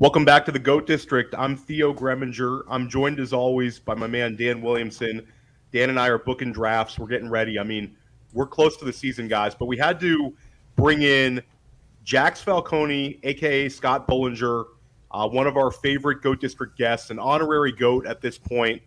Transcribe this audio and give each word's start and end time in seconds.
Welcome 0.00 0.24
back 0.24 0.46
to 0.46 0.50
the 0.50 0.58
GOAT 0.58 0.86
District. 0.86 1.34
I'm 1.36 1.58
Theo 1.58 1.92
Gremminger. 1.92 2.62
I'm 2.70 2.88
joined 2.88 3.20
as 3.20 3.34
always 3.34 3.78
by 3.78 3.94
my 3.94 4.06
man 4.06 4.34
Dan 4.34 4.62
Williamson. 4.62 5.26
Dan 5.72 5.90
and 5.90 6.00
I 6.00 6.08
are 6.08 6.16
booking 6.16 6.54
drafts. 6.54 6.98
We're 6.98 7.06
getting 7.06 7.28
ready. 7.28 7.58
I 7.58 7.64
mean, 7.64 7.94
we're 8.32 8.46
close 8.46 8.78
to 8.78 8.86
the 8.86 8.94
season, 8.94 9.28
guys, 9.28 9.54
but 9.54 9.66
we 9.66 9.76
had 9.76 10.00
to 10.00 10.32
bring 10.74 11.02
in 11.02 11.42
Jax 12.02 12.40
Falcone, 12.40 13.20
aka 13.24 13.68
Scott 13.68 14.06
Boulanger, 14.06 14.64
uh, 15.10 15.28
one 15.28 15.46
of 15.46 15.58
our 15.58 15.70
favorite 15.70 16.22
GOAT 16.22 16.40
District 16.40 16.78
guests, 16.78 17.10
an 17.10 17.18
honorary 17.18 17.70
GOAT 17.70 18.06
at 18.06 18.22
this 18.22 18.38
point. 18.38 18.80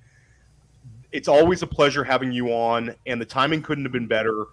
It's 1.12 1.28
always 1.28 1.62
a 1.62 1.68
pleasure 1.68 2.04
having 2.04 2.32
you 2.32 2.48
on, 2.48 2.96
and 3.06 3.22
the 3.22 3.26
timing 3.26 3.62
couldn't 3.62 3.86
have 3.86 3.94
been 3.94 4.08
better 4.08 4.48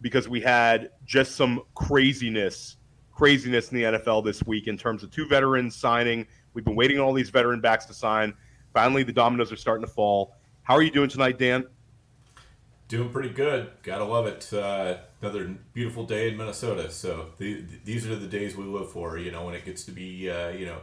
because 0.00 0.28
we 0.28 0.40
had 0.40 0.90
just 1.06 1.36
some 1.36 1.62
craziness 1.76 2.78
craziness 3.20 3.70
in 3.70 3.76
the 3.76 3.98
NFL 3.98 4.24
this 4.24 4.42
week 4.44 4.66
in 4.66 4.78
terms 4.78 5.02
of 5.02 5.10
two 5.10 5.26
veterans 5.26 5.76
signing. 5.76 6.26
We've 6.54 6.64
been 6.64 6.74
waiting 6.74 6.98
on 6.98 7.04
all 7.04 7.12
these 7.12 7.28
veteran 7.28 7.60
backs 7.60 7.84
to 7.86 7.92
sign. 7.92 8.32
Finally, 8.72 9.02
the 9.02 9.12
dominoes 9.12 9.52
are 9.52 9.56
starting 9.56 9.84
to 9.84 9.92
fall. 9.92 10.36
How 10.62 10.72
are 10.72 10.80
you 10.80 10.90
doing 10.90 11.10
tonight, 11.10 11.38
Dan? 11.38 11.66
Doing 12.88 13.10
pretty 13.10 13.28
good. 13.28 13.72
Gotta 13.82 14.04
love 14.04 14.26
it. 14.26 14.50
Uh, 14.50 14.96
another 15.20 15.54
beautiful 15.74 16.04
day 16.04 16.30
in 16.30 16.38
Minnesota. 16.38 16.90
So 16.90 17.26
the, 17.36 17.62
these 17.84 18.06
are 18.06 18.16
the 18.16 18.26
days 18.26 18.56
we 18.56 18.64
live 18.64 18.90
for. 18.90 19.18
You 19.18 19.30
know, 19.30 19.44
when 19.44 19.54
it 19.54 19.66
gets 19.66 19.84
to 19.84 19.90
be, 19.90 20.30
uh, 20.30 20.48
you 20.48 20.64
know, 20.64 20.78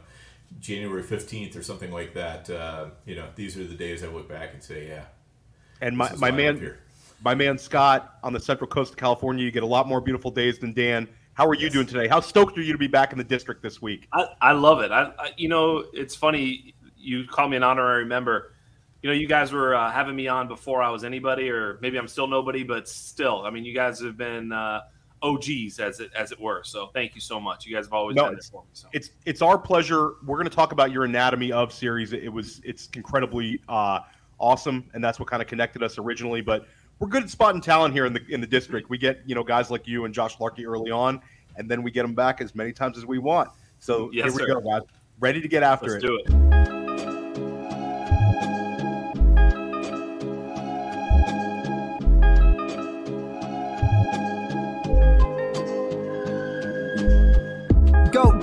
January 0.59 1.02
fifteenth 1.02 1.56
or 1.56 1.64
something 1.64 1.92
like 1.92 2.14
that. 2.14 2.52
Uh, 2.52 2.90
you 3.08 3.16
know, 3.16 3.30
these 3.36 3.58
are 3.58 3.66
the 3.66 3.73
days 3.73 4.04
I 4.04 4.09
look 4.09 4.30
back 4.30 4.54
and 4.54 4.62
say, 4.62 4.88
yeah. 4.88 5.06
And 5.81 5.98
my, 5.98 6.14
my 6.17 6.30
man, 6.30 6.75
my 7.23 7.34
man 7.34 7.58
Scott 7.58 8.19
on 8.22 8.31
the 8.31 8.40
Central 8.40 8.67
Coast 8.67 8.92
of 8.92 8.97
California, 8.97 9.44
you 9.44 9.50
get 9.50 9.64
a 9.64 9.67
lot 9.67 9.88
more 9.88 10.02
beautiful 10.02 10.30
days 10.30 10.59
than 10.59 10.73
Dan. 10.73 11.08
How 11.38 11.48
are 11.48 11.54
you 11.54 11.66
yes. 11.66 11.74
doing 11.74 11.86
today? 11.86 12.08
How 12.08 12.20
stoked 12.20 12.58
are 12.58 12.64
you 12.64 12.72
to 12.72 12.80
be 12.80 12.88
back 12.88 13.12
in 13.12 13.20
the 13.20 13.24
district 13.24 13.62
this 13.62 13.80
week? 13.80 14.08
I, 14.12 14.26
I 14.42 14.52
love 14.54 14.82
it. 14.82 14.92
I, 14.92 15.12
I, 15.20 15.34
you 15.38 15.48
know, 15.48 15.86
it's 15.94 16.16
funny. 16.16 16.74
You 16.98 17.28
call 17.28 17.48
me 17.48 17.56
an 17.56 17.62
honorary 17.62 18.06
member. 18.06 18.56
You 19.04 19.10
know, 19.12 19.14
you 19.14 19.28
guys 19.28 19.52
were 19.52 19.76
uh, 19.76 19.92
having 19.92 20.16
me 20.16 20.28
on 20.28 20.48
before 20.48 20.82
I 20.82 20.90
was 20.90 21.04
anybody, 21.04 21.52
or 21.52 21.78
maybe 21.80 22.00
I'm 22.00 22.08
still 22.08 22.26
nobody, 22.26 22.64
but 22.64 22.90
still, 22.90 23.46
I 23.46 23.52
mean, 23.52 23.66
you 23.66 23.76
guys 23.76 24.00
have 24.00 24.18
been 24.18 24.52
uh, 24.52 24.82
OGs 25.22 25.80
as 25.80 26.00
it 26.00 26.10
as 26.16 26.32
it 26.32 26.42
were. 26.42 26.64
So 26.64 26.88
thank 26.88 27.14
you 27.14 27.22
so 27.22 27.40
much. 27.40 27.68
You 27.68 27.76
guys 27.76 27.86
have 27.86 27.94
always 27.94 28.16
no, 28.16 28.24
done 28.24 28.40
for 28.52 28.64
me. 28.64 28.70
So. 28.74 28.88
It's 28.94 29.12
it's 29.28 29.44
our 29.44 29.60
pleasure. 29.60 30.14
We're 30.26 30.38
going 30.38 30.50
to 30.50 30.56
talk 30.56 30.72
about 30.72 30.92
your 30.92 31.04
anatomy 31.04 31.52
of 31.52 31.72
series. 31.72 32.14
It 32.14 32.34
was 32.34 32.62
it's 32.64 32.90
incredibly 32.96 33.62
uh, 33.70 34.00
awesome, 34.40 34.90
and 34.96 35.04
that's 35.04 35.20
what 35.20 35.30
kind 35.30 35.44
of 35.44 35.48
connected 35.48 35.84
us 35.84 36.00
originally. 36.00 36.42
But 36.42 36.66
we're 37.00 37.08
good 37.08 37.23
at 37.23 37.30
spotting 37.30 37.62
talent 37.62 37.94
here 37.94 38.06
in 38.06 38.14
the 38.14 38.22
in 38.30 38.42
the 38.42 38.48
district. 38.48 38.90
We 38.90 38.98
get 38.98 39.22
you 39.26 39.36
know 39.36 39.44
guys 39.44 39.70
like 39.70 39.88
you 39.88 40.06
and 40.06 40.14
Josh 40.14 40.38
Larkey 40.40 40.66
early 40.66 40.92
on, 40.92 41.22
and 41.56 41.70
then 41.70 41.84
we 41.84 41.92
get 41.92 42.03
them 42.03 42.16
back 42.16 42.42
as 42.42 42.56
many 42.56 42.72
times 42.72 42.98
as 42.98 43.06
we 43.06 43.20
want. 43.20 43.50
So 43.80 44.09
yes, 44.12 44.26
here 44.26 44.34
we 44.34 44.40
sir. 44.40 44.59
go, 44.59 44.62
guys. 44.62 44.81
Ready 45.20 45.42
to 45.42 45.48
get 45.48 45.64
after 45.64 45.90
Let's 45.90 46.03
it. 46.03 46.08
do 46.08 46.20
it. 46.25 46.67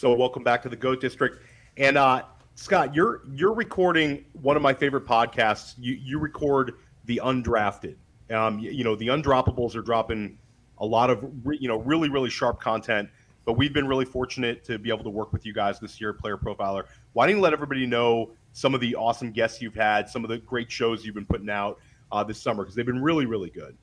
So 0.00 0.14
welcome 0.14 0.42
back 0.42 0.62
to 0.62 0.70
the 0.70 0.76
Goat 0.76 0.98
District. 0.98 1.44
And 1.76 1.98
uh, 1.98 2.22
Scott, 2.54 2.94
you're 2.94 3.20
you're 3.34 3.52
recording 3.52 4.24
one 4.40 4.56
of 4.56 4.62
my 4.62 4.72
favorite 4.72 5.04
podcasts. 5.04 5.74
You 5.78 5.92
you 5.92 6.18
record 6.18 6.76
the 7.04 7.20
undrafted. 7.22 7.96
Um, 8.30 8.58
you, 8.58 8.70
you 8.70 8.82
know 8.82 8.96
the 8.96 9.08
undroppables 9.08 9.76
are 9.76 9.82
dropping 9.82 10.38
a 10.78 10.86
lot 10.86 11.10
of 11.10 11.22
re, 11.44 11.58
you 11.60 11.68
know 11.68 11.76
really 11.80 12.08
really 12.08 12.30
sharp 12.30 12.62
content. 12.62 13.10
But 13.44 13.58
we've 13.58 13.74
been 13.74 13.86
really 13.86 14.06
fortunate 14.06 14.64
to 14.64 14.78
be 14.78 14.88
able 14.88 15.04
to 15.04 15.10
work 15.10 15.34
with 15.34 15.44
you 15.44 15.52
guys 15.52 15.78
this 15.78 16.00
year, 16.00 16.14
Player 16.14 16.38
Profiler. 16.38 16.84
Why 17.12 17.26
don't 17.26 17.36
you 17.36 17.42
let 17.42 17.52
everybody 17.52 17.84
know 17.84 18.30
some 18.54 18.74
of 18.74 18.80
the 18.80 18.96
awesome 18.96 19.32
guests 19.32 19.60
you've 19.60 19.74
had, 19.74 20.08
some 20.08 20.24
of 20.24 20.30
the 20.30 20.38
great 20.38 20.72
shows 20.72 21.04
you've 21.04 21.14
been 21.14 21.26
putting 21.26 21.50
out 21.50 21.78
uh, 22.10 22.24
this 22.24 22.40
summer 22.40 22.62
because 22.62 22.74
they've 22.74 22.86
been 22.86 23.02
really 23.02 23.26
really 23.26 23.50
good. 23.50 23.76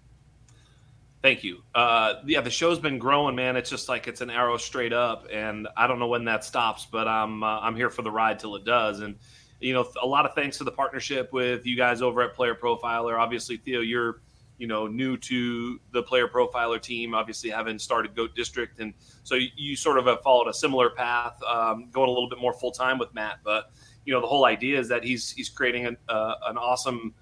Thank 1.24 1.44
you. 1.44 1.64
Uh, 1.74 2.16
yeah, 2.26 2.42
the 2.42 2.50
show's 2.50 2.80
been 2.80 3.00
growing, 3.00 3.36
man. 3.36 3.56
It's 3.56 3.70
just 3.70 3.90
like 3.90 4.08
it's 4.08 4.22
an 4.22 4.30
arrow 4.30 4.58
straight 4.58 4.94
up, 4.94 5.28
and 5.32 5.68
I 5.76 5.88
don't 5.88 5.98
know 5.98 6.08
when 6.08 6.26
that 6.26 6.44
stops, 6.44 6.86
but 6.86 7.08
I'm 7.08 7.44
uh, 7.44 7.60
I'm 7.60 7.76
here 7.76 7.90
for 7.90 8.04
the 8.04 8.12
ride 8.12 8.40
till 8.40 8.56
it 8.56 8.66
does. 8.66 9.00
And 9.00 9.16
you 9.60 9.74
know, 9.74 9.88
a 10.02 10.06
lot 10.06 10.26
of 10.26 10.36
thanks 10.36 10.60
to 10.60 10.64
the 10.64 10.72
partnership 10.72 11.34
with 11.34 11.66
you 11.66 11.76
guys 11.76 12.04
over 12.04 12.22
at 12.22 12.36
Player 12.36 12.54
Profiler. 12.54 13.20
Obviously, 13.20 13.58
Theo, 13.58 13.82
you're 13.82 14.22
you 14.60 14.68
know 14.68 14.86
new 14.86 15.18
to 15.18 15.80
the 15.92 16.04
Player 16.04 16.28
Profiler 16.28 16.80
team. 16.80 17.16
Obviously, 17.16 17.50
having 17.50 17.80
started 17.80 18.16
Goat 18.16 18.36
District, 18.36 18.80
and 18.80 18.94
so 19.24 19.34
you, 19.34 19.50
you 19.56 19.76
sort 19.76 19.98
of 19.98 20.06
have 20.06 20.22
followed 20.22 20.48
a 20.48 20.54
similar 20.54 20.92
path, 20.92 21.42
um, 21.44 21.90
going 21.92 22.10
a 22.10 22.12
little 22.12 22.30
bit 22.30 22.40
more 22.40 22.54
full 22.54 22.72
time 22.72 23.00
with 23.00 23.12
Matt. 23.16 23.40
But 23.44 23.72
you 24.06 24.14
know, 24.14 24.22
the 24.22 24.28
whole 24.28 24.46
idea 24.46 24.80
is 24.80 24.88
that 24.90 25.04
he's 25.04 25.32
he's 25.32 25.50
creating 25.50 25.88
an 25.88 25.98
uh, 26.08 26.36
an 26.46 26.58
awesome 26.58 27.16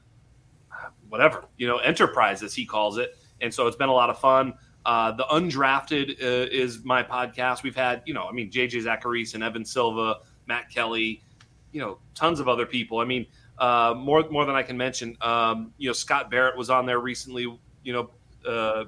whatever 1.08 1.46
you 1.58 1.66
know 1.66 1.78
enterprise 1.78 2.44
as 2.44 2.54
he 2.54 2.66
calls 2.66 2.98
it 2.98 3.18
and 3.46 3.54
so 3.54 3.68
it's 3.68 3.78
been 3.78 3.90
a 3.90 3.94
lot 3.94 4.10
of 4.10 4.20
fun. 4.20 4.54
Uh, 4.86 5.12
the 5.12 5.24
undrafted 5.26 6.22
uh, 6.22 6.48
is 6.52 6.84
my 6.84 7.02
podcast. 7.02 7.64
We've 7.64 7.76
had, 7.76 8.04
you 8.06 8.14
know, 8.14 8.26
I 8.26 8.32
mean, 8.32 8.52
JJ 8.52 8.82
Zacharias 8.82 9.34
and 9.34 9.44
Evan 9.44 9.66
Silva, 9.66 10.20
Matt 10.48 10.70
Kelly, 10.70 11.24
you 11.72 11.80
know, 11.80 11.98
tons 12.14 12.40
of 12.40 12.48
other 12.48 12.66
people. 12.66 13.00
I 13.00 13.06
mean, 13.06 13.26
uh, 13.58 13.94
more 13.98 14.24
more 14.30 14.46
than 14.46 14.56
I 14.56 14.64
can 14.64 14.78
mention. 14.78 15.18
Um, 15.22 15.74
you 15.78 15.90
know, 15.90 15.94
Scott 15.94 16.30
Barrett 16.30 16.58
was 16.58 16.70
on 16.70 16.86
there 16.86 17.00
recently. 17.00 17.44
You 17.84 17.94
know, 17.94 18.10
uh, 18.48 18.86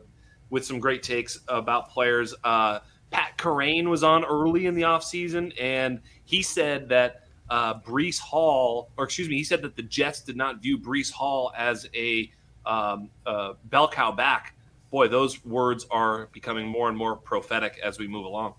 with 0.50 0.66
some 0.66 0.80
great 0.80 1.04
takes 1.04 1.40
about 1.48 1.90
players. 1.90 2.34
Uh, 2.44 2.80
Pat 3.10 3.38
Kerrane 3.38 3.90
was 3.90 4.04
on 4.04 4.26
early 4.26 4.66
in 4.66 4.76
the 4.76 4.82
offseason, 4.84 5.54
and 5.60 6.02
he 6.26 6.42
said 6.42 6.90
that 6.90 7.24
uh, 7.50 7.80
Breece 7.80 8.20
Hall, 8.20 8.92
or 8.98 9.06
excuse 9.06 9.30
me, 9.30 9.38
he 9.38 9.44
said 9.44 9.62
that 9.62 9.76
the 9.76 9.84
Jets 9.84 10.22
did 10.22 10.36
not 10.36 10.62
view 10.62 10.78
Breece 10.78 11.12
Hall 11.12 11.54
as 11.58 11.88
a 11.96 12.32
um, 12.66 13.10
uh, 13.26 13.54
bell 13.66 13.88
cow 13.88 14.12
back, 14.12 14.56
boy, 14.92 15.08
those 15.08 15.44
words 15.46 15.86
are 15.92 16.28
becoming 16.32 16.68
more 16.68 16.90
and 16.90 16.98
more 16.98 17.16
prophetic 17.16 17.80
as 17.84 18.00
we 18.00 18.08
move 18.08 18.26
along. 18.26 18.56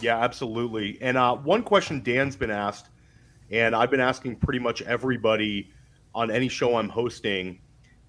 Yeah, 0.00 0.18
absolutely. 0.18 0.98
And 1.00 1.16
uh, 1.16 1.36
one 1.36 1.62
question 1.62 2.02
Dan's 2.02 2.36
been 2.36 2.50
asked, 2.50 2.88
and 3.50 3.74
I've 3.74 3.90
been 3.90 4.00
asking 4.00 4.36
pretty 4.36 4.58
much 4.58 4.82
everybody 4.82 5.70
on 6.14 6.30
any 6.30 6.48
show 6.48 6.76
I'm 6.76 6.88
hosting, 6.88 7.60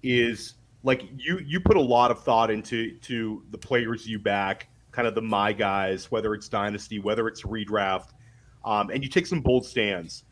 is 0.02 0.54
like 0.82 1.02
you 1.16 1.40
you 1.44 1.60
put 1.60 1.76
a 1.76 1.82
lot 1.82 2.10
of 2.10 2.22
thought 2.22 2.50
into 2.50 2.96
to 2.98 3.42
the 3.50 3.58
players 3.58 4.06
you 4.06 4.18
back, 4.18 4.68
kind 4.92 5.06
of 5.06 5.14
the 5.14 5.22
my 5.22 5.52
guys, 5.52 6.10
whether 6.10 6.34
it's 6.34 6.48
dynasty, 6.48 6.98
whether 6.98 7.28
it's 7.28 7.42
redraft, 7.42 8.10
um, 8.64 8.90
and 8.90 9.02
you 9.02 9.08
take 9.08 9.26
some 9.26 9.40
bold 9.40 9.64
stands. 9.64 10.24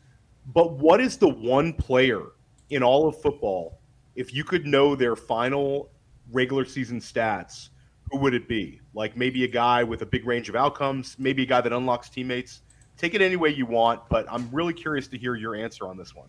But 0.53 0.73
what 0.73 0.99
is 0.99 1.17
the 1.17 1.29
one 1.29 1.73
player 1.73 2.21
in 2.69 2.83
all 2.83 3.07
of 3.07 3.21
football 3.21 3.79
if 4.15 4.33
you 4.33 4.43
could 4.43 4.65
know 4.65 4.95
their 4.95 5.15
final 5.15 5.89
regular 6.31 6.65
season 6.65 6.99
stats, 6.99 7.69
who 8.11 8.17
would 8.19 8.33
it 8.33 8.47
be? 8.47 8.79
Like 8.93 9.17
maybe 9.17 9.43
a 9.43 9.47
guy 9.47 9.83
with 9.83 10.01
a 10.01 10.05
big 10.05 10.25
range 10.25 10.49
of 10.49 10.55
outcomes, 10.55 11.15
maybe 11.17 11.43
a 11.43 11.45
guy 11.45 11.61
that 11.61 11.73
unlocks 11.73 12.09
teammates. 12.09 12.61
Take 12.97 13.15
it 13.15 13.21
any 13.21 13.35
way 13.35 13.49
you 13.49 13.65
want, 13.65 14.07
but 14.09 14.25
I'm 14.29 14.49
really 14.51 14.73
curious 14.73 15.07
to 15.07 15.17
hear 15.17 15.35
your 15.35 15.55
answer 15.55 15.87
on 15.87 15.97
this 15.97 16.13
one. 16.13 16.27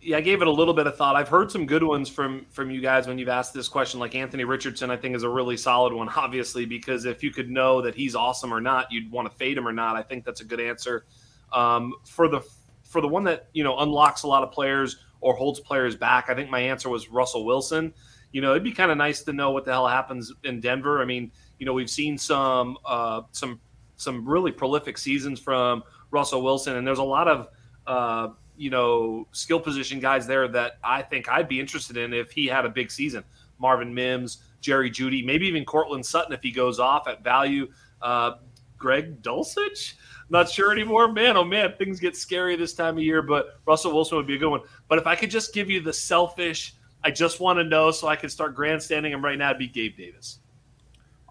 yeah, 0.00 0.16
I 0.18 0.20
gave 0.20 0.42
it 0.42 0.48
a 0.48 0.50
little 0.50 0.74
bit 0.74 0.86
of 0.86 0.96
thought. 0.96 1.16
I've 1.16 1.28
heard 1.28 1.50
some 1.50 1.64
good 1.64 1.82
ones 1.82 2.08
from 2.08 2.44
from 2.50 2.70
you 2.70 2.80
guys 2.80 3.06
when 3.06 3.18
you've 3.18 3.28
asked 3.28 3.54
this 3.54 3.68
question. 3.68 4.00
Like 4.00 4.14
Anthony 4.14 4.44
Richardson, 4.44 4.90
I 4.90 4.96
think 4.96 5.16
is 5.16 5.22
a 5.22 5.28
really 5.28 5.56
solid 5.56 5.92
one. 5.92 6.08
Obviously, 6.16 6.66
because 6.66 7.04
if 7.04 7.22
you 7.22 7.30
could 7.30 7.50
know 7.50 7.80
that 7.80 7.94
he's 7.94 8.14
awesome 8.14 8.52
or 8.52 8.60
not, 8.60 8.90
you'd 8.90 9.10
want 9.10 9.30
to 9.30 9.36
fade 9.36 9.56
him 9.56 9.66
or 9.66 9.72
not. 9.72 9.96
I 9.96 10.02
think 10.02 10.24
that's 10.24 10.40
a 10.40 10.44
good 10.44 10.60
answer. 10.60 11.06
Um, 11.52 11.94
for 12.04 12.28
the 12.28 12.42
for 12.82 13.00
the 13.00 13.08
one 13.08 13.24
that 13.24 13.48
you 13.52 13.64
know 13.64 13.78
unlocks 13.78 14.24
a 14.24 14.26
lot 14.26 14.42
of 14.42 14.50
players 14.52 14.96
or 15.20 15.34
holds 15.34 15.60
players 15.60 15.96
back, 15.96 16.28
I 16.28 16.34
think 16.34 16.50
my 16.50 16.60
answer 16.60 16.88
was 16.88 17.08
Russell 17.08 17.44
Wilson. 17.44 17.94
You 18.34 18.40
know, 18.40 18.50
it'd 18.50 18.64
be 18.64 18.72
kind 18.72 18.90
of 18.90 18.98
nice 18.98 19.22
to 19.22 19.32
know 19.32 19.52
what 19.52 19.64
the 19.64 19.70
hell 19.70 19.86
happens 19.86 20.32
in 20.42 20.58
Denver. 20.58 21.00
I 21.00 21.04
mean, 21.04 21.30
you 21.60 21.66
know, 21.66 21.72
we've 21.72 21.88
seen 21.88 22.18
some 22.18 22.76
uh, 22.84 23.22
some 23.30 23.60
some 23.94 24.28
really 24.28 24.50
prolific 24.50 24.98
seasons 24.98 25.38
from 25.38 25.84
Russell 26.10 26.42
Wilson, 26.42 26.74
and 26.74 26.84
there's 26.84 26.98
a 26.98 27.02
lot 27.04 27.28
of 27.28 27.48
uh, 27.86 28.30
you 28.56 28.70
know, 28.70 29.28
skill 29.30 29.60
position 29.60 30.00
guys 30.00 30.26
there 30.26 30.48
that 30.48 30.78
I 30.82 31.02
think 31.02 31.28
I'd 31.28 31.46
be 31.46 31.60
interested 31.60 31.96
in 31.96 32.12
if 32.12 32.32
he 32.32 32.46
had 32.46 32.64
a 32.64 32.68
big 32.68 32.90
season. 32.90 33.22
Marvin 33.60 33.94
Mims, 33.94 34.38
Jerry 34.60 34.90
Jeudy, 34.90 35.24
maybe 35.24 35.46
even 35.46 35.64
Courtland 35.64 36.04
Sutton 36.04 36.32
if 36.32 36.42
he 36.42 36.50
goes 36.50 36.80
off 36.80 37.06
at 37.06 37.22
value. 37.22 37.70
Uh, 38.02 38.32
Greg 38.76 39.22
Dulcich, 39.22 39.94
not 40.28 40.50
sure 40.50 40.72
anymore. 40.72 41.10
Man, 41.10 41.36
oh 41.36 41.44
man, 41.44 41.74
things 41.78 42.00
get 42.00 42.16
scary 42.16 42.56
this 42.56 42.74
time 42.74 42.96
of 42.96 43.02
year, 43.04 43.22
but 43.22 43.60
Russell 43.64 43.94
Wilson 43.94 44.18
would 44.18 44.26
be 44.26 44.34
a 44.34 44.38
good 44.38 44.50
one. 44.50 44.62
But 44.88 44.98
if 44.98 45.06
I 45.06 45.14
could 45.14 45.30
just 45.30 45.54
give 45.54 45.70
you 45.70 45.80
the 45.80 45.92
selfish, 45.92 46.74
I 47.04 47.10
just 47.10 47.38
want 47.38 47.58
to 47.58 47.64
know 47.64 47.90
so 47.90 48.08
I 48.08 48.16
can 48.16 48.30
start 48.30 48.54
grandstanding 48.54 49.12
him 49.12 49.22
right 49.22 49.38
now, 49.38 49.50
it'd 49.50 49.58
be 49.58 49.68
Gabe 49.68 49.96
Davis. 49.96 50.38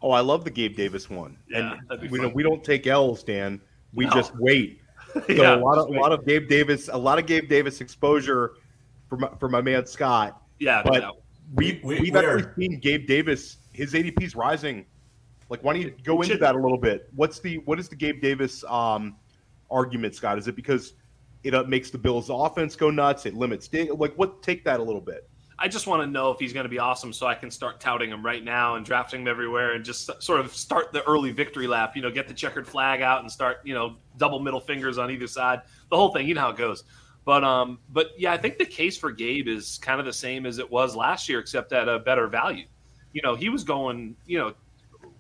Oh, 0.02 0.12
I 0.12 0.20
love 0.20 0.44
the 0.44 0.52
Gabe 0.52 0.76
Davis 0.76 1.10
one. 1.10 1.38
Yeah, 1.50 1.78
and 1.90 2.12
we, 2.12 2.20
know, 2.20 2.28
we 2.30 2.44
don't 2.44 2.64
take 2.64 2.86
L's, 2.88 3.24
Dan. 3.24 3.60
We 3.94 4.06
No. 4.06 4.12
just 4.12 4.36
wait. 4.38 4.80
So 5.14 5.22
Yeah, 5.30 5.56
a 5.56 5.58
lot 5.58 5.78
of 5.78 5.90
a 5.90 6.00
lot 6.00 6.12
of 6.12 6.26
Gabe 6.26 6.50
Davis, 6.50 6.90
a 6.92 6.98
lot 6.98 7.20
of 7.20 7.28
Gabe 7.28 7.48
Davis 7.48 7.82
exposure 7.82 8.54
for 9.08 9.18
my, 9.18 9.30
for 9.40 9.48
my 9.48 9.62
man 9.62 9.86
Scott. 9.86 10.42
Yeah, 10.60 10.82
But 10.84 11.02
no. 11.04 11.18
we, 11.54 11.80
We- 11.84 12.00
we, 12.00 12.10
have 12.10 12.24
we 12.24 12.30
actually 12.30 12.54
seen 12.70 12.80
Gabe 12.80 13.06
Davis. 13.06 13.58
His 13.74 13.94
ADP's 13.94 14.36
rising. 14.36 14.86
Like, 15.50 15.64
why 15.64 15.74
don't 15.74 15.84
you 15.84 15.94
go 16.04 16.22
into 16.22 16.38
that 16.38 16.56
a 16.56 16.58
little 16.58 16.80
bit? 16.80 17.10
What's 17.16 17.40
the 17.40 17.58
what 17.60 17.80
is 17.80 17.90
the 17.90 17.96
Gabe 17.96 18.22
Davis 18.22 18.64
um, 18.68 19.16
argument, 19.70 20.16
Scott? 20.16 20.40
Is 20.40 20.48
it 20.48 20.56
because 20.56 20.94
it 21.44 21.54
uh, 21.54 21.64
makes 21.66 21.92
the 21.92 21.98
Bills' 22.00 22.32
offense 22.32 22.76
go 22.76 22.90
nuts? 22.90 23.26
It 23.28 23.36
limits 23.36 23.70
like 23.72 24.14
what? 24.16 24.42
Take 24.42 24.64
that 24.66 24.80
a 24.80 24.84
little 24.84 25.02
bit. 25.02 25.30
I 25.60 25.68
just 25.68 25.88
want 25.88 26.02
to 26.02 26.08
know 26.08 26.32
if 26.32 26.40
he's 26.40 26.54
going 26.54 26.64
to 26.64 26.70
be 26.70 26.80
awesome 26.80 27.14
so 27.14 27.28
I 27.28 27.36
can 27.36 27.52
start 27.52 27.80
touting 27.80 28.10
him 28.10 28.26
right 28.26 28.44
now 28.44 28.76
and 28.76 28.86
drafting 28.86 29.22
him 29.22 29.28
everywhere 29.28 29.74
and 29.74 29.86
just 29.86 30.10
sort 30.22 30.40
of 30.40 30.54
start 30.54 30.92
the 30.92 31.04
early 31.04 31.32
victory 31.32 31.68
lap, 31.68 31.96
you 31.96 32.02
know, 32.02 32.10
get 32.10 32.28
the 32.28 32.34
checkered 32.34 32.68
flag 32.68 33.02
out 33.02 33.22
and 33.22 33.32
start, 33.32 33.58
you 33.64 33.74
know, 33.74 33.96
double 34.18 34.40
middle 34.40 34.60
fingers 34.60 34.98
on 34.98 35.12
either 35.12 35.28
side. 35.28 35.62
The 35.90 35.98
whole 35.98 36.12
thing, 36.12 36.28
you 36.28 36.34
know 36.34 36.42
how 36.42 36.50
it 36.50 36.58
goes. 36.58 36.84
But 37.26 37.44
um 37.44 37.80
but 37.90 38.12
yeah, 38.18 38.34
I 38.34 38.38
think 38.38 38.58
the 38.58 38.66
case 38.66 38.98
for 38.98 39.12
Gabe 39.12 39.48
is 39.48 39.80
kind 39.82 40.00
of 40.00 40.06
the 40.06 40.14
same 40.14 40.46
as 40.46 40.58
it 40.58 40.70
was 40.70 40.96
last 40.96 41.30
year 41.30 41.40
except 41.40 41.72
at 41.72 41.88
a 41.88 42.00
better 42.00 42.28
value. 42.28 42.66
You 43.14 43.22
know, 43.22 43.36
he 43.36 43.50
was 43.50 43.64
going, 43.64 44.16
you 44.26 44.40
know, 44.40 44.54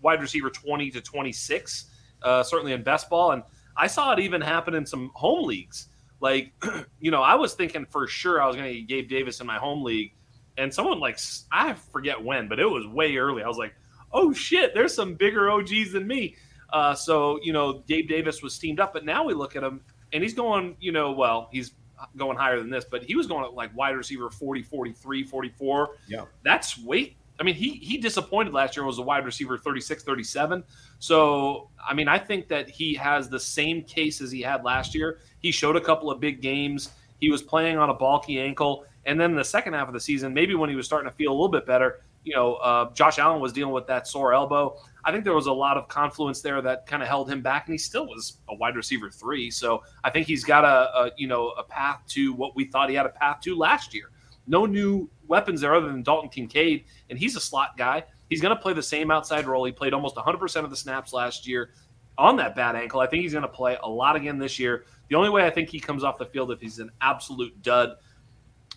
wide 0.01 0.21
receiver 0.21 0.49
20 0.49 0.89
to 0.91 1.01
26 1.01 1.85
uh, 2.23 2.43
certainly 2.43 2.73
in 2.73 2.83
best 2.83 3.09
ball 3.09 3.31
and 3.31 3.43
I 3.75 3.87
saw 3.87 4.11
it 4.11 4.19
even 4.19 4.41
happen 4.41 4.73
in 4.73 4.85
some 4.85 5.11
home 5.13 5.45
leagues. 5.45 5.87
Like, 6.19 6.53
you 6.99 7.11
know, 7.11 7.21
I 7.21 7.35
was 7.35 7.53
thinking 7.53 7.85
for 7.85 8.07
sure 8.07 8.41
I 8.41 8.47
was 8.47 8.55
going 8.55 8.71
to 8.71 8.81
get 8.81 8.87
Gabe 8.87 9.09
Davis 9.09 9.41
in 9.41 9.47
my 9.47 9.57
home 9.57 9.83
league 9.83 10.13
and 10.57 10.73
someone 10.73 10.99
like 10.99 11.19
I 11.51 11.73
forget 11.73 12.21
when, 12.23 12.47
but 12.47 12.59
it 12.59 12.65
was 12.65 12.87
way 12.87 13.17
early. 13.17 13.43
I 13.43 13.47
was 13.47 13.57
like, 13.57 13.73
"Oh 14.11 14.33
shit, 14.33 14.73
there's 14.73 14.93
some 14.93 15.15
bigger 15.15 15.49
OGs 15.49 15.91
than 15.93 16.07
me." 16.07 16.35
Uh, 16.71 16.93
so 16.95 17.39
you 17.43 17.53
know, 17.53 17.83
Gabe 17.87 18.07
Davis 18.07 18.41
was 18.41 18.53
steamed 18.53 18.79
up, 18.79 18.93
but 18.93 19.05
now 19.05 19.23
we 19.23 19.33
look 19.33 19.55
at 19.55 19.63
him 19.63 19.81
and 20.13 20.21
he's 20.23 20.33
going, 20.33 20.77
you 20.79 20.91
know, 20.91 21.11
well, 21.11 21.49
he's 21.51 21.71
going 22.17 22.37
higher 22.37 22.59
than 22.59 22.69
this, 22.69 22.85
but 22.89 23.03
he 23.03 23.15
was 23.15 23.27
going 23.27 23.43
at 23.43 23.53
like 23.53 23.75
wide 23.75 23.95
receiver 23.95 24.29
40, 24.29 24.61
43, 24.63 25.23
44. 25.23 25.89
Yeah. 26.07 26.25
That's 26.43 26.77
weight. 26.79 27.17
I 27.39 27.43
mean, 27.43 27.55
he 27.55 27.71
he 27.71 27.97
disappointed 27.97 28.53
last 28.53 28.77
year 28.77 28.85
was 28.85 28.99
a 28.99 29.01
wide 29.01 29.25
receiver 29.25 29.57
36, 29.57 30.03
37. 30.03 30.63
So, 30.99 31.69
I 31.85 31.93
mean, 31.93 32.07
I 32.07 32.19
think 32.19 32.47
that 32.49 32.69
he 32.69 32.93
has 32.93 33.27
the 33.27 33.39
same 33.39 33.83
case 33.83 34.21
as 34.21 34.31
he 34.31 34.41
had 34.41 34.63
last 34.63 34.93
year. 34.93 35.19
He 35.39 35.51
showed 35.51 35.75
a 35.75 35.81
couple 35.81 36.11
of 36.11 36.19
big 36.19 36.41
games. 36.41 36.89
He 37.19 37.29
was 37.29 37.41
playing 37.41 37.77
on 37.77 37.89
a 37.89 37.93
bulky 37.93 38.39
ankle. 38.39 38.85
And 39.05 39.19
then 39.19 39.35
the 39.35 39.43
second 39.43 39.73
half 39.73 39.87
of 39.87 39.93
the 39.93 39.99
season, 39.99 40.33
maybe 40.33 40.55
when 40.55 40.69
he 40.69 40.75
was 40.75 40.85
starting 40.85 41.09
to 41.09 41.15
feel 41.15 41.31
a 41.31 41.33
little 41.33 41.49
bit 41.49 41.65
better, 41.65 42.01
you 42.23 42.35
know, 42.35 42.55
uh, 42.55 42.93
Josh 42.93 43.19
Allen 43.19 43.41
was 43.41 43.51
dealing 43.51 43.73
with 43.73 43.85
that 43.87 44.07
sore 44.07 44.33
elbow. 44.33 44.77
I 45.03 45.11
think 45.11 45.25
there 45.25 45.33
was 45.33 45.47
a 45.47 45.53
lot 45.53 45.77
of 45.77 45.87
confluence 45.89 46.41
there 46.41 46.61
that 46.61 46.85
kind 46.85 47.03
of 47.03 47.09
held 47.09 47.29
him 47.29 47.41
back, 47.41 47.67
and 47.67 47.73
he 47.73 47.77
still 47.77 48.07
was 48.07 48.37
a 48.49 48.55
wide 48.55 48.75
receiver 48.75 49.09
three. 49.09 49.51
So 49.51 49.83
I 50.03 50.09
think 50.09 50.27
he's 50.27 50.45
got 50.45 50.63
a, 50.63 50.97
a 50.97 51.11
you 51.17 51.27
know 51.27 51.49
a 51.49 51.63
path 51.63 52.01
to 52.09 52.33
what 52.33 52.55
we 52.55 52.65
thought 52.65 52.89
he 52.89 52.95
had 52.95 53.05
a 53.05 53.09
path 53.09 53.41
to 53.41 53.55
last 53.55 53.93
year. 53.93 54.11
No 54.47 54.65
new 54.65 55.09
weapons 55.27 55.61
there 55.61 55.75
other 55.75 55.87
than 55.87 56.03
Dalton 56.03 56.29
Kincaid, 56.29 56.85
and 57.09 57.19
he's 57.19 57.35
a 57.35 57.41
slot 57.41 57.77
guy. 57.77 58.03
He's 58.29 58.41
going 58.41 58.55
to 58.55 58.61
play 58.61 58.73
the 58.73 58.83
same 58.83 59.11
outside 59.11 59.45
role. 59.45 59.65
He 59.65 59.71
played 59.71 59.93
almost 59.93 60.15
100% 60.15 60.63
of 60.63 60.69
the 60.69 60.75
snaps 60.75 61.13
last 61.13 61.47
year 61.47 61.71
on 62.17 62.35
that 62.37 62.55
bad 62.55 62.75
ankle. 62.75 62.99
I 62.99 63.07
think 63.07 63.23
he's 63.23 63.33
going 63.33 63.43
to 63.43 63.47
play 63.47 63.77
a 63.81 63.89
lot 63.89 64.15
again 64.15 64.37
this 64.37 64.59
year. 64.59 64.85
The 65.09 65.15
only 65.15 65.29
way 65.29 65.45
I 65.45 65.49
think 65.49 65.69
he 65.69 65.79
comes 65.79 66.03
off 66.03 66.17
the 66.17 66.25
field 66.25 66.51
if 66.51 66.59
he's 66.59 66.79
an 66.79 66.91
absolute 67.01 67.61
dud. 67.61 67.95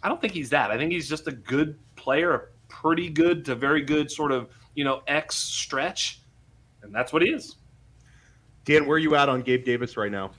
I 0.07 0.09
don't 0.09 0.21
think 0.21 0.35
he's 0.35 0.51
that. 0.51 0.71
I 0.71 0.79
think 0.79 0.93
he's 0.93 1.09
just 1.09 1.27
a 1.27 1.33
good 1.33 1.77
player, 1.97 2.33
a 2.33 2.41
pretty 2.69 3.09
good 3.09 3.45
to 3.47 3.57
very 3.57 3.83
good 3.83 4.09
sort 4.09 4.31
of, 4.31 4.49
you 4.77 4.85
know, 4.85 5.03
X 5.09 5.35
stretch. 5.35 6.21
And 6.81 6.95
that's 6.95 7.13
what 7.13 7.23
he 7.23 7.31
is. 7.31 7.57
Dan, 8.65 8.87
where 8.87 8.95
are 8.95 9.01
you 9.01 9.17
at 9.17 9.29
on 9.29 9.43
Gabe 9.43 9.65
Davis 9.65 9.97
right 9.97 10.13
now? 10.13 10.31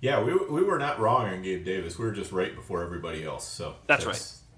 Yeah, 0.00 0.20
we, 0.20 0.34
we 0.34 0.64
were 0.64 0.80
not 0.80 0.98
wrong 0.98 1.28
on 1.28 1.42
Gabe 1.42 1.64
Davis. 1.64 1.96
We 1.96 2.06
were 2.06 2.10
just 2.10 2.32
right 2.32 2.56
before 2.56 2.82
everybody 2.82 3.22
else. 3.22 3.46
So 3.46 3.76
That's 3.86 4.04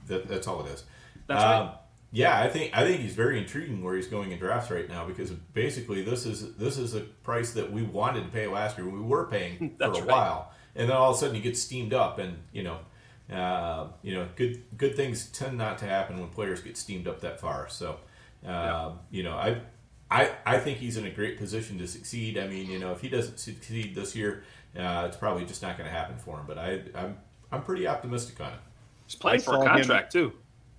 That, 0.07 0.27
that's 0.27 0.49
all 0.49 0.65
it 0.65 0.71
is. 0.71 0.85
That's 1.27 1.45
Um, 1.45 1.67
right. 1.67 1.75
Yeah, 2.11 2.41
I 2.41 2.49
think 2.49 2.75
I 2.75 2.83
think 2.83 3.03
he's 3.03 3.15
very 3.15 3.39
intriguing 3.39 3.85
where 3.85 3.95
he's 3.95 4.07
going 4.07 4.33
in 4.33 4.39
drafts 4.39 4.71
right 4.71 4.89
now 4.89 5.05
because 5.05 5.33
basically 5.33 6.03
this 6.03 6.25
is 6.25 6.55
this 6.55 6.79
is 6.79 6.95
a 6.95 7.01
price 7.01 7.53
that 7.53 7.71
we 7.71 7.83
wanted 7.83 8.23
to 8.23 8.29
pay 8.31 8.47
last 8.47 8.79
year. 8.79 8.89
We 8.89 9.01
were 9.01 9.27
paying 9.27 9.75
for 9.79 9.85
a 9.85 9.91
right. 9.91 10.07
while, 10.07 10.53
and 10.77 10.89
then 10.89 10.97
all 10.97 11.11
of 11.11 11.17
a 11.17 11.19
sudden 11.19 11.35
you 11.37 11.43
get 11.43 11.59
steamed 11.59 11.93
up, 11.93 12.19
and 12.21 12.39
you 12.53 12.63
know, 12.63 12.79
uh, 13.33 13.87
you 14.03 14.15
know, 14.15 14.29
good 14.37 14.63
good 14.77 14.97
things 14.97 15.27
tend 15.27 15.59
not 15.59 15.79
to 15.79 15.87
happen 15.87 16.19
when 16.19 16.29
players 16.29 16.61
get 16.61 16.77
steamed 16.77 17.09
up 17.09 17.21
that 17.21 17.41
far. 17.41 17.69
So, 17.69 17.99
uh, 18.47 18.93
you 19.11 19.23
know, 19.23 19.37
I. 19.37 19.61
I, 20.11 20.31
I 20.47 20.59
think 20.59 20.79
he's 20.79 20.97
in 20.97 21.07
a 21.07 21.11
great 21.11 21.39
position 21.39 21.79
to 21.79 21.89
succeed. 21.89 22.39
I 22.39 22.47
mean, 22.47 22.71
you 22.71 22.79
know, 22.79 22.93
if 22.93 23.01
he 23.01 23.09
doesn't 23.09 23.41
succeed 23.41 23.97
this 23.97 24.15
year, 24.15 24.45
uh, 24.79 25.07
it's 25.09 25.17
probably 25.17 25.45
just 25.45 25.61
not 25.61 25.77
going 25.77 25.89
to 25.89 25.93
happen 25.97 26.19
for 26.19 26.39
him. 26.39 26.45
But 26.47 26.59
I, 26.59 26.83
I'm 26.95 27.17
I'm 27.51 27.63
pretty 27.63 27.89
optimistic 27.89 28.39
on 28.41 28.53
it. 28.53 28.59
He's 29.07 29.17
playing 29.17 29.41
I 29.41 29.43
for 29.43 29.51
a 29.53 29.55
saw 29.55 29.63
him- 29.63 29.69
contract, 29.69 30.13
too. 30.13 30.33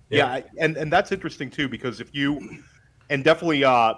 Yeah, 0.08 0.40
and 0.58 0.76
and 0.76 0.90
that's 0.92 1.10
interesting 1.12 1.50
too 1.50 1.68
because 1.68 2.00
if 2.00 2.14
you 2.14 2.62
and 3.10 3.24
definitely 3.24 3.64
uh 3.64 3.94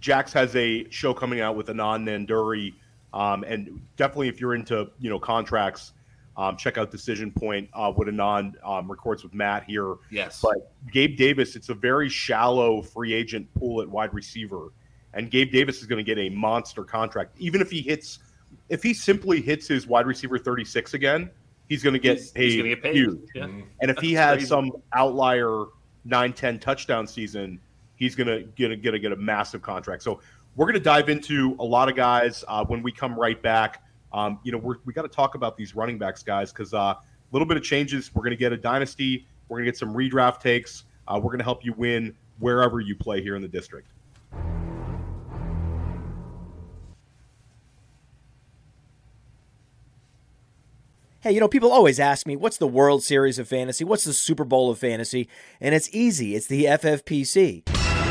Jax 0.00 0.32
has 0.32 0.54
a 0.56 0.88
show 0.90 1.12
coming 1.12 1.40
out 1.40 1.56
with 1.56 1.66
Anand 1.66 2.04
Nanduri 2.04 2.72
um 3.12 3.44
and 3.44 3.82
definitely 3.96 4.28
if 4.28 4.40
you're 4.40 4.54
into, 4.54 4.88
you 5.00 5.10
know, 5.10 5.18
contracts 5.18 5.92
um 6.36 6.56
check 6.56 6.78
out 6.78 6.90
Decision 6.90 7.30
Point 7.30 7.68
uh 7.74 7.92
with 7.96 8.08
Anand 8.08 8.54
um 8.66 8.90
records 8.90 9.22
with 9.22 9.34
Matt 9.34 9.64
here. 9.64 9.96
Yes. 10.10 10.40
But 10.42 10.72
Gabe 10.90 11.16
Davis, 11.16 11.56
it's 11.56 11.68
a 11.68 11.74
very 11.74 12.08
shallow 12.08 12.82
free 12.82 13.12
agent 13.12 13.52
pool 13.54 13.82
at 13.82 13.88
wide 13.88 14.12
receiver 14.14 14.68
and 15.14 15.30
Gabe 15.30 15.52
Davis 15.52 15.80
is 15.80 15.86
going 15.86 15.98
to 15.98 16.14
get 16.14 16.18
a 16.18 16.30
monster 16.30 16.84
contract 16.84 17.36
even 17.38 17.60
if 17.60 17.70
he 17.70 17.82
hits 17.82 18.18
if 18.68 18.82
he 18.82 18.94
simply 18.94 19.40
hits 19.42 19.66
his 19.68 19.86
wide 19.86 20.06
receiver 20.06 20.38
36 20.38 20.94
again, 20.94 21.30
he's 21.68 21.82
going 21.82 21.92
to 21.94 21.98
get 21.98 22.18
He's- 22.18 22.30
paid, 22.30 22.44
he's 22.50 22.56
gonna 22.56 22.68
get 22.70 22.82
paid. 22.82 22.94
huge. 22.96 23.20
Yeah. 23.34 23.44
And 23.80 23.90
if 23.90 23.98
he 23.98 24.12
has 24.14 24.34
crazy. 24.36 24.46
some 24.46 24.70
outlier 24.94 25.64
9-10 26.06 26.60
touchdown 26.60 27.06
season, 27.06 27.60
he's 27.96 28.14
gonna 28.14 28.42
gonna 28.58 28.76
gonna 28.76 28.98
get 28.98 29.12
a 29.12 29.16
massive 29.16 29.62
contract. 29.62 30.02
So 30.02 30.20
we're 30.56 30.66
gonna 30.66 30.80
dive 30.80 31.08
into 31.08 31.56
a 31.60 31.64
lot 31.64 31.88
of 31.88 31.94
guys 31.96 32.44
uh, 32.48 32.64
when 32.64 32.82
we 32.82 32.90
come 32.92 33.14
right 33.18 33.40
back. 33.40 33.81
Um, 34.12 34.38
you 34.42 34.52
know, 34.52 34.58
we're, 34.58 34.76
we 34.84 34.92
got 34.92 35.02
to 35.02 35.08
talk 35.08 35.34
about 35.34 35.56
these 35.56 35.74
running 35.74 35.98
backs, 35.98 36.22
guys, 36.22 36.52
because 36.52 36.72
a 36.72 36.78
uh, 36.78 36.94
little 37.32 37.46
bit 37.46 37.56
of 37.56 37.62
changes. 37.62 38.14
We're 38.14 38.24
gonna 38.24 38.36
get 38.36 38.52
a 38.52 38.56
dynasty. 38.56 39.26
We're 39.48 39.58
gonna 39.58 39.66
get 39.66 39.76
some 39.76 39.94
redraft 39.94 40.40
takes. 40.40 40.84
Uh, 41.08 41.18
we're 41.22 41.32
gonna 41.32 41.44
help 41.44 41.64
you 41.64 41.72
win 41.72 42.14
wherever 42.38 42.80
you 42.80 42.94
play 42.94 43.22
here 43.22 43.36
in 43.36 43.42
the 43.42 43.48
district. 43.48 43.88
Hey, 51.20 51.30
you 51.30 51.38
know, 51.38 51.46
people 51.46 51.70
always 51.70 52.00
ask 52.00 52.26
me, 52.26 52.34
what's 52.34 52.56
the 52.56 52.66
World 52.66 53.04
Series 53.04 53.38
of 53.38 53.46
Fantasy? 53.46 53.84
What's 53.84 54.02
the 54.02 54.12
Super 54.12 54.44
Bowl 54.44 54.72
of 54.72 54.78
Fantasy? 54.78 55.28
And 55.60 55.72
it's 55.72 55.88
easy 55.94 56.34
it's 56.34 56.48
the 56.48 56.64
FFPC. 56.64 57.64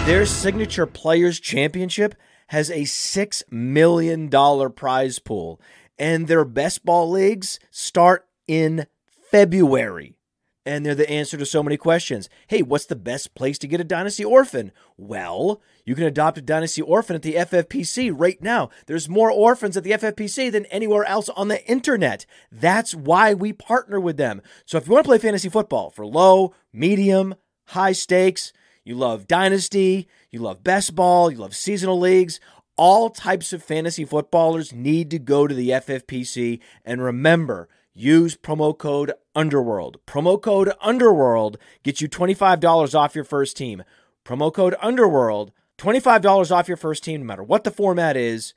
Their 0.05 0.25
signature 0.25 0.85
Players 0.85 1.39
Championship 1.41 2.15
has 2.47 2.69
a 2.69 2.83
$6 2.83 3.43
million 3.51 4.29
prize 4.71 5.19
pool, 5.19 5.59
and 6.01 6.27
their 6.27 6.43
best 6.43 6.83
ball 6.83 7.09
leagues 7.11 7.59
start 7.69 8.27
in 8.47 8.87
February. 9.29 10.15
and 10.63 10.85
they're 10.85 10.93
the 10.93 11.09
answer 11.09 11.37
to 11.37 11.45
so 11.45 11.63
many 11.63 11.75
questions. 11.75 12.29
Hey, 12.47 12.61
what's 12.61 12.85
the 12.85 12.95
best 12.95 13.33
place 13.33 13.57
to 13.59 13.67
get 13.67 13.81
a 13.81 13.83
Dynasty 13.83 14.23
Orphan? 14.23 14.71
Well, 14.95 15.59
you 15.85 15.95
can 15.95 16.03
adopt 16.03 16.37
a 16.37 16.41
Dynasty 16.41 16.83
Orphan 16.83 17.15
at 17.15 17.23
the 17.23 17.33
FFPC 17.33 18.11
right 18.15 18.39
now. 18.43 18.69
There's 18.85 19.09
more 19.09 19.31
orphans 19.31 19.75
at 19.75 19.83
the 19.83 19.91
FFPC 19.91 20.51
than 20.51 20.65
anywhere 20.67 21.03
else 21.05 21.29
on 21.29 21.47
the 21.47 21.65
internet. 21.67 22.27
That's 22.51 22.93
why 22.93 23.33
we 23.33 23.53
partner 23.53 23.99
with 23.99 24.17
them. 24.17 24.41
So 24.65 24.77
if 24.77 24.85
you 24.85 24.93
want 24.93 25.05
to 25.05 25.09
play 25.09 25.17
fantasy 25.17 25.49
football 25.49 25.89
for 25.89 26.05
low, 26.05 26.53
medium, 26.71 27.33
high 27.67 27.93
stakes, 27.93 28.53
you 28.83 28.93
love 28.93 29.27
Dynasty, 29.27 30.07
you 30.29 30.41
love 30.41 30.63
best 30.63 30.93
ball, 30.93 31.31
you 31.31 31.37
love 31.37 31.55
seasonal 31.55 31.99
leagues, 31.99 32.39
all 32.77 33.09
types 33.09 33.53
of 33.53 33.63
fantasy 33.63 34.05
footballers 34.05 34.73
need 34.73 35.11
to 35.11 35.19
go 35.19 35.47
to 35.47 35.53
the 35.53 35.69
FFPC 35.69 36.59
and 36.83 37.01
remember, 37.01 37.67
use 37.93 38.35
promo 38.35 38.77
code 38.77 39.11
Underworld. 39.35 39.97
Promo 40.05 40.41
code 40.41 40.71
Underworld 40.81 41.57
gets 41.83 42.01
you 42.01 42.09
$25 42.09 42.95
off 42.95 43.15
your 43.15 43.23
first 43.23 43.57
team. 43.57 43.83
Promo 44.25 44.53
code 44.53 44.75
Underworld, 44.81 45.51
$25 45.77 46.51
off 46.51 46.67
your 46.67 46.77
first 46.77 47.03
team, 47.03 47.21
no 47.21 47.27
matter 47.27 47.43
what 47.43 47.63
the 47.63 47.71
format 47.71 48.15
is, 48.15 48.53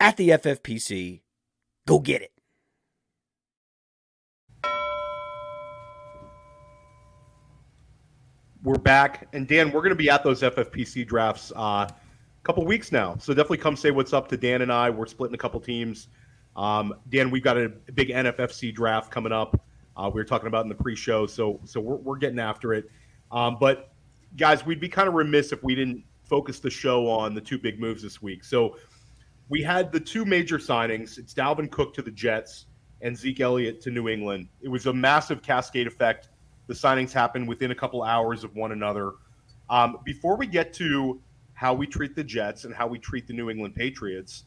at 0.00 0.16
the 0.16 0.30
FFPC. 0.30 1.22
Go 1.86 1.98
get 1.98 2.22
it. 2.22 2.30
We're 8.62 8.78
back, 8.78 9.28
and 9.34 9.46
Dan, 9.46 9.72
we're 9.72 9.82
going 9.82 9.90
to 9.90 9.94
be 9.94 10.08
at 10.08 10.24
those 10.24 10.40
FFPC 10.40 11.06
drafts 11.06 11.52
uh, 11.54 11.86
couple 12.44 12.64
weeks 12.64 12.92
now. 12.92 13.16
So 13.18 13.32
definitely 13.32 13.58
come 13.58 13.74
say 13.74 13.90
what's 13.90 14.12
up 14.12 14.28
to 14.28 14.36
Dan 14.36 14.62
and 14.62 14.72
I. 14.72 14.90
We're 14.90 15.06
splitting 15.06 15.34
a 15.34 15.38
couple 15.38 15.60
teams. 15.60 16.08
Um, 16.56 16.94
Dan, 17.08 17.30
we've 17.30 17.42
got 17.42 17.56
a 17.56 17.70
big 17.94 18.10
NFFC 18.10 18.72
draft 18.72 19.10
coming 19.10 19.32
up. 19.32 19.60
Uh, 19.96 20.10
we 20.12 20.20
were 20.20 20.24
talking 20.24 20.46
about 20.46 20.64
in 20.64 20.68
the 20.68 20.74
pre-show, 20.74 21.26
so 21.26 21.60
so 21.64 21.80
we're, 21.80 21.96
we're 21.96 22.18
getting 22.18 22.38
after 22.38 22.74
it. 22.74 22.90
Um, 23.32 23.56
but 23.58 23.92
guys, 24.36 24.64
we'd 24.66 24.80
be 24.80 24.88
kind 24.88 25.08
of 25.08 25.14
remiss 25.14 25.52
if 25.52 25.62
we 25.62 25.74
didn't 25.74 26.04
focus 26.24 26.60
the 26.60 26.70
show 26.70 27.08
on 27.08 27.34
the 27.34 27.40
two 27.40 27.58
big 27.58 27.80
moves 27.80 28.02
this 28.02 28.20
week. 28.20 28.44
So 28.44 28.76
we 29.48 29.62
had 29.62 29.92
the 29.92 30.00
two 30.00 30.24
major 30.24 30.58
signings. 30.58 31.18
It's 31.18 31.34
Dalvin 31.34 31.70
Cook 31.70 31.94
to 31.94 32.02
the 32.02 32.10
Jets 32.10 32.66
and 33.02 33.16
Zeke 33.16 33.40
Elliott 33.40 33.80
to 33.82 33.90
New 33.90 34.08
England. 34.08 34.48
It 34.60 34.68
was 34.68 34.86
a 34.86 34.92
massive 34.92 35.42
cascade 35.42 35.86
effect. 35.86 36.28
The 36.66 36.74
signings 36.74 37.12
happened 37.12 37.46
within 37.48 37.70
a 37.70 37.74
couple 37.74 38.02
hours 38.02 38.44
of 38.44 38.54
one 38.54 38.72
another. 38.72 39.14
Um, 39.68 39.98
before 40.04 40.36
we 40.36 40.46
get 40.46 40.72
to 40.74 41.20
how 41.54 41.72
we 41.74 41.86
treat 41.86 42.14
the 42.14 42.24
Jets 42.24 42.64
and 42.64 42.74
how 42.74 42.86
we 42.86 42.98
treat 42.98 43.26
the 43.26 43.32
New 43.32 43.50
England 43.50 43.74
Patriots, 43.74 44.44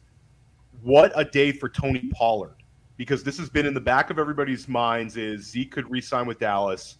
what 0.82 1.12
a 1.16 1.26
day 1.26 1.52
for 1.52 1.70
Tony 1.70 2.10
Pollard 2.14 2.58
because 2.98 3.24
this 3.24 3.38
has 3.38 3.50
been 3.50 3.66
in 3.66 3.74
the 3.74 3.80
back 3.80 4.10
of 4.10 4.20
everybody's 4.20 4.68
minds 4.68 5.16
is 5.18 5.46
Zeke 5.46 5.72
could 5.72 5.90
re-sign 5.90 6.26
with 6.26 6.40
Dallas. 6.40 6.98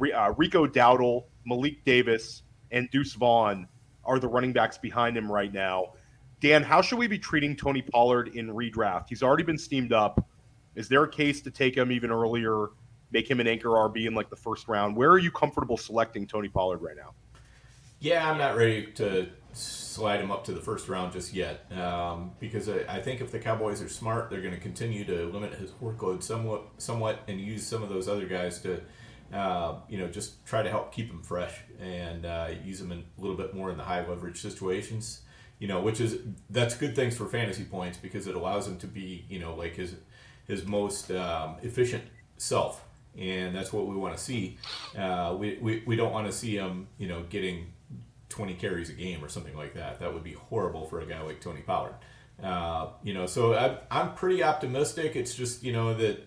Uh, 0.00 0.32
Rico 0.36 0.66
Dowdle, 0.66 1.24
Malik 1.44 1.84
Davis, 1.84 2.42
and 2.70 2.90
Deuce 2.90 3.14
Vaughn 3.14 3.68
are 4.04 4.18
the 4.18 4.28
running 4.28 4.52
backs 4.52 4.78
behind 4.78 5.16
him 5.16 5.30
right 5.30 5.52
now. 5.52 5.92
Dan, 6.40 6.62
how 6.62 6.82
should 6.82 6.98
we 6.98 7.06
be 7.06 7.18
treating 7.18 7.56
Tony 7.56 7.82
Pollard 7.82 8.28
in 8.34 8.48
redraft? 8.48 9.06
He's 9.08 9.22
already 9.22 9.44
been 9.44 9.58
steamed 9.58 9.92
up. 9.92 10.26
Is 10.74 10.88
there 10.88 11.02
a 11.04 11.08
case 11.08 11.40
to 11.42 11.50
take 11.50 11.76
him 11.76 11.90
even 11.90 12.10
earlier, 12.10 12.68
make 13.10 13.30
him 13.30 13.40
an 13.40 13.46
anchor 13.46 13.70
RB 13.70 14.06
in 14.06 14.14
like 14.14 14.28
the 14.28 14.36
first 14.36 14.68
round? 14.68 14.96
Where 14.96 15.10
are 15.10 15.18
you 15.18 15.30
comfortable 15.30 15.76
selecting 15.76 16.26
Tony 16.26 16.48
Pollard 16.48 16.82
right 16.82 16.96
now? 16.96 17.14
Yeah, 17.98 18.30
I'm 18.30 18.38
not 18.38 18.56
ready 18.56 18.86
to 18.92 19.28
slide 19.52 20.20
him 20.20 20.30
up 20.30 20.44
to 20.44 20.52
the 20.52 20.60
first 20.60 20.88
round 20.88 21.12
just 21.12 21.32
yet 21.32 21.64
um, 21.72 22.32
because 22.38 22.68
I, 22.68 22.84
I, 22.86 23.00
think 23.00 23.22
if 23.22 23.32
the 23.32 23.38
Cowboys 23.38 23.80
are 23.80 23.88
smart, 23.88 24.28
they're 24.28 24.42
going 24.42 24.52
to 24.52 24.60
continue 24.60 25.04
to 25.06 25.24
limit 25.24 25.54
his 25.54 25.70
workload 25.70 26.22
somewhat, 26.22 26.62
somewhat, 26.76 27.20
and 27.26 27.40
use 27.40 27.66
some 27.66 27.82
of 27.82 27.88
those 27.88 28.06
other 28.06 28.26
guys 28.26 28.60
to, 28.60 28.82
uh, 29.32 29.76
you 29.88 29.96
know, 29.96 30.08
just 30.08 30.44
try 30.44 30.62
to 30.62 30.68
help 30.68 30.92
keep 30.92 31.10
him 31.10 31.22
fresh 31.22 31.54
and 31.80 32.26
uh, 32.26 32.50
use 32.62 32.82
him 32.82 32.92
a 32.92 33.20
little 33.20 33.36
bit 33.36 33.54
more 33.54 33.70
in 33.70 33.78
the 33.78 33.84
high 33.84 34.06
leverage 34.06 34.40
situations. 34.40 35.22
You 35.58 35.68
know, 35.68 35.80
which 35.80 36.02
is 36.02 36.18
that's 36.50 36.76
good 36.76 36.94
things 36.94 37.16
for 37.16 37.24
fantasy 37.24 37.64
points 37.64 37.96
because 37.96 38.26
it 38.26 38.34
allows 38.34 38.68
him 38.68 38.76
to 38.76 38.86
be, 38.86 39.24
you 39.30 39.38
know, 39.38 39.54
like 39.54 39.74
his 39.74 39.94
his 40.46 40.66
most 40.66 41.10
um, 41.10 41.56
efficient 41.62 42.04
self, 42.36 42.84
and 43.18 43.56
that's 43.56 43.72
what 43.72 43.86
we 43.86 43.96
want 43.96 44.14
to 44.14 44.22
see. 44.22 44.58
Uh, 44.96 45.34
we, 45.38 45.56
we, 45.62 45.82
we 45.86 45.96
don't 45.96 46.12
want 46.12 46.26
to 46.26 46.32
see 46.32 46.54
him, 46.54 46.88
you 46.98 47.08
know, 47.08 47.22
getting 47.30 47.72
20 48.36 48.54
carries 48.54 48.90
a 48.90 48.92
game 48.92 49.24
or 49.24 49.28
something 49.28 49.56
like 49.56 49.74
that. 49.74 49.98
That 50.00 50.12
would 50.12 50.22
be 50.22 50.34
horrible 50.34 50.84
for 50.86 51.00
a 51.00 51.06
guy 51.06 51.20
like 51.22 51.40
Tony 51.40 51.62
Pollard. 51.62 51.94
Uh, 52.42 52.88
you 53.02 53.14
know, 53.14 53.26
so 53.26 53.54
I, 53.54 53.78
I'm 53.90 54.14
pretty 54.14 54.42
optimistic. 54.42 55.16
It's 55.16 55.34
just 55.34 55.64
you 55.64 55.72
know 55.72 55.94
that 55.94 56.18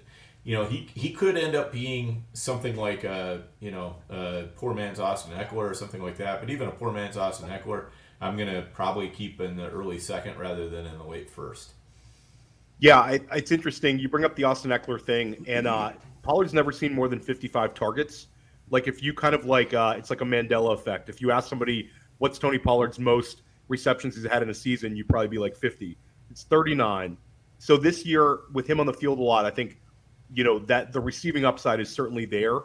you 0.44 0.56
know 0.56 0.66
he 0.66 0.89
he 0.96 1.12
could 1.12 1.38
end 1.38 1.56
up 1.56 1.72
being 1.72 2.25
something 2.34 2.75
like 2.75 3.04
a 3.04 3.44
you 3.60 3.70
know 3.70 3.96
a 4.10 4.46
poor 4.56 4.74
man's 4.74 5.00
Austin 5.00 5.34
Ekeler 5.34 5.70
or 5.70 5.75
something 5.75 6.01
like 6.01 6.18
that. 6.18 6.39
But 6.39 6.50
even 6.50 6.68
a 6.68 6.72
poor 6.72 6.92
man's 6.92 7.16
Austin 7.16 7.48
Ekeler, 7.48 7.86
I'm 8.20 8.38
gonna 8.38 8.66
probably 8.74 9.10
keep 9.10 9.39
in 9.39 9.56
the 9.56 9.70
early 9.70 10.00
second 10.00 10.39
rather 10.39 10.68
than 10.68 10.88
in 10.88 10.98
the 10.98 11.06
late 11.06 11.30
first. 11.30 11.74
Yeah, 12.80 13.00
I, 13.00 13.20
it's 13.34 13.51
interesting. 13.51 14.00
You 14.00 14.10
bring 14.10 14.25
up 14.25 14.36
the 14.36 14.46
Austin 14.46 14.72
Ekeler 14.72 15.00
thing, 15.00 15.46
and 15.48 15.68
uh, 15.68 15.92
Pollard's 16.24 16.54
never 16.54 16.72
seen 16.72 16.94
more 16.94 17.08
than 17.08 17.20
55 17.20 17.74
targets. 17.75 18.28
Like 18.72 18.88
if 18.88 19.04
you 19.04 19.13
kind 19.13 19.36
of 19.36 19.46
like, 19.46 19.74
uh, 19.74 19.96
it's 19.98 20.10
like 20.10 20.22
a 20.22 20.25
Mandela 20.25 20.74
effect. 20.74 21.10
If 21.10 21.22
you 21.22 21.32
ask 21.32 21.50
somebody 21.50 21.89
what's 22.20 22.38
Tony 22.38 22.60
Pollard's 22.60 23.00
most 23.00 23.42
receptions 23.68 24.16
he's 24.16 24.26
had 24.26 24.44
in 24.44 24.50
a 24.50 24.54
season, 24.54 24.96
you'd 24.96 25.10
probably 25.10 25.28
be 25.28 25.38
like 25.38 25.56
50. 25.56 25.98
It's 26.30 26.44
39. 26.44 27.18
So 27.58 27.76
this 27.76 28.06
year 28.06 28.42
with 28.54 28.70
him 28.70 28.80
on 28.80 28.86
the 28.86 28.94
field 28.94 29.20
a 29.20 29.24
lot, 29.24 29.46
I 29.46 29.50
think, 29.50 29.80
you 30.34 30.44
know, 30.44 30.60
that 30.60 30.94
the 30.94 31.00
receiving 31.00 31.46
upside 31.46 31.80
is 31.80 31.90
certainly 31.90 32.26
there. 32.26 32.60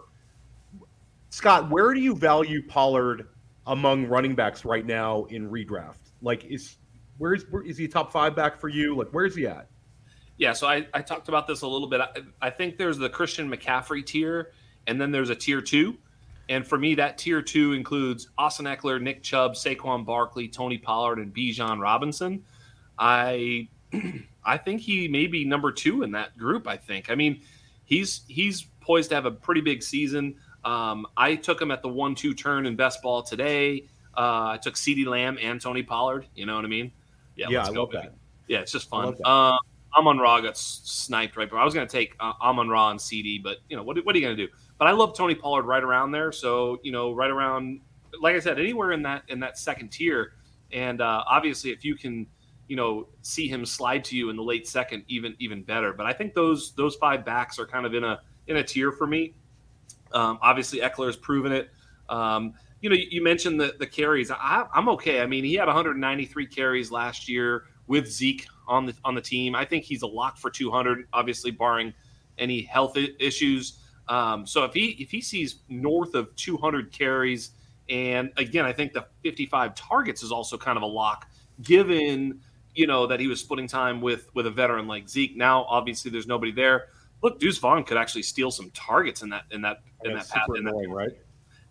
Scott, 1.31 1.71
where 1.71 1.93
do 1.95 2.01
you 2.01 2.15
value 2.15 2.63
Pollard 2.67 3.29
among 3.67 4.07
running 4.07 4.35
backs 4.35 4.65
right 4.65 4.87
now 4.87 5.25
in 5.25 5.51
redraft? 5.51 5.99
Like, 6.23 6.45
is 6.45 6.77
where 7.19 7.35
is 7.35 7.45
where, 7.51 7.63
is 7.63 7.77
he 7.77 7.87
a 7.87 7.89
top 7.89 8.13
five 8.13 8.37
back 8.37 8.61
for 8.61 8.69
you? 8.69 8.97
Like, 8.97 9.09
where's 9.09 9.35
he 9.35 9.47
at? 9.47 9.69
Yeah, 10.37 10.53
so 10.53 10.67
I, 10.67 10.87
I 10.93 11.01
talked 11.01 11.29
about 11.29 11.47
this 11.47 11.63
a 11.63 11.69
little 11.69 11.89
bit. 11.89 12.01
I, 12.01 12.09
I 12.43 12.51
think 12.51 12.77
there's 12.77 12.99
the 12.99 13.09
Christian 13.09 13.51
McCaffrey 13.51 14.05
tier, 14.05 14.53
and 14.87 15.01
then 15.01 15.11
there's 15.11 15.31
a 15.31 15.35
tier 15.35 15.61
two. 15.61 15.97
And 16.49 16.67
for 16.67 16.79
me, 16.79 16.95
that 16.97 17.17
tier 17.19 17.41
two 17.41 17.73
includes 17.73 18.29
Austin 18.37 18.67
Ekeler, 18.67 19.01
Nick 19.01 19.23
Chubb, 19.23 19.55
Saquon 19.55 20.05
Barkley, 20.05 20.49
Tony 20.49 20.79
Pollard, 20.79 21.19
and 21.19 21.35
Bijan 21.35 21.81
Robinson. 21.81 22.45
I 22.99 23.69
I 24.45 24.59
think 24.59 24.81
he 24.81 25.09
may 25.09 25.27
be 25.27 25.45
number 25.45 25.73
two 25.73 26.03
in 26.03 26.13
that 26.13 26.37
group. 26.37 26.67
I 26.69 26.77
think. 26.77 27.11
I 27.11 27.15
mean, 27.15 27.43
he's 27.85 28.23
he's 28.29 28.67
poised 28.81 29.11
to 29.11 29.15
have 29.15 29.27
a 29.27 29.31
pretty 29.31 29.63
big 29.63 29.83
season. 29.83 30.37
Um, 30.65 31.07
I 31.17 31.37
took 31.37 31.61
him 31.61 31.71
at 31.71 31.83
the 31.83 31.89
one-two 31.89 32.35
turn 32.35 32.67
in 32.67 32.77
best 32.77 33.03
ball 33.03 33.23
today. 33.23 33.87
Uh, 34.17 34.53
I 34.53 34.59
took 34.63 34.75
CeeDee 34.75 35.07
Lamb 35.07 35.39
and 35.41 35.61
Tony 35.61 35.83
Pollard. 35.83 36.27
You 36.35 36.47
know 36.47 36.57
what 36.57 36.65
I 36.65 36.69
mean? 36.69 36.93
Yeah, 37.37 37.49
yeah, 37.51 37.67
I 37.67 37.69
love 37.69 37.91
baby. 37.91 38.05
that. 38.05 38.15
Yeah, 38.49 38.61
it's 38.61 38.73
just 38.73 38.89
fun. 38.89 39.17
Uh, 39.25 39.57
Amon 39.97 40.19
Ra 40.19 40.41
got 40.41 40.57
sniped 40.57 41.37
right, 41.37 41.49
but 41.49 41.57
I 41.57 41.65
was 41.65 41.75
going 41.75 41.87
to 41.87 41.93
take 41.93 42.15
uh, 42.21 42.33
Amon 42.41 42.69
Ra 42.69 42.91
and 42.91 43.01
CeeDee, 43.01 43.43
but 43.43 43.59
you 43.69 43.77
know 43.77 43.83
what? 43.83 43.97
What 44.05 44.15
are 44.15 44.19
you 44.19 44.25
going 44.25 44.37
to 44.37 44.47
do? 44.47 44.53
But 44.85 44.91
I 44.91 44.97
love 44.97 45.17
Tony 45.17 45.35
Pollard 45.35 45.63
right 45.63 45.83
around 45.83 46.13
there. 46.13 46.31
So 46.31 46.79
you 46.83 46.93
know, 46.93 47.15
right 47.15 47.31
around, 47.31 47.81
like 48.21 48.37
I 48.37 48.39
said, 48.39 48.59
anywhere 48.59 48.93
in 48.93 49.01
that 49.05 49.23
in 49.29 49.41
that 49.41 49.57
second 49.57 49.89
tier. 49.89 50.35
And 50.73 51.01
uh, 51.01 51.25
obviously, 51.27 51.71
if 51.71 51.87
you 51.87 51.95
can, 51.95 52.27
you 52.69 52.77
know, 52.77 53.09
see 53.23 53.49
him 53.49 53.65
slide 53.65 54.05
to 54.05 54.15
you 54.15 54.29
in 54.29 54.37
the 54.37 54.43
late 54.43 54.69
second, 54.69 55.05
even 55.09 55.37
even 55.39 55.63
better. 55.63 55.95
But 55.95 56.05
I 56.05 56.13
think 56.13 56.35
those 56.35 56.75
those 56.75 56.97
five 56.97 57.25
backs 57.25 57.59
are 57.59 57.65
kind 57.65 57.87
of 57.87 57.95
in 57.95 58.05
a 58.05 58.21
in 58.47 58.59
a 58.59 58.63
tier 58.63 58.93
for 58.93 59.07
me. 59.07 59.33
Um, 60.13 60.39
obviously, 60.43 60.81
has 60.81 61.17
proven 61.17 61.51
it. 61.53 61.71
Um, 62.11 62.53
you 62.83 62.91
know, 62.91 62.97
you 62.97 63.25
mentioned 63.25 63.59
the 63.59 63.75
the 63.79 63.87
carries. 63.87 64.31
I, 64.31 64.67
I'm 64.75 64.91
okay. 64.91 65.23
I 65.23 65.27
mean, 65.27 65.45
he 65.45 65.55
had 65.55 65.65
193 65.65 66.47
carries 66.49 66.91
last 66.91 67.27
year 67.27 67.65
with 67.87 68.07
Zeke 68.07 68.47
on 68.69 68.85
the 68.85 68.95
on 69.03 69.15
the 69.15 69.23
team. 69.23 69.55
I 69.55 69.65
think 69.65 69.85
he's 69.85 70.03
a 70.03 70.07
lock 70.07 70.37
for 70.37 70.51
200. 70.51 71.09
Obviously, 71.15 71.53
barring 71.53 71.95
any 72.37 72.61
health 72.61 72.99
issues. 73.19 73.79
Um, 74.09 74.47
so 74.47 74.65
if 74.65 74.75
he 74.75 74.91
if 75.01 75.11
he 75.11 75.21
sees 75.21 75.61
north 75.69 76.15
of 76.15 76.35
200 76.37 76.93
carries, 76.93 77.51
and 77.89 78.31
again, 78.37 78.65
I 78.65 78.73
think 78.73 78.93
the 78.93 79.07
55 79.23 79.75
targets 79.75 80.23
is 80.23 80.33
also 80.33 80.59
kind 80.59 80.77
of 80.77 80.83
a 80.83 80.87
lock, 80.87 81.29
given 81.63 82.41
you 82.75 82.87
know 82.87 83.07
that 83.07 83.21
he 83.21 83.29
was 83.29 83.41
splitting 83.41 83.69
time 83.69 84.01
with 84.01 84.35
with 84.35 84.47
a 84.47 84.51
veteran 84.51 84.87
like 84.87 85.09
Zeke. 85.09 85.37
Now, 85.37 85.65
obviously, 85.65 86.11
there's 86.11 86.27
nobody 86.27 86.53
there. 86.53 86.89
Look, 87.23 87.41
Deuce 87.41 87.59
Vaughn 87.59 87.85
could 87.85 87.97
actually 87.97 88.23
steal 88.23 88.51
some 88.51 88.71
targets 88.71 89.23
in 89.23 89.31
that 89.31 89.45
in 89.51 89.63
that 89.63 89.83
in 90.05 90.15
that 90.15 90.29
path. 90.29 90.47
In 90.55 90.65
that, 90.65 90.87
right? 90.89 91.13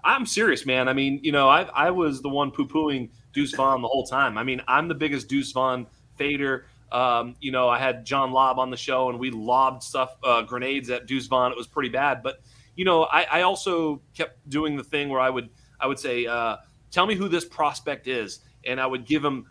I'm 0.04 0.25
serious, 0.25 0.66
man. 0.66 0.90
I 0.90 0.94
mean, 0.94 1.20
you 1.24 1.32
know, 1.32 1.48
I 1.48 1.63
I 1.63 1.92
was 1.92 2.22
the 2.22 2.30
one 2.30 2.52
poo 2.52 2.68
pooing 2.68 3.10
Deuce 3.34 3.54
Vaughn 3.54 3.82
the 3.82 3.88
whole 3.88 4.06
time. 4.06 4.38
I 4.38 4.44
mean, 4.44 4.62
I'm 4.68 4.88
the 4.88 4.96
biggest 4.96 5.28
Deuce 5.28 5.52
Vaughn 5.52 5.88
fader. 6.18 6.66
Um, 6.92 7.36
you 7.40 7.52
know, 7.52 7.68
I 7.68 7.80
had 7.80 8.06
John 8.06 8.32
Lobb 8.32 8.60
on 8.60 8.70
the 8.70 8.78
show, 8.78 9.10
and 9.10 9.20
we 9.20 9.32
lobbed 9.32 9.84
stuff, 9.84 10.18
uh, 10.24 10.44
grenades 10.44 10.90
at 10.90 11.08
Deuce 11.08 11.28
Vaughn. 11.28 11.52
It 11.52 11.58
was 11.58 11.68
pretty 11.68 11.90
bad, 11.90 12.22
but 12.22 12.42
you 12.75 12.86
know, 12.86 13.04
I, 13.04 13.24
I, 13.24 13.42
also 13.42 14.02
kept 14.16 14.48
doing 14.50 14.75
the 14.75 14.84
thing 14.84 15.10
where 15.10 15.20
I 15.20 15.30
would 15.30 15.50
I 15.80 15.88
would 15.88 16.00
say, 16.00 16.25
uh, 16.25 16.58
"Tell 16.92 17.06
me 17.06 17.16
who 17.16 17.28
this 17.28 17.46
prospect 17.46 18.08
is," 18.08 18.40
and 18.66 18.80
I 18.80 18.86
would 18.86 19.06
give 19.06 19.24
him 19.24 19.46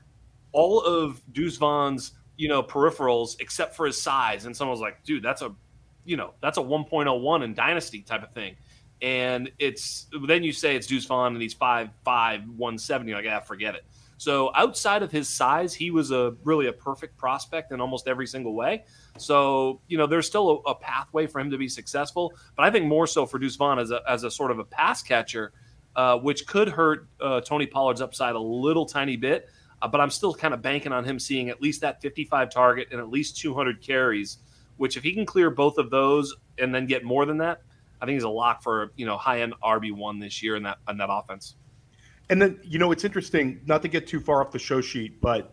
all 0.53 0.81
of 0.81 1.23
Deuce 1.33 1.57
Vaughn's 1.57 2.13
you 2.37 2.49
know 2.49 2.63
peripherals 2.63 3.37
except 3.41 3.77
for 3.77 3.87
his 3.87 4.01
size, 4.01 4.45
and 4.47 4.57
someone 4.57 4.73
was 4.73 4.81
like, 4.81 5.05
"Dude, 5.05 5.23
that's 5.23 5.43
a 5.43 5.55
you 6.05 6.17
know 6.17 6.35
that's 6.41 6.59
a 6.59 6.63
1.01 6.63 7.43
in 7.43 7.55
Dynasty 7.55 8.03
type 8.03 8.23
of 8.23 8.33
thing." 8.33 8.57
And 9.03 9.51
it's 9.59 10.07
then 10.29 10.45
you 10.45 10.53
say 10.53 10.77
it's 10.77 10.87
Deuce 10.87 11.07
Vaughn 11.07 11.33
and 11.33 11.43
he's 11.43 11.57
5'5, 11.57 11.91
170. 12.05 13.11
You're 13.11 13.21
like, 13.21 13.29
ah, 13.29 13.41
forget 13.41 13.75
it. 13.75 13.85
So 14.23 14.53
outside 14.55 15.03
of 15.03 15.11
his 15.11 15.29
size, 15.29 15.75
he 15.75 15.91
was 15.91 16.13
a 16.13 16.37
really 16.45 16.69
a 16.69 16.73
perfect 16.73 17.19
prospect 17.19 17.73
in 17.73 17.81
almost 17.81 18.07
every 18.07 18.29
single 18.29 18.55
way. 18.55 18.85
So 19.19 19.81
you 19.89 19.99
know, 19.99 20.07
there's 20.07 20.29
still 20.29 20.63
a, 20.65 20.71
a 20.71 20.75
pathway 20.77 21.27
for 21.27 21.41
him 21.41 21.51
to 21.51 21.59
be 21.59 21.69
successful. 21.69 22.33
But 22.57 22.65
I 22.65 22.71
think 22.71 22.87
more 22.87 23.09
so 23.09 23.27
for 23.27 23.41
Deuce 23.41 23.57
Vaughn 23.57 23.81
as 23.81 23.91
a 23.91 24.01
as 24.09 24.23
a 24.23 24.31
sort 24.31 24.53
of 24.53 24.61
a 24.61 24.65
pass 24.65 25.03
catcher, 25.03 25.53
uh, 25.97 26.19
which 26.19 26.47
could 26.47 26.69
hurt 26.69 27.09
uh, 27.21 27.41
Tony 27.41 27.67
Pollard's 27.67 28.01
upside 28.01 28.37
a 28.37 28.41
little 28.41 28.87
tiny 28.87 29.17
bit. 29.17 29.49
Uh, 29.83 29.89
but 29.89 30.01
I'm 30.01 30.11
still 30.11 30.33
kind 30.33 30.55
of 30.55 30.63
banking 30.63 30.93
on 30.93 31.05
him 31.05 31.19
seeing 31.19 31.49
at 31.49 31.61
least 31.61 31.81
that 31.81 32.01
55 32.01 32.49
target 32.49 32.89
and 32.93 33.01
at 33.01 33.09
least 33.09 33.39
200 33.39 33.83
carries. 33.83 34.39
Which, 34.77 34.97
if 34.97 35.03
he 35.03 35.15
can 35.15 35.27
clear 35.27 35.51
both 35.51 35.79
of 35.79 35.91
those 35.91 36.33
and 36.59 36.73
then 36.73 36.87
get 36.87 37.03
more 37.03 37.27
than 37.27 37.39
that, 37.39 37.63
I 38.01 38.07
think 38.07 38.15
he's 38.15 38.23
a 38.23 38.29
lock 38.29 38.63
for 38.63 38.93
you 38.95 39.05
know 39.05 39.17
high 39.17 39.41
end 39.41 39.55
RB 39.65 39.91
one 39.91 40.21
this 40.21 40.45
year 40.45 40.55
in 40.55 40.63
that 40.63 40.79
in 40.89 40.99
that 40.99 41.09
offense. 41.11 41.57
And 42.33 42.41
then, 42.41 42.59
you 42.65 42.79
know, 42.79 42.93
it's 42.93 43.05
interesting, 43.05 43.61
not 43.67 43.83
to 43.83 43.89
get 43.89 44.07
too 44.07 44.19
far 44.19 44.41
off 44.41 44.53
the 44.53 44.59
show 44.59 44.81
sheet, 44.81 45.21
but 45.21 45.53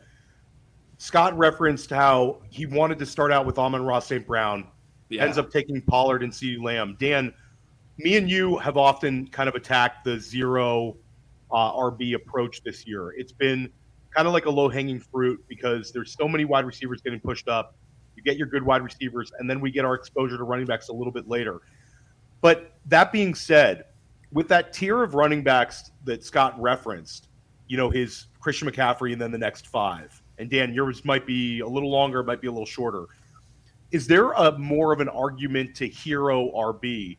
Scott 0.98 1.38
referenced 1.38 1.90
how 1.90 2.42
he 2.50 2.66
wanted 2.66 2.98
to 3.00 3.06
start 3.06 3.34
out 3.34 3.46
with 3.46 3.58
Amon-Ra 3.58 4.00
St. 4.00 4.26
Brown, 4.26 4.66
yeah. 5.10 5.26
ends 5.26 5.38
up 5.38 5.52
taking 5.52 5.82
Pollard 5.82 6.24
and 6.24 6.32
CeeDee 6.32 6.64
Lamb. 6.64 6.96
Dan, 6.98 7.34
me 7.98 8.16
and 8.16 8.30
you 8.30 8.56
have 8.60 8.78
often 8.78 9.28
kind 9.28 9.50
of 9.50 9.56
attacked 9.56 10.06
the 10.06 10.18
zero 10.22 10.96
uh, 11.52 11.74
RB 11.74 12.16
approach 12.16 12.64
this 12.64 12.88
year. 12.88 13.12
It's 13.18 13.34
been 13.34 13.70
kind 14.16 14.26
of 14.26 14.34
like 14.34 14.46
a 14.46 14.50
low 14.50 14.70
hanging 14.70 15.02
fruit 15.02 15.44
because 15.50 15.92
there's 15.92 16.16
so 16.18 16.30
many 16.30 16.46
wide 16.46 16.64
receivers 16.64 17.02
getting 17.02 17.20
pushed 17.20 17.50
up. 17.50 17.76
You 18.16 18.24
get 18.24 18.38
your 18.38 18.48
good 18.48 18.64
wide 18.64 18.84
receivers, 18.84 19.34
and 19.38 19.50
then 19.50 19.60
we 19.60 19.70
get 19.70 19.84
our 19.84 19.96
exposure 19.96 20.38
to 20.38 20.46
running 20.46 20.66
backs 20.66 20.88
a 20.88 20.94
little 20.94 21.12
bit 21.12 21.28
later. 21.28 21.60
But 22.40 22.72
that 22.86 23.12
being 23.12 23.36
said, 23.36 23.84
with 24.32 24.48
that 24.50 24.74
tier 24.74 25.04
of 25.04 25.16
running 25.16 25.44
backs 25.44 25.92
that 26.04 26.24
Scott 26.24 26.60
referenced, 26.60 27.30
you 27.68 27.78
know, 27.78 27.90
his 27.90 28.28
Christian 28.40 28.70
McCaffrey 28.70 29.12
and 29.14 29.22
then 29.22 29.32
the 29.32 29.38
next 29.38 29.68
five. 29.68 30.22
And 30.38 30.50
Dan, 30.50 30.74
yours 30.74 31.04
might 31.04 31.26
be 31.26 31.60
a 31.60 31.68
little 31.68 31.92
longer, 31.92 32.24
might 32.24 32.42
be 32.42 32.48
a 32.48 32.52
little 32.52 32.66
shorter. 32.66 33.06
Is 33.92 34.08
there 34.08 34.32
a 34.32 34.58
more 34.58 34.94
of 34.94 35.00
an 35.00 35.10
argument 35.10 35.76
to 35.78 35.88
hero 35.88 36.52
RB 36.52 37.18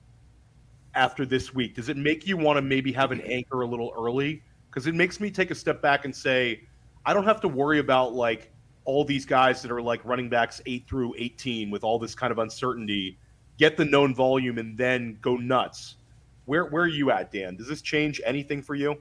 after 0.94 1.26
this 1.26 1.52
week? 1.52 1.74
Does 1.74 1.88
it 1.88 1.96
make 1.96 2.26
you 2.26 2.36
want 2.36 2.56
to 2.56 2.62
maybe 2.62 2.92
have 2.92 3.10
an 3.10 3.20
anchor 3.22 3.62
a 3.62 3.66
little 3.66 3.92
early? 3.96 4.42
Because 4.68 4.86
it 4.86 4.94
makes 4.94 5.20
me 5.20 5.30
take 5.30 5.50
a 5.50 5.54
step 5.54 5.82
back 5.82 6.04
and 6.04 6.14
say, 6.14 6.62
I 7.04 7.12
don't 7.12 7.24
have 7.24 7.40
to 7.40 7.48
worry 7.48 7.80
about 7.80 8.14
like 8.14 8.52
all 8.84 9.04
these 9.04 9.26
guys 9.26 9.62
that 9.62 9.70
are 9.72 9.82
like 9.82 10.04
running 10.04 10.28
backs 10.28 10.60
eight 10.66 10.88
through 10.88 11.14
18 11.18 11.70
with 11.70 11.82
all 11.82 11.98
this 11.98 12.14
kind 12.14 12.30
of 12.30 12.38
uncertainty. 12.38 13.18
Get 13.58 13.76
the 13.76 13.84
known 13.84 14.14
volume 14.14 14.58
and 14.58 14.78
then 14.78 15.18
go 15.20 15.36
nuts 15.36 15.96
where 16.50 16.64
where 16.64 16.82
are 16.82 16.88
you 16.88 17.12
at, 17.12 17.30
Dan? 17.30 17.54
Does 17.54 17.68
this 17.68 17.80
change 17.80 18.20
anything 18.26 18.60
for 18.60 18.74
you? 18.74 18.98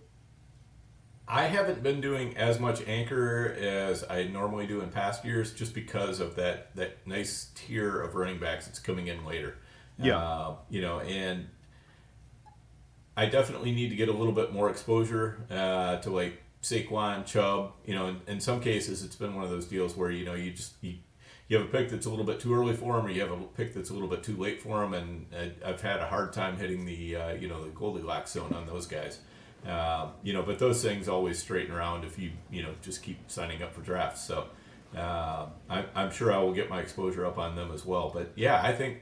I 1.28 1.46
haven't 1.46 1.82
been 1.82 2.00
doing 2.00 2.38
as 2.38 2.60
much 2.60 2.88
anchor 2.88 3.56
as 3.60 4.04
I 4.08 4.26
normally 4.26 4.68
do 4.68 4.82
in 4.82 4.90
past 4.90 5.26
years, 5.26 5.52
just 5.52 5.74
because 5.74 6.20
of 6.20 6.36
that 6.36 6.76
that 6.76 7.08
nice 7.08 7.50
tier 7.56 8.02
of 8.02 8.14
running 8.14 8.40
backs 8.40 8.68
that's 8.68 8.78
coming 8.78 9.08
in 9.08 9.26
later. 9.26 9.58
Yeah, 9.98 10.20
uh, 10.20 10.56
you 10.70 10.82
know, 10.82 11.00
and 11.00 11.48
I 13.18 13.26
definitely 13.26 13.72
need 13.72 13.90
to 13.90 13.96
get 13.96 14.10
a 14.10 14.14
little 14.14 14.34
bit 14.34 14.54
more 14.54 14.70
exposure 14.70 15.40
uh, 15.50 15.98
to 15.98 16.12
like 16.12 16.44
Saquon, 16.62 17.26
Chubb. 17.26 17.72
You 17.84 17.96
know, 17.96 18.08
in, 18.10 18.22
in, 18.28 18.40
some 18.40 18.62
cases, 18.62 19.04
it's 19.04 19.16
been 19.16 19.34
one 19.34 19.44
of 19.44 19.50
those 19.50 19.66
deals 19.66 19.98
where 19.98 20.12
you 20.12 20.24
know 20.24 20.36
you 20.36 20.52
just 20.52 20.74
you 20.82 20.98
you 21.50 21.58
have 21.58 21.66
a 21.66 21.70
pick 21.70 21.90
that's 21.90 22.06
a 22.06 22.10
little 22.10 22.26
bit 22.26 22.40
too 22.40 22.54
early 22.54 22.76
for 22.76 22.98
him, 22.98 23.08
or 23.08 23.10
you 23.10 23.22
have 23.22 23.32
a 23.32 23.38
pick 23.58 23.74
that's 23.74 23.90
a 23.90 23.94
little 23.94 24.08
bit 24.08 24.24
too 24.24 24.38
late 24.38 24.62
for 24.62 24.84
him, 24.84 24.94
and 24.94 25.26
I've 25.66 25.82
had 25.82 26.00
a 26.00 26.06
hard 26.06 26.32
time 26.32 26.58
hitting 26.58 26.86
the 26.86 27.16
uh, 27.16 27.34
you 27.34 27.50
know 27.50 27.64
the 27.64 27.72
Goldilocks 27.72 28.32
zone 28.32 28.54
on 28.54 28.68
those 28.68 28.86
guys. 28.86 29.20
Uh, 29.68 30.10
you 30.24 30.32
know, 30.32 30.44
but 30.44 30.60
those 30.60 30.82
things 30.82 31.10
always 31.10 31.40
straighten 31.40 31.76
around 31.76 32.06
if 32.06 32.18
you 32.20 32.32
you 32.52 32.62
know 32.62 32.74
just 32.84 33.02
keep 33.02 33.18
signing 33.30 33.64
up 33.64 33.74
for 33.74 33.82
drafts. 33.82 34.22
So 34.22 34.46
uh, 34.96 35.48
I'm, 35.70 35.86
I'm 35.96 36.12
sure 36.12 36.32
I 36.32 36.38
will 36.38 36.54
get 36.54 36.70
my 36.70 36.80
exposure 36.80 37.26
up 37.26 37.40
on 37.40 37.56
them 37.56 37.72
as 37.72 37.84
well. 37.84 38.12
But 38.14 38.32
yeah, 38.36 38.62
I 38.64 38.72
think 38.72 39.00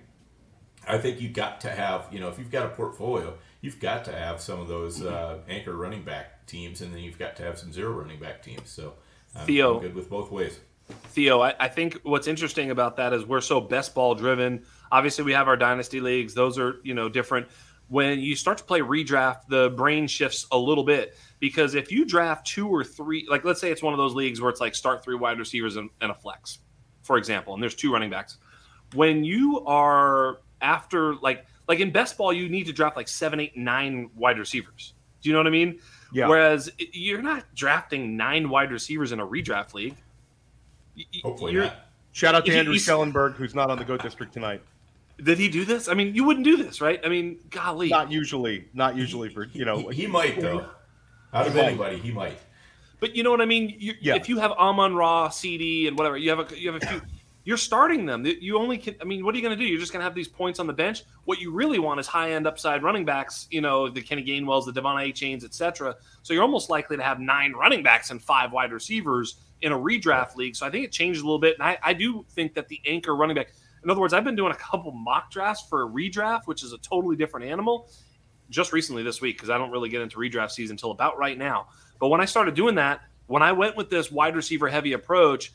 I 0.87 0.97
think 0.97 1.19
you 1.19 1.27
got 1.27 1.59
to 1.61 1.69
have 1.69 2.07
you 2.11 2.21
know 2.21 2.29
if 2.29 2.39
you've 2.39 2.51
got 2.51 2.65
a 2.65 2.69
portfolio, 2.69 3.37
you've 3.59 3.81
got 3.81 4.05
to 4.05 4.13
have 4.13 4.39
some 4.39 4.61
of 4.61 4.69
those 4.69 5.03
uh, 5.03 5.39
anchor 5.49 5.75
running 5.75 6.03
back 6.03 6.47
teams, 6.47 6.79
and 6.79 6.93
then 6.93 7.01
you've 7.01 7.19
got 7.19 7.35
to 7.35 7.43
have 7.43 7.59
some 7.59 7.73
zero 7.73 7.91
running 7.91 8.21
back 8.21 8.41
teams. 8.41 8.69
So 8.69 8.93
I'm, 9.35 9.45
Theo, 9.45 9.75
I'm 9.75 9.81
good 9.81 9.95
with 9.95 10.09
both 10.09 10.31
ways. 10.31 10.61
Theo, 10.89 11.41
I, 11.41 11.53
I, 11.59 11.67
think 11.67 11.99
what's 12.03 12.27
interesting 12.27 12.71
about 12.71 12.95
that 12.97 13.11
is 13.11 13.25
we're 13.25 13.41
so 13.41 13.59
best 13.59 13.93
ball 13.95 14.15
driven. 14.15 14.63
Obviously, 14.91 15.23
we 15.23 15.33
have 15.33 15.47
our 15.47 15.57
dynasty 15.57 15.99
leagues; 15.99 16.33
those 16.33 16.57
are 16.57 16.75
you 16.83 16.93
know 16.93 17.09
different. 17.09 17.47
When 17.89 18.19
you 18.19 18.35
start 18.35 18.57
to 18.59 18.63
play 18.63 18.81
redraft, 18.81 19.47
the 19.47 19.69
brain 19.71 20.07
shifts 20.07 20.45
a 20.51 20.57
little 20.57 20.83
bit 20.83 21.17
because 21.39 21.73
if 21.73 21.91
you 21.91 22.05
draft 22.05 22.45
two 22.45 22.67
or 22.67 22.83
three, 22.83 23.25
like 23.29 23.43
let's 23.45 23.59
say 23.59 23.71
it's 23.71 23.81
one 23.81 23.93
of 23.93 23.97
those 23.97 24.13
leagues 24.13 24.41
where 24.41 24.49
it's 24.49 24.61
like 24.61 24.75
start 24.75 25.03
three 25.03 25.15
wide 25.15 25.39
receivers 25.39 25.77
and, 25.77 25.89
and 26.01 26.11
a 26.11 26.13
flex, 26.13 26.59
for 27.01 27.17
example, 27.17 27.53
and 27.53 27.63
there's 27.63 27.75
two 27.75 27.91
running 27.91 28.09
backs. 28.09 28.37
When 28.93 29.23
you 29.23 29.65
are 29.65 30.39
after 30.61 31.15
like 31.15 31.45
like 31.67 31.79
in 31.79 31.91
best 31.91 32.17
ball, 32.17 32.31
you 32.31 32.47
need 32.47 32.65
to 32.67 32.73
draft 32.73 32.95
like 32.95 33.07
seven, 33.07 33.39
eight, 33.39 33.57
nine 33.57 34.09
wide 34.15 34.39
receivers. 34.39 34.93
Do 35.21 35.29
you 35.29 35.33
know 35.33 35.39
what 35.39 35.47
I 35.47 35.51
mean? 35.51 35.79
Yeah. 36.13 36.27
Whereas 36.27 36.69
you're 36.77 37.21
not 37.21 37.43
drafting 37.55 38.15
nine 38.15 38.49
wide 38.49 38.71
receivers 38.71 39.11
in 39.11 39.19
a 39.19 39.25
redraft 39.25 39.73
league 39.73 39.95
Hopefully 41.23 41.53
not. 41.53 41.75
Shout 42.11 42.33
out 42.33 42.45
to 42.45 42.55
Andrew 42.55 42.77
Schellenberg, 42.77 43.33
who's 43.33 43.53
not 43.53 43.69
on 43.69 43.77
the 43.77 43.85
Goat 43.85 44.01
District 44.01 44.33
tonight. 44.33 44.61
Did 45.23 45.37
he 45.37 45.49
do 45.49 45.65
this? 45.65 45.87
I 45.87 45.93
mean, 45.93 46.13
you 46.15 46.23
wouldn't 46.23 46.45
do 46.45 46.57
this, 46.57 46.79
right? 46.79 46.99
I 47.03 47.09
mean, 47.09 47.39
golly. 47.49 47.89
Not 47.89 48.11
usually. 48.11 48.67
Not 48.73 48.95
usually 48.95 49.29
for 49.29 49.45
you 49.45 49.65
know. 49.65 49.89
He, 49.89 50.01
he 50.01 50.07
might 50.07 50.39
though. 50.39 50.65
Out 51.33 51.47
of 51.47 51.53
he 51.53 51.59
anybody, 51.59 51.95
might. 51.95 52.03
he 52.03 52.11
might. 52.11 52.39
But 52.99 53.15
you 53.15 53.23
know 53.23 53.31
what 53.31 53.41
I 53.41 53.45
mean. 53.45 53.75
You, 53.77 53.93
yeah. 53.99 54.15
If 54.15 54.29
you 54.29 54.39
have 54.39 54.51
Amon 54.53 54.95
Ra, 54.95 55.29
CeeDee, 55.29 55.87
and 55.87 55.97
whatever, 55.97 56.17
you 56.17 56.29
have 56.29 56.51
a 56.51 56.59
you 56.59 56.71
have 56.71 56.81
a 56.81 56.85
few. 56.85 57.01
You're 57.45 57.57
starting 57.57 58.05
them. 58.05 58.25
You 58.25 58.57
only 58.57 58.77
can. 58.77 58.95
I 58.99 59.05
mean, 59.05 59.23
what 59.23 59.33
are 59.33 59.37
you 59.37 59.43
going 59.43 59.57
to 59.57 59.63
do? 59.63 59.67
You're 59.67 59.79
just 59.79 59.93
going 59.93 60.01
to 60.01 60.03
have 60.03 60.13
these 60.13 60.27
points 60.27 60.59
on 60.59 60.67
the 60.67 60.73
bench. 60.73 61.03
What 61.23 61.39
you 61.39 61.51
really 61.51 61.79
want 61.79 61.99
is 61.99 62.05
high 62.05 62.31
end 62.31 62.45
upside 62.45 62.83
running 62.83 63.05
backs. 63.05 63.47
You 63.49 63.61
know, 63.61 63.89
the 63.89 64.01
Kenny 64.01 64.23
Gainwells, 64.23 64.65
the 64.65 64.73
De'Von 64.73 64.95
Achane, 64.95 65.43
etc. 65.43 65.95
So 66.23 66.33
you're 66.33 66.43
almost 66.43 66.69
likely 66.69 66.97
to 66.97 67.03
have 67.03 67.19
nine 67.19 67.53
running 67.53 67.83
backs 67.83 68.11
and 68.11 68.21
five 68.21 68.51
wide 68.51 68.73
receivers 68.73 69.37
in 69.61 69.71
a 69.71 69.77
redraft 69.77 70.35
league. 70.35 70.55
So 70.55 70.65
I 70.65 70.69
think 70.69 70.85
it 70.85 70.91
changed 70.91 71.21
a 71.21 71.23
little 71.23 71.39
bit. 71.39 71.55
And 71.55 71.63
I, 71.63 71.77
I 71.83 71.93
do 71.93 72.25
think 72.31 72.53
that 72.55 72.67
the 72.67 72.79
anchor 72.85 73.15
running 73.15 73.35
back, 73.35 73.49
in 73.83 73.89
other 73.89 73.99
words, 73.99 74.13
I've 74.13 74.23
been 74.23 74.35
doing 74.35 74.51
a 74.51 74.55
couple 74.55 74.91
mock 74.91 75.31
drafts 75.31 75.65
for 75.69 75.83
a 75.83 75.87
redraft, 75.87 76.41
which 76.45 76.63
is 76.63 76.73
a 76.73 76.77
totally 76.79 77.15
different 77.15 77.45
animal, 77.47 77.89
just 78.49 78.73
recently 78.73 79.03
this 79.03 79.21
week 79.21 79.37
because 79.37 79.49
I 79.49 79.57
don't 79.57 79.71
really 79.71 79.89
get 79.89 80.01
into 80.01 80.17
redraft 80.17 80.51
season 80.51 80.73
until 80.73 80.91
about 80.91 81.17
right 81.17 81.37
now. 81.37 81.67
But 81.99 82.09
when 82.09 82.21
I 82.21 82.25
started 82.25 82.55
doing 82.55 82.75
that, 82.75 83.01
when 83.27 83.43
I 83.43 83.51
went 83.51 83.75
with 83.75 83.89
this 83.89 84.11
wide 84.11 84.35
receiver 84.35 84.67
heavy 84.67 84.93
approach, 84.93 85.51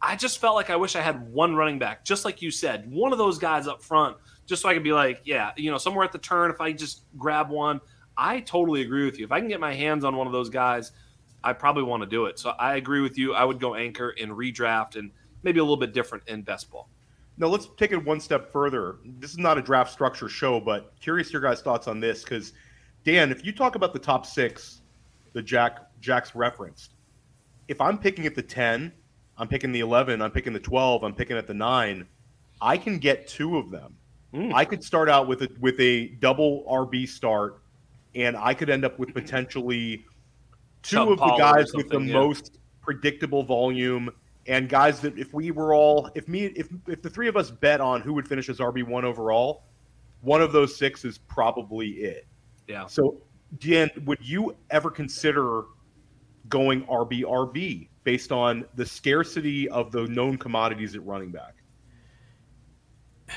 I 0.00 0.14
just 0.14 0.38
felt 0.38 0.54
like 0.54 0.70
I 0.70 0.76
wish 0.76 0.94
I 0.94 1.00
had 1.00 1.32
one 1.32 1.56
running 1.56 1.78
back, 1.78 2.04
just 2.04 2.24
like 2.24 2.40
you 2.40 2.50
said, 2.50 2.90
one 2.90 3.12
of 3.12 3.18
those 3.18 3.38
guys 3.38 3.66
up 3.66 3.82
front, 3.82 4.16
just 4.46 4.62
so 4.62 4.68
I 4.68 4.74
could 4.74 4.84
be 4.84 4.92
like, 4.92 5.22
yeah, 5.24 5.50
you 5.56 5.70
know, 5.70 5.78
somewhere 5.78 6.04
at 6.04 6.12
the 6.12 6.18
turn, 6.18 6.50
if 6.50 6.60
I 6.60 6.72
just 6.72 7.02
grab 7.16 7.50
one. 7.50 7.80
I 8.16 8.40
totally 8.40 8.82
agree 8.82 9.04
with 9.04 9.18
you. 9.18 9.24
If 9.24 9.32
I 9.32 9.38
can 9.40 9.48
get 9.48 9.60
my 9.60 9.72
hands 9.72 10.04
on 10.04 10.16
one 10.16 10.26
of 10.26 10.32
those 10.32 10.50
guys, 10.50 10.92
I 11.44 11.52
probably 11.52 11.84
want 11.84 12.02
to 12.02 12.08
do 12.08 12.26
it. 12.26 12.38
So 12.38 12.50
I 12.50 12.76
agree 12.76 13.00
with 13.00 13.16
you. 13.16 13.34
I 13.34 13.44
would 13.44 13.60
go 13.60 13.74
anchor 13.74 14.14
and 14.20 14.32
redraft 14.32 14.96
and 14.96 15.10
maybe 15.42 15.60
a 15.60 15.62
little 15.62 15.76
bit 15.76 15.92
different 15.92 16.24
in 16.26 16.42
best 16.42 16.70
ball. 16.70 16.88
Now 17.36 17.46
let's 17.46 17.68
take 17.76 17.92
it 17.92 18.04
one 18.04 18.20
step 18.20 18.52
further. 18.52 18.96
This 19.04 19.30
is 19.30 19.38
not 19.38 19.58
a 19.58 19.62
draft 19.62 19.92
structure 19.92 20.28
show, 20.28 20.60
but 20.60 20.92
curious 21.00 21.32
your 21.32 21.40
guys' 21.40 21.62
thoughts 21.62 21.86
on 21.86 22.00
this 22.00 22.24
because 22.24 22.52
Dan, 23.04 23.30
if 23.30 23.44
you 23.44 23.52
talk 23.52 23.76
about 23.76 23.92
the 23.92 23.98
top 23.98 24.26
six, 24.26 24.80
the 25.32 25.42
Jack 25.42 25.78
Jack's 26.00 26.34
referenced, 26.34 26.94
if 27.68 27.80
I'm 27.80 27.96
picking 27.96 28.26
at 28.26 28.34
the 28.34 28.42
ten, 28.42 28.92
I'm 29.36 29.46
picking 29.46 29.70
the 29.70 29.80
eleven, 29.80 30.20
I'm 30.20 30.32
picking 30.32 30.52
the 30.52 30.58
twelve, 30.58 31.04
I'm 31.04 31.14
picking 31.14 31.36
at 31.36 31.46
the 31.46 31.54
nine, 31.54 32.06
I 32.60 32.76
can 32.76 32.98
get 32.98 33.28
two 33.28 33.56
of 33.56 33.70
them. 33.70 33.96
Mm. 34.34 34.52
I 34.52 34.64
could 34.64 34.82
start 34.82 35.08
out 35.08 35.28
with 35.28 35.42
a 35.42 35.48
with 35.60 35.78
a 35.78 36.08
double 36.20 36.64
RB 36.64 37.08
start, 37.08 37.62
and 38.16 38.36
I 38.36 38.52
could 38.52 38.68
end 38.68 38.84
up 38.84 38.98
with 38.98 39.14
potentially 39.14 40.04
two 40.82 41.12
of 41.12 41.18
the 41.18 41.34
guys 41.36 41.72
with 41.74 41.88
the 41.88 42.00
yeah. 42.00 42.12
most 42.12 42.58
predictable 42.80 43.42
volume 43.42 44.10
and 44.46 44.68
guys 44.68 45.00
that 45.00 45.18
if 45.18 45.34
we 45.34 45.50
were 45.50 45.74
all 45.74 46.10
if 46.14 46.26
me 46.26 46.46
if 46.46 46.68
if 46.88 47.02
the 47.02 47.10
three 47.10 47.28
of 47.28 47.36
us 47.36 47.50
bet 47.50 47.80
on 47.80 48.00
who 48.00 48.14
would 48.14 48.26
finish 48.26 48.48
as 48.48 48.58
RB 48.58 48.82
one 48.82 49.04
overall, 49.04 49.64
one 50.22 50.40
of 50.40 50.52
those 50.52 50.76
six 50.76 51.04
is 51.04 51.18
probably 51.18 51.88
it. 51.88 52.26
Yeah. 52.66 52.86
So 52.86 53.20
Dan, 53.58 53.90
would 54.04 54.26
you 54.26 54.56
ever 54.70 54.90
consider 54.90 55.64
going 56.48 56.84
RB 56.86 57.22
RB 57.22 57.88
based 58.04 58.32
on 58.32 58.64
the 58.74 58.86
scarcity 58.86 59.68
of 59.68 59.92
the 59.92 60.06
known 60.06 60.38
commodities 60.38 60.94
at 60.94 61.04
running 61.04 61.30
back? 61.30 61.54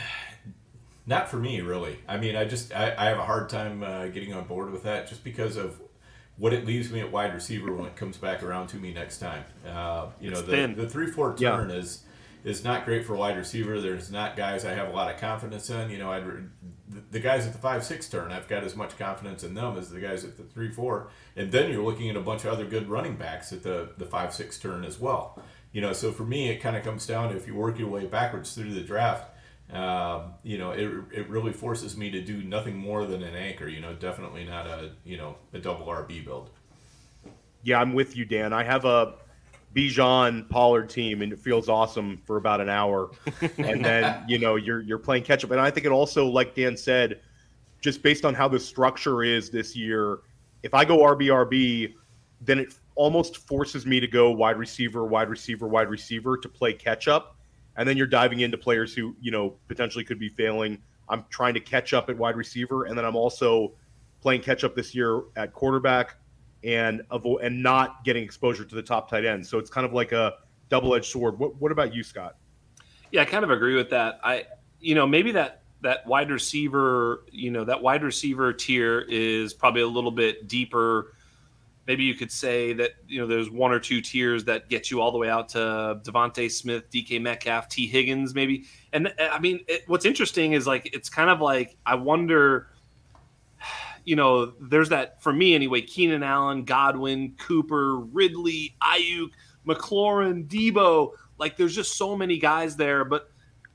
Not 1.05 1.29
for 1.29 1.37
me, 1.37 1.61
really. 1.61 1.99
I 2.07 2.17
mean, 2.17 2.35
I 2.35 2.45
just 2.45 2.73
I, 2.73 2.95
I 2.97 3.05
have 3.05 3.17
a 3.17 3.25
hard 3.25 3.49
time 3.49 3.83
uh, 3.83 4.07
getting 4.07 4.33
on 4.33 4.45
board 4.45 4.71
with 4.71 4.83
that 4.83 5.09
just 5.09 5.23
because 5.23 5.57
of 5.57 5.81
what 6.41 6.53
it 6.53 6.65
leaves 6.65 6.91
me 6.91 6.99
at 6.99 7.11
wide 7.11 7.35
receiver 7.35 7.71
when 7.71 7.85
it 7.85 7.95
comes 7.95 8.17
back 8.17 8.41
around 8.41 8.65
to 8.65 8.77
me 8.77 8.91
next 8.91 9.19
time. 9.19 9.43
Uh, 9.63 10.07
you 10.19 10.31
it's 10.31 10.41
know, 10.41 10.47
the, 10.47 10.73
the 10.73 10.89
three 10.89 11.05
four 11.05 11.37
turn 11.37 11.69
yeah. 11.69 11.75
is 11.75 12.03
is 12.43 12.63
not 12.63 12.83
great 12.83 13.05
for 13.05 13.15
wide 13.15 13.37
receiver. 13.37 13.79
There's 13.79 14.09
not 14.09 14.35
guys 14.35 14.65
I 14.65 14.73
have 14.73 14.87
a 14.87 14.91
lot 14.91 15.13
of 15.13 15.21
confidence 15.21 15.69
in. 15.69 15.91
You 15.91 15.99
know, 15.99 16.11
I'd 16.11 16.23
the 17.11 17.19
guys 17.19 17.45
at 17.45 17.53
the 17.53 17.59
five 17.59 17.83
six 17.83 18.09
turn, 18.09 18.31
I've 18.31 18.47
got 18.47 18.63
as 18.63 18.75
much 18.75 18.97
confidence 18.97 19.43
in 19.43 19.53
them 19.53 19.77
as 19.77 19.91
the 19.91 19.99
guys 19.99 20.23
at 20.23 20.35
the 20.35 20.41
three 20.41 20.71
four. 20.71 21.09
And 21.35 21.51
then 21.51 21.71
you're 21.71 21.83
looking 21.83 22.09
at 22.09 22.15
a 22.15 22.21
bunch 22.21 22.43
of 22.43 22.51
other 22.51 22.65
good 22.65 22.89
running 22.89 23.17
backs 23.17 23.53
at 23.53 23.61
the 23.61 23.91
the 23.99 24.05
five 24.05 24.33
six 24.33 24.57
turn 24.57 24.83
as 24.83 24.99
well. 24.99 25.39
You 25.71 25.81
know, 25.81 25.93
so 25.93 26.11
for 26.11 26.23
me, 26.23 26.49
it 26.49 26.57
kind 26.57 26.75
of 26.75 26.83
comes 26.83 27.05
down 27.05 27.29
to 27.29 27.35
if 27.37 27.45
you 27.45 27.53
work 27.53 27.77
your 27.77 27.87
way 27.87 28.07
backwards 28.07 28.55
through 28.55 28.73
the 28.73 28.81
draft. 28.81 29.30
Um, 29.71 30.33
you 30.43 30.57
know, 30.57 30.71
it, 30.71 30.91
it 31.13 31.29
really 31.29 31.53
forces 31.53 31.95
me 31.95 32.09
to 32.11 32.21
do 32.21 32.43
nothing 32.43 32.75
more 32.75 33.05
than 33.05 33.23
an 33.23 33.35
anchor. 33.35 33.67
You 33.67 33.79
know, 33.79 33.93
definitely 33.93 34.43
not 34.43 34.67
a 34.67 34.91
you 35.05 35.17
know 35.17 35.35
a 35.53 35.59
double 35.59 35.85
RB 35.85 36.25
build. 36.25 36.49
Yeah, 37.63 37.79
I'm 37.79 37.93
with 37.93 38.17
you, 38.17 38.25
Dan. 38.25 38.53
I 38.53 38.63
have 38.63 38.85
a 38.85 39.13
Bijan 39.75 40.49
Pollard 40.49 40.89
team, 40.89 41.21
and 41.21 41.31
it 41.31 41.39
feels 41.39 41.69
awesome 41.69 42.17
for 42.17 42.37
about 42.37 42.59
an 42.59 42.69
hour, 42.69 43.11
and 43.57 43.83
then 43.83 44.23
you 44.27 44.39
know 44.39 44.55
you're 44.55 44.81
you're 44.81 44.99
playing 44.99 45.23
catch 45.23 45.43
up. 45.43 45.51
And 45.51 45.61
I 45.61 45.71
think 45.71 45.85
it 45.85 45.91
also, 45.91 46.25
like 46.27 46.53
Dan 46.53 46.75
said, 46.75 47.21
just 47.79 48.03
based 48.03 48.25
on 48.25 48.33
how 48.33 48.47
the 48.47 48.59
structure 48.59 49.23
is 49.23 49.49
this 49.49 49.75
year, 49.75 50.19
if 50.63 50.73
I 50.73 50.83
go 50.83 50.99
RBRB, 50.99 51.93
then 52.41 52.59
it 52.59 52.73
almost 52.95 53.37
forces 53.37 53.85
me 53.85 53.99
to 54.01 54.07
go 54.07 54.31
wide 54.31 54.57
receiver, 54.57 55.05
wide 55.05 55.29
receiver, 55.29 55.67
wide 55.67 55.89
receiver 55.89 56.37
to 56.37 56.49
play 56.49 56.73
catch 56.73 57.07
up, 57.07 57.37
and 57.81 57.89
then 57.89 57.97
you're 57.97 58.05
diving 58.05 58.41
into 58.41 58.59
players 58.59 58.93
who 58.93 59.15
you 59.19 59.31
know 59.31 59.55
potentially 59.67 60.03
could 60.03 60.19
be 60.19 60.29
failing. 60.29 60.77
I'm 61.09 61.25
trying 61.31 61.55
to 61.55 61.59
catch 61.59 61.93
up 61.93 62.11
at 62.11 62.17
wide 62.17 62.35
receiver, 62.35 62.85
and 62.85 62.95
then 62.95 63.05
I'm 63.05 63.15
also 63.15 63.73
playing 64.21 64.41
catch 64.41 64.63
up 64.63 64.75
this 64.75 64.93
year 64.93 65.23
at 65.35 65.51
quarterback 65.51 66.15
and 66.63 67.01
avoid 67.09 67.43
and 67.43 67.63
not 67.63 68.03
getting 68.05 68.23
exposure 68.23 68.63
to 68.63 68.75
the 68.75 68.83
top 68.83 69.09
tight 69.09 69.25
end. 69.25 69.47
So 69.47 69.57
it's 69.57 69.71
kind 69.71 69.83
of 69.83 69.93
like 69.93 70.11
a 70.11 70.35
double 70.69 70.93
edged 70.93 71.07
sword. 71.07 71.39
What 71.39 71.59
what 71.59 71.71
about 71.71 71.91
you, 71.91 72.03
Scott? 72.03 72.35
Yeah, 73.11 73.23
I 73.23 73.25
kind 73.25 73.43
of 73.43 73.49
agree 73.49 73.75
with 73.75 73.89
that. 73.89 74.19
I 74.23 74.45
you 74.79 74.93
know 74.93 75.07
maybe 75.07 75.31
that 75.31 75.63
that 75.81 76.05
wide 76.05 76.29
receiver 76.29 77.23
you 77.31 77.49
know 77.49 77.65
that 77.65 77.81
wide 77.81 78.03
receiver 78.03 78.53
tier 78.53 78.99
is 79.09 79.55
probably 79.55 79.81
a 79.81 79.87
little 79.87 80.11
bit 80.11 80.47
deeper. 80.47 81.15
Maybe 81.87 82.03
you 82.03 82.13
could 82.13 82.31
say 82.31 82.73
that 82.73 82.91
you 83.07 83.19
know 83.19 83.27
there's 83.27 83.49
one 83.49 83.71
or 83.71 83.79
two 83.79 84.01
tiers 84.01 84.45
that 84.45 84.69
get 84.69 84.91
you 84.91 85.01
all 85.01 85.11
the 85.11 85.17
way 85.17 85.29
out 85.29 85.49
to 85.49 85.99
DeVonta 86.03 86.49
Smith, 86.49 86.89
DK 86.91 87.21
Metcalf, 87.21 87.67
Tee 87.69 87.87
Higgins, 87.87 88.35
maybe. 88.35 88.65
And 88.93 89.07
uh, 89.07 89.29
I 89.31 89.39
mean, 89.39 89.61
it, 89.67 89.83
what's 89.87 90.05
interesting 90.05 90.53
is 90.53 90.67
like 90.67 90.89
it's 90.93 91.09
kind 91.09 91.29
of 91.29 91.41
like 91.41 91.77
I 91.85 91.95
wonder 91.95 92.67
you 94.05 94.15
know, 94.15 94.53
there's 94.59 94.89
that 94.89 95.21
for 95.21 95.31
me 95.33 95.53
anyway. 95.53 95.81
Keenan 95.81 96.23
Allen, 96.23 96.63
Godwin, 96.63 97.35
Cooper, 97.37 97.97
Ridley, 97.97 98.75
Aiyuk, 98.81 99.29
McLaurin, 99.67 100.47
Deebo. 100.47 101.11
Like, 101.37 101.57
there's 101.57 101.75
just 101.75 101.97
so 101.97 102.15
many 102.15 102.37
guys 102.37 102.75
there, 102.75 103.05
but 103.05 103.29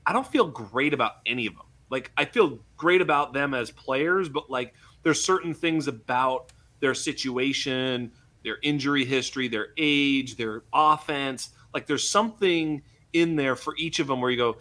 I 0.05 0.13
don't 0.13 0.27
feel 0.27 0.47
great 0.47 0.93
about 0.93 1.13
any 1.25 1.47
of 1.47 1.55
them. 1.55 1.65
Like, 1.89 2.11
I 2.17 2.25
feel 2.25 2.59
great 2.75 3.01
about 3.01 3.33
them 3.33 3.53
as 3.53 3.71
players, 3.71 4.29
but 4.29 4.49
like, 4.49 4.73
there's 5.03 5.23
certain 5.23 5.53
things 5.53 5.87
about 5.87 6.51
their 6.79 6.93
situation, 6.93 8.11
their 8.43 8.57
injury 8.61 9.05
history, 9.05 9.47
their 9.47 9.69
age, 9.77 10.37
their 10.37 10.63
offense. 10.73 11.49
Like, 11.73 11.87
there's 11.87 12.07
something 12.07 12.81
in 13.13 13.35
there 13.35 13.55
for 13.55 13.75
each 13.77 13.99
of 13.99 14.07
them 14.07 14.21
where 14.21 14.31
you 14.31 14.37
go, 14.37 14.57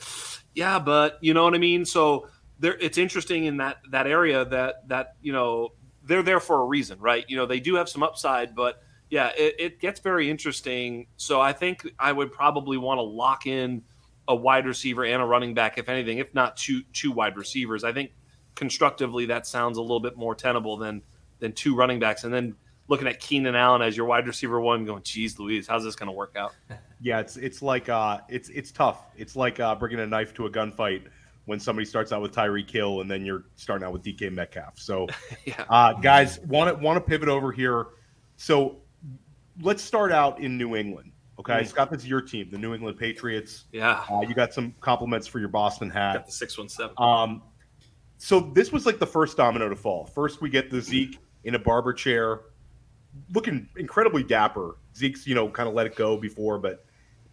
yeah, 0.54 0.78
but 0.78 1.18
you 1.20 1.34
know 1.34 1.44
what 1.44 1.54
I 1.54 1.58
mean? 1.58 1.84
So 1.84 2.28
there 2.58 2.76
it's 2.78 2.98
interesting 2.98 3.44
in 3.44 3.58
that 3.58 3.78
that 3.90 4.06
area 4.06 4.44
that 4.46 4.88
that 4.88 5.16
you 5.20 5.32
know 5.32 5.70
they're 6.04 6.22
there 6.22 6.40
for 6.40 6.60
a 6.60 6.64
reason, 6.64 6.98
right? 7.00 7.24
You 7.28 7.36
know, 7.36 7.46
they 7.46 7.60
do 7.60 7.74
have 7.74 7.88
some 7.88 8.02
upside, 8.02 8.54
but 8.54 8.82
yeah, 9.10 9.30
it, 9.36 9.54
it 9.58 9.80
gets 9.80 10.00
very 10.00 10.30
interesting. 10.30 11.06
So 11.16 11.40
I 11.40 11.52
think 11.52 11.86
I 11.98 12.12
would 12.12 12.32
probably 12.32 12.78
want 12.78 12.98
to 12.98 13.02
lock 13.02 13.46
in 13.46 13.82
a 14.28 14.34
wide 14.34 14.66
receiver 14.66 15.04
and 15.04 15.22
a 15.22 15.24
running 15.24 15.54
back, 15.54 15.78
if 15.78 15.88
anything, 15.88 16.18
if 16.18 16.32
not 16.34 16.56
two 16.56 16.82
two 16.92 17.12
wide 17.12 17.36
receivers. 17.36 17.84
I 17.84 17.92
think 17.92 18.12
constructively 18.54 19.26
that 19.26 19.46
sounds 19.46 19.78
a 19.78 19.82
little 19.82 20.00
bit 20.00 20.16
more 20.16 20.34
tenable 20.34 20.76
than 20.76 21.02
than 21.38 21.52
two 21.52 21.74
running 21.74 22.00
backs, 22.00 22.24
and 22.24 22.32
then 22.32 22.54
looking 22.88 23.06
at 23.08 23.20
Keenan 23.20 23.54
Allen 23.54 23.82
as 23.82 23.96
your 23.96 24.06
wide 24.06 24.26
receiver 24.26 24.60
one, 24.60 24.84
going, 24.84 25.02
"Geez, 25.02 25.38
Louise, 25.38 25.66
how's 25.66 25.84
this 25.84 25.96
going 25.96 26.08
to 26.08 26.12
work 26.12 26.36
out?" 26.36 26.54
Yeah, 26.98 27.20
it's 27.20 27.36
it's 27.36 27.60
like 27.60 27.90
uh, 27.90 28.20
it's 28.26 28.48
it's 28.48 28.72
tough. 28.72 29.04
It's 29.18 29.36
like 29.36 29.60
uh, 29.60 29.74
bringing 29.74 30.00
a 30.00 30.06
knife 30.06 30.32
to 30.32 30.46
a 30.46 30.50
gunfight 30.50 31.02
when 31.46 31.60
somebody 31.60 31.84
starts 31.84 32.12
out 32.12 32.22
with 32.22 32.32
Tyreek 32.32 32.70
Hill 32.70 33.00
and 33.00 33.10
then 33.10 33.24
you're 33.24 33.44
starting 33.54 33.86
out 33.86 33.92
with 33.92 34.02
DK 34.02 34.32
Metcalf. 34.32 34.78
So, 34.78 35.06
yeah. 35.44 35.64
uh, 35.68 35.92
guys, 35.92 36.40
want 36.40 36.74
to 36.74 36.82
want 36.82 36.96
to 36.96 37.00
pivot 37.00 37.28
over 37.28 37.52
here. 37.52 37.86
So, 38.36 38.78
let's 39.60 39.82
start 39.82 40.12
out 40.12 40.40
in 40.40 40.56
New 40.58 40.76
England. 40.76 41.12
Okay, 41.38 41.60
mm. 41.60 41.66
Scott, 41.66 41.90
this 41.90 42.00
is 42.00 42.08
your 42.08 42.22
team, 42.22 42.48
the 42.50 42.58
New 42.58 42.74
England 42.74 42.98
Patriots. 42.98 43.66
Yeah, 43.72 44.02
uh, 44.10 44.22
you 44.26 44.34
got 44.34 44.54
some 44.54 44.74
compliments 44.80 45.26
for 45.26 45.38
your 45.38 45.48
Boston 45.48 45.90
hat. 45.90 46.14
Got 46.14 46.26
the 46.26 46.32
six 46.32 46.56
one 46.56 46.68
seven. 46.68 46.94
Um, 46.98 47.42
so 48.18 48.40
this 48.40 48.72
was 48.72 48.86
like 48.86 48.98
the 48.98 49.06
first 49.06 49.36
domino 49.36 49.68
to 49.68 49.76
fall. 49.76 50.06
First, 50.06 50.40
we 50.40 50.48
get 50.48 50.70
the 50.70 50.80
Zeke 50.80 51.18
in 51.46 51.54
a 51.54 51.58
barber 51.58 51.92
chair, 51.92 52.40
looking 53.32 53.68
incredibly 53.76 54.22
dapper. 54.22 54.76
Zeke's, 54.94 55.26
you 55.26 55.34
know, 55.34 55.48
kind 55.48 55.68
of 55.68 55.74
let 55.74 55.86
it 55.86 55.94
go 55.94 56.16
before, 56.16 56.58
but 56.58 56.84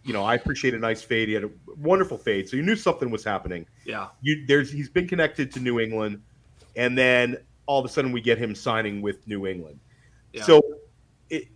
you 0.04 0.12
know, 0.12 0.22
I 0.22 0.34
appreciate 0.34 0.74
a 0.74 0.78
nice 0.78 1.02
fade. 1.02 1.28
He 1.28 1.34
had 1.34 1.44
a 1.44 1.50
wonderful 1.78 2.16
fade, 2.16 2.48
so 2.48 2.56
you 2.56 2.62
knew 2.62 2.76
something 2.76 3.10
was 3.10 3.24
happening. 3.24 3.66
Yeah, 3.84 4.08
you 4.22 4.46
there's 4.46 4.70
he's 4.70 4.88
been 4.88 5.08
connected 5.08 5.50
to 5.52 5.60
New 5.60 5.80
England, 5.80 6.22
and 6.76 6.96
then 6.96 7.38
all 7.66 7.80
of 7.80 7.86
a 7.86 7.88
sudden 7.88 8.12
we 8.12 8.20
get 8.20 8.38
him 8.38 8.54
signing 8.54 9.02
with 9.02 9.26
New 9.26 9.46
England. 9.46 9.80
Yeah. 10.32 10.42
So, 10.42 10.62
it, 11.30 11.48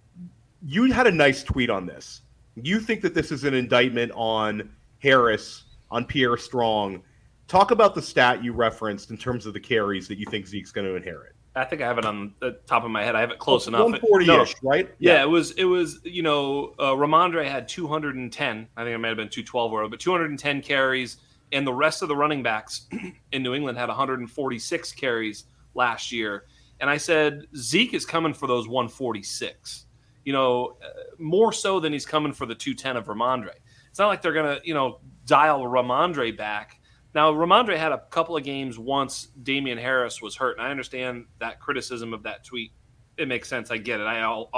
you 0.64 0.90
had 0.90 1.06
a 1.06 1.12
nice 1.12 1.42
tweet 1.42 1.68
on 1.68 1.86
this. 1.86 2.22
You 2.56 2.80
think 2.80 3.02
that 3.02 3.14
this 3.14 3.30
is 3.30 3.44
an 3.44 3.54
indictment 3.54 4.12
on 4.14 4.70
Harris, 5.00 5.64
on 5.90 6.06
Pierre 6.06 6.38
Strong. 6.38 7.02
Talk 7.48 7.70
about 7.70 7.94
the 7.94 8.02
stat 8.02 8.42
you 8.42 8.52
referenced 8.52 9.10
in 9.10 9.18
terms 9.18 9.46
of 9.46 9.52
the 9.52 9.60
carries 9.60 10.08
that 10.08 10.18
you 10.18 10.26
think 10.30 10.46
Zeke's 10.46 10.72
going 10.72 10.86
to 10.86 10.96
inherit. 10.96 11.34
I 11.56 11.64
think 11.64 11.82
I 11.82 11.86
have 11.86 11.98
it 11.98 12.04
on 12.04 12.34
the 12.40 12.58
top 12.66 12.84
of 12.84 12.90
my 12.90 13.02
head. 13.02 13.16
I 13.16 13.20
have 13.20 13.30
it 13.30 13.38
close 13.38 13.66
enough. 13.66 13.88
140-ish, 13.88 14.26
no, 14.62 14.70
right? 14.70 14.88
Yeah. 14.98 15.14
yeah. 15.14 15.22
it 15.22 15.28
was. 15.28 15.52
It 15.52 15.64
was. 15.64 16.00
You 16.04 16.22
know, 16.22 16.74
uh, 16.78 16.92
Rhamondre 16.92 17.48
had 17.48 17.68
210. 17.68 18.68
I 18.76 18.84
think 18.84 18.94
it 18.94 18.98
might 18.98 19.08
have 19.08 19.16
been 19.16 19.28
212 19.28 19.72
or 19.72 19.88
but 19.88 20.00
210 20.00 20.62
carries, 20.62 21.18
and 21.52 21.66
the 21.66 21.72
rest 21.72 22.02
of 22.02 22.08
the 22.08 22.16
running 22.16 22.42
backs 22.42 22.86
in 23.32 23.42
New 23.42 23.54
England 23.54 23.78
had 23.78 23.88
146 23.88 24.92
carries 24.92 25.44
last 25.74 26.12
year. 26.12 26.44
And 26.80 26.88
I 26.88 26.96
said 26.96 27.46
Zeke 27.56 27.94
is 27.94 28.06
coming 28.06 28.32
for 28.32 28.46
those 28.46 28.68
146. 28.68 29.86
You 30.24 30.32
know, 30.32 30.76
uh, 30.84 30.88
more 31.18 31.52
so 31.52 31.80
than 31.80 31.92
he's 31.92 32.06
coming 32.06 32.32
for 32.32 32.46
the 32.46 32.54
210 32.54 32.96
of 32.96 33.06
Rhamondre. 33.06 33.54
It's 33.88 33.98
not 33.98 34.08
like 34.08 34.22
they're 34.22 34.32
gonna, 34.32 34.60
you 34.62 34.74
know, 34.74 35.00
dial 35.26 35.62
Rhamondre 35.62 36.36
back 36.36 36.77
now, 37.14 37.32
Rhamondre 37.32 37.76
had 37.76 37.92
a 37.92 38.02
couple 38.10 38.36
of 38.36 38.44
games 38.44 38.78
once 38.78 39.28
Damien 39.42 39.78
Harris 39.78 40.20
was 40.20 40.36
hurt, 40.36 40.58
and 40.58 40.66
I 40.66 40.70
understand 40.70 41.26
that 41.40 41.58
criticism 41.60 42.12
of 42.12 42.22
that 42.24 42.44
tweet. 42.44 42.72
It 43.16 43.28
makes 43.28 43.48
sense. 43.48 43.70
I 43.70 43.78
get 43.78 44.00
it. 44.00 44.04
I 44.04 44.20
I'll 44.20 44.50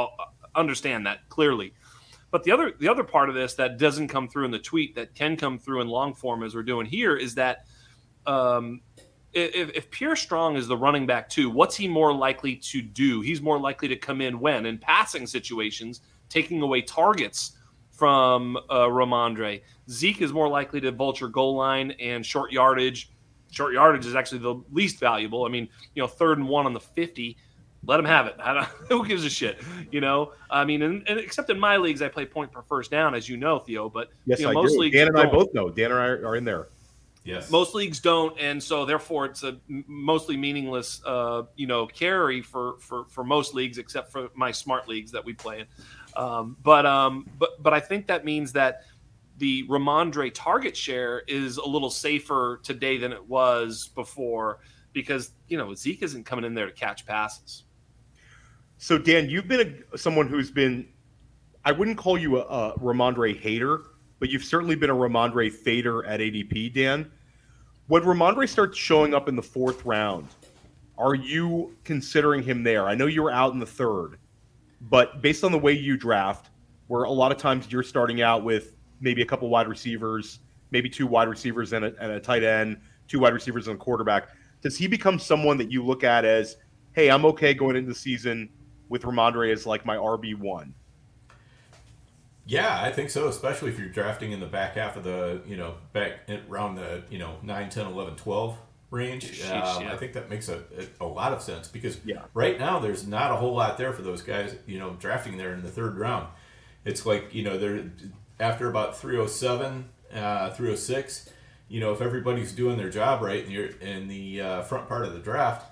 understand 0.54 1.06
that 1.06 1.28
clearly. 1.28 1.72
But 2.30 2.44
the 2.44 2.52
other 2.52 2.72
the 2.78 2.88
other 2.88 3.04
part 3.04 3.28
of 3.28 3.34
this 3.34 3.54
that 3.54 3.78
doesn't 3.78 4.08
come 4.08 4.28
through 4.28 4.44
in 4.44 4.50
the 4.50 4.58
tweet 4.58 4.94
that 4.96 5.14
can 5.14 5.36
come 5.36 5.58
through 5.58 5.80
in 5.80 5.88
long 5.88 6.14
form 6.14 6.42
as 6.42 6.54
we're 6.54 6.62
doing 6.62 6.86
here 6.86 7.16
is 7.16 7.34
that 7.36 7.66
um, 8.26 8.82
if, 9.32 9.70
if 9.70 9.90
Pierre 9.90 10.16
Strong 10.16 10.56
is 10.56 10.66
the 10.66 10.76
running 10.76 11.06
back 11.06 11.28
too, 11.28 11.50
what's 11.50 11.76
he 11.76 11.88
more 11.88 12.12
likely 12.12 12.56
to 12.56 12.82
do? 12.82 13.20
He's 13.20 13.40
more 13.40 13.58
likely 13.58 13.88
to 13.88 13.96
come 13.96 14.20
in 14.20 14.40
when 14.40 14.66
in 14.66 14.78
passing 14.78 15.26
situations, 15.26 16.02
taking 16.28 16.62
away 16.62 16.82
targets 16.82 17.56
from 17.90 18.56
uh, 18.56 18.86
Rhamondre. 18.86 19.62
Zeke 19.90 20.22
is 20.22 20.32
more 20.32 20.48
likely 20.48 20.80
to 20.80 20.92
vulture 20.92 21.28
goal 21.28 21.56
line 21.56 21.92
and 22.00 22.24
short 22.24 22.52
yardage. 22.52 23.10
Short 23.50 23.74
yardage 23.74 24.06
is 24.06 24.14
actually 24.14 24.38
the 24.38 24.62
least 24.70 25.00
valuable. 25.00 25.44
I 25.44 25.48
mean, 25.48 25.68
you 25.94 26.02
know, 26.02 26.06
third 26.06 26.38
and 26.38 26.48
one 26.48 26.66
on 26.66 26.72
the 26.72 26.80
50. 26.80 27.36
Let 27.86 27.98
him 27.98 28.06
have 28.06 28.26
it. 28.26 28.36
who 28.88 29.06
gives 29.06 29.24
a 29.24 29.30
shit? 29.30 29.60
You 29.90 30.00
know, 30.00 30.32
I 30.50 30.64
mean, 30.64 30.82
and, 30.82 31.02
and, 31.08 31.18
except 31.18 31.50
in 31.50 31.58
my 31.58 31.76
leagues, 31.78 32.02
I 32.02 32.08
play 32.08 32.26
point 32.26 32.52
per 32.52 32.62
first 32.62 32.90
down, 32.90 33.14
as 33.14 33.28
you 33.28 33.36
know, 33.36 33.58
Theo. 33.58 33.88
But 33.88 34.10
yes, 34.26 34.38
you 34.38 34.44
know, 34.44 34.50
I 34.50 34.54
most 34.54 34.78
do. 34.78 34.90
Dan 34.90 35.08
and 35.08 35.16
don't. 35.16 35.26
I 35.26 35.30
both 35.30 35.52
know. 35.54 35.70
Dan 35.70 35.90
and 35.90 36.00
I 36.00 36.06
are 36.06 36.36
in 36.36 36.44
there. 36.44 36.68
Yes. 37.24 37.50
Most 37.50 37.74
leagues 37.74 38.00
don't, 38.00 38.38
and 38.38 38.62
so 38.62 38.86
therefore 38.86 39.26
it's 39.26 39.42
a 39.42 39.58
mostly 39.68 40.36
meaningless, 40.36 41.02
uh, 41.04 41.42
you 41.56 41.66
know, 41.66 41.86
carry 41.86 42.40
for 42.40 42.76
for 42.80 43.04
for 43.08 43.24
most 43.24 43.54
leagues 43.54 43.78
except 43.78 44.10
for 44.10 44.30
my 44.34 44.50
smart 44.50 44.88
leagues 44.88 45.10
that 45.12 45.24
we 45.24 45.34
play 45.34 45.60
in. 45.60 45.66
Um, 46.16 46.56
but 46.62 46.86
um, 46.86 47.28
but 47.38 47.62
but 47.62 47.74
I 47.74 47.80
think 47.80 48.06
that 48.06 48.24
means 48.24 48.52
that 48.52 48.84
the 49.40 49.66
Rhamondre 49.68 50.30
target 50.32 50.76
share 50.76 51.22
is 51.26 51.56
a 51.56 51.66
little 51.66 51.90
safer 51.90 52.60
today 52.62 52.98
than 52.98 53.10
it 53.10 53.26
was 53.26 53.88
before 53.94 54.60
because 54.92 55.32
you 55.48 55.56
know 55.56 55.74
Zeke 55.74 56.02
isn't 56.02 56.24
coming 56.24 56.44
in 56.44 56.54
there 56.54 56.66
to 56.66 56.72
catch 56.72 57.06
passes. 57.06 57.64
So 58.76 58.98
Dan, 58.98 59.28
you've 59.28 59.48
been 59.48 59.84
a, 59.92 59.98
someone 59.98 60.28
who's 60.28 60.50
been 60.50 60.86
I 61.64 61.72
wouldn't 61.72 61.96
call 61.96 62.18
you 62.18 62.38
a, 62.38 62.42
a 62.42 62.78
Rhamondre 62.78 63.38
hater, 63.38 63.80
but 64.18 64.28
you've 64.28 64.44
certainly 64.44 64.76
been 64.76 64.90
a 64.90 64.94
Rhamondre 64.94 65.50
fader 65.50 66.04
at 66.04 66.20
ADP, 66.20 66.74
Dan. 66.74 67.10
When 67.88 68.02
Rhamondre 68.02 68.48
starts 68.48 68.78
showing 68.78 69.14
up 69.14 69.28
in 69.28 69.36
the 69.36 69.42
fourth 69.42 69.84
round, 69.84 70.28
are 70.98 71.14
you 71.14 71.74
considering 71.84 72.42
him 72.42 72.62
there? 72.62 72.86
I 72.86 72.94
know 72.94 73.06
you 73.06 73.22
were 73.22 73.32
out 73.32 73.54
in 73.54 73.58
the 73.58 73.66
third. 73.66 74.18
But 74.82 75.20
based 75.22 75.44
on 75.44 75.52
the 75.52 75.58
way 75.58 75.72
you 75.72 75.96
draft, 75.96 76.50
where 76.86 77.04
a 77.04 77.10
lot 77.10 77.32
of 77.32 77.38
times 77.38 77.70
you're 77.70 77.82
starting 77.82 78.22
out 78.22 78.44
with 78.44 78.74
maybe 79.00 79.22
a 79.22 79.26
couple 79.26 79.48
wide 79.48 79.68
receivers 79.68 80.40
maybe 80.70 80.88
two 80.88 81.06
wide 81.06 81.28
receivers 81.28 81.72
and 81.72 81.84
a, 81.84 81.92
and 82.00 82.12
a 82.12 82.20
tight 82.20 82.42
end, 82.42 82.80
two 83.08 83.20
wide 83.20 83.34
receivers 83.34 83.68
and 83.68 83.76
a 83.76 83.78
quarterback. 83.78 84.28
Does 84.62 84.76
he 84.76 84.86
become 84.86 85.18
someone 85.18 85.56
that 85.58 85.70
you 85.70 85.84
look 85.84 86.04
at 86.04 86.24
as, 86.24 86.56
hey, 86.92 87.10
I'm 87.10 87.24
okay 87.26 87.54
going 87.54 87.76
into 87.76 87.88
the 87.88 87.98
season 87.98 88.50
with 88.88 89.02
Rhamondre 89.02 89.52
as 89.52 89.66
like 89.66 89.84
my 89.84 89.96
RB 89.96 90.38
one? 90.38 90.74
Yeah, 92.46 92.80
I 92.82 92.90
think 92.90 93.10
so, 93.10 93.28
especially 93.28 93.70
if 93.70 93.78
you're 93.78 93.88
drafting 93.88 94.32
in 94.32 94.40
the 94.40 94.46
back 94.46 94.74
half 94.74 94.96
of 94.96 95.04
the, 95.04 95.40
you 95.46 95.56
know, 95.56 95.74
back 95.92 96.28
around 96.48 96.74
the, 96.74 97.04
you 97.08 97.18
know, 97.18 97.36
9, 97.42 97.68
10, 97.68 97.86
11, 97.86 98.16
12 98.16 98.58
range. 98.90 99.40
Sheesh, 99.40 99.76
um, 99.76 99.84
yeah. 99.84 99.92
I 99.92 99.96
think 99.96 100.14
that 100.14 100.28
makes 100.28 100.48
a, 100.48 100.62
a, 101.00 101.04
a 101.04 101.06
lot 101.06 101.32
of 101.32 101.42
sense 101.42 101.68
because 101.68 102.00
Yeah. 102.04 102.22
right 102.34 102.58
now 102.58 102.80
there's 102.80 103.06
not 103.06 103.30
a 103.30 103.36
whole 103.36 103.54
lot 103.54 103.78
there 103.78 103.92
for 103.92 104.02
those 104.02 104.22
guys, 104.22 104.56
you 104.66 104.80
know, 104.80 104.96
drafting 104.98 105.36
there 105.36 105.52
in 105.52 105.62
the 105.62 105.70
third 105.70 105.96
round. 105.96 106.26
It's 106.84 107.06
like, 107.06 107.32
you 107.32 107.44
know, 107.44 107.56
they're 107.56 107.84
after 108.40 108.68
about 108.68 108.98
307, 108.98 109.88
uh, 110.14 110.50
306, 110.50 111.30
you 111.68 111.78
know, 111.78 111.92
if 111.92 112.00
everybody's 112.00 112.52
doing 112.52 112.76
their 112.76 112.90
job 112.90 113.22
right 113.22 113.44
and 113.44 113.52
you're 113.52 113.66
in 113.66 114.08
the 114.08 114.40
uh, 114.40 114.62
front 114.62 114.88
part 114.88 115.04
of 115.04 115.12
the 115.12 115.20
draft, 115.20 115.66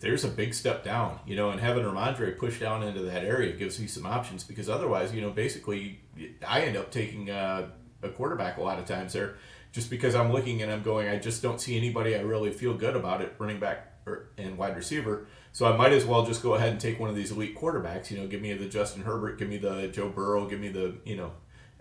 there's 0.00 0.24
a 0.24 0.28
big 0.28 0.54
step 0.54 0.84
down, 0.84 1.18
you 1.26 1.34
know, 1.34 1.50
and 1.50 1.60
having 1.60 1.82
Rhamondre 1.82 2.36
push 2.38 2.60
down 2.60 2.82
into 2.82 3.00
that 3.02 3.24
area 3.24 3.52
gives 3.52 3.80
you 3.80 3.88
some 3.88 4.04
options 4.04 4.44
because 4.44 4.68
otherwise, 4.68 5.14
you 5.14 5.20
know, 5.20 5.30
basically 5.30 6.00
I 6.46 6.62
end 6.62 6.76
up 6.76 6.90
taking 6.90 7.30
uh, 7.30 7.68
a 8.02 8.08
quarterback 8.10 8.58
a 8.58 8.62
lot 8.62 8.78
of 8.78 8.84
times 8.84 9.14
there 9.14 9.36
just 9.72 9.90
because 9.90 10.14
I'm 10.14 10.32
looking 10.32 10.62
and 10.62 10.70
I'm 10.70 10.82
going, 10.82 11.08
I 11.08 11.18
just 11.18 11.42
don't 11.42 11.60
see 11.60 11.76
anybody 11.76 12.14
I 12.14 12.20
really 12.20 12.52
feel 12.52 12.74
good 12.74 12.94
about 12.96 13.20
it 13.20 13.34
running 13.38 13.58
back 13.58 13.92
or, 14.06 14.28
and 14.38 14.58
wide 14.58 14.76
receiver. 14.76 15.26
So 15.56 15.64
I 15.64 15.74
might 15.74 15.92
as 15.92 16.04
well 16.04 16.26
just 16.26 16.42
go 16.42 16.52
ahead 16.52 16.68
and 16.68 16.78
take 16.78 17.00
one 17.00 17.08
of 17.08 17.16
these 17.16 17.30
elite 17.30 17.56
quarterbacks, 17.56 18.10
you 18.10 18.18
know, 18.18 18.26
give 18.26 18.42
me 18.42 18.52
the 18.52 18.66
Justin 18.66 19.04
Herbert, 19.04 19.38
give 19.38 19.48
me 19.48 19.56
the 19.56 19.88
Joe 19.88 20.10
Burrow, 20.10 20.46
give 20.46 20.60
me 20.60 20.68
the, 20.68 20.96
you 21.02 21.16
know, 21.16 21.32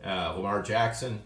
uh, 0.01 0.31
Lamar 0.33 0.61
Jackson, 0.61 1.21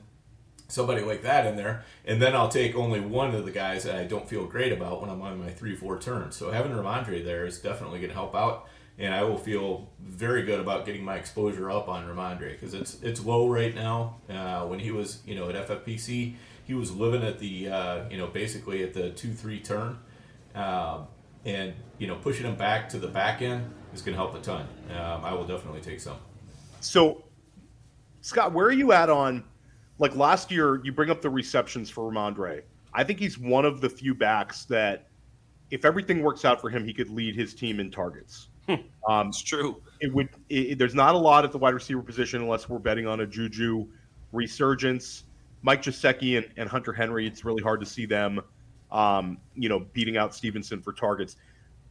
somebody 0.68 1.02
like 1.02 1.22
that 1.22 1.46
in 1.46 1.58
there, 1.58 1.84
and 2.06 2.20
then 2.20 2.36
I'll 2.36 2.50
take 2.50 2.74
only 2.74 3.02
one 3.02 3.36
of 3.36 3.46
the 3.46 3.52
guys 3.52 3.84
that 3.84 3.98
I 3.98 4.06
don't 4.06 4.28
feel 4.28 4.48
great 4.48 4.72
about 4.72 5.00
when 5.00 5.12
I'm 5.12 5.22
on 5.22 5.38
my 5.38 5.52
three 5.52 5.76
four 5.76 6.00
turn. 6.00 6.32
So 6.32 6.50
having 6.50 6.72
Rhamondre 6.72 7.24
there 7.24 7.46
is 7.46 7.60
definitely 7.60 8.00
going 8.00 8.10
to 8.10 8.16
help 8.16 8.34
out, 8.34 8.68
and 8.98 9.14
I 9.14 9.22
will 9.26 9.38
feel 9.38 9.88
very 10.02 10.42
good 10.42 10.60
about 10.60 10.88
getting 10.88 11.06
my 11.06 11.18
exposure 11.18 11.70
up 11.70 11.88
on 11.88 12.08
Rhamondre 12.08 12.54
because 12.54 12.74
it's 12.74 13.00
it's 13.04 13.24
low 13.24 13.48
right 13.48 13.76
now. 13.76 14.16
Uh, 14.28 14.66
when 14.66 14.80
he 14.80 14.90
was 14.90 15.22
you 15.24 15.36
know 15.36 15.50
at 15.50 15.68
FFPC, 15.68 16.34
he 16.66 16.74
was 16.74 16.92
living 16.96 17.22
at 17.22 17.38
the 17.38 17.70
uh, 17.70 18.10
you 18.10 18.18
know 18.18 18.26
basically 18.26 18.82
at 18.82 18.96
the 18.96 19.12
two 19.12 19.34
three 19.34 19.60
turn, 19.60 20.00
um, 20.56 21.06
and 21.46 21.74
you 21.98 22.08
know 22.08 22.16
pushing 22.16 22.44
them 22.44 22.56
back 22.56 22.90
to 22.90 23.00
the 23.00 23.08
back 23.08 23.42
end 23.42 23.70
is 23.94 24.02
going 24.02 24.16
to 24.16 24.22
help 24.22 24.36
a 24.36 24.40
ton. 24.40 24.68
Um, 24.92 25.24
I 25.26 25.34
will 25.34 25.46
definitely 25.46 25.82
take 25.82 26.00
some. 26.00 26.18
So, 26.82 27.24
Scott, 28.22 28.54
where 28.54 28.68
are 28.68 28.72
you 28.72 28.92
at 28.92 29.10
on 29.10 29.44
like 29.98 30.16
last 30.16 30.52
year? 30.52 30.82
You 30.84 30.92
bring 30.92 31.10
up 31.10 31.22
the 31.22 31.30
receptions 31.30 31.90
for 31.90 32.12
Rhamondre. 32.12 32.62
I 32.94 33.04
think 33.04 33.20
he's 33.20 33.38
one 33.38 33.66
of 33.66 33.82
the 33.82 33.90
few 33.90 34.16
backs 34.16 34.66
that, 34.66 35.08
if 35.72 35.86
everything 35.86 36.24
works 36.24 36.46
out 36.46 36.60
for 36.60 36.70
him, 36.70 36.84
he 36.86 36.94
could 36.94 37.10
lead 37.10 37.36
his 37.36 37.54
team 37.54 37.80
in 37.80 37.92
targets. 37.92 38.48
um, 38.68 39.28
It's 39.28 39.42
true. 39.42 39.82
it 40.00 40.14
would. 40.14 40.30
It, 40.50 40.78
there's 40.80 40.96
not 40.96 41.16
a 41.16 41.18
lot 41.18 41.44
at 41.46 41.52
the 41.52 41.58
wide 41.58 41.74
receiver 41.74 42.02
position 42.02 42.42
unless 42.42 42.68
we're 42.70 42.80
betting 42.80 43.06
on 43.08 43.20
a 43.22 43.28
Juju 43.28 43.88
resurgence. 44.32 45.24
Mike 45.62 45.82
Gesicki 45.84 46.38
and, 46.38 46.48
and 46.58 46.70
Hunter 46.70 46.94
Henry. 46.94 47.28
It's 47.28 47.44
really 47.44 47.62
hard 47.62 47.80
to 47.82 47.86
see 47.86 48.06
them, 48.06 48.40
um, 48.92 49.38
you 49.56 49.70
know, 49.70 49.80
beating 49.94 50.18
out 50.18 50.34
Stevenson 50.34 50.82
for 50.82 50.94
targets. 50.94 51.36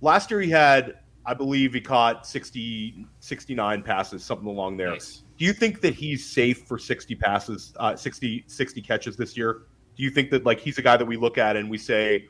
Last 0.01 0.31
year 0.31 0.41
he 0.41 0.51
had, 0.51 0.99
I 1.27 1.35
believe, 1.35 1.75
he 1.75 1.81
caught 1.81 2.27
60, 2.27 3.07
69 3.21 3.83
passes, 3.83 4.25
something 4.25 4.47
along 4.49 4.77
there. 4.77 4.91
Nice. 4.91 5.23
Do 5.37 5.45
you 5.45 5.53
think 5.53 5.81
that 5.83 5.95
he's 5.95 6.29
safe 6.29 6.67
for 6.67 6.79
60 6.79 7.15
passes, 7.15 7.73
uh, 7.79 7.95
60, 7.95 8.45
60 8.47 8.83
catches 8.83 9.17
this 9.17 9.37
year? 9.37 9.63
Do 9.97 10.03
you 10.03 10.11
think 10.11 10.31
that 10.31 10.45
like 10.45 10.61
he's 10.61 10.79
a 10.79 10.83
guy 10.83 10.97
that 10.97 11.05
we 11.05 11.17
look 11.17 11.39
at 11.39 11.57
and 11.57 11.69
we 11.69 11.79
say 11.79 12.27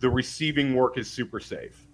the 0.00 0.10
receiving 0.10 0.74
work 0.74 0.98
is 0.98 1.08
super 1.10 1.40
safe? 1.40 1.86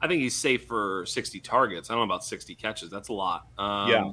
I 0.00 0.06
think 0.06 0.20
he's 0.20 0.36
safe 0.36 0.66
for 0.66 1.06
60 1.06 1.40
targets. 1.40 1.90
I 1.90 1.94
don't 1.94 2.00
know 2.00 2.12
about 2.12 2.24
60 2.24 2.54
catches. 2.56 2.90
That's 2.90 3.08
a 3.08 3.12
lot. 3.12 3.46
Um, 3.58 3.88
Yeah. 3.88 4.10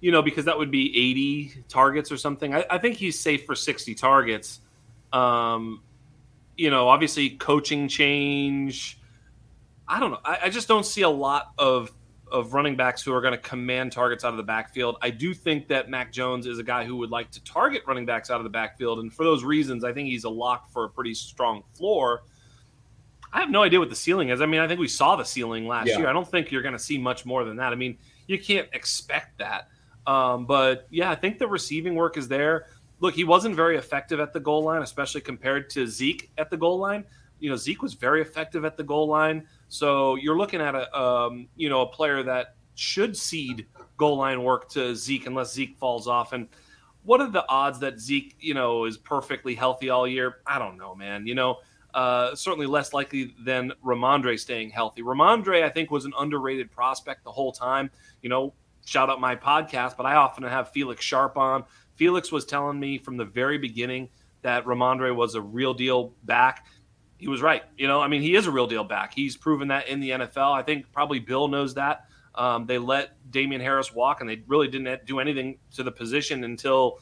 You 0.00 0.12
know, 0.12 0.20
because 0.20 0.44
that 0.44 0.58
would 0.58 0.70
be 0.70 0.88
80 0.96 1.64
targets 1.68 2.12
or 2.12 2.18
something. 2.18 2.54
I, 2.54 2.64
I 2.70 2.78
think 2.78 2.96
he's 2.96 3.18
safe 3.18 3.46
for 3.46 3.54
60 3.54 3.94
targets. 3.94 4.60
Um, 5.14 5.82
you 6.56 6.70
know, 6.70 6.88
obviously, 6.88 7.30
coaching 7.30 7.88
change. 7.88 8.98
I 9.86 10.00
don't 10.00 10.12
know. 10.12 10.20
I, 10.24 10.38
I 10.44 10.48
just 10.50 10.68
don't 10.68 10.86
see 10.86 11.02
a 11.02 11.10
lot 11.10 11.52
of 11.58 11.92
of 12.32 12.52
running 12.54 12.74
backs 12.74 13.02
who 13.02 13.12
are 13.12 13.20
going 13.20 13.32
to 13.34 13.38
command 13.38 13.92
targets 13.92 14.24
out 14.24 14.30
of 14.32 14.38
the 14.38 14.42
backfield. 14.42 14.96
I 15.02 15.10
do 15.10 15.34
think 15.34 15.68
that 15.68 15.88
Mac 15.88 16.10
Jones 16.10 16.46
is 16.46 16.58
a 16.58 16.64
guy 16.64 16.84
who 16.84 16.96
would 16.96 17.10
like 17.10 17.30
to 17.32 17.44
target 17.44 17.82
running 17.86 18.06
backs 18.06 18.30
out 18.30 18.38
of 18.38 18.44
the 18.44 18.50
backfield, 18.50 18.98
and 19.00 19.12
for 19.12 19.24
those 19.24 19.44
reasons, 19.44 19.84
I 19.84 19.92
think 19.92 20.08
he's 20.08 20.24
a 20.24 20.30
lock 20.30 20.72
for 20.72 20.84
a 20.84 20.88
pretty 20.88 21.14
strong 21.14 21.62
floor. 21.76 22.22
I 23.32 23.40
have 23.40 23.50
no 23.50 23.62
idea 23.62 23.78
what 23.78 23.90
the 23.90 23.96
ceiling 23.96 24.30
is. 24.30 24.40
I 24.40 24.46
mean, 24.46 24.60
I 24.60 24.68
think 24.68 24.80
we 24.80 24.88
saw 24.88 25.16
the 25.16 25.24
ceiling 25.24 25.66
last 25.66 25.88
Yeah. 25.88 25.98
year. 25.98 26.08
I 26.08 26.12
don't 26.12 26.26
think 26.28 26.50
you're 26.50 26.62
going 26.62 26.72
to 26.74 26.78
see 26.78 26.98
much 26.98 27.26
more 27.26 27.44
than 27.44 27.56
that. 27.56 27.72
I 27.72 27.76
mean, 27.76 27.98
you 28.26 28.38
can't 28.38 28.68
expect 28.72 29.38
that. 29.38 29.68
Um, 30.06 30.46
but 30.46 30.86
yeah, 30.90 31.10
I 31.10 31.16
think 31.16 31.38
the 31.38 31.48
receiving 31.48 31.94
work 31.94 32.16
is 32.16 32.28
there. 32.28 32.66
Look, 33.00 33.14
he 33.14 33.24
wasn't 33.24 33.56
very 33.56 33.76
effective 33.76 34.20
at 34.20 34.32
the 34.32 34.40
goal 34.40 34.62
line, 34.62 34.82
especially 34.82 35.20
compared 35.20 35.68
to 35.70 35.86
Zeke 35.86 36.30
at 36.38 36.50
the 36.50 36.56
goal 36.56 36.78
line. 36.78 37.04
You 37.40 37.50
know, 37.50 37.56
Zeke 37.56 37.82
was 37.82 37.94
very 37.94 38.22
effective 38.22 38.64
at 38.64 38.76
the 38.76 38.84
goal 38.84 39.08
line. 39.08 39.46
So 39.68 40.14
you're 40.14 40.38
looking 40.38 40.60
at 40.60 40.74
a 40.74 40.98
um, 40.98 41.48
you 41.56 41.68
know 41.68 41.82
a 41.82 41.86
player 41.86 42.22
that 42.22 42.54
should 42.74 43.16
seed 43.16 43.66
goal 43.96 44.16
line 44.16 44.42
work 44.42 44.68
to 44.70 44.94
Zeke 44.94 45.26
unless 45.26 45.52
Zeke 45.52 45.76
falls 45.76 46.08
off. 46.08 46.32
And 46.32 46.48
what 47.02 47.20
are 47.20 47.30
the 47.30 47.46
odds 47.48 47.78
that 47.80 48.00
Zeke 48.00 48.36
you 48.40 48.54
know 48.54 48.84
is 48.84 48.96
perfectly 48.96 49.54
healthy 49.54 49.90
all 49.90 50.06
year? 50.06 50.36
I 50.46 50.58
don't 50.58 50.76
know, 50.78 50.94
man. 50.94 51.26
You 51.26 51.34
know, 51.34 51.58
uh, 51.94 52.34
certainly 52.34 52.66
less 52.66 52.92
likely 52.92 53.34
than 53.44 53.72
Rhamondre 53.84 54.38
staying 54.38 54.70
healthy. 54.70 55.02
Rhamondre, 55.02 55.62
I 55.62 55.68
think, 55.68 55.90
was 55.90 56.04
an 56.04 56.12
underrated 56.18 56.70
prospect 56.70 57.24
the 57.24 57.32
whole 57.32 57.52
time. 57.52 57.90
You 58.22 58.28
know, 58.28 58.54
shout 58.84 59.10
out 59.10 59.20
my 59.20 59.36
podcast, 59.36 59.96
but 59.96 60.06
I 60.06 60.14
often 60.14 60.44
have 60.44 60.70
Felix 60.70 61.04
Sharp 61.04 61.36
on. 61.36 61.64
Felix 61.94 62.32
was 62.32 62.44
telling 62.44 62.78
me 62.78 62.98
from 62.98 63.16
the 63.16 63.24
very 63.24 63.58
beginning 63.58 64.08
that 64.42 64.64
Rhamondre 64.64 65.14
was 65.14 65.34
a 65.34 65.40
real 65.40 65.74
deal 65.74 66.14
back. 66.24 66.66
He 67.18 67.28
was 67.28 67.40
right. 67.40 67.62
You 67.76 67.88
know, 67.88 68.00
I 68.00 68.08
mean, 68.08 68.20
he 68.22 68.34
is 68.34 68.46
a 68.46 68.50
real 68.50 68.66
deal 68.66 68.84
back. 68.84 69.14
He's 69.14 69.36
proven 69.36 69.68
that 69.68 69.88
in 69.88 70.00
the 70.00 70.10
NFL. 70.10 70.52
I 70.52 70.62
think 70.62 70.92
probably 70.92 71.18
Bill 71.18 71.48
knows 71.48 71.74
that. 71.74 72.06
Um, 72.34 72.66
they 72.66 72.78
let 72.78 73.16
Damien 73.30 73.60
Harris 73.60 73.94
walk, 73.94 74.20
and 74.20 74.28
they 74.28 74.42
really 74.46 74.68
didn't 74.68 75.06
do 75.06 75.20
anything 75.20 75.58
to 75.72 75.82
the 75.82 75.92
position 75.92 76.44
until, 76.44 76.98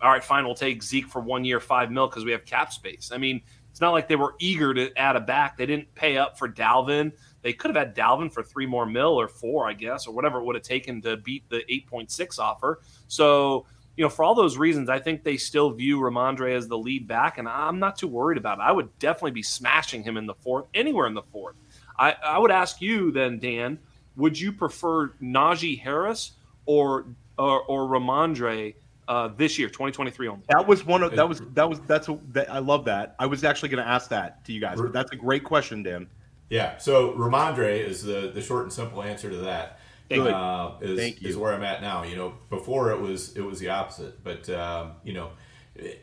all 0.00 0.10
right, 0.10 0.22
fine, 0.22 0.44
we'll 0.44 0.54
take 0.54 0.82
Zeke 0.82 1.06
for 1.06 1.20
one 1.20 1.44
year, 1.44 1.60
five 1.60 1.90
mil, 1.90 2.08
because 2.08 2.24
we 2.24 2.32
have 2.32 2.44
cap 2.44 2.72
space. 2.72 3.10
I 3.12 3.18
mean, 3.18 3.40
it's 3.70 3.80
not 3.80 3.92
like 3.92 4.08
they 4.08 4.16
were 4.16 4.34
eager 4.38 4.74
to 4.74 4.94
add 4.98 5.16
a 5.16 5.20
back. 5.20 5.56
They 5.56 5.66
didn't 5.66 5.94
pay 5.94 6.18
up 6.18 6.38
for 6.38 6.48
Dalvin. 6.48 7.12
They 7.42 7.52
could 7.52 7.74
have 7.74 7.86
had 7.86 7.96
Dalvin 7.96 8.30
for 8.30 8.42
three 8.42 8.66
more 8.66 8.84
mil 8.84 9.18
or 9.18 9.28
four, 9.28 9.68
I 9.68 9.72
guess, 9.72 10.06
or 10.06 10.14
whatever 10.14 10.40
it 10.40 10.44
would 10.44 10.56
have 10.56 10.64
taken 10.64 11.00
to 11.02 11.16
beat 11.16 11.48
the 11.48 11.62
8.6 11.70 12.38
offer. 12.38 12.80
So, 13.08 13.66
you 13.96 14.04
know, 14.04 14.08
for 14.08 14.24
all 14.24 14.34
those 14.34 14.56
reasons, 14.56 14.88
I 14.88 14.98
think 14.98 15.22
they 15.22 15.36
still 15.36 15.70
view 15.70 15.98
Rhamondre 15.98 16.56
as 16.56 16.66
the 16.66 16.78
lead 16.78 17.06
back, 17.06 17.38
and 17.38 17.48
I'm 17.48 17.78
not 17.78 17.96
too 17.96 18.08
worried 18.08 18.38
about 18.38 18.58
it. 18.58 18.62
I 18.62 18.72
would 18.72 18.98
definitely 18.98 19.32
be 19.32 19.42
smashing 19.42 20.02
him 20.02 20.16
in 20.16 20.26
the 20.26 20.34
fourth, 20.34 20.66
anywhere 20.74 21.06
in 21.06 21.14
the 21.14 21.22
fourth. 21.22 21.56
I, 21.98 22.16
I 22.24 22.38
would 22.38 22.50
ask 22.50 22.80
you 22.80 23.12
then, 23.12 23.38
Dan, 23.38 23.78
would 24.16 24.38
you 24.38 24.52
prefer 24.52 25.08
Najee 25.22 25.78
Harris 25.80 26.32
or 26.66 27.06
or, 27.38 27.62
or 27.62 27.88
Rhamondre 27.88 28.74
uh, 29.08 29.28
this 29.36 29.58
year, 29.58 29.68
2023 29.68 30.28
only? 30.28 30.42
That 30.48 30.66
was 30.66 30.84
one 30.86 31.02
of 31.02 31.14
that 31.14 31.28
was 31.28 31.42
that 31.54 31.68
was 31.68 31.80
that's 31.80 32.08
a, 32.08 32.18
that 32.30 32.50
I 32.50 32.60
love 32.60 32.86
that. 32.86 33.14
I 33.18 33.26
was 33.26 33.44
actually 33.44 33.68
going 33.70 33.84
to 33.84 33.90
ask 33.90 34.08
that 34.10 34.44
to 34.46 34.52
you 34.52 34.60
guys, 34.60 34.80
but 34.80 34.92
that's 34.92 35.12
a 35.12 35.16
great 35.16 35.44
question, 35.44 35.82
Dan. 35.82 36.08
Yeah. 36.48 36.78
So 36.78 37.12
Rhamondre 37.12 37.86
is 37.86 38.02
the 38.02 38.30
the 38.34 38.40
short 38.40 38.64
and 38.64 38.72
simple 38.72 39.02
answer 39.02 39.30
to 39.30 39.38
that. 39.38 39.78
Thank 40.08 40.24
you. 40.24 40.28
Uh, 40.30 40.78
is, 40.80 40.98
Thank 40.98 41.22
you. 41.22 41.28
is 41.28 41.36
where 41.36 41.52
I'm 41.54 41.62
at 41.62 41.80
now. 41.82 42.02
You 42.02 42.16
know, 42.16 42.34
before 42.50 42.90
it 42.92 43.00
was 43.00 43.36
it 43.36 43.40
was 43.42 43.58
the 43.60 43.70
opposite, 43.70 44.22
but 44.22 44.48
um, 44.50 44.92
you 45.04 45.12
know, 45.14 45.30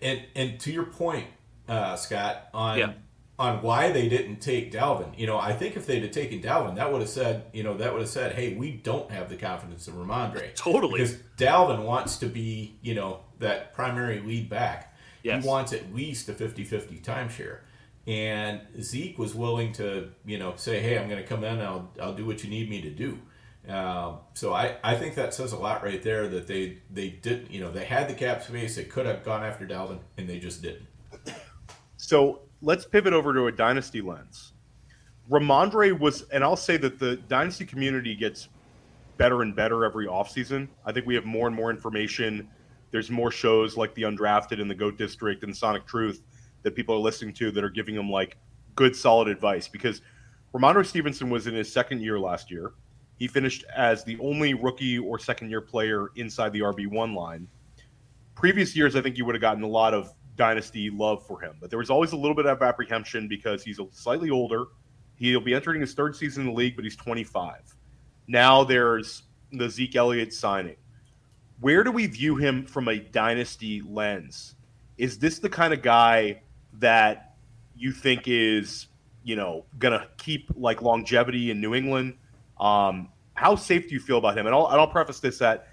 and 0.01 0.21
and 0.35 0.59
to 0.61 0.71
your 0.71 0.85
point, 0.85 1.27
uh, 1.67 1.95
Scott, 1.95 2.47
on 2.53 2.77
Yeah. 2.79 2.93
on 3.37 3.61
why 3.61 3.91
they 3.91 4.09
didn't 4.09 4.37
take 4.41 4.71
Dalvin. 4.71 5.17
You 5.17 5.27
know, 5.27 5.37
I 5.37 5.53
think 5.53 5.75
if 5.77 5.85
they'd 5.85 6.01
have 6.01 6.11
taken 6.11 6.41
Dalvin, 6.41 6.75
that 6.75 6.91
would 6.91 7.01
have 7.01 7.09
said, 7.09 7.43
you 7.53 7.63
know, 7.63 7.77
that 7.77 7.93
would 7.93 8.01
have 8.01 8.09
said, 8.09 8.33
hey, 8.35 8.53
we 8.55 8.71
don't 8.71 9.09
have 9.11 9.29
the 9.29 9.35
confidence 9.37 9.87
in 9.87 9.93
Rhamondre. 9.93 10.55
Totally. 10.55 10.99
Because 10.99 11.17
Dalvin 11.37 11.83
wants 11.83 12.17
to 12.17 12.25
be, 12.25 12.77
you 12.81 12.95
know, 12.95 13.19
that 13.39 13.73
primary 13.73 14.19
lead 14.21 14.49
back. 14.49 14.93
Yes. 15.23 15.43
He 15.43 15.47
wants 15.49 15.71
at 15.73 15.93
least 15.93 16.27
a 16.29 16.33
50-50 16.33 17.01
timeshare. 17.01 17.59
And 18.07 18.61
Zeke 18.81 19.17
was 19.19 19.35
willing 19.35 19.71
to, 19.73 20.09
you 20.25 20.39
know, 20.39 20.53
say, 20.55 20.79
"Hey, 20.81 20.97
I'm 20.97 21.07
going 21.07 21.21
to 21.21 21.27
come 21.27 21.43
in. 21.43 21.59
I'll 21.59 21.91
I'll 22.01 22.15
do 22.15 22.25
what 22.25 22.43
you 22.43 22.49
need 22.49 22.67
me 22.69 22.81
to 22.81 22.89
do." 22.89 23.19
Um, 23.67 24.19
so 24.33 24.53
I, 24.53 24.77
I 24.83 24.95
think 24.95 25.15
that 25.15 25.33
says 25.33 25.51
a 25.51 25.57
lot 25.57 25.83
right 25.83 26.01
there 26.01 26.27
that 26.29 26.47
they 26.47 26.79
they 26.89 27.09
didn't, 27.09 27.51
you 27.51 27.59
know, 27.59 27.71
they 27.71 27.85
had 27.85 28.09
the 28.09 28.13
cap 28.13 28.41
space. 28.41 28.75
They 28.75 28.85
could 28.85 29.05
have 29.05 29.23
gone 29.23 29.43
after 29.43 29.67
Dalvin, 29.67 29.99
and 30.17 30.27
they 30.27 30.39
just 30.39 30.61
didn't. 30.61 30.87
So 31.97 32.41
let's 32.61 32.85
pivot 32.85 33.13
over 33.13 33.33
to 33.33 33.47
a 33.47 33.51
dynasty 33.51 34.01
lens. 34.01 34.53
Rhamondre 35.29 35.97
was, 35.99 36.23
and 36.29 36.43
I'll 36.43 36.55
say 36.55 36.77
that 36.77 36.97
the 36.97 37.17
dynasty 37.17 37.65
community 37.65 38.15
gets 38.15 38.47
better 39.17 39.43
and 39.43 39.55
better 39.55 39.85
every 39.85 40.07
offseason. 40.07 40.67
I 40.85 40.91
think 40.91 41.05
we 41.05 41.13
have 41.13 41.25
more 41.25 41.45
and 41.45 41.55
more 41.55 41.69
information 41.69 42.47
there's 42.91 43.09
more 43.09 43.31
shows 43.31 43.77
like 43.77 43.93
the 43.93 44.03
Undrafted 44.03 44.61
and 44.61 44.69
the 44.69 44.75
Goat 44.75 44.97
District 44.97 45.43
and 45.43 45.55
Sonic 45.55 45.85
Truth 45.85 46.23
that 46.63 46.75
people 46.75 46.95
are 46.95 46.99
listening 46.99 47.33
to 47.35 47.51
that 47.51 47.63
are 47.63 47.69
giving 47.69 47.95
them 47.95 48.09
like 48.09 48.37
good, 48.75 48.95
solid 48.95 49.27
advice. 49.27 49.67
Because 49.67 50.01
Rhamondre 50.53 50.85
Stevenson 50.85 51.29
was 51.29 51.47
in 51.47 51.53
his 51.53 51.71
second 51.71 52.01
year 52.01 52.19
last 52.19 52.49
year. 52.49 52.73
He 53.19 53.27
finished 53.27 53.65
as 53.75 54.03
the 54.05 54.17
only 54.19 54.53
rookie 54.53 54.97
or 54.97 55.19
second 55.19 55.49
year 55.49 55.61
player 55.61 56.07
inside 56.15 56.53
the 56.53 56.61
RB1 56.61 57.13
line. 57.13 57.47
Previous 58.33 58.75
years, 58.75 58.95
I 58.95 59.01
think 59.01 59.17
you 59.17 59.25
would 59.25 59.35
have 59.35 59.41
gotten 59.41 59.61
a 59.61 59.67
lot 59.67 59.93
of 59.93 60.13
dynasty 60.37 60.89
love 60.89 61.27
for 61.27 61.41
him, 61.41 61.57
but 61.59 61.69
there 61.69 61.77
was 61.77 61.89
always 61.89 62.13
a 62.13 62.15
little 62.15 62.33
bit 62.33 62.45
of 62.45 62.61
apprehension 62.61 63.27
because 63.27 63.61
he's 63.61 63.77
slightly 63.91 64.29
older. 64.29 64.67
He'll 65.15 65.41
be 65.41 65.53
entering 65.53 65.81
his 65.81 65.93
third 65.93 66.15
season 66.15 66.43
in 66.43 66.47
the 66.47 66.53
league, 66.53 66.77
but 66.77 66.85
he's 66.85 66.95
25. 66.95 67.75
Now 68.27 68.63
there's 68.63 69.23
the 69.51 69.69
Zeke 69.69 69.97
Elliott 69.97 70.33
signing. 70.33 70.77
Where 71.59 71.83
do 71.83 71.91
we 71.91 72.05
view 72.07 72.37
him 72.37 72.65
from 72.65 72.87
a 72.87 72.99
dynasty 72.99 73.81
lens? 73.81 74.55
Is 74.97 75.19
this 75.19 75.39
the 75.39 75.49
kind 75.49 75.73
of 75.73 75.81
guy 75.81 76.41
that 76.73 77.35
you 77.75 77.91
think 77.91 78.23
is, 78.27 78.87
you 79.23 79.35
know, 79.35 79.65
going 79.77 79.99
to 79.99 80.07
keep 80.17 80.49
like 80.55 80.81
longevity 80.81 81.51
in 81.51 81.59
New 81.59 81.75
England? 81.75 82.15
Um, 82.59 83.09
how 83.33 83.55
safe 83.55 83.87
do 83.87 83.93
you 83.93 83.99
feel 83.99 84.17
about 84.17 84.37
him? 84.37 84.45
And 84.45 84.55
I'll, 84.55 84.67
and 84.67 84.79
I'll 84.79 84.87
preface 84.87 85.19
this 85.19 85.37
that 85.39 85.67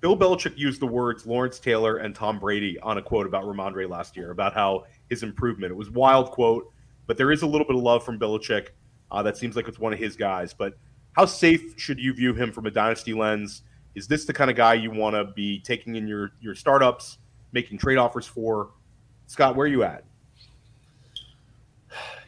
Bill 0.00 0.16
Belichick 0.16 0.58
used 0.58 0.82
the 0.82 0.86
words 0.86 1.24
Lawrence 1.24 1.58
Taylor 1.58 1.96
and 1.96 2.14
Tom 2.14 2.38
Brady 2.38 2.78
on 2.80 2.98
a 2.98 3.02
quote 3.02 3.26
about 3.26 3.44
Rhamondre 3.44 3.88
last 3.88 4.18
year 4.18 4.32
about 4.32 4.52
how 4.52 4.84
his 5.08 5.22
improvement. 5.22 5.72
It 5.72 5.76
was 5.76 5.88
wild 5.88 6.30
quote, 6.30 6.70
but 7.06 7.16
there 7.16 7.32
is 7.32 7.40
a 7.40 7.46
little 7.46 7.66
bit 7.66 7.76
of 7.76 7.82
love 7.82 8.04
from 8.04 8.18
Belichick. 8.18 8.68
Uh, 9.10 9.22
that 9.22 9.38
seems 9.38 9.56
like 9.56 9.66
it's 9.66 9.78
one 9.78 9.94
of 9.94 9.98
his 9.98 10.14
guys. 10.14 10.52
But 10.52 10.74
how 11.14 11.24
safe 11.24 11.78
should 11.78 11.98
you 11.98 12.12
view 12.12 12.34
him 12.34 12.52
from 12.52 12.66
a 12.66 12.70
dynasty 12.70 13.14
lens? 13.14 13.62
Is 13.94 14.06
this 14.06 14.26
the 14.26 14.34
kind 14.34 14.50
of 14.50 14.56
guy 14.56 14.74
you 14.74 14.90
want 14.90 15.14
to 15.14 15.32
be 15.32 15.60
taking 15.60 15.96
in 15.96 16.06
your 16.06 16.32
your 16.38 16.54
startups, 16.54 17.16
making 17.52 17.78
trade 17.78 17.96
offers 17.96 18.26
for? 18.26 18.72
Scott, 19.26 19.56
where 19.56 19.64
are 19.64 19.68
you 19.68 19.84
at? 19.84 20.04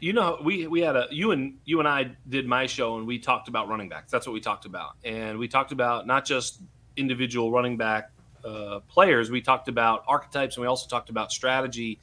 You 0.00 0.12
know, 0.12 0.38
we 0.42 0.66
we 0.66 0.80
had 0.80 0.96
a 0.96 1.06
you 1.10 1.32
and 1.32 1.58
you 1.64 1.78
and 1.78 1.88
I 1.88 2.16
did 2.28 2.46
my 2.46 2.66
show 2.66 2.98
and 2.98 3.06
we 3.06 3.18
talked 3.18 3.48
about 3.48 3.68
running 3.68 3.88
backs. 3.88 4.10
That's 4.10 4.26
what 4.26 4.32
we 4.32 4.40
talked 4.40 4.66
about, 4.66 4.96
and 5.04 5.38
we 5.38 5.48
talked 5.48 5.72
about 5.72 6.06
not 6.06 6.24
just 6.24 6.62
individual 6.96 7.50
running 7.50 7.76
back 7.76 8.10
uh, 8.44 8.80
players. 8.88 9.30
We 9.30 9.40
talked 9.40 9.68
about 9.68 10.04
archetypes, 10.06 10.56
and 10.56 10.62
we 10.62 10.68
also 10.68 10.88
talked 10.88 11.10
about 11.10 11.32
strategy. 11.32 11.98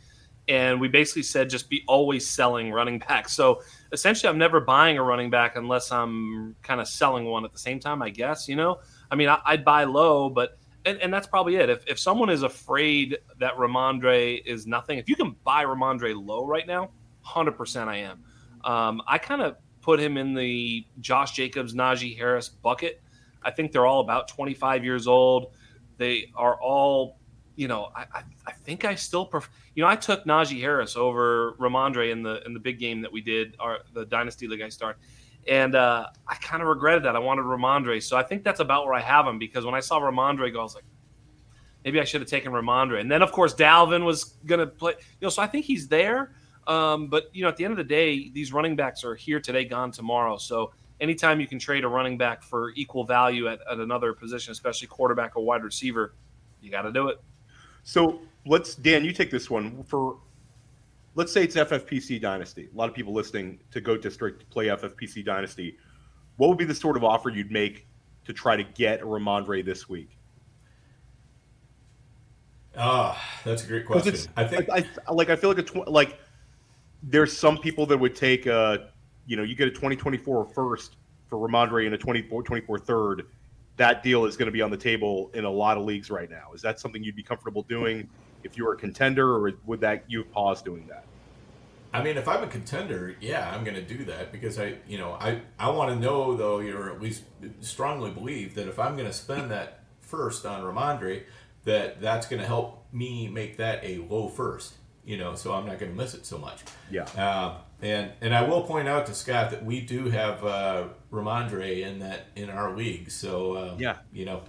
And 0.49 0.81
we 0.81 0.89
basically 0.89 1.23
said 1.23 1.49
just 1.49 1.69
be 1.69 1.83
always 1.87 2.27
selling 2.27 2.69
running 2.69 2.99
backs. 3.07 3.33
So 3.33 3.61
essentially, 3.93 4.29
I'm 4.29 4.37
never 4.37 4.59
buying 4.59 4.97
a 4.97 5.03
running 5.03 5.29
back 5.29 5.55
unless 5.55 5.89
I'm 5.91 6.55
kind 6.61 6.81
of 6.81 6.87
selling 6.87 7.25
one 7.25 7.45
at 7.45 7.53
the 7.53 7.59
same 7.59 7.79
time. 7.79 8.01
I 8.01 8.09
guess 8.09 8.47
you 8.47 8.55
know. 8.55 8.79
I 9.09 9.15
mean, 9.15 9.29
I, 9.29 9.39
would 9.51 9.63
buy 9.63 9.83
low, 9.83 10.29
but 10.29 10.57
and, 10.85 10.97
and 10.99 11.13
that's 11.13 11.27
probably 11.27 11.55
it. 11.55 11.69
If, 11.69 11.83
if 11.87 11.99
someone 11.99 12.29
is 12.29 12.43
afraid 12.43 13.17
that 13.39 13.55
Rhamondre 13.55 14.43
is 14.45 14.67
nothing, 14.67 14.97
if 14.97 15.07
you 15.07 15.15
can 15.15 15.35
buy 15.43 15.63
Rhamondre 15.65 16.13
low 16.15 16.45
right 16.45 16.67
now, 16.67 16.91
hundred 17.23 17.53
percent, 17.53 17.89
I 17.89 17.97
am. 17.97 18.23
Um, 18.63 19.01
I 19.07 19.17
kind 19.17 19.41
of 19.41 19.57
put 19.81 19.99
him 19.99 20.17
in 20.17 20.33
the 20.33 20.85
Josh 20.99 21.33
Jacobs, 21.33 21.73
Najee 21.73 22.17
Harris 22.17 22.49
bucket. 22.49 23.01
I 23.43 23.51
think 23.51 23.71
they're 23.71 23.85
all 23.85 23.99
about 23.99 24.29
25 24.29 24.85
years 24.85 25.07
old. 25.07 25.53
They 25.97 26.31
are 26.35 26.59
all, 26.61 27.19
you 27.57 27.67
know, 27.67 27.89
I, 27.93 28.05
I, 28.13 28.23
I 28.47 28.51
think 28.51 28.85
I 28.85 28.95
still 28.95 29.25
prefer. 29.25 29.49
You 29.75 29.83
know, 29.83 29.89
I 29.89 29.97
took 29.97 30.23
Najee 30.25 30.61
Harris 30.61 30.95
over 30.95 31.53
Rhamondre 31.59 32.11
in 32.11 32.23
the 32.23 32.41
in 32.45 32.53
the 32.53 32.59
big 32.59 32.79
game 32.79 33.01
that 33.01 33.11
we 33.11 33.21
did, 33.21 33.55
our 33.59 33.79
the 33.93 34.05
Dynasty 34.05 34.47
League 34.47 34.61
I 34.61 34.69
started 34.69 35.01
and 35.47 35.75
uh, 35.75 36.07
I 36.27 36.35
kind 36.35 36.61
of 36.61 36.69
regretted 36.69 37.03
that. 37.03 37.15
I 37.15 37.19
wanted 37.19 37.43
Rhamondre, 37.43 38.01
So 38.01 38.15
I 38.15 38.23
think 38.23 38.43
that's 38.43 38.59
about 38.59 38.85
where 38.85 38.93
I 38.93 39.01
have 39.01 39.27
him 39.27 39.39
because 39.39 39.65
when 39.65 39.75
I 39.75 39.79
saw 39.79 39.99
Rhamondre 39.99 40.51
go, 40.53 40.59
I 40.59 40.63
was 40.63 40.75
like, 40.75 40.85
maybe 41.83 41.99
I 41.99 42.05
should 42.05 42.21
have 42.21 42.29
taken 42.29 42.51
Rhamondre, 42.51 43.01
And 43.01 43.11
then, 43.11 43.21
of 43.21 43.31
course, 43.31 43.53
Dalvin 43.53 44.05
was 44.05 44.35
to 44.47 44.67
play. 44.67 44.93
You 45.19 45.25
know, 45.25 45.29
so 45.29 45.41
I 45.41 45.47
think 45.47 45.65
he's 45.65 45.87
there. 45.87 46.33
Um, 46.67 47.07
but, 47.07 47.29
you 47.33 47.43
know, 47.43 47.49
at 47.49 47.57
the 47.57 47.65
end 47.65 47.71
of 47.71 47.77
the 47.77 47.83
day, 47.83 48.29
these 48.29 48.53
running 48.53 48.75
backs 48.75 49.03
are 49.03 49.15
here 49.15 49.39
today, 49.39 49.65
gone 49.65 49.91
tomorrow. 49.91 50.37
So 50.37 50.71
anytime 50.99 51.39
you 51.39 51.47
can 51.47 51.59
trade 51.59 51.83
a 51.83 51.87
running 51.87 52.17
back 52.17 52.43
for 52.43 52.71
equal 52.75 53.03
value 53.03 53.47
at, 53.47 53.59
at 53.69 53.79
another 53.79 54.13
position, 54.13 54.51
especially 54.51 54.87
quarterback 54.87 55.35
or 55.35 55.43
wide 55.43 55.63
receiver, 55.63 56.13
you 56.61 56.71
got 56.71 56.83
to 56.83 56.91
do 56.91 57.09
it. 57.09 57.21
So 57.83 58.21
let's, 58.45 58.75
Dan, 58.75 59.03
you 59.03 59.11
take 59.11 59.29
this 59.29 59.49
one. 59.49 59.83
For 59.83 60.17
let's 61.15 61.31
say 61.31 61.43
it's 61.43 61.55
FFPC 61.55 62.21
Dynasty. 62.21 62.69
A 62.73 62.77
lot 62.77 62.89
of 62.89 62.95
people 62.95 63.13
listening 63.13 63.59
to 63.71 63.81
Goat 63.81 64.01
District 64.01 64.49
play 64.49 64.67
FFPC 64.67 65.25
Dynasty. 65.25 65.77
What 66.37 66.49
would 66.49 66.57
be 66.57 66.65
the 66.65 66.75
sort 66.75 66.97
of 66.97 67.03
offer 67.03 67.29
you'd 67.29 67.51
make 67.51 67.85
to 68.25 68.33
try 68.33 68.55
to 68.55 68.63
get 68.63 69.01
a 69.01 69.05
Rhamondre 69.05 69.63
this 69.63 69.87
week? 69.89 70.17
Ah, 72.75 73.15
oh, 73.15 73.49
that's 73.49 73.63
a 73.63 73.67
great 73.67 73.85
question. 73.85 74.15
I 74.35 74.45
think, 74.45 74.67
I, 74.69 74.83
I, 75.07 75.11
like, 75.11 75.29
I 75.29 75.35
feel 75.35 75.49
like 75.49 75.59
a 75.59 75.63
tw- 75.63 75.87
like 75.87 76.17
there's 77.03 77.37
some 77.37 77.57
people 77.57 77.85
that 77.85 77.97
would 77.97 78.15
take 78.15 78.45
a, 78.45 78.89
you 79.25 79.35
know, 79.35 79.43
you 79.43 79.55
get 79.55 79.67
a 79.67 79.71
2024 79.71 80.45
first 80.45 80.95
for 81.27 81.37
Rhamondre 81.37 81.85
and 81.85 81.93
a 81.93 81.97
24, 81.97 82.43
24 82.43 82.79
third. 82.79 83.25
That 83.77 84.03
deal 84.03 84.25
is 84.25 84.37
going 84.37 84.45
to 84.47 84.51
be 84.51 84.61
on 84.61 84.71
the 84.71 84.77
table 84.77 85.31
in 85.33 85.45
a 85.45 85.49
lot 85.49 85.77
of 85.77 85.83
leagues 85.83 86.09
right 86.09 86.29
now. 86.29 86.53
Is 86.53 86.61
that 86.61 86.79
something 86.79 87.03
you'd 87.03 87.15
be 87.15 87.23
comfortable 87.23 87.63
doing? 87.63 88.07
if 88.43 88.57
you 88.57 88.65
were 88.65 88.73
a 88.73 88.77
contender, 88.77 89.35
or 89.35 89.51
would 89.65 89.81
that 89.81 90.03
you 90.07 90.23
pause 90.23 90.61
doing 90.61 90.87
that? 90.87 91.05
I 91.93 92.03
mean, 92.03 92.17
if 92.17 92.27
I'm 92.27 92.43
a 92.43 92.47
contender, 92.47 93.15
yeah, 93.21 93.51
I'm 93.53 93.63
going 93.63 93.75
to 93.75 93.81
do 93.81 94.05
that 94.05 94.31
because 94.31 94.59
I, 94.59 94.75
you 94.87 94.97
know, 94.97 95.13
I 95.13 95.41
I 95.59 95.69
want 95.69 95.91
to 95.91 95.95
know 95.95 96.35
though, 96.35 96.59
or 96.59 96.91
at 96.91 97.01
least 97.01 97.23
strongly 97.61 98.11
believe 98.11 98.55
that 98.55 98.67
if 98.67 98.79
I'm 98.79 98.95
going 98.95 99.07
to 99.07 99.13
spend 99.13 99.51
that 99.51 99.83
first 100.01 100.45
on 100.45 100.63
Rhamondre, 100.63 101.23
that 101.65 102.01
that's 102.01 102.27
going 102.27 102.41
to 102.41 102.47
help 102.47 102.85
me 102.91 103.27
make 103.27 103.57
that 103.57 103.83
a 103.83 103.97
low 103.97 104.27
first. 104.27 104.73
You 105.05 105.17
know, 105.17 105.35
so 105.35 105.53
I'm 105.53 105.65
not 105.65 105.79
going 105.79 105.91
to 105.91 105.97
miss 105.97 106.13
it 106.13 106.25
so 106.25 106.37
much. 106.37 106.61
Yeah. 106.89 107.03
Uh, 107.17 107.57
and 107.81 108.11
and 108.21 108.33
I 108.33 108.43
will 108.43 108.61
point 108.61 108.87
out 108.87 109.05
to 109.07 109.13
Scott 109.13 109.51
that 109.51 109.63
we 109.65 109.81
do 109.81 110.09
have 110.09 110.43
uh, 110.45 110.85
Rhamondre 111.11 111.81
in 111.83 111.99
that 111.99 112.27
in 112.35 112.49
our 112.49 112.75
league. 112.75 113.11
So 113.11 113.53
uh, 113.53 113.75
yeah, 113.77 113.97
you 114.13 114.25
know, 114.25 114.43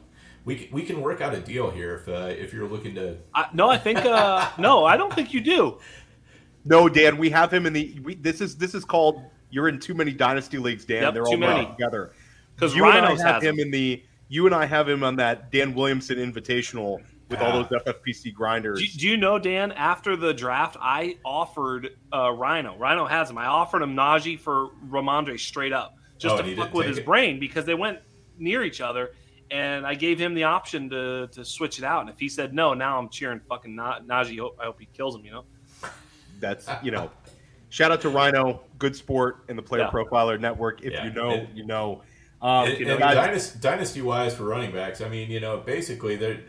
we 0.45 0.69
we 0.73 0.83
can 0.83 1.03
work 1.03 1.21
out 1.21 1.35
a 1.35 1.41
deal 1.41 1.71
here 1.71 1.97
if 1.97 2.09
uh, 2.09 2.27
if 2.29 2.53
you're 2.53 2.69
looking 2.69 2.95
to. 2.95 3.17
I, 3.35 3.49
no, 3.53 3.69
I 3.69 3.79
think 3.79 3.99
uh, 3.99 4.49
no, 4.59 4.85
I 4.85 4.97
don't 4.97 5.13
think 5.13 5.35
you 5.35 5.41
do. 5.41 5.79
No, 6.65 6.89
Dan, 6.89 7.19
we 7.19 7.29
have 7.31 7.53
him 7.53 7.67
in 7.67 7.73
the. 7.73 7.99
We, 8.05 8.15
this 8.15 8.41
is 8.41 8.57
this 8.57 8.75
is 8.75 8.85
called. 8.85 9.23
You're 9.51 9.69
in 9.69 9.79
too 9.79 9.95
many 9.95 10.13
dynasty 10.13 10.59
leagues, 10.59 10.85
Dan. 10.85 11.03
Yep, 11.03 11.15
They're 11.15 11.27
all 11.27 11.37
many. 11.37 11.67
together. 11.67 12.13
Because 12.55 12.75
you 12.75 12.83
Rhinos 12.83 13.21
have 13.21 13.43
him 13.43 13.59
in 13.59 13.71
the. 13.71 14.03
You 14.29 14.47
and 14.47 14.55
I 14.55 14.65
have 14.65 14.89
him 14.89 15.05
on 15.05 15.17
that 15.17 15.53
Dan 15.53 15.75
Williamson 15.75 16.17
Invitational 16.17 17.03
with 17.39 17.43
all 17.43 17.63
those 17.63 17.83
FFPC 17.83 18.33
grinders. 18.33 18.81
Do, 18.81 18.99
do, 18.99 19.09
you 19.09 19.17
know, 19.17 19.39
Dan? 19.39 19.73
After 19.73 20.17
the 20.17 20.33
draft, 20.33 20.77
I 20.81 21.19
offered 21.25 21.97
uh, 22.13 22.31
Rhino. 22.33 22.77
Rhino 22.77 23.07
has 23.07 23.31
him. 23.31 23.39
I 23.39 23.47
offered 23.47 23.83
him 23.83 23.95
Najee 23.95 24.39
for 24.39 24.71
Rhamondre 24.89 25.39
straight 25.39 25.73
up, 25.73 25.97
just 26.19 26.35
oh, 26.35 26.43
to 26.43 26.57
fuck 26.57 26.75
with 26.75 26.87
his 26.87 26.99
it? 26.99 27.05
brain 27.05 27.39
because 27.39 27.65
they 27.65 27.75
went 27.75 27.99
near 28.39 28.63
each 28.65 28.81
other 28.81 29.11
and 29.51 29.87
I 29.87 29.95
gave 29.95 30.19
him 30.19 30.35
the 30.35 30.45
option 30.45 30.91
to 30.91 31.29
to 31.29 31.45
switch 31.45 31.79
it 31.79 31.85
out. 31.85 32.03
And 32.03 32.11
if 32.11 32.19
he 32.19 32.29
said 32.29 32.55
no, 32.55 32.75
now 32.75 32.99
I'm 32.99 33.09
cheering 33.09 33.41
fucking 33.49 33.75
Najee. 33.75 34.39
Hope, 34.39 34.57
I 34.61 34.65
hope 34.65 34.81
he 34.81 34.87
kills 34.87 35.15
him. 35.15 35.25
You 35.25 35.33
know. 35.33 35.45
That's 36.41 36.69
you 36.83 36.91
know. 36.91 37.11
Shout 37.71 37.91
out 37.91 38.01
to 38.03 38.09
Rhino, 38.09 38.61
good 38.79 38.95
sport 38.95 39.45
in 39.49 39.57
the 39.57 39.63
Player 39.63 39.83
yeah. 39.83 39.91
Profiler 39.91 40.39
Network. 40.39 40.83
If 40.83 40.93
yeah. 40.93 41.05
you 41.05 41.13
know, 41.13 41.31
and, 41.31 41.57
you 41.57 41.67
know. 41.67 42.03
Um, 42.41 42.69
and, 42.69 42.79
you 42.79 42.85
know, 42.85 42.99
guys, 42.99 43.15
dynasty, 43.15 43.59
dynasty 43.61 44.03
wise 44.03 44.35
for 44.35 44.45
running 44.45 44.71
backs, 44.71 45.01
I 45.01 45.09
mean, 45.09 45.31
you 45.31 45.41
know, 45.41 45.59
basically 45.59 46.15
they're 46.15 46.41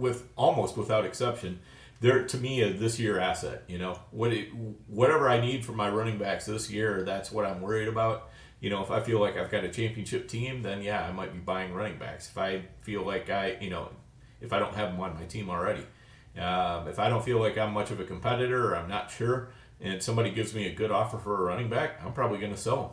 with 0.00 0.28
almost 0.36 0.76
without 0.76 1.04
exception, 1.04 1.60
they're 2.00 2.26
to 2.26 2.36
me 2.38 2.62
a 2.62 2.72
this 2.72 2.98
year 2.98 3.20
asset. 3.20 3.64
You 3.68 3.78
know, 3.78 3.98
what 4.10 4.32
it, 4.32 4.48
whatever 4.86 5.28
I 5.28 5.40
need 5.40 5.64
for 5.64 5.72
my 5.72 5.88
running 5.90 6.18
backs 6.18 6.46
this 6.46 6.70
year, 6.70 7.04
that's 7.04 7.30
what 7.30 7.44
I'm 7.44 7.60
worried 7.60 7.88
about 7.88 8.30
you 8.60 8.68
know, 8.68 8.82
if 8.82 8.90
I 8.90 9.00
feel 9.00 9.18
like 9.18 9.36
I've 9.36 9.50
got 9.50 9.64
a 9.64 9.70
championship 9.70 10.28
team, 10.28 10.62
then 10.62 10.82
yeah, 10.82 11.02
I 11.02 11.12
might 11.12 11.32
be 11.32 11.38
buying 11.38 11.72
running 11.72 11.98
backs. 11.98 12.28
If 12.28 12.36
I 12.36 12.62
feel 12.82 13.02
like 13.04 13.30
I, 13.30 13.56
you 13.60 13.70
know, 13.70 13.88
if 14.40 14.52
I 14.52 14.58
don't 14.58 14.74
have 14.74 14.92
them 14.92 15.00
on 15.00 15.14
my 15.14 15.24
team 15.24 15.48
already, 15.48 15.86
uh, 16.38 16.84
if 16.88 16.98
I 16.98 17.08
don't 17.08 17.24
feel 17.24 17.40
like 17.40 17.56
I'm 17.56 17.72
much 17.72 17.90
of 17.90 18.00
a 18.00 18.04
competitor 18.04 18.72
or 18.72 18.76
I'm 18.76 18.88
not 18.88 19.10
sure, 19.10 19.48
and 19.80 20.02
somebody 20.02 20.30
gives 20.30 20.54
me 20.54 20.66
a 20.66 20.74
good 20.74 20.90
offer 20.90 21.16
for 21.16 21.38
a 21.38 21.40
running 21.40 21.70
back, 21.70 22.02
I'm 22.04 22.12
probably 22.12 22.38
going 22.38 22.52
to 22.52 22.58
sell 22.58 22.76
them. 22.76 22.90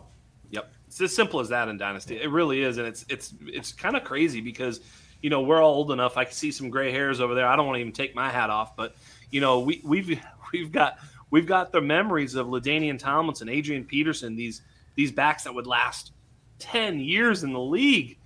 Yep, 0.52 0.72
it's 0.88 1.02
as 1.02 1.14
simple 1.14 1.42
as 1.42 1.50
that 1.50 1.68
in 1.68 1.78
dynasty. 1.78 2.20
It 2.20 2.32
really 2.32 2.64
is, 2.64 2.78
and 2.78 2.88
it's 2.88 3.06
it's 3.10 3.34
it's 3.42 3.74
kind 3.74 3.98
of 3.98 4.06
crazy 4.06 4.40
because 4.40 4.80
you 5.22 5.30
know 5.30 5.42
we're 5.42 5.62
all 5.62 5.76
old 5.76 5.92
enough. 5.92 6.18
I 6.18 6.26
can 6.26 6.34
see 6.34 6.52
some 6.52 6.70
gray 6.70 6.92
hairs 6.92 7.20
over 7.20 7.36
there. 7.36 7.48
I 7.48 7.56
don't 7.56 7.66
want 7.66 7.78
to 7.78 7.82
even 7.82 7.94
take 7.94 8.16
my 8.16 8.30
hat 8.30 8.50
off, 8.50 8.76
but 8.76 8.96
you 9.32 9.42
know 9.42 9.60
we 9.60 9.82
we've 9.84 10.20
we've 10.54 10.72
got 10.72 10.98
we've 11.30 11.46
got 11.48 11.72
the 11.72 11.82
memories 11.82 12.36
of 12.36 12.48
LaDainian 12.48 13.00
Tomlinson, 13.00 13.50
Adrian 13.50 13.84
Peterson, 13.84 14.36
these 14.36 14.62
these 14.96 15.12
backs 15.12 15.44
that 15.44 15.54
would 15.54 15.68
last 15.68 16.12
10 16.60 17.00
years 17.00 17.44
in 17.44 17.54
the 17.54 17.60
league 17.60 18.18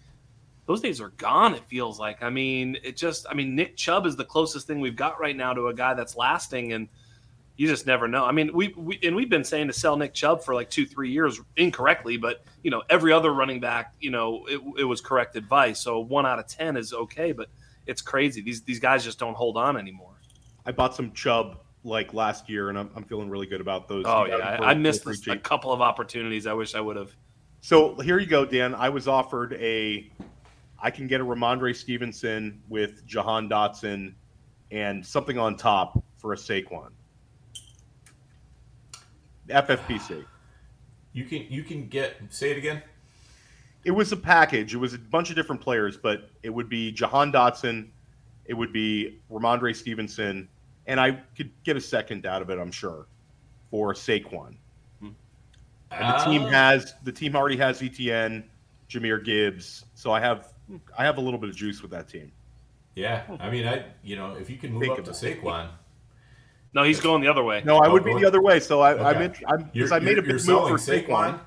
those 0.65 0.79
days 0.79 1.01
are 1.01 1.09
gone 1.09 1.53
it 1.53 1.65
feels 1.65 1.99
like 1.99 2.23
i 2.23 2.29
mean 2.29 2.77
it 2.81 2.95
just 2.95 3.25
i 3.29 3.33
mean 3.33 3.55
nick 3.55 3.75
chubb 3.75 4.05
is 4.05 4.15
the 4.15 4.23
closest 4.23 4.67
thing 4.67 4.79
we've 4.79 4.95
got 4.95 5.19
right 5.19 5.35
now 5.35 5.53
to 5.53 5.67
a 5.67 5.73
guy 5.73 5.93
that's 5.93 6.15
lasting 6.15 6.71
and 6.71 6.87
you 7.61 7.67
just 7.67 7.85
never 7.85 8.07
know 8.07 8.25
i 8.25 8.31
mean 8.31 8.51
we, 8.53 8.69
we 8.77 8.99
and 9.03 9.15
we've 9.15 9.29
been 9.29 9.43
saying 9.43 9.67
to 9.67 9.73
sell 9.73 9.95
nick 9.95 10.13
chubb 10.13 10.43
for 10.43 10.55
like 10.55 10.69
two 10.69 10.85
three 10.85 11.11
years 11.11 11.39
incorrectly 11.57 12.17
but 12.17 12.43
you 12.63 12.71
know 12.71 12.81
every 12.89 13.11
other 13.11 13.33
running 13.33 13.59
back 13.59 13.93
you 13.99 14.09
know 14.09 14.45
it, 14.47 14.59
it 14.79 14.83
was 14.83 15.01
correct 15.01 15.35
advice 15.35 15.79
so 15.79 15.99
one 15.99 16.25
out 16.25 16.39
of 16.39 16.47
ten 16.47 16.75
is 16.75 16.93
okay 16.93 17.31
but 17.31 17.49
it's 17.87 18.01
crazy. 18.01 18.41
These 18.41 18.63
these 18.63 18.79
guys 18.79 19.03
just 19.03 19.19
don't 19.19 19.35
hold 19.35 19.57
on 19.57 19.77
anymore. 19.77 20.15
I 20.65 20.71
bought 20.71 20.95
some 20.95 21.11
Chubb 21.13 21.59
like 21.83 22.13
last 22.13 22.49
year, 22.49 22.69
and 22.69 22.77
I'm, 22.77 22.89
I'm 22.95 23.03
feeling 23.03 23.29
really 23.29 23.47
good 23.47 23.61
about 23.61 23.87
those. 23.87 24.05
Oh 24.07 24.25
yeah, 24.25 24.35
I, 24.35 24.71
I 24.71 24.73
missed 24.73 25.05
a 25.27 25.37
couple 25.37 25.71
of 25.71 25.81
opportunities. 25.81 26.47
I 26.47 26.53
wish 26.53 26.75
I 26.75 26.81
would 26.81 26.95
have. 26.95 27.15
So 27.61 27.95
here 27.95 28.19
you 28.19 28.27
go, 28.27 28.45
Dan. 28.45 28.73
I 28.75 28.89
was 28.89 29.07
offered 29.07 29.53
a, 29.53 30.11
I 30.79 30.89
can 30.89 31.07
get 31.07 31.21
a 31.21 31.25
Rhamondre 31.25 31.75
Stevenson 31.75 32.61
with 32.69 33.05
Jahan 33.05 33.49
Dotson, 33.49 34.13
and 34.71 35.05
something 35.05 35.37
on 35.37 35.55
top 35.57 36.03
for 36.17 36.33
a 36.33 36.37
Saquon. 36.37 36.89
FFPC. 39.51 40.25
You 41.13 41.25
can 41.25 41.45
you 41.49 41.63
can 41.63 41.87
get 41.87 42.15
say 42.29 42.51
it 42.51 42.57
again. 42.57 42.81
It 43.83 43.91
was 43.91 44.11
a 44.11 44.17
package. 44.17 44.73
It 44.73 44.77
was 44.77 44.93
a 44.93 44.99
bunch 44.99 45.29
of 45.29 45.35
different 45.35 45.61
players, 45.61 45.97
but 45.97 46.29
it 46.43 46.49
would 46.51 46.69
be 46.69 46.91
Jahan 46.91 47.31
Dotson, 47.31 47.87
it 48.45 48.53
would 48.53 48.71
be 48.71 49.19
Rhamondre 49.31 49.75
Stevenson, 49.75 50.47
and 50.85 50.99
I 50.99 51.13
could 51.35 51.51
get 51.63 51.75
a 51.77 51.81
second 51.81 52.25
out 52.25 52.41
of 52.43 52.49
it, 52.51 52.59
I'm 52.59 52.71
sure, 52.71 53.07
for 53.71 53.93
Saquon. 53.93 54.55
And 55.01 55.15
the 55.91 56.23
team 56.23 56.43
Ah. 56.43 56.49
has 56.49 56.93
the 57.03 57.11
team 57.11 57.35
already 57.35 57.57
has 57.57 57.81
ETN, 57.81 58.43
Jahmyr 58.89 59.23
Gibbs, 59.25 59.83
so 59.95 60.11
I 60.11 60.19
have 60.21 60.53
I 60.97 61.03
have 61.03 61.17
a 61.17 61.21
little 61.21 61.39
bit 61.39 61.49
of 61.49 61.55
juice 61.55 61.81
with 61.81 61.91
that 61.91 62.07
team. 62.07 62.31
Yeah, 62.95 63.23
I 63.39 63.49
mean, 63.49 63.67
I 63.67 63.85
you 64.03 64.15
know 64.15 64.35
if 64.35 64.49
you 64.49 64.57
can 64.57 64.71
move 64.73 64.83
Think 64.83 64.99
up 64.99 65.05
to. 65.05 65.11
Saquon, 65.11 65.69
No, 66.73 66.83
he's 66.83 67.01
going 67.01 67.21
the 67.21 67.27
other 67.27 67.43
way. 67.43 67.61
No, 67.65 67.77
I 67.77 67.87
Oh, 67.87 67.93
would 67.93 68.03
be 68.03 68.13
the 68.13 68.25
other 68.25 68.41
way. 68.41 68.59
So 68.59 68.81
I, 68.81 69.11
I'm 69.11 69.21
in, 69.21 69.33
I'm 69.47 69.59
you're, 69.73 69.85
because 69.85 69.91
I 69.91 69.99
made 69.99 70.11
you're, 70.11 70.19
a 70.19 70.37
big 70.37 70.47
move 70.47 70.69
for 70.69 70.77
Saquon. 70.77 71.39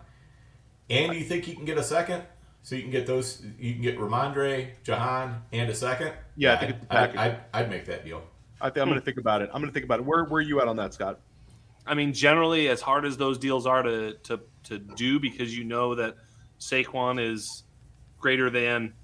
and 0.90 1.14
you 1.14 1.24
think 1.24 1.48
you 1.48 1.54
can 1.54 1.64
get 1.64 1.78
a 1.78 1.82
second, 1.82 2.24
so 2.62 2.74
you 2.74 2.82
can 2.82 2.90
get 2.90 3.06
those, 3.06 3.42
you 3.58 3.72
can 3.72 3.82
get 3.82 3.98
Rhamondre, 3.98 4.70
Jahan, 4.82 5.42
and 5.52 5.70
a 5.70 5.74
second. 5.74 6.12
Yeah, 6.36 6.54
I 6.54 6.56
think 6.56 6.70
it's 6.72 6.84
a 6.84 6.92
I'd, 6.92 7.14
package. 7.14 7.18
I'd, 7.18 7.40
I'd 7.62 7.70
make 7.70 7.86
that 7.86 8.04
deal. 8.04 8.22
I 8.60 8.70
think 8.70 8.78
I'm 8.78 8.88
going 8.88 8.94
to 8.94 9.00
hmm. 9.00 9.04
think 9.04 9.18
about 9.18 9.42
it. 9.42 9.50
I'm 9.52 9.60
going 9.60 9.70
to 9.70 9.74
think 9.74 9.84
about 9.84 10.00
it. 10.00 10.06
Where 10.06 10.24
where 10.24 10.38
are 10.38 10.42
you 10.42 10.60
at 10.60 10.68
on 10.68 10.76
that, 10.76 10.94
Scott? 10.94 11.20
I 11.86 11.94
mean, 11.94 12.12
generally, 12.12 12.68
as 12.68 12.80
hard 12.80 13.04
as 13.04 13.16
those 13.16 13.38
deals 13.38 13.66
are 13.66 13.82
to 13.82 14.14
to 14.24 14.40
to 14.64 14.78
do, 14.78 15.20
because 15.20 15.56
you 15.56 15.64
know 15.64 15.94
that 15.94 16.16
Saquon 16.58 17.20
is 17.20 17.64
greater 18.18 18.50
than 18.50 18.94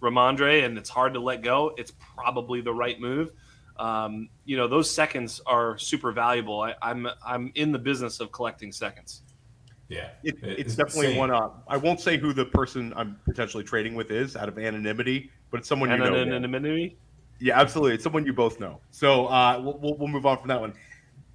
Rhamondre, 0.00 0.64
and 0.64 0.78
it's 0.78 0.90
hard 0.90 1.14
to 1.14 1.20
let 1.20 1.42
go. 1.42 1.74
It's 1.76 1.92
probably 2.16 2.60
the 2.60 2.72
right 2.72 3.00
move. 3.00 3.32
Um, 3.78 4.28
you 4.44 4.56
know, 4.56 4.66
those 4.66 4.90
seconds 4.90 5.40
are 5.46 5.78
super 5.78 6.10
valuable. 6.12 6.60
I, 6.62 6.74
I'm 6.82 7.06
I'm 7.24 7.52
in 7.54 7.70
the 7.72 7.78
business 7.78 8.20
of 8.20 8.32
collecting 8.32 8.72
seconds. 8.72 9.22
Yeah, 9.88 10.10
It, 10.22 10.42
It- 10.42 10.58
it's 10.58 10.74
definitely 10.76 11.08
same. 11.08 11.16
one 11.16 11.30
up. 11.30 11.64
I 11.68 11.76
won't 11.78 12.00
say 12.00 12.18
who 12.18 12.32
the 12.32 12.44
person 12.44 12.92
I'm 12.96 13.16
potentially 13.24 13.64
trading 13.64 13.94
with 13.94 14.10
is 14.10 14.36
out 14.36 14.48
of 14.48 14.58
anonymity, 14.58 15.30
but 15.50 15.60
it's 15.60 15.68
someone 15.68 15.90
you 15.90 15.96
know. 15.96 16.10
Dan. 16.10 16.28
Anonymity. 16.32 16.98
Yeah, 17.40 17.58
absolutely. 17.58 17.94
It's 17.94 18.04
someone 18.04 18.26
you 18.26 18.32
both 18.34 18.58
know. 18.60 18.80
So 18.90 19.26
uh, 19.28 19.60
we'll, 19.62 19.78
we'll, 19.78 19.96
we'll 19.96 20.08
move 20.08 20.26
on 20.26 20.38
from 20.38 20.48
that 20.48 20.60
one. 20.60 20.74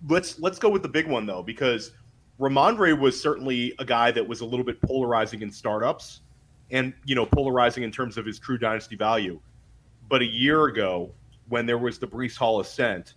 Let's 0.08 0.38
let's 0.39 0.60
go 0.60 0.70
with 0.70 0.82
the 0.84 0.89
big 0.89 1.08
one 1.08 1.26
though, 1.26 1.41
because 1.41 1.94
Rhamondre 2.39 3.00
was 3.00 3.20
certainly 3.20 3.74
a 3.80 3.86
guy 3.86 4.12
that 4.12 4.28
was 4.28 4.41
a 4.41 4.46
little 4.46 4.66
bit 4.66 4.82
polarizing 4.82 5.41
in 5.41 5.50
startups, 5.50 6.22
and 6.72 6.94
you 7.06 7.16
know 7.16 7.26
polarizing 7.26 7.84
in 7.84 7.91
terms 7.91 8.18
of 8.18 8.26
his 8.26 8.38
true 8.38 8.58
dynasty 8.58 8.98
value. 8.98 9.39
But 10.10 10.22
a 10.22 10.26
year 10.26 10.66
ago, 10.66 11.12
when 11.54 11.68
there 11.68 11.78
was 11.78 11.99
the 11.99 12.08
Breece 12.08 12.36
Hall 12.36 12.62
ascent, 12.62 13.14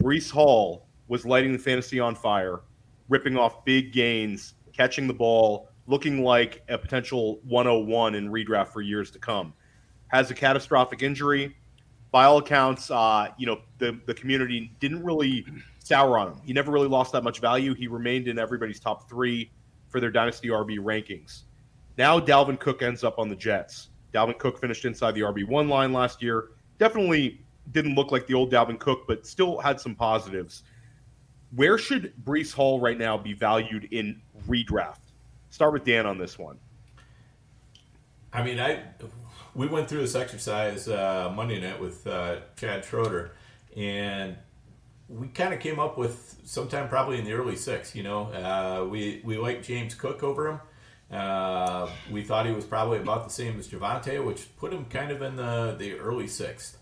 Breece 0.00 0.30
Hall 0.30 0.86
was 1.08 1.26
lighting 1.26 1.52
the 1.52 1.58
fantasy 1.58 1.98
on 1.98 2.14
fire, 2.14 2.60
ripping 3.08 3.36
off 3.36 3.64
big 3.64 3.92
gains, 3.92 4.54
catching 4.72 5.08
the 5.08 5.12
ball, 5.12 5.68
looking 5.88 6.22
like 6.22 6.62
a 6.68 6.78
potential 6.78 7.40
101 7.48 8.14
in 8.14 8.30
redraft 8.30 8.68
for 8.68 8.80
years 8.80 9.10
to 9.10 9.18
come. 9.18 9.52
Has 10.06 10.30
a 10.30 10.34
catastrophic 10.34 11.02
injury. 11.02 11.56
By 12.12 12.26
all 12.26 12.38
accounts, 12.38 12.92
uh, 12.92 13.30
you 13.36 13.46
know 13.46 13.60
the 13.78 13.98
the 14.06 14.14
community 14.14 14.70
didn't 14.78 15.02
really 15.02 15.44
sour 15.82 16.16
on 16.16 16.28
him. 16.28 16.40
He 16.44 16.52
never 16.52 16.70
really 16.70 16.86
lost 16.86 17.10
that 17.10 17.24
much 17.24 17.40
value. 17.40 17.74
He 17.74 17.88
remained 17.88 18.28
in 18.28 18.38
everybody's 18.38 18.78
top 18.78 19.08
three 19.08 19.50
for 19.88 19.98
their 19.98 20.12
dynasty 20.12 20.46
RB 20.46 20.78
rankings. 20.78 21.42
Now 21.96 22.20
Dalvin 22.20 22.60
Cook 22.60 22.82
ends 22.82 23.02
up 23.02 23.18
on 23.18 23.28
the 23.28 23.34
Jets. 23.34 23.88
Dalvin 24.14 24.38
Cook 24.38 24.60
finished 24.60 24.84
inside 24.84 25.16
the 25.16 25.22
RB 25.22 25.44
one 25.44 25.68
line 25.68 25.92
last 25.92 26.22
year. 26.22 26.50
Definitely 26.78 27.40
didn't 27.72 27.94
look 27.94 28.12
like 28.12 28.26
the 28.26 28.34
old 28.34 28.52
Dalvin 28.52 28.78
Cook, 28.78 29.06
but 29.06 29.26
still 29.26 29.58
had 29.58 29.80
some 29.80 29.94
positives. 29.94 30.62
Where 31.54 31.78
should 31.78 32.12
Breece 32.24 32.52
Hall 32.52 32.80
right 32.80 32.98
now 32.98 33.16
be 33.16 33.32
valued 33.32 33.88
in 33.90 34.20
redraft? 34.46 34.98
Start 35.50 35.72
with 35.72 35.84
Dan 35.84 36.06
on 36.06 36.18
this 36.18 36.38
one. 36.38 36.58
I 38.32 38.42
mean, 38.42 38.60
I 38.60 38.82
we 39.54 39.66
went 39.66 39.88
through 39.88 40.00
this 40.00 40.14
exercise 40.14 40.88
uh, 40.88 41.32
Monday 41.34 41.60
night 41.60 41.80
with 41.80 42.06
uh, 42.06 42.36
Chad 42.56 42.84
Schroeder, 42.84 43.32
and 43.76 44.36
we 45.08 45.28
kind 45.28 45.54
of 45.54 45.60
came 45.60 45.78
up 45.78 45.96
with 45.96 46.36
sometime 46.44 46.88
probably 46.88 47.18
in 47.18 47.24
the 47.24 47.32
early 47.32 47.56
six. 47.56 47.94
You 47.94 48.02
know, 48.02 48.24
uh, 48.32 48.86
we 48.86 49.22
we 49.24 49.38
liked 49.38 49.64
James 49.64 49.94
Cook 49.94 50.22
over 50.22 50.48
him. 50.48 50.60
Uh, 51.10 51.88
we 52.10 52.22
thought 52.22 52.44
he 52.44 52.52
was 52.52 52.66
probably 52.66 52.98
about 52.98 53.24
the 53.24 53.30
same 53.30 53.58
as 53.58 53.68
Javonte, 53.68 54.22
which 54.22 54.54
put 54.58 54.72
him 54.72 54.84
kind 54.86 55.10
of 55.10 55.22
in 55.22 55.36
the 55.36 55.74
the 55.78 55.94
early 55.94 56.28
sixth. 56.28 56.78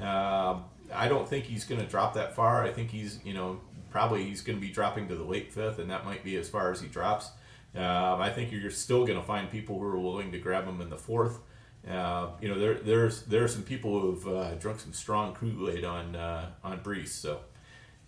Um, 0.00 0.64
I 0.92 1.08
don't 1.08 1.28
think 1.28 1.44
he's 1.44 1.64
going 1.64 1.80
to 1.80 1.86
drop 1.86 2.14
that 2.14 2.34
far. 2.34 2.64
I 2.64 2.72
think 2.72 2.90
he's 2.90 3.20
you 3.24 3.34
know 3.34 3.60
probably 3.90 4.24
he's 4.24 4.40
going 4.42 4.58
to 4.58 4.64
be 4.64 4.72
dropping 4.72 5.08
to 5.08 5.16
the 5.16 5.24
late 5.24 5.52
fifth, 5.52 5.78
and 5.78 5.90
that 5.90 6.04
might 6.04 6.24
be 6.24 6.36
as 6.36 6.48
far 6.48 6.72
as 6.72 6.80
he 6.80 6.88
drops. 6.88 7.30
Um, 7.74 8.20
I 8.20 8.30
think 8.30 8.50
you're 8.50 8.70
still 8.70 9.06
going 9.06 9.18
to 9.18 9.24
find 9.24 9.48
people 9.50 9.78
who 9.78 9.84
are 9.84 9.98
willing 9.98 10.32
to 10.32 10.38
grab 10.38 10.64
him 10.64 10.80
in 10.80 10.90
the 10.90 10.96
fourth. 10.96 11.38
Uh, 11.88 12.30
you 12.40 12.48
know, 12.48 12.58
there 12.58 12.74
there's 12.74 13.22
there 13.22 13.44
are 13.44 13.48
some 13.48 13.62
people 13.62 14.00
who've 14.00 14.28
uh, 14.28 14.54
drunk 14.56 14.80
some 14.80 14.92
strong 14.92 15.34
Kool 15.34 15.70
Aid 15.70 15.84
on 15.84 16.16
uh, 16.16 16.50
on 16.64 16.80
Breece. 16.80 17.08
So, 17.08 17.40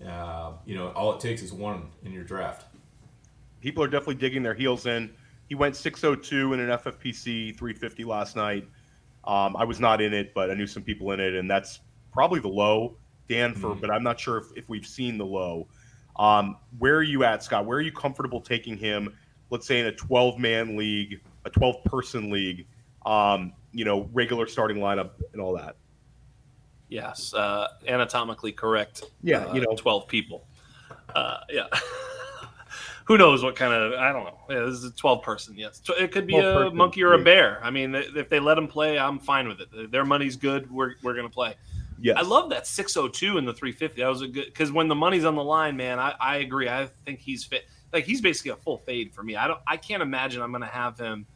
uh, 0.07 0.53
you 0.67 0.75
know, 0.75 0.89
all 0.91 1.15
it 1.15 1.21
takes 1.21 1.43
is 1.43 1.53
one 1.53 1.89
in 2.05 2.13
your 2.13 2.25
draft. 2.25 2.67
people 3.61 3.83
are 3.83 3.89
definitely 3.89 4.17
digging 4.17 4.43
their 4.43 4.55
heels 4.55 4.87
in. 4.87 5.11
He 5.49 5.55
went 5.55 5.77
602 5.77 6.53
in 6.55 6.61
an 6.61 6.69
FFPC 6.71 7.57
350 7.57 8.05
last 8.05 8.37
night. 8.37 8.67
Um, 9.25 9.57
I 9.57 9.65
was 9.65 9.81
not 9.81 10.01
in 10.01 10.13
it, 10.13 10.35
but 10.35 10.51
I 10.51 10.55
knew 10.55 10.67
some 10.67 10.83
people 10.83 11.13
in 11.13 11.21
it, 11.21 11.35
and 11.35 11.51
that's 11.51 11.81
probably 12.13 12.41
the 12.41 12.49
low, 12.49 12.97
Dan. 13.29 13.55
For 13.55 13.75
but 13.75 13.91
I'm 13.91 14.03
not 14.03 14.19
sure 14.19 14.39
if, 14.39 14.47
if 14.57 14.69
we've 14.69 14.87
seen 14.87 15.19
the 15.19 15.27
low. 15.27 15.69
Um, 16.17 16.57
where 16.79 16.97
are 16.97 17.03
you 17.03 17.25
at, 17.25 17.43
Scott? 17.43 17.65
Where 17.67 17.79
are 17.79 17.83
you 17.83 17.93
comfortable 17.93 18.41
taking 18.41 18.77
him? 18.77 19.15
Let's 19.51 19.67
say 19.67 19.81
in 19.81 19.87
a 19.87 19.93
12 19.93 20.39
man 20.39 20.77
league, 20.77 21.21
a 21.45 21.51
12 21.51 21.85
person 21.85 22.31
league. 22.31 22.67
Um, 23.07 23.53
you 23.73 23.85
know, 23.85 24.09
regular 24.13 24.47
starting 24.47 24.77
lineup 24.79 25.11
and 25.33 25.41
all 25.41 25.57
that. 25.57 25.77
Yes, 26.89 27.33
uh, 27.33 27.69
anatomically 27.89 28.53
correct. 28.53 29.05
Yeah, 29.23 29.47
uh, 29.47 29.55
you 29.55 29.63
know. 29.63 29.75
twelve 29.75 30.07
people. 30.07 30.47
Uh, 31.15 31.39
yeah. 31.49 31.67
Who 33.07 33.19
knows 33.19 33.43
what 33.43 33.57
kind 33.57 33.73
of? 33.73 33.93
I 33.95 34.13
don't 34.13 34.25
know. 34.25 34.39
Yeah, 34.49 34.61
this 34.61 34.75
is 34.75 34.85
a 34.85 34.93
twelve 34.93 35.23
person. 35.23 35.55
Yes, 35.57 35.81
it 35.99 36.13
could 36.13 36.27
be 36.27 36.37
a 36.37 36.43
person 36.43 36.77
monkey 36.77 37.03
or 37.03 37.15
a 37.15 37.23
bear. 37.23 37.61
I 37.63 37.71
mean, 37.71 37.95
if 37.95 38.29
they 38.29 38.41
let 38.41 38.55
them 38.55 38.69
play, 38.69 38.99
I'm 38.99 39.19
fine 39.19 39.49
with 39.49 39.61
it. 39.61 39.91
Their 39.91 40.05
money's 40.05 40.37
good. 40.37 40.71
We're 40.71 40.95
we're 41.03 41.15
gonna 41.15 41.29
play. 41.29 41.55
Yes. 42.01 42.17
I 42.19 42.23
love 42.23 42.51
that 42.51 42.67
602 42.67 43.39
in 43.39 43.45
the 43.45 43.55
350. 43.55 44.03
That 44.03 44.09
was 44.09 44.23
a 44.23 44.29
good 44.29 44.47
because 44.47 44.73
when 44.73 44.89
the 44.89 44.95
money's 44.95 45.25
on 45.25 45.37
the 45.37 45.45
line, 45.45 45.77
man, 45.77 46.01
I, 46.01 46.15
I 46.21 46.37
agree. 46.39 46.69
I 46.69 46.89
think 47.07 47.21
he's 47.21 47.45
fit. 47.45 47.65
Like 47.93 48.05
he's 48.05 48.21
basically 48.21 48.51
a 48.51 48.57
full 48.57 48.79
fade 48.79 49.15
for 49.15 49.23
me. 49.23 49.37
I 49.37 49.47
don't. 49.47 49.61
I 49.67 49.77
can't 49.77 50.03
imagine 50.03 50.43
I'm 50.43 50.51
going 50.51 50.63
to 50.63 50.67
have 50.67 50.99
him 50.99 51.27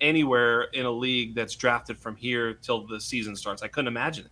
anywhere 0.00 0.62
in 0.72 0.86
a 0.86 0.90
league 0.90 1.34
that's 1.34 1.54
drafted 1.54 1.98
from 1.98 2.16
here 2.16 2.54
till 2.54 2.86
the 2.86 3.00
season 3.00 3.36
starts. 3.36 3.62
I 3.62 3.68
couldn't 3.68 3.88
imagine 3.88 4.26
it 4.26 4.30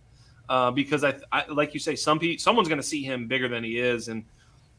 uh, 0.49 0.71
because 0.71 1.03
I, 1.03 1.15
I, 1.31 1.45
like 1.47 1.73
you 1.73 1.79
say, 1.79 1.95
some 1.95 2.19
pe- 2.19 2.37
someone's 2.37 2.67
going 2.67 2.81
to 2.81 2.87
see 2.87 3.03
him 3.03 3.27
bigger 3.27 3.47
than 3.47 3.63
he 3.63 3.79
is, 3.79 4.07
and 4.07 4.25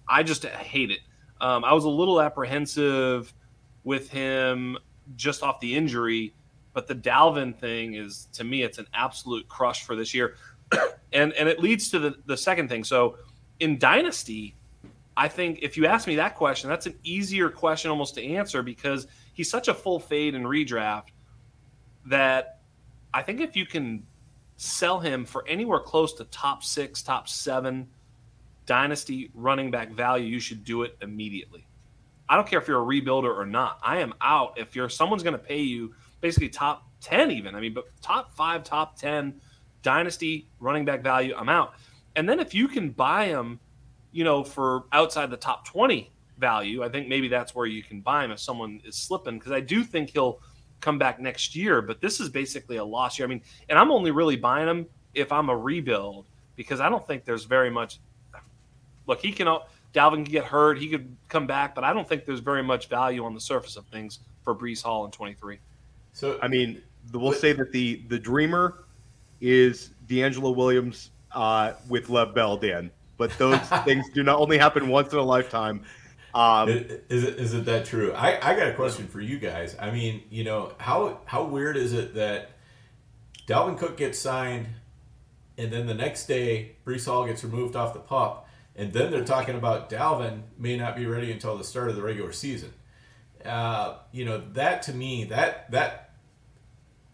I 0.08 0.22
just 0.22 0.44
hate 0.44 0.90
it. 0.90 1.00
Um, 1.44 1.62
I 1.62 1.74
was 1.74 1.84
a 1.84 1.90
little 1.90 2.22
apprehensive 2.22 3.34
with 3.84 4.08
him 4.08 4.78
just 5.14 5.42
off 5.42 5.60
the 5.60 5.76
injury, 5.76 6.34
but 6.72 6.86
the 6.86 6.94
Dalvin 6.94 7.54
thing 7.54 7.94
is 7.94 8.28
to 8.32 8.44
me, 8.44 8.62
it's 8.62 8.78
an 8.78 8.86
absolute 8.94 9.46
crush 9.46 9.84
for 9.84 9.94
this 9.94 10.14
year 10.14 10.36
and 11.12 11.34
and 11.34 11.46
it 11.46 11.60
leads 11.60 11.90
to 11.90 11.98
the 11.98 12.14
the 12.24 12.36
second 12.36 12.68
thing. 12.68 12.82
So 12.82 13.18
in 13.60 13.78
dynasty, 13.78 14.56
I 15.18 15.28
think 15.28 15.58
if 15.60 15.76
you 15.76 15.84
ask 15.84 16.08
me 16.08 16.16
that 16.16 16.34
question, 16.34 16.70
that's 16.70 16.86
an 16.86 16.98
easier 17.04 17.50
question 17.50 17.90
almost 17.90 18.14
to 18.14 18.24
answer 18.24 18.62
because 18.62 19.06
he's 19.34 19.50
such 19.50 19.68
a 19.68 19.74
full 19.74 20.00
fade 20.00 20.34
in 20.34 20.44
redraft 20.44 21.08
that 22.06 22.60
I 23.12 23.20
think 23.20 23.40
if 23.40 23.54
you 23.54 23.66
can 23.66 24.02
sell 24.56 24.98
him 24.98 25.26
for 25.26 25.46
anywhere 25.46 25.80
close 25.80 26.14
to 26.14 26.24
top 26.24 26.64
six, 26.64 27.02
top 27.02 27.28
seven 27.28 27.86
dynasty 28.66 29.30
running 29.34 29.70
back 29.70 29.90
value, 29.90 30.26
you 30.26 30.40
should 30.40 30.64
do 30.64 30.82
it 30.82 30.96
immediately. 31.02 31.66
I 32.28 32.36
don't 32.36 32.48
care 32.48 32.60
if 32.60 32.66
you're 32.66 32.82
a 32.82 32.84
rebuilder 32.84 33.36
or 33.36 33.44
not. 33.44 33.78
I 33.82 33.98
am 33.98 34.14
out. 34.20 34.58
If 34.58 34.74
you're 34.74 34.88
someone's 34.88 35.22
going 35.22 35.36
to 35.36 35.42
pay 35.42 35.60
you 35.60 35.94
basically 36.20 36.48
top 36.48 36.86
10 37.00 37.30
even. 37.30 37.54
I 37.54 37.60
mean, 37.60 37.74
but 37.74 37.84
top 38.00 38.34
5, 38.34 38.64
top 38.64 38.96
10 38.96 39.40
dynasty 39.82 40.48
running 40.58 40.84
back 40.84 41.02
value, 41.02 41.34
I'm 41.36 41.50
out. 41.50 41.74
And 42.16 42.28
then 42.28 42.40
if 42.40 42.54
you 42.54 42.66
can 42.66 42.90
buy 42.90 43.26
him, 43.26 43.60
you 44.12 44.24
know, 44.24 44.42
for 44.42 44.84
outside 44.92 45.30
the 45.30 45.36
top 45.36 45.66
20 45.66 46.10
value, 46.38 46.82
I 46.82 46.88
think 46.88 47.08
maybe 47.08 47.28
that's 47.28 47.54
where 47.54 47.66
you 47.66 47.82
can 47.82 48.00
buy 48.00 48.24
him 48.24 48.30
if 48.30 48.40
someone 48.40 48.80
is 48.84 48.96
slipping 48.96 49.38
because 49.38 49.52
I 49.52 49.60
do 49.60 49.84
think 49.84 50.10
he'll 50.10 50.40
come 50.80 50.98
back 50.98 51.20
next 51.20 51.54
year, 51.56 51.82
but 51.82 52.00
this 52.00 52.20
is 52.20 52.28
basically 52.28 52.76
a 52.76 52.84
loss 52.84 53.18
year. 53.18 53.26
I 53.26 53.28
mean, 53.28 53.42
and 53.68 53.78
I'm 53.78 53.90
only 53.90 54.10
really 54.10 54.36
buying 54.36 54.68
him 54.68 54.86
if 55.14 55.32
I'm 55.32 55.48
a 55.48 55.56
rebuild 55.56 56.26
because 56.56 56.80
I 56.80 56.88
don't 56.88 57.06
think 57.06 57.24
there's 57.24 57.44
very 57.44 57.70
much. 57.70 58.00
Look, 59.06 59.20
he 59.20 59.32
can. 59.32 59.46
Dalvin 59.92 60.24
can 60.24 60.24
get 60.24 60.44
hurt. 60.44 60.78
He 60.78 60.88
could 60.88 61.16
come 61.28 61.46
back, 61.46 61.74
but 61.74 61.84
I 61.84 61.92
don't 61.92 62.08
think 62.08 62.24
there's 62.24 62.40
very 62.40 62.64
much 62.64 62.88
value 62.88 63.24
on 63.24 63.32
the 63.32 63.40
surface 63.40 63.76
of 63.76 63.86
things 63.86 64.18
for 64.42 64.54
Breece 64.54 64.82
Hall 64.82 65.04
in 65.04 65.12
23. 65.12 65.58
So 66.12 66.38
I 66.42 66.48
mean, 66.48 66.82
we'll 67.12 67.32
say 67.32 67.52
that 67.52 67.72
the 67.72 68.02
the 68.08 68.18
dreamer 68.18 68.84
is 69.40 69.90
DeAngelo 70.08 70.54
Williams 70.54 71.10
uh, 71.32 71.74
with 71.88 72.08
Lev 72.08 72.34
Bell, 72.34 72.56
Dan. 72.56 72.90
But 73.16 73.36
those 73.38 73.60
things 73.84 74.06
do 74.14 74.22
not 74.22 74.38
only 74.38 74.58
happen 74.58 74.88
once 74.88 75.12
in 75.12 75.18
a 75.18 75.22
lifetime. 75.22 75.82
Um, 76.34 76.68
is, 76.68 77.24
it, 77.24 77.38
is 77.38 77.54
it 77.54 77.64
that 77.66 77.86
true? 77.86 78.12
I, 78.12 78.36
I 78.38 78.56
got 78.56 78.66
a 78.66 78.74
question 78.74 79.06
for 79.06 79.20
you 79.20 79.38
guys. 79.38 79.76
I 79.78 79.90
mean, 79.92 80.22
you 80.30 80.42
know, 80.42 80.72
how 80.78 81.20
how 81.26 81.44
weird 81.44 81.76
is 81.76 81.92
it 81.92 82.14
that 82.14 82.50
Dalvin 83.46 83.78
Cook 83.78 83.96
gets 83.96 84.18
signed, 84.18 84.66
and 85.56 85.72
then 85.72 85.86
the 85.86 85.94
next 85.94 86.26
day 86.26 86.72
Breece 86.84 87.06
Hall 87.06 87.24
gets 87.24 87.44
removed 87.44 87.76
off 87.76 87.94
the 87.94 88.00
pup, 88.00 88.43
and 88.76 88.92
then 88.92 89.10
they're 89.10 89.24
talking 89.24 89.56
about 89.56 89.90
Dalvin 89.90 90.42
may 90.58 90.76
not 90.76 90.96
be 90.96 91.06
ready 91.06 91.30
until 91.30 91.56
the 91.56 91.64
start 91.64 91.88
of 91.88 91.96
the 91.96 92.02
regular 92.02 92.32
season. 92.32 92.72
Uh, 93.44 93.98
you 94.12 94.24
know, 94.24 94.42
that 94.52 94.82
to 94.82 94.92
me, 94.92 95.24
that 95.24 95.70
that 95.70 96.14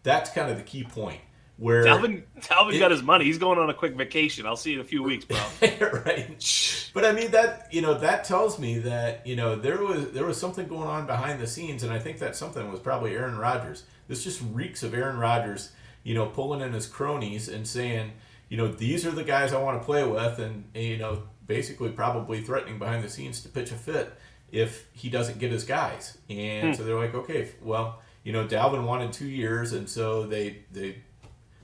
that's 0.03 0.31
kind 0.31 0.51
of 0.51 0.57
the 0.57 0.63
key 0.63 0.85
point 0.85 1.21
where 1.57 1.85
Dalvin 1.85 2.23
Dalvin 2.41 2.79
got 2.79 2.91
his 2.91 3.03
money. 3.03 3.25
He's 3.25 3.39
going 3.39 3.59
on 3.59 3.69
a 3.69 3.75
quick 3.75 3.95
vacation. 3.95 4.47
I'll 4.47 4.57
see 4.57 4.73
you 4.73 4.81
in 4.81 4.85
a 4.85 4.89
few 4.89 5.03
weeks, 5.03 5.27
bro. 5.27 5.39
right. 6.07 6.91
But 6.95 7.05
I 7.05 7.13
mean 7.13 7.31
that 7.33 7.69
you 7.71 7.83
know 7.83 7.95
that 7.99 8.25
tells 8.25 8.59
me 8.59 8.79
that 8.81 9.27
you 9.27 9.37
know 9.37 9.57
there 9.57 9.79
was 9.79 10.13
there 10.13 10.25
was 10.25 10.41
something 10.41 10.67
going 10.67 10.89
on 10.89 11.07
behind 11.07 11.41
the 11.41 11.47
scenes, 11.47 11.83
and 11.83 11.93
I 11.93 11.99
think 11.99 12.19
that 12.21 12.35
something 12.35 12.71
was 12.71 12.81
probably 12.81 13.15
Aaron 13.15 13.37
Rodgers. 13.37 13.85
This 14.09 14.25
just 14.25 14.41
reeks 14.53 14.83
of 14.83 14.95
Aaron 14.95 15.19
Rodgers, 15.19 15.71
you 16.03 16.15
know, 16.15 16.27
pulling 16.27 16.63
in 16.63 16.73
his 16.73 16.87
cronies 16.87 17.49
and 17.49 17.67
saying, 17.69 18.13
you 18.49 18.57
know, 18.57 18.67
these 18.67 19.07
are 19.07 19.13
the 19.13 19.23
guys 19.23 19.53
I 19.53 19.63
want 19.63 19.81
to 19.81 19.85
play 19.85 20.03
with, 20.05 20.41
and, 20.41 20.65
and 20.75 20.85
you 20.85 20.97
know, 20.97 21.23
basically 21.51 21.89
probably 21.89 22.41
threatening 22.41 22.79
behind 22.79 23.03
the 23.03 23.09
scenes 23.09 23.41
to 23.41 23.49
pitch 23.49 23.73
a 23.73 23.75
fit 23.75 24.13
if 24.53 24.87
he 24.93 25.11
doesn't 25.11 25.41
get 25.41 25.51
his 25.51 25.65
guys. 25.65 26.17
And 26.29 26.69
hmm. 26.69 26.75
so 26.75 26.85
they're 26.85 26.97
like, 26.97 27.13
okay, 27.13 27.49
well, 27.61 28.01
you 28.23 28.33
know, 28.33 28.47
Dalvin 28.47 28.85
wanted 28.85 29.13
two 29.13 29.27
years, 29.27 29.73
and 29.73 29.91
so 29.91 30.29
they 30.29 30.61
they 30.71 31.03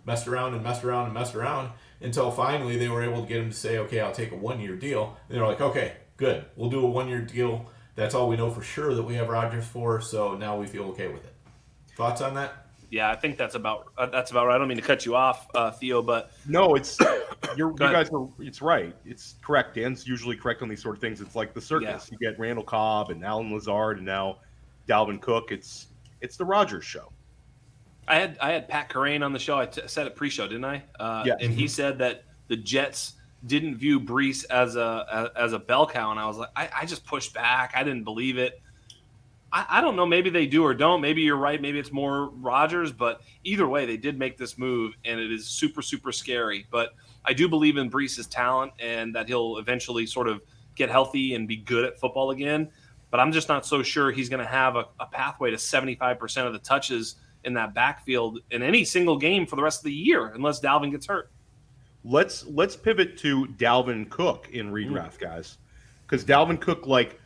messed 0.04 0.26
around 0.26 0.54
and 0.54 0.64
messed 0.64 0.82
around 0.82 1.04
and 1.04 1.14
messed 1.14 1.36
around 1.36 1.70
until 2.00 2.32
finally 2.32 2.76
they 2.76 2.88
were 2.88 3.04
able 3.04 3.22
to 3.22 3.28
get 3.28 3.38
him 3.38 3.50
to 3.50 3.56
say, 3.56 3.78
okay, 3.78 4.00
I'll 4.00 4.10
take 4.10 4.32
a 4.32 4.36
one 4.36 4.58
year 4.58 4.74
deal. 4.74 5.16
And 5.28 5.38
they're 5.38 5.46
like, 5.46 5.60
okay, 5.60 5.92
good, 6.16 6.44
we'll 6.56 6.70
do 6.70 6.84
a 6.84 6.90
one 6.90 7.08
year 7.08 7.20
deal. 7.20 7.66
That's 7.94 8.12
all 8.12 8.28
we 8.28 8.36
know 8.36 8.50
for 8.50 8.62
sure 8.62 8.92
that 8.92 9.04
we 9.04 9.14
have 9.14 9.28
Rodgers 9.28 9.66
for. 9.66 10.00
So 10.00 10.36
now 10.36 10.58
we 10.58 10.66
feel 10.66 10.84
okay 10.86 11.06
with 11.06 11.24
it. 11.24 11.34
Thoughts 11.96 12.20
on 12.20 12.34
that? 12.34 12.65
Yeah, 12.90 13.10
I 13.10 13.16
think 13.16 13.36
that's 13.36 13.54
about 13.54 13.92
uh, 13.98 14.06
that's 14.06 14.30
about 14.30 14.46
right. 14.46 14.54
I 14.54 14.58
don't 14.58 14.68
mean 14.68 14.76
to 14.76 14.82
cut 14.82 15.04
you 15.04 15.16
off, 15.16 15.48
uh, 15.54 15.72
Theo, 15.72 16.02
but 16.02 16.30
no, 16.46 16.74
it's 16.74 16.98
you're, 17.56 17.70
you 17.70 17.76
guys 17.76 18.08
are 18.10 18.28
it's 18.38 18.62
right. 18.62 18.94
It's 19.04 19.34
correct. 19.42 19.74
Dan's 19.74 20.06
usually 20.06 20.36
correct 20.36 20.62
on 20.62 20.68
these 20.68 20.82
sort 20.82 20.96
of 20.96 21.00
things. 21.00 21.20
It's 21.20 21.34
like 21.34 21.52
the 21.52 21.60
circus. 21.60 22.08
Yeah. 22.10 22.18
You 22.20 22.30
get 22.30 22.38
Randall 22.38 22.64
Cobb 22.64 23.10
and 23.10 23.24
Allen 23.24 23.52
Lazard 23.52 23.96
and 23.96 24.06
now 24.06 24.38
Dalvin 24.88 25.20
Cook. 25.20 25.50
It's 25.50 25.88
it's 26.20 26.36
the 26.36 26.44
Rodgers 26.44 26.84
show. 26.84 27.12
I 28.08 28.16
had 28.16 28.38
I 28.40 28.52
had 28.52 28.68
Pat 28.68 28.88
Kerrane 28.88 29.24
on 29.24 29.32
the 29.32 29.38
show. 29.38 29.58
I 29.58 29.66
t- 29.66 29.82
said 29.86 30.06
it 30.06 30.14
pre-show, 30.14 30.46
didn't 30.46 30.64
I? 30.64 30.84
Uh, 31.00 31.24
yeah. 31.26 31.34
And 31.40 31.52
he 31.52 31.66
said 31.66 31.98
that 31.98 32.24
the 32.46 32.56
Jets 32.56 33.14
didn't 33.46 33.76
view 33.76 34.00
Breece 34.00 34.44
as 34.50 34.76
a 34.76 35.32
as 35.36 35.52
a 35.52 35.58
bell 35.58 35.86
cow, 35.86 36.10
and 36.10 36.20
I 36.20 36.26
was 36.26 36.36
like, 36.36 36.50
I, 36.54 36.68
I 36.82 36.86
just 36.86 37.04
pushed 37.04 37.34
back. 37.34 37.72
I 37.74 37.82
didn't 37.82 38.04
believe 38.04 38.38
it. 38.38 38.60
I, 39.56 39.78
I, 39.78 39.80
don't 39.80 39.96
know. 39.96 40.04
Maybe 40.04 40.28
they 40.28 40.46
do 40.46 40.62
or 40.62 40.74
don't. 40.74 41.00
Maybe 41.00 41.22
you're 41.22 41.38
right. 41.38 41.60
Maybe 41.62 41.78
it's 41.78 41.90
more 41.90 42.28
Rodgers. 42.28 42.92
But 42.92 43.22
either 43.42 43.66
way, 43.66 43.86
they 43.86 43.96
did 43.96 44.18
make 44.18 44.36
this 44.36 44.58
move, 44.58 44.92
and 45.06 45.18
it 45.18 45.32
is 45.32 45.46
super 45.46 45.80
super 45.80 46.12
scary. 46.12 46.66
But 46.70 46.90
I 47.24 47.32
do 47.32 47.48
believe 47.48 47.78
in 47.78 47.88
Breece's 47.88 48.26
talent 48.26 48.72
and 48.78 49.14
that 49.14 49.28
he'll 49.28 49.56
eventually 49.56 50.04
sort 50.04 50.28
of 50.28 50.42
get 50.74 50.90
healthy 50.90 51.34
and 51.34 51.48
be 51.48 51.56
good 51.56 51.86
at 51.86 51.98
football 51.98 52.32
again. 52.32 52.68
But 53.10 53.20
I'm 53.20 53.32
just 53.32 53.48
not 53.48 53.64
so 53.64 53.82
sure 53.82 54.10
he's 54.10 54.28
going 54.28 54.44
to 54.44 54.50
have 54.50 54.76
a, 54.76 54.84
a 55.00 55.06
pathway 55.06 55.50
to 55.50 55.56
75% 55.56 56.46
of 56.46 56.52
the 56.52 56.58
touches 56.58 57.14
in 57.44 57.54
that 57.54 57.72
backfield 57.72 58.40
in 58.50 58.62
any 58.62 58.84
single 58.84 59.16
game 59.16 59.46
for 59.46 59.56
the 59.56 59.62
rest 59.62 59.80
of 59.80 59.84
the 59.84 59.92
year 59.92 60.26
unless 60.34 60.60
Dalvin 60.60 60.90
gets 60.90 61.06
hurt. 61.06 61.30
Let's 62.04 62.44
let's 62.44 62.76
pivot 62.76 63.16
to 63.18 63.46
Dalvin 63.56 64.10
Cook 64.10 64.50
in 64.52 64.70
redraft, 64.70 65.14
mm. 65.14 65.20
guys, 65.20 65.56
because 66.02 66.26
Dalvin 66.26 66.60
Cook 66.60 66.86
like 66.86 67.18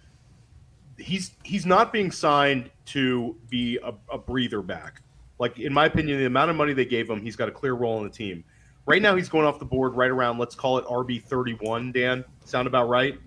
he's 1.01 1.33
he's 1.43 1.67
not 1.67 1.93
being 1.93 2.11
signed 2.11 2.71
to 2.87 3.37
be 3.49 3.79
a, 3.83 3.95
a 4.13 4.19
breather 4.19 4.63
back. 4.63 5.03
Like 5.39 5.59
in 5.59 5.73
my 5.73 5.87
opinion, 5.87 6.19
the 6.19 6.27
amount 6.27 6.51
of 6.51 6.57
money 6.57 6.73
they 6.73 6.85
gave 6.85 7.09
him, 7.09 7.21
he's 7.21 7.37
got 7.37 7.49
a 7.49 7.53
clear 7.53 7.75
role 7.75 7.99
in 7.99 8.05
the 8.05 8.11
team. 8.11 8.45
Right 8.87 9.01
now, 9.01 9.15
he's 9.15 9.29
going 9.29 9.47
off 9.47 9.59
the 9.59 9.65
board 9.65 9.95
right 9.95 10.11
around 10.11 10.39
let's 10.39 10.55
call 10.55 10.79
it 10.79 10.85
RB 10.85 11.23
thirty 11.23 11.55
one. 11.55 11.93
Dan, 11.93 12.25
sound 12.45 12.67
about 12.67 12.89
right? 12.89 13.19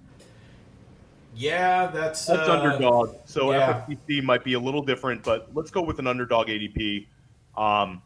Yeah, 1.35 1.87
that's 1.87 2.25
that's 2.25 2.47
uh, 2.47 2.61
underdog. 2.61 3.15
So 3.25 3.51
yeah. 3.51 3.85
FFPC 3.89 4.23
might 4.23 4.43
be 4.43 4.53
a 4.53 4.59
little 4.59 4.83
different, 4.83 5.23
but 5.23 5.49
let's 5.53 5.71
go 5.71 5.81
with 5.81 5.99
an 5.99 6.07
underdog 6.07 6.47
ADP. 6.47 7.07
Um, 7.57 8.01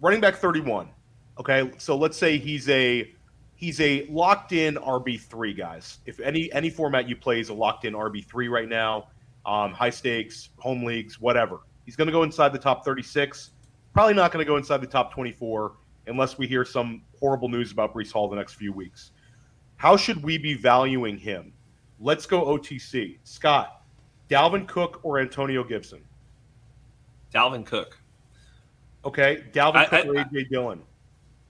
running 0.00 0.20
back 0.20 0.36
31. 0.36 0.88
Okay, 1.38 1.70
so 1.78 1.96
let's 1.96 2.18
say 2.18 2.36
he's 2.38 2.68
a 2.68 3.10
he's 3.60 3.78
a 3.80 4.06
locked 4.06 4.52
in 4.52 4.76
RB 4.76 5.20
three 5.20 5.52
guys. 5.52 5.98
If 6.06 6.18
any 6.18 6.50
any 6.52 6.70
format 6.70 7.06
you 7.08 7.14
play 7.14 7.40
is 7.40 7.50
a 7.50 7.54
locked 7.54 7.84
in 7.84 7.92
RB 7.92 8.24
three 8.24 8.48
right 8.48 8.68
now, 8.68 9.08
um, 9.44 9.72
high 9.72 9.90
stakes, 9.90 10.48
home 10.56 10.82
leagues, 10.82 11.20
whatever. 11.20 11.60
He's 11.84 11.94
going 11.94 12.06
to 12.06 12.12
go 12.12 12.22
inside 12.22 12.52
the 12.52 12.58
top 12.58 12.84
36. 12.84 13.50
Probably 13.92 14.14
not 14.14 14.32
going 14.32 14.44
to 14.44 14.48
go 14.48 14.56
inside 14.56 14.80
the 14.80 14.86
top 14.86 15.12
24 15.12 15.72
unless 16.06 16.38
we 16.38 16.46
hear 16.46 16.64
some 16.64 17.02
horrible 17.18 17.48
news 17.48 17.70
about 17.70 17.94
Breece 17.94 18.12
Hall 18.12 18.28
the 18.28 18.36
next 18.36 18.54
few 18.54 18.72
weeks. 18.72 19.10
How 19.76 19.96
should 19.96 20.22
we 20.22 20.38
be 20.38 20.54
valuing 20.54 21.18
him? 21.18 21.52
Let's 21.98 22.26
go 22.26 22.44
OTC. 22.46 23.18
Scott, 23.24 23.82
Dalvin 24.30 24.66
Cook 24.66 25.00
or 25.02 25.18
Antonio 25.18 25.62
Gibson? 25.62 26.02
Dalvin 27.34 27.66
Cook. 27.66 27.98
Okay, 29.04 29.44
Dalvin 29.52 29.76
I, 29.76 29.84
Cook 29.86 30.06
I, 30.06 30.08
or 30.08 30.14
AJ 30.14 30.48
Dillon? 30.48 30.82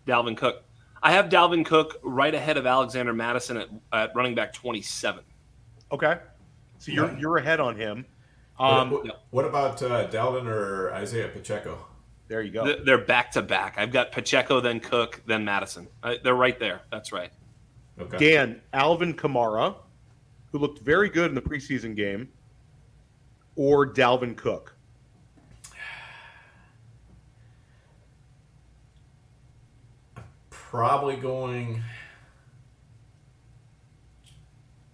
Dalvin 0.06 0.36
Cook. 0.36 0.64
I 1.02 1.12
have 1.12 1.28
Dalvin 1.28 1.64
Cook 1.64 1.98
right 2.02 2.34
ahead 2.34 2.56
of 2.56 2.66
Alexander 2.66 3.12
Mattison 3.12 3.56
at, 3.56 3.68
at 3.92 4.14
running 4.14 4.34
back 4.34 4.52
27. 4.52 5.24
Okay, 5.92 6.18
so 6.78 6.92
you're 6.92 7.16
you're 7.18 7.36
ahead 7.38 7.58
on 7.60 7.76
him. 7.76 8.04
Um, 8.58 8.90
what, 8.90 9.24
what, 9.30 9.44
about 9.46 9.82
uh, 9.82 10.06
Dalvin 10.08 10.46
or 10.46 10.92
Isaiah 10.92 11.28
Pacheco? 11.28 11.86
There 12.28 12.42
you 12.42 12.52
go. 12.52 12.76
They're 12.84 12.98
back 12.98 13.30
to 13.32 13.42
back. 13.42 13.74
I've 13.78 13.90
got 13.90 14.12
Pacheco, 14.12 14.60
then 14.60 14.78
Cook, 14.78 15.22
then 15.26 15.44
Mattison. 15.44 15.88
They're 16.22 16.34
right 16.34 16.58
there. 16.60 16.82
That's 16.92 17.10
right. 17.10 17.32
Okay. 17.98 18.18
Dan, 18.18 18.60
Alvin 18.72 19.14
Kamara 19.14 19.74
who 20.52 20.58
looked 20.58 20.80
very 20.80 21.08
good 21.08 21.28
in 21.28 21.34
the 21.34 21.42
preseason 21.42 21.94
game, 21.94 22.28
or 23.56 23.86
Dalvin 23.92 24.36
Cook? 24.36 24.74
Probably 30.70 31.16
going 31.16 31.82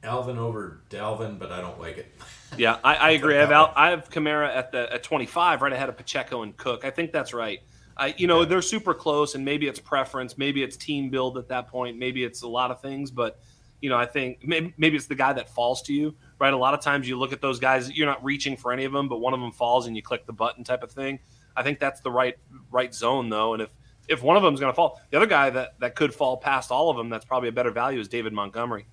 Alvin 0.03 0.39
over 0.39 0.81
Dalvin, 0.89 1.39
but 1.39 1.53
I 1.53 1.61
don't 1.61 1.79
like 1.79 1.99
it. 1.99 2.15
Yeah, 2.57 2.79
I, 2.85 2.95
I 2.95 3.11
agree. 3.11 3.37
I 3.37 3.41
have 3.41 3.51
Al, 3.51 3.73
I 3.77 3.91
have 3.91 4.09
Kamara 4.09 4.49
at 4.49 4.71
the 4.71 4.91
at 4.91 5.03
25, 5.03 5.61
right 5.61 5.73
ahead 5.73 5.89
of 5.89 5.97
Pacheco 5.97 6.43
and 6.43 6.57
Cook. 6.57 6.85
I 6.85 6.91
think 6.91 7.11
that's 7.13 7.35
right. 7.35 7.61
I, 7.97 8.15
you 8.17 8.29
know, 8.29 8.43
yeah. 8.43 8.47
they're 8.47 8.63
super 8.63 8.95
close, 8.95 9.35
and 9.35 9.45
maybe 9.45 9.67
it's 9.67 9.81
preference, 9.81 10.39
maybe 10.39 10.63
it's 10.63 10.77
team 10.77 11.11
build 11.11 11.37
at 11.37 11.49
that 11.49 11.67
point, 11.67 11.99
maybe 11.99 12.23
it's 12.23 12.43
a 12.43 12.49
lot 12.49 12.71
of 12.71 12.81
things, 12.81 13.11
but 13.11 13.41
you 13.83 13.91
know, 13.91 13.97
I 13.97 14.07
think 14.07 14.39
maybe, 14.47 14.73
maybe 14.79 14.97
it's 14.97 15.07
the 15.07 15.17
guy 15.17 15.33
that 15.33 15.51
falls 15.51 15.83
to 15.83 15.93
you, 15.93 16.15
right? 16.39 16.55
A 16.55 16.57
lot 16.57 16.73
of 16.73 16.81
times 16.81 17.09
you 17.09 17.19
look 17.19 17.33
at 17.33 17.43
those 17.43 17.59
guys, 17.59 17.91
you're 17.91 18.07
not 18.07 18.25
reaching 18.25 18.57
for 18.57 18.73
any 18.73 18.85
of 18.85 18.93
them, 18.93 19.09
but 19.09 19.19
one 19.19 19.35
of 19.35 19.41
them 19.41 19.53
falls 19.53 19.89
and 19.89 19.97
you 19.97 20.03
click 20.03 20.25
the 20.25 20.33
button 20.33 20.63
type 20.63 20.85
of 20.85 20.93
thing. 20.93 21.19
I 21.57 21.65
think 21.65 21.81
that's 21.81 22.01
the 22.01 22.13
right 22.13 22.37
right 22.71 22.95
zone 22.95 23.29
though, 23.29 23.53
and 23.55 23.61
if 23.61 23.71
if 24.09 24.23
one 24.23 24.37
of 24.37 24.43
them 24.43 24.55
is 24.55 24.61
going 24.61 24.73
to 24.73 24.77
fall, 24.77 25.01
the 25.11 25.17
other 25.17 25.27
guy 25.27 25.51
that 25.51 25.79
that 25.81 25.95
could 25.95 26.15
fall 26.15 26.37
past 26.37 26.71
all 26.71 26.91
of 26.91 26.97
them, 26.97 27.09
that's 27.09 27.25
probably 27.25 27.49
a 27.49 27.53
better 27.53 27.71
value 27.71 28.01
is 28.01 28.09
David 28.09 28.33
Montgomery. 28.33 28.87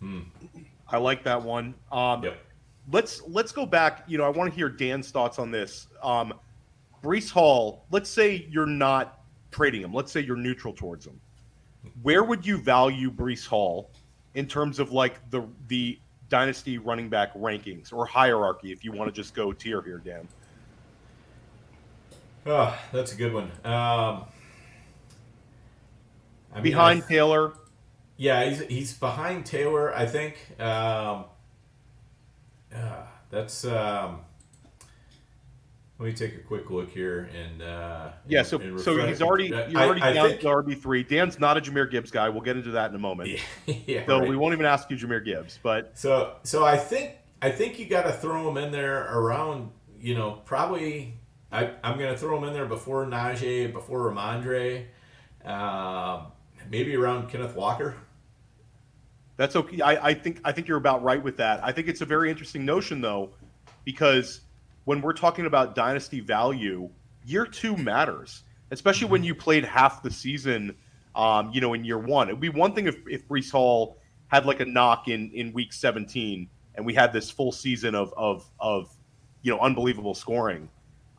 Hmm. 0.00 0.20
I 0.88 0.98
like 0.98 1.24
that 1.24 1.42
one. 1.42 1.74
Um, 1.90 2.22
yep. 2.24 2.38
Let's 2.90 3.22
let's 3.26 3.52
go 3.52 3.64
back. 3.66 4.04
You 4.06 4.18
know, 4.18 4.24
I 4.24 4.28
want 4.28 4.50
to 4.50 4.56
hear 4.56 4.68
Dan's 4.68 5.10
thoughts 5.10 5.38
on 5.38 5.50
this. 5.50 5.86
Um, 6.02 6.34
Breece 7.02 7.30
Hall. 7.30 7.86
Let's 7.90 8.10
say 8.10 8.46
you're 8.50 8.66
not 8.66 9.20
trading 9.50 9.82
him. 9.82 9.92
Let's 9.92 10.12
say 10.12 10.20
you're 10.20 10.36
neutral 10.36 10.72
towards 10.72 11.06
him. 11.06 11.20
Where 12.02 12.24
would 12.24 12.46
you 12.46 12.58
value 12.58 13.10
Breece 13.10 13.46
Hall? 13.46 13.90
in 14.34 14.46
terms 14.46 14.78
of 14.78 14.92
like 14.92 15.18
the 15.30 15.46
the 15.68 15.98
dynasty 16.28 16.78
running 16.78 17.08
back 17.08 17.34
rankings 17.34 17.92
or 17.92 18.06
hierarchy 18.06 18.72
if 18.72 18.84
you 18.84 18.92
want 18.92 19.12
to 19.12 19.20
just 19.20 19.34
go 19.34 19.52
tier 19.52 19.82
here, 19.82 19.98
Dan? 19.98 20.26
Oh, 22.46 22.76
that's 22.92 23.12
a 23.12 23.16
good 23.16 23.32
one. 23.32 23.50
Um, 23.64 24.24
I 26.52 26.56
mean, 26.56 26.64
behind 26.64 27.02
I, 27.04 27.08
Taylor. 27.08 27.52
Yeah, 28.16 28.44
he's 28.44 28.60
he's 28.62 28.92
behind 28.94 29.46
Taylor. 29.46 29.94
I 29.94 30.06
think. 30.06 30.36
Um, 30.60 31.24
uh, 32.74 33.04
that's. 33.30 33.64
Um, 33.64 34.20
let 35.98 36.06
me 36.06 36.12
take 36.14 36.34
a 36.34 36.40
quick 36.40 36.68
look 36.68 36.90
here 36.90 37.30
and 37.32 37.62
uh, 37.62 38.10
Yeah, 38.26 38.42
so 38.42 38.58
and 38.58 38.80
so 38.80 39.06
he's 39.06 39.22
already 39.22 39.46
you're 39.46 39.80
already 39.80 40.02
I 40.02 40.12
down 40.12 40.30
think- 40.30 40.40
to 40.40 40.46
RB 40.48 40.76
three. 40.76 41.04
Dan's 41.04 41.38
not 41.38 41.56
a 41.56 41.60
Jahmyr 41.60 41.88
Gibbs 41.88 42.10
guy. 42.10 42.28
We'll 42.28 42.40
get 42.40 42.56
into 42.56 42.72
that 42.72 42.90
in 42.90 42.96
a 42.96 42.98
moment. 42.98 43.38
yeah, 43.66 44.04
So 44.06 44.18
right. 44.18 44.28
we 44.28 44.36
won't 44.36 44.52
even 44.52 44.66
ask 44.66 44.90
you 44.90 44.96
Jahmyr 44.96 45.24
Gibbs, 45.24 45.60
but 45.62 45.92
So 45.96 46.38
so 46.42 46.64
I 46.64 46.76
think 46.76 47.12
I 47.40 47.50
think 47.52 47.78
you 47.78 47.86
got 47.86 48.02
to 48.02 48.12
throw 48.12 48.48
him 48.50 48.56
in 48.56 48.72
there 48.72 49.16
around 49.16 49.70
you 50.00 50.16
know 50.16 50.42
probably 50.44 51.14
I 51.52 51.70
I'm 51.84 51.98
gonna 52.00 52.16
throw 52.16 52.36
him 52.36 52.44
in 52.48 52.52
there 52.52 52.66
before 52.66 53.06
Najee 53.06 53.72
before 53.72 54.10
Rhamondre, 54.10 54.86
um, 55.44 56.31
maybe 56.72 56.96
around 56.96 57.28
Kenneth 57.28 57.54
Walker. 57.54 57.94
that's 59.36 59.54
okay. 59.54 59.80
I, 59.82 60.08
I 60.08 60.14
think 60.14 60.40
I 60.42 60.50
think 60.52 60.66
you're 60.66 60.78
about 60.78 61.04
right 61.04 61.22
with 61.22 61.36
that. 61.36 61.62
I 61.62 61.70
think 61.70 61.86
it's 61.86 62.00
a 62.00 62.06
very 62.06 62.30
interesting 62.30 62.64
notion 62.64 63.00
though, 63.00 63.30
because 63.84 64.40
when 64.84 65.02
we're 65.02 65.12
talking 65.12 65.46
about 65.46 65.74
dynasty 65.76 66.18
value, 66.18 66.88
year 67.26 67.44
two 67.46 67.76
matters, 67.76 68.42
especially 68.70 69.08
when 69.08 69.22
you 69.22 69.34
played 69.34 69.64
half 69.64 70.02
the 70.02 70.10
season. 70.10 70.74
Um, 71.14 71.50
you 71.52 71.60
know, 71.60 71.74
in 71.74 71.84
year 71.84 71.98
one, 71.98 72.28
it'd 72.28 72.40
be 72.40 72.48
one 72.48 72.74
thing 72.74 72.86
if 72.86 72.96
if 73.06 73.28
Breece 73.28 73.50
Hall 73.50 73.98
had 74.28 74.46
like 74.46 74.60
a 74.60 74.64
knock 74.64 75.08
in 75.08 75.30
in 75.32 75.52
week 75.52 75.74
17, 75.74 76.48
and 76.74 76.86
we 76.86 76.94
had 76.94 77.12
this 77.12 77.30
full 77.30 77.52
season 77.52 77.94
of 77.94 78.14
of 78.16 78.48
of 78.58 78.90
you 79.42 79.52
know 79.52 79.60
unbelievable 79.60 80.14
scoring. 80.14 80.70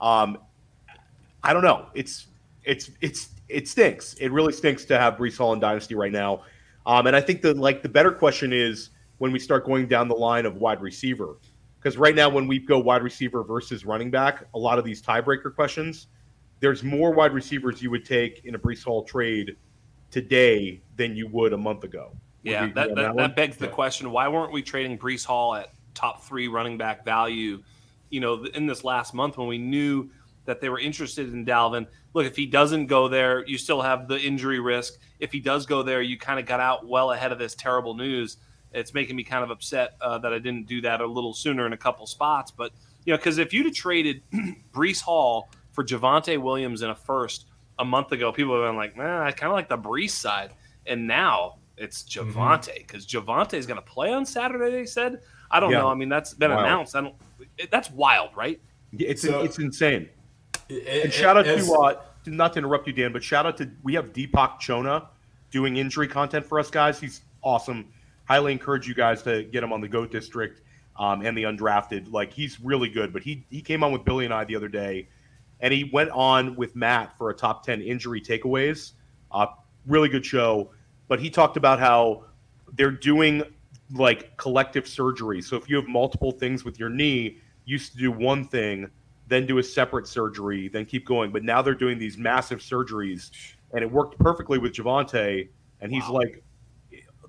Um, 0.02 0.40
I 1.44 1.54
don't 1.54 1.64
know. 1.64 1.86
It's 1.94 2.26
it's 2.64 2.90
it's 3.02 3.30
it 3.54 3.68
stinks. 3.68 4.14
It 4.16 4.32
really 4.32 4.54
stinks 4.54 4.86
to 4.86 4.98
have 4.98 5.16
Breece 5.16 5.38
Hall 5.38 5.54
in 5.54 5.60
Dynasty 5.60 5.96
right 5.96 6.12
now. 6.12 6.44
Um, 6.86 7.08
and 7.08 7.16
I 7.16 7.22
think 7.22 7.42
that 7.44 7.58
like 7.58 7.82
the 7.82 7.90
better 7.90 8.12
question 8.12 8.52
is 8.52 8.90
when 9.20 9.32
we 9.32 9.40
start 9.40 9.66
going 9.66 9.88
down 9.88 10.08
the 10.08 10.16
line 10.16 10.46
of 10.46 10.58
wide 10.58 10.82
receiver, 10.82 11.38
because 11.80 11.98
right 11.98 12.16
now 12.16 12.30
when 12.30 12.48
we 12.48 12.60
go 12.60 12.80
wide 12.80 13.04
receiver 13.04 13.44
versus 13.44 13.86
running 13.86 14.12
back, 14.12 14.46
a 14.54 14.60
lot 14.60 14.80
of 14.80 14.86
these 14.86 15.02
tiebreaker 15.02 15.54
questions, 15.54 16.08
there's 16.60 16.84
more 16.84 17.12
wide 17.12 17.34
receivers 17.34 17.82
you 17.82 17.92
would 17.92 18.06
take 18.06 18.46
in 18.46 18.56
a 18.56 18.60
Breece 18.60 18.84
Hall 18.84 19.04
trade 19.04 19.56
today 20.12 20.82
than 20.96 21.16
you 21.16 21.28
would 21.28 21.54
a 21.54 21.58
month 21.58 21.84
ago. 21.84 22.12
Yeah, 22.44 22.66
agree 22.66 22.74
that, 22.74 22.96
that, 22.96 23.16
that 23.16 23.36
begs 23.36 23.58
the 23.58 23.68
question: 23.68 24.12
Why 24.12 24.28
weren't 24.28 24.52
we 24.52 24.62
trading 24.62 24.98
Breece 24.98 25.26
Hall 25.26 25.56
at 25.56 25.74
top 25.94 26.24
three 26.24 26.48
running 26.48 26.78
back 26.78 27.06
value? 27.06 27.64
You 28.10 28.20
know, 28.20 28.44
in 28.44 28.68
this 28.68 28.84
last 28.84 29.14
month 29.14 29.38
when 29.38 29.48
we 29.48 29.58
knew 29.58 30.10
that 30.46 30.62
they 30.62 30.70
were 30.70 30.80
interested 30.80 31.32
in 31.34 31.46
Dalvin. 31.46 31.88
Look, 32.14 32.26
if 32.26 32.36
he 32.36 32.46
doesn't 32.46 32.88
go 32.88 33.08
there, 33.08 33.46
you 33.46 33.58
still 33.58 33.82
have 33.82 34.08
the 34.08 34.20
injury 34.20 34.60
risk. 34.60 35.00
If 35.20 35.32
he 35.32 35.40
does 35.40 35.66
go 35.66 35.84
there, 35.84 36.02
you 36.02 36.18
kind 36.18 36.40
of 36.40 36.46
got 36.46 36.60
out 36.60 36.88
well 36.88 37.12
ahead 37.12 37.32
of 37.32 37.40
this 37.40 37.56
terrible 37.56 37.94
news. 37.96 38.38
It's 38.74 38.94
making 38.94 39.16
me 39.16 39.24
kind 39.24 39.44
of 39.44 39.52
upset 39.52 39.96
uh, 40.02 40.18
that 40.20 40.34
I 40.34 40.40
didn't 40.40 40.68
do 40.68 40.82
that 40.82 41.00
a 41.02 41.06
little 41.06 41.34
sooner 41.34 41.66
in 41.66 41.74
a 41.74 41.78
couple 41.78 42.06
spots. 42.08 42.52
But 42.52 42.72
you 43.06 43.14
know, 43.14 43.18
because 43.18 43.38
if 43.38 43.54
you'd 43.54 43.66
have 43.68 43.76
traded 43.76 44.22
Breece 44.74 45.02
Hall 45.02 45.50
for 45.72 45.84
Javonte 45.84 46.38
Williams 46.40 46.82
in 46.82 46.90
a 46.90 46.96
first 46.96 47.46
a 47.80 47.86
month 47.86 48.12
ago, 48.12 48.32
people 48.32 48.54
would 48.54 48.64
have 48.64 48.70
been 48.72 48.78
like, 48.78 48.98
"Man, 48.98 49.22
I 49.22 49.32
kind 49.32 49.52
of 49.52 49.56
like 49.56 49.70
the 49.70 49.78
Breece 49.78 50.12
side." 50.12 50.52
And 50.86 51.08
now 51.08 51.56
it's 51.78 52.04
Javonte 52.04 52.76
because 52.80 53.06
Javonte 53.08 53.54
is 53.54 53.66
going 53.66 53.80
to 53.80 53.86
play 53.86 54.12
on 54.14 54.26
Saturday. 54.26 54.72
They 54.72 54.86
said. 54.86 55.22
I 55.52 55.60
don't 55.60 55.70
Yeah. 55.72 55.82
know. 55.82 55.88
I 55.90 55.94
mean, 55.94 56.10
that's 56.10 56.34
been 56.34 56.50
Wild. 56.50 56.66
announced. 56.66 56.96
I 56.96 57.02
don't. 57.02 57.16
It, 57.60 57.70
that's 57.70 57.92
wild, 57.92 58.32
right? 58.36 58.60
It's 58.98 59.22
So- 59.22 59.42
it's 59.44 59.60
insane. 59.60 60.10
And 60.70 60.80
And 60.88 61.14
shout 61.14 61.38
out 61.38 61.48
as- 61.48 61.68
to 61.68 61.74
uh, 61.74 62.02
not 62.26 62.54
to 62.54 62.60
interrupt 62.60 62.88
you, 62.88 62.94
Dan, 62.94 63.12
but 63.12 63.24
shout 63.24 63.46
out 63.46 63.58
to 63.58 63.70
we 63.84 63.94
have 63.96 64.14
Deepak 64.14 64.60
Chona 64.60 65.10
doing 65.52 65.78
injury 65.78 66.08
content 66.08 66.46
for 66.46 66.60
us 66.60 66.70
guys. 66.70 67.00
He's 67.00 67.22
awesome. 67.44 67.88
Highly 68.26 68.52
encourage 68.54 68.88
you 68.88 68.94
guys 68.94 69.22
to 69.24 69.44
get 69.44 69.64
him 69.64 69.74
on 69.74 69.82
the 69.82 69.88
Goat 69.88 70.12
District 70.12 70.62
um, 70.98 71.26
and 71.26 71.38
the 71.38 71.44
undrafted. 71.44 72.12
Like 72.12 72.32
he's 72.32 72.60
really 72.60 72.90
good. 72.90 73.12
But 73.12 73.24
he 73.24 73.46
he 73.50 73.62
came 73.62 73.84
on 73.84 73.92
with 73.92 74.06
Billy 74.06 74.26
and 74.26 74.34
I 74.34 74.46
the 74.46 74.56
other 74.56 74.70
day, 74.70 75.10
and 75.60 75.74
he 75.74 75.90
went 75.92 76.10
on 76.12 76.56
with 76.56 76.76
Matt 76.76 77.18
for 77.18 77.30
a 77.30 77.34
top 77.34 77.64
ten 77.66 77.82
injury 77.82 78.22
takeaways. 78.22 78.94
Uh, 79.32 79.48
really 79.86 80.10
good 80.10 80.26
show. 80.26 80.72
But 81.08 81.20
he 81.20 81.30
talked 81.30 81.58
about 81.58 81.80
how 81.80 82.24
they're 82.76 82.92
doing 82.92 83.44
like 83.94 84.36
collective 84.38 84.88
surgery. 84.88 85.42
So 85.42 85.56
if 85.58 85.70
you 85.70 85.76
have 85.76 85.88
multiple 85.88 86.32
things 86.32 86.64
with 86.64 86.80
your 86.80 86.90
knee, 86.90 87.38
you 87.66 87.74
used 87.74 87.92
to 87.92 87.98
do 87.98 88.12
one 88.12 88.48
thing, 88.48 88.90
then 89.28 89.46
do 89.46 89.58
a 89.58 89.64
separate 89.64 90.08
surgery, 90.08 90.68
then 90.68 90.86
keep 90.86 91.06
going. 91.06 91.32
But 91.32 91.44
now 91.44 91.62
they're 91.62 91.74
doing 91.74 91.98
these 91.98 92.18
massive 92.18 92.60
surgeries, 92.60 93.32
and 93.74 93.84
it 93.84 93.92
worked 93.92 94.20
perfectly 94.20 94.58
with 94.58 94.74
Javante. 94.74 95.50
And 95.82 95.92
he's 95.92 96.04
Wow. 96.04 96.14
like, 96.14 96.44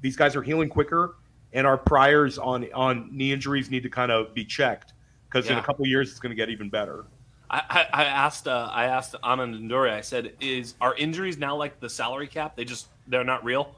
these 0.00 0.16
guys 0.16 0.36
are 0.36 0.42
healing 0.42 0.68
quicker, 0.68 1.16
and 1.52 1.66
our 1.66 1.78
priors 1.78 2.38
on 2.38 2.70
on 2.72 3.08
knee 3.16 3.32
injuries 3.32 3.70
need 3.70 3.82
to 3.84 3.88
kind 3.90 4.10
of 4.12 4.34
be 4.34 4.44
checked 4.44 4.92
because 5.28 5.46
in 5.46 5.52
a 5.52 5.56
Yeah. 5.56 5.62
couple 5.62 5.86
years 5.86 6.10
it's 6.10 6.20
going 6.20 6.30
to 6.30 6.36
get 6.36 6.50
even 6.50 6.68
better. 6.68 7.06
I, 7.50 7.62
I, 7.92 8.02
I 8.02 8.04
asked 8.04 8.48
uh, 8.48 8.68
I 8.72 8.86
asked 8.86 9.14
Anand 9.22 9.60
Ndore, 9.60 9.90
I 9.90 10.00
said, 10.00 10.32
"Is 10.40 10.74
are 10.80 10.94
injuries 10.96 11.38
now 11.38 11.54
like 11.56 11.78
the 11.80 11.88
salary 11.88 12.26
cap? 12.26 12.56
They 12.56 12.64
just 12.64 12.88
they're 13.06 13.24
not 13.24 13.44
real." 13.44 13.76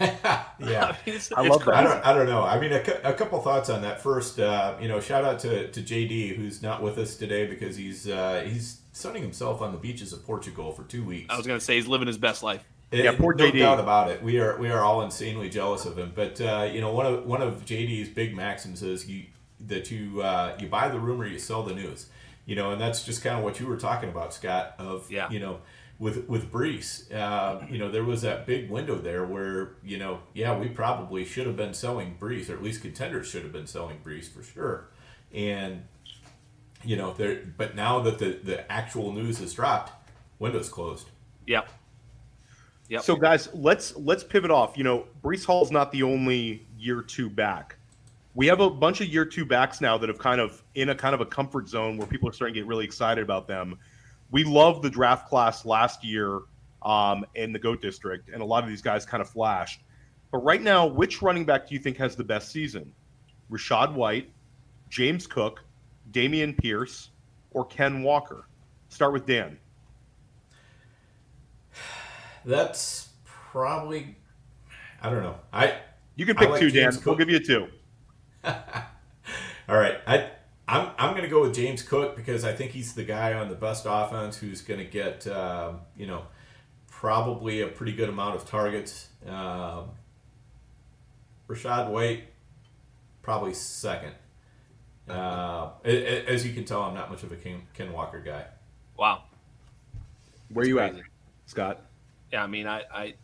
Yeah. 0.00 0.46
I, 0.60 0.96
mean, 1.06 1.16
it's, 1.16 1.32
I 1.32 1.42
it's 1.42 1.50
love 1.50 1.64
that. 1.64 1.74
I 1.74 1.82
don't, 1.82 2.06
I 2.06 2.12
don't 2.12 2.26
know. 2.26 2.42
I 2.42 2.58
mean, 2.60 2.72
a, 2.72 2.80
cou- 2.80 3.00
a 3.04 3.12
couple 3.12 3.40
thoughts 3.40 3.70
on 3.70 3.82
that. 3.82 4.00
First, 4.02 4.38
uh, 4.40 4.74
you 4.80 4.88
know, 4.88 5.00
shout 5.00 5.24
out 5.24 5.38
to, 5.40 5.70
to 5.70 5.80
JD 5.80 6.36
who's 6.36 6.62
not 6.62 6.82
with 6.82 6.98
us 6.98 7.16
today 7.16 7.46
because 7.46 7.76
he's 7.76 8.08
uh, 8.08 8.44
he's 8.46 8.80
sunning 8.92 9.22
himself 9.22 9.62
on 9.62 9.72
the 9.72 9.78
beaches 9.78 10.12
of 10.12 10.24
Portugal 10.26 10.72
for 10.72 10.82
two 10.84 11.04
weeks. 11.04 11.26
I 11.32 11.36
was 11.36 11.46
gonna 11.46 11.60
say 11.60 11.76
he's 11.76 11.86
living 11.86 12.06
his 12.08 12.18
best 12.18 12.42
life. 12.42 12.64
Yeah, 12.92 13.12
poor 13.16 13.34
no 13.34 13.44
JD. 13.50 13.60
doubt 13.60 13.78
about 13.78 14.10
it. 14.10 14.20
We 14.22 14.40
are 14.40 14.58
we 14.58 14.68
are 14.70 14.80
all 14.80 15.02
insanely 15.02 15.48
jealous 15.48 15.84
of 15.84 15.96
him. 15.96 16.12
But 16.14 16.40
uh, 16.40 16.68
you 16.72 16.80
know, 16.80 16.92
one 16.92 17.06
of 17.06 17.24
one 17.26 17.40
of 17.42 17.64
JD's 17.64 18.08
big 18.08 18.34
maxims 18.34 18.82
is 18.82 19.08
you 19.08 19.24
that 19.66 19.90
you 19.90 20.20
uh, 20.22 20.56
you 20.58 20.66
buy 20.66 20.88
the 20.88 20.98
rumor, 20.98 21.26
you 21.26 21.38
sell 21.38 21.62
the 21.62 21.74
news. 21.74 22.06
You 22.46 22.56
know, 22.56 22.72
and 22.72 22.80
that's 22.80 23.04
just 23.04 23.22
kind 23.22 23.38
of 23.38 23.44
what 23.44 23.60
you 23.60 23.66
were 23.66 23.76
talking 23.76 24.08
about, 24.08 24.34
Scott. 24.34 24.74
Of 24.80 25.08
Yeah. 25.08 25.30
you 25.30 25.38
know, 25.38 25.60
with 26.00 26.26
with 26.28 26.50
Breece, 26.50 27.12
uh, 27.14 27.64
you 27.70 27.78
know, 27.78 27.90
there 27.90 28.04
was 28.04 28.22
that 28.22 28.46
big 28.46 28.70
window 28.70 28.96
there 28.96 29.24
where 29.24 29.74
you 29.84 29.98
know, 29.98 30.20
yeah, 30.32 30.58
we 30.58 30.66
probably 30.68 31.24
should 31.24 31.46
have 31.46 31.56
been 31.56 31.74
selling 31.74 32.16
Breece, 32.18 32.48
or 32.48 32.54
at 32.54 32.62
least 32.62 32.80
contenders 32.80 33.28
should 33.28 33.42
have 33.42 33.52
been 33.52 33.66
selling 33.66 34.00
Breece 34.02 34.28
for 34.28 34.42
sure. 34.42 34.88
And 35.32 35.84
you 36.82 36.96
know, 36.96 37.12
there. 37.12 37.42
But 37.56 37.76
now 37.76 38.00
that 38.00 38.18
the 38.18 38.40
the 38.42 38.70
actual 38.72 39.12
news 39.12 39.38
has 39.38 39.52
dropped, 39.52 39.92
window's 40.38 40.70
closed. 40.70 41.10
Yep. 41.46 41.68
Yep. 42.88 43.02
So 43.02 43.14
guys, 43.14 43.50
let's 43.52 43.94
let's 43.96 44.24
pivot 44.24 44.50
off. 44.50 44.78
You 44.78 44.84
know, 44.84 45.06
Breece 45.22 45.44
Hall's 45.44 45.70
not 45.70 45.92
the 45.92 46.02
only 46.02 46.66
year 46.78 47.02
two 47.02 47.28
back. 47.28 47.76
We 48.34 48.46
have 48.46 48.60
a 48.60 48.70
bunch 48.70 49.02
of 49.02 49.08
year 49.08 49.26
two 49.26 49.44
backs 49.44 49.82
now 49.82 49.98
that 49.98 50.08
have 50.08 50.18
kind 50.18 50.40
of 50.40 50.62
in 50.74 50.88
a 50.88 50.94
kind 50.94 51.14
of 51.14 51.20
a 51.20 51.26
comfort 51.26 51.68
zone 51.68 51.98
where 51.98 52.06
people 52.06 52.28
are 52.28 52.32
starting 52.32 52.54
to 52.54 52.60
get 52.60 52.66
really 52.66 52.86
excited 52.86 53.22
about 53.22 53.46
them. 53.46 53.78
We 54.30 54.44
love 54.44 54.82
the 54.82 54.90
draft 54.90 55.28
class 55.28 55.64
last 55.64 56.04
year 56.04 56.40
um, 56.82 57.24
in 57.34 57.52
the 57.52 57.58
Goat 57.58 57.82
District, 57.82 58.28
and 58.28 58.42
a 58.42 58.44
lot 58.44 58.62
of 58.62 58.70
these 58.70 58.82
guys 58.82 59.04
kind 59.04 59.20
of 59.20 59.28
flashed. 59.28 59.82
But 60.30 60.38
right 60.38 60.62
now, 60.62 60.86
which 60.86 61.22
running 61.22 61.44
back 61.44 61.66
do 61.66 61.74
you 61.74 61.80
think 61.80 61.96
has 61.96 62.14
the 62.14 62.24
best 62.24 62.52
season? 62.52 62.92
Rachaad 63.50 63.94
White, 63.94 64.30
James 64.88 65.26
Cook, 65.26 65.64
Dameon 66.12 66.56
Pierce, 66.56 67.10
or 67.50 67.64
Ken 67.66 68.02
Walker? 68.02 68.46
Start 68.88 69.12
with 69.12 69.26
Dan. 69.26 69.58
That's 72.44 73.10
probably. 73.24 74.16
I 75.02 75.10
don't 75.10 75.22
know. 75.22 75.36
I 75.52 75.78
You 76.16 76.26
can 76.26 76.36
pick 76.36 76.50
like 76.50 76.60
two, 76.60 76.70
James 76.70 76.96
Dan. 76.96 77.04
We'll 77.04 77.16
give 77.16 77.30
you 77.30 77.40
two. 77.40 77.66
all 78.44 78.54
right. 79.68 79.98
I 80.06 80.30
I'm 80.70 80.90
I'm 80.98 81.14
gonna 81.14 81.28
go 81.28 81.42
with 81.42 81.54
James 81.54 81.82
Cook 81.82 82.16
because 82.16 82.44
I 82.44 82.52
think 82.52 82.70
he's 82.72 82.94
the 82.94 83.04
guy 83.04 83.34
on 83.34 83.48
the 83.48 83.54
best 83.54 83.86
offense 83.88 84.36
who's 84.36 84.62
gonna 84.62 84.84
get 84.84 85.26
um, 85.26 85.80
you 85.96 86.06
know 86.06 86.22
probably 86.88 87.62
a 87.62 87.66
pretty 87.66 87.92
good 87.92 88.08
amount 88.08 88.36
of 88.36 88.46
targets. 88.46 89.08
Um, 89.26 89.90
Rachaad 91.48 91.88
White 91.90 92.24
probably 93.22 93.54
second. 93.54 94.12
Uh, 95.08 95.70
a- 95.84 95.88
a- 95.88 96.26
as 96.26 96.46
you 96.46 96.52
can 96.52 96.64
tell, 96.64 96.82
I'm 96.82 96.94
not 96.94 97.10
much 97.10 97.22
of 97.24 97.32
a 97.32 97.36
Ken, 97.36 97.62
Ken 97.74 97.92
Walker 97.92 98.20
guy. 98.20 98.44
wow. 98.96 99.24
Where 100.52 100.64
are 100.64 100.68
you 100.68 100.78
at. 100.80 100.94
Scott? 101.46 101.80
Yeah, 102.32 102.42
I 102.44 102.46
mean, 102.48 102.66
I 102.66 102.82
I, 102.92 103.14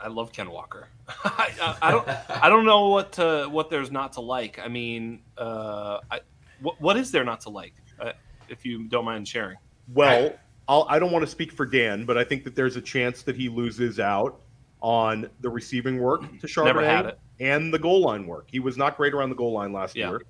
I 0.00 0.08
love 0.08 0.30
Ken 0.32 0.50
Walker. 0.50 0.88
I, 1.24 1.50
I, 1.60 1.76
I 1.82 1.90
don't 1.90 2.08
I 2.44 2.48
don't 2.48 2.64
know 2.64 2.88
what 2.88 3.12
to, 3.12 3.48
what 3.50 3.68
there's 3.70 3.90
not 3.90 4.14
to 4.14 4.20
like. 4.20 4.58
I 4.58 4.68
mean, 4.68 5.20
uh, 5.38 5.98
I, 6.10 6.20
what 6.62 6.80
what 6.80 6.96
is 6.96 7.10
there 7.10 7.24
not 7.24 7.40
to 7.42 7.50
like? 7.50 7.74
Uh, 8.00 8.12
if 8.48 8.64
you 8.64 8.84
don't 8.88 9.04
mind 9.04 9.26
sharing. 9.28 9.56
Well, 9.92 10.32
I'll, 10.68 10.86
I 10.88 10.98
don't 10.98 11.10
want 11.12 11.24
to 11.24 11.30
speak 11.30 11.52
for 11.52 11.66
Dan, 11.66 12.04
but 12.04 12.16
I 12.16 12.24
think 12.24 12.44
that 12.44 12.54
there's 12.54 12.76
a 12.76 12.80
chance 12.80 13.22
that 13.22 13.36
he 13.36 13.48
loses 13.48 13.98
out 14.00 14.40
on 14.80 15.28
the 15.40 15.50
receiving 15.50 15.98
work 15.98 16.22
to 16.40 16.46
Charbonnet 16.46 16.64
Never 16.66 16.84
had 16.84 17.06
it. 17.06 17.18
and 17.40 17.72
the 17.74 17.78
goal 17.78 18.00
line 18.02 18.26
work. 18.26 18.46
He 18.50 18.60
was 18.60 18.76
not 18.76 18.96
great 18.96 19.12
around 19.12 19.28
the 19.30 19.34
goal 19.36 19.52
line 19.52 19.72
last 19.72 19.94
Yeah. 19.96 20.10
year. 20.10 20.22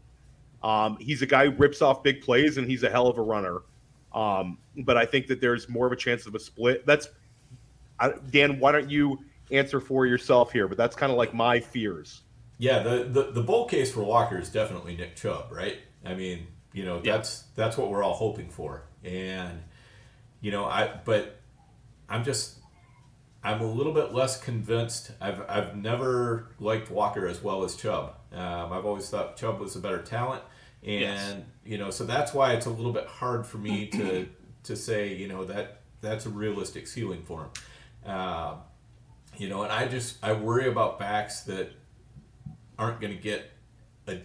Um, 0.62 0.96
he's 0.98 1.22
a 1.22 1.26
guy 1.26 1.46
who 1.46 1.52
rips 1.52 1.80
off 1.82 2.02
big 2.02 2.20
plays, 2.20 2.56
and 2.58 2.68
he's 2.68 2.82
a 2.82 2.90
hell 2.90 3.06
of 3.06 3.16
a 3.18 3.22
runner. 3.22 3.58
Um, 4.12 4.58
but 4.78 4.96
I 4.96 5.06
think 5.06 5.26
that 5.28 5.40
there's 5.40 5.68
more 5.68 5.86
of 5.86 5.92
a 5.92 5.96
chance 5.96 6.26
of 6.26 6.34
a 6.34 6.38
split. 6.40 6.84
That's 6.84 7.08
I, 7.98 8.12
Dan. 8.30 8.58
Why 8.58 8.72
don't 8.72 8.90
you 8.90 9.18
answer 9.50 9.80
for 9.80 10.04
yourself 10.06 10.52
here? 10.52 10.66
But 10.68 10.76
that's 10.78 10.96
kind 10.96 11.12
of 11.12 11.16
like 11.18 11.32
my 11.32 11.60
fears. 11.60 12.22
Yeah, 12.58 12.80
the, 12.82 13.04
the 13.04 13.22
the 13.32 13.42
bull 13.42 13.66
case 13.66 13.92
for 13.92 14.02
Walker 14.02 14.38
is 14.38 14.50
definitely 14.50 14.96
Nick 14.96 15.16
Chubb, 15.16 15.46
right? 15.50 15.78
I 16.04 16.14
mean, 16.14 16.46
You 16.72 16.84
know, 16.84 17.00
that's 17.00 17.44
yeah. 17.44 17.64
that's 17.64 17.76
what 17.76 17.90
we're 17.90 18.02
all 18.02 18.14
hoping 18.14 18.48
for. 18.48 18.82
And 19.04 19.62
you 20.40 20.50
know, 20.50 20.64
I 20.64 20.90
but 21.04 21.40
I'm 22.08 22.24
just 22.24 22.58
I'm 23.42 23.60
a 23.60 23.70
little 23.70 23.92
bit 23.92 24.12
less 24.12 24.40
convinced. 24.40 25.12
I've 25.20 25.42
I've 25.48 25.76
never 25.76 26.50
liked 26.58 26.90
Walker 26.90 27.26
as 27.26 27.42
well 27.42 27.64
as 27.64 27.76
Chubb. 27.76 28.16
Um, 28.32 28.72
I've 28.72 28.86
always 28.86 29.08
thought 29.08 29.36
Chubb 29.36 29.58
was 29.58 29.76
a 29.76 29.80
better 29.80 30.02
talent, 30.02 30.42
and 30.82 31.00
yes. 31.00 31.36
you 31.64 31.78
know, 31.78 31.90
so 31.90 32.04
that's 32.04 32.32
why 32.32 32.52
it's 32.52 32.66
a 32.66 32.70
little 32.70 32.92
bit 32.92 33.06
hard 33.06 33.46
for 33.46 33.58
me 33.58 33.86
to 33.88 34.28
to 34.64 34.76
say, 34.76 35.14
you 35.14 35.28
know, 35.28 35.44
that 35.44 35.80
that's 36.00 36.26
a 36.26 36.30
realistic 36.30 36.86
ceiling 36.86 37.22
for 37.22 37.42
him. 37.42 37.50
Uh, 38.06 38.54
you 39.36 39.48
know, 39.48 39.62
and 39.62 39.72
I 39.72 39.88
just 39.88 40.22
I 40.22 40.32
worry 40.32 40.68
about 40.68 40.98
backs 40.98 41.40
that 41.42 41.70
aren't 42.78 43.00
going 43.00 43.14
to 43.14 43.22
get 43.22 43.50
a 44.06 44.18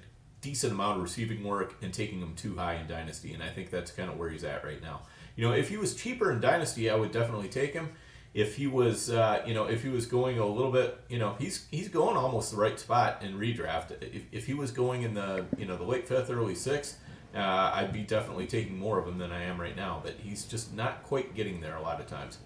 decent 0.46 0.72
amount 0.72 0.98
of 0.98 1.04
receiving 1.04 1.44
work 1.44 1.76
and 1.82 1.92
taking 1.92 2.20
him 2.20 2.36
too 2.36 2.56
high 2.56 2.76
in 2.76 2.88
dynasty, 2.88 3.34
and 3.34 3.42
I 3.42 3.50
think 3.50 3.72
that's 3.72 3.92
kind 3.92 4.10
of 4.12 4.18
where 4.20 4.30
he's 4.30 4.44
at 4.44 4.64
right 4.64 4.82
now. 4.82 5.02
You 5.36 5.46
know, 5.46 5.54
if 5.54 5.70
he 5.70 5.78
was 5.78 5.96
cheaper 5.96 6.32
in 6.32 6.40
dynasty, 6.40 6.90
I 6.90 6.96
would 6.96 7.12
definitely 7.12 7.50
take 7.50 7.74
him. 7.74 7.90
If 8.36 8.56
he 8.56 8.68
was, 8.68 9.10
uh, 9.10 9.42
you 9.48 9.54
know, 9.54 9.66
if 9.66 9.82
he 9.82 9.90
was 9.90 10.06
going 10.06 10.38
a 10.38 10.46
little 10.46 10.72
bit, 10.72 11.00
you 11.10 11.18
know, 11.18 11.36
he's 11.40 11.66
he's 11.72 11.88
going 11.88 12.16
almost 12.16 12.52
the 12.52 12.58
right 12.58 12.80
spot 12.80 13.24
in 13.24 13.40
redraft. 13.40 13.92
If, 14.02 14.24
if 14.32 14.46
he 14.46 14.54
was 14.54 14.72
going 14.72 15.02
in 15.02 15.14
the, 15.14 15.46
you 15.58 15.66
know, 15.66 15.78
the 15.78 15.84
late 15.84 16.08
fifth, 16.08 16.30
early 16.30 16.56
sixth, 16.56 17.00
uh, 17.34 17.72
I'd 17.74 17.92
be 17.92 18.02
definitely 18.02 18.46
taking 18.46 18.78
more 18.78 19.00
of 19.00 19.08
him 19.08 19.18
than 19.18 19.32
I 19.32 19.44
am 19.44 19.60
right 19.60 19.76
now. 19.76 20.02
But 20.04 20.16
he's 20.22 20.46
just 20.46 20.74
not 20.74 21.04
quite 21.04 21.34
getting 21.34 21.60
there 21.62 21.78
a 21.78 21.82
lot 21.82 22.00
of 22.00 22.08
times. 22.08 22.38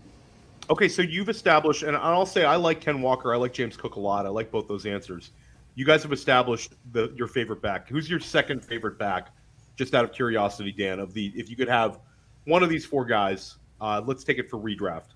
Okay, 0.70 0.88
so 0.88 1.02
you've 1.02 1.30
established, 1.30 1.82
and 1.82 1.98
I'll 1.98 2.28
say 2.28 2.46
I 2.46 2.56
like 2.56 2.80
Ken 2.80 3.02
Walker. 3.02 3.34
I 3.34 3.38
like 3.38 3.54
James 3.54 3.76
Cook 3.76 3.96
a 3.96 4.00
lot. 4.00 4.28
I 4.28 4.30
like 4.30 4.52
both 4.52 4.68
those 4.68 4.86
answers. 4.86 5.32
You 5.80 5.86
guys 5.86 6.04
have 6.04 6.12
established 6.12 6.74
the 6.92 7.14
your 7.16 7.30
favorite 7.30 7.62
back. 7.62 7.88
Who's 7.88 8.10
your 8.10 8.20
second 8.20 8.66
favorite 8.66 9.00
back? 9.00 9.30
Just 9.78 9.96
out 9.96 10.04
of 10.04 10.12
curiosity, 10.12 10.74
Dan. 10.74 11.00
Of 11.00 11.14
the, 11.14 11.32
if 11.38 11.50
you 11.50 11.56
could 11.56 11.70
have 11.70 12.02
one 12.44 12.64
of 12.64 12.70
these 12.70 12.86
four 12.86 13.06
guys, 13.06 13.56
uh, 13.80 14.02
let's 14.06 14.26
take 14.26 14.40
it 14.40 14.50
for 14.50 14.60
redraft. 14.60 15.14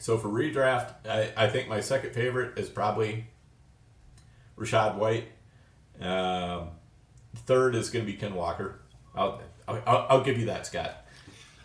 So 0.00 0.18
for 0.18 0.26
redraft, 0.26 0.94
I, 1.08 1.30
I 1.36 1.48
think 1.48 1.68
my 1.68 1.80
second 1.80 2.12
favorite 2.12 2.58
is 2.58 2.68
probably 2.68 3.24
Rachaad 4.58 4.96
White. 4.96 5.28
Um, 6.00 6.70
third 7.46 7.76
is 7.76 7.88
going 7.88 8.04
to 8.04 8.10
be 8.10 8.18
Ken 8.18 8.34
Walker. 8.34 8.80
I'll, 9.14 9.42
I'll, 9.68 10.06
I'll 10.08 10.24
give 10.24 10.40
you 10.40 10.46
that, 10.46 10.66
Scott. 10.66 11.06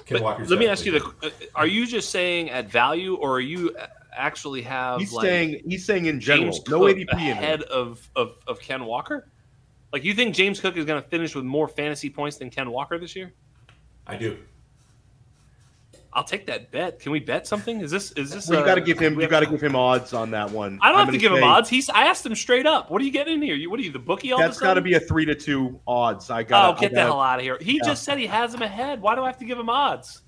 Ken 0.05 0.21
Walker's 0.21 0.51
let 0.51 0.59
me 0.59 0.67
ask 0.67 0.85
you 0.85 0.99
the: 0.99 1.13
uh, 1.23 1.31
Are 1.55 1.65
you 1.65 1.87
just 1.87 2.11
saying 2.11 2.51
at 2.51 2.69
value, 2.69 3.15
or 3.15 3.37
are 3.37 3.41
you 3.41 3.75
actually 4.15 4.61
have? 4.63 4.99
He's 4.99 5.11
like 5.11 5.25
saying 5.25 5.61
he's 5.67 5.85
saying 5.85 6.05
in 6.05 6.19
general, 6.19 6.51
James 6.51 6.67
no 6.67 6.79
Cook 6.79 6.97
ADP 6.97 7.31
ahead 7.31 7.63
of, 7.63 8.09
of 8.15 8.37
of 8.47 8.59
Ken 8.59 8.85
Walker. 8.85 9.29
Like 9.93 10.03
you 10.03 10.13
think 10.13 10.35
James 10.35 10.59
Cook 10.59 10.77
is 10.77 10.85
going 10.85 11.01
to 11.01 11.07
finish 11.07 11.35
with 11.35 11.45
more 11.45 11.67
fantasy 11.67 12.09
points 12.09 12.37
than 12.37 12.49
Ken 12.49 12.69
Walker 12.69 12.97
this 12.97 13.15
year? 13.15 13.33
I 14.05 14.17
do. 14.17 14.37
I'll 16.15 16.23
take 16.23 16.45
that 16.45 16.71
bet. 16.71 16.99
Can 16.99 17.11
we 17.11 17.19
bet 17.19 17.45
something? 17.45 17.81
Is 17.81 17.91
this 17.91 18.13
is 18.13 18.31
this? 18.31 18.47
Well, 18.47 18.61
you 18.61 18.65
got 18.65 18.75
to 18.75 18.81
give 18.81 18.97
him. 18.97 19.19
You 19.19 19.27
got 19.27 19.41
to 19.41 19.45
give 19.45 19.61
him 19.61 19.75
odds 19.75 20.13
on 20.13 20.31
that 20.31 20.49
one. 20.49 20.79
I 20.81 20.89
don't 20.89 20.99
I'm 20.99 21.05
have 21.07 21.13
to 21.13 21.19
give 21.19 21.33
say, 21.33 21.37
him 21.37 21.43
odds. 21.43 21.67
He's. 21.67 21.89
I 21.89 22.05
asked 22.05 22.25
him 22.25 22.35
straight 22.35 22.65
up. 22.65 22.89
What 22.89 23.01
are 23.01 23.05
you 23.05 23.11
getting 23.11 23.35
in 23.35 23.41
here? 23.41 23.55
You 23.55 23.69
what 23.69 23.81
are 23.81 23.83
you 23.83 23.91
the 23.91 23.99
bookie? 23.99 24.31
All 24.31 24.39
that's 24.39 24.57
got 24.57 24.75
to 24.75 24.81
be 24.81 24.93
a 24.93 24.99
three 24.99 25.25
to 25.25 25.35
two 25.35 25.77
odds. 25.85 26.29
I 26.29 26.43
got. 26.43 26.77
Oh, 26.77 26.79
get 26.79 26.93
the 26.93 27.01
hell 27.01 27.19
out 27.19 27.39
of 27.39 27.43
here! 27.43 27.57
He 27.59 27.77
yeah. 27.77 27.83
just 27.89 28.03
said 28.03 28.17
he 28.17 28.27
has 28.27 28.53
him 28.53 28.61
ahead. 28.61 29.01
Why 29.01 29.15
do 29.15 29.23
I 29.23 29.27
have 29.27 29.37
to 29.39 29.45
give 29.45 29.59
him 29.59 29.69
odds? 29.69 30.21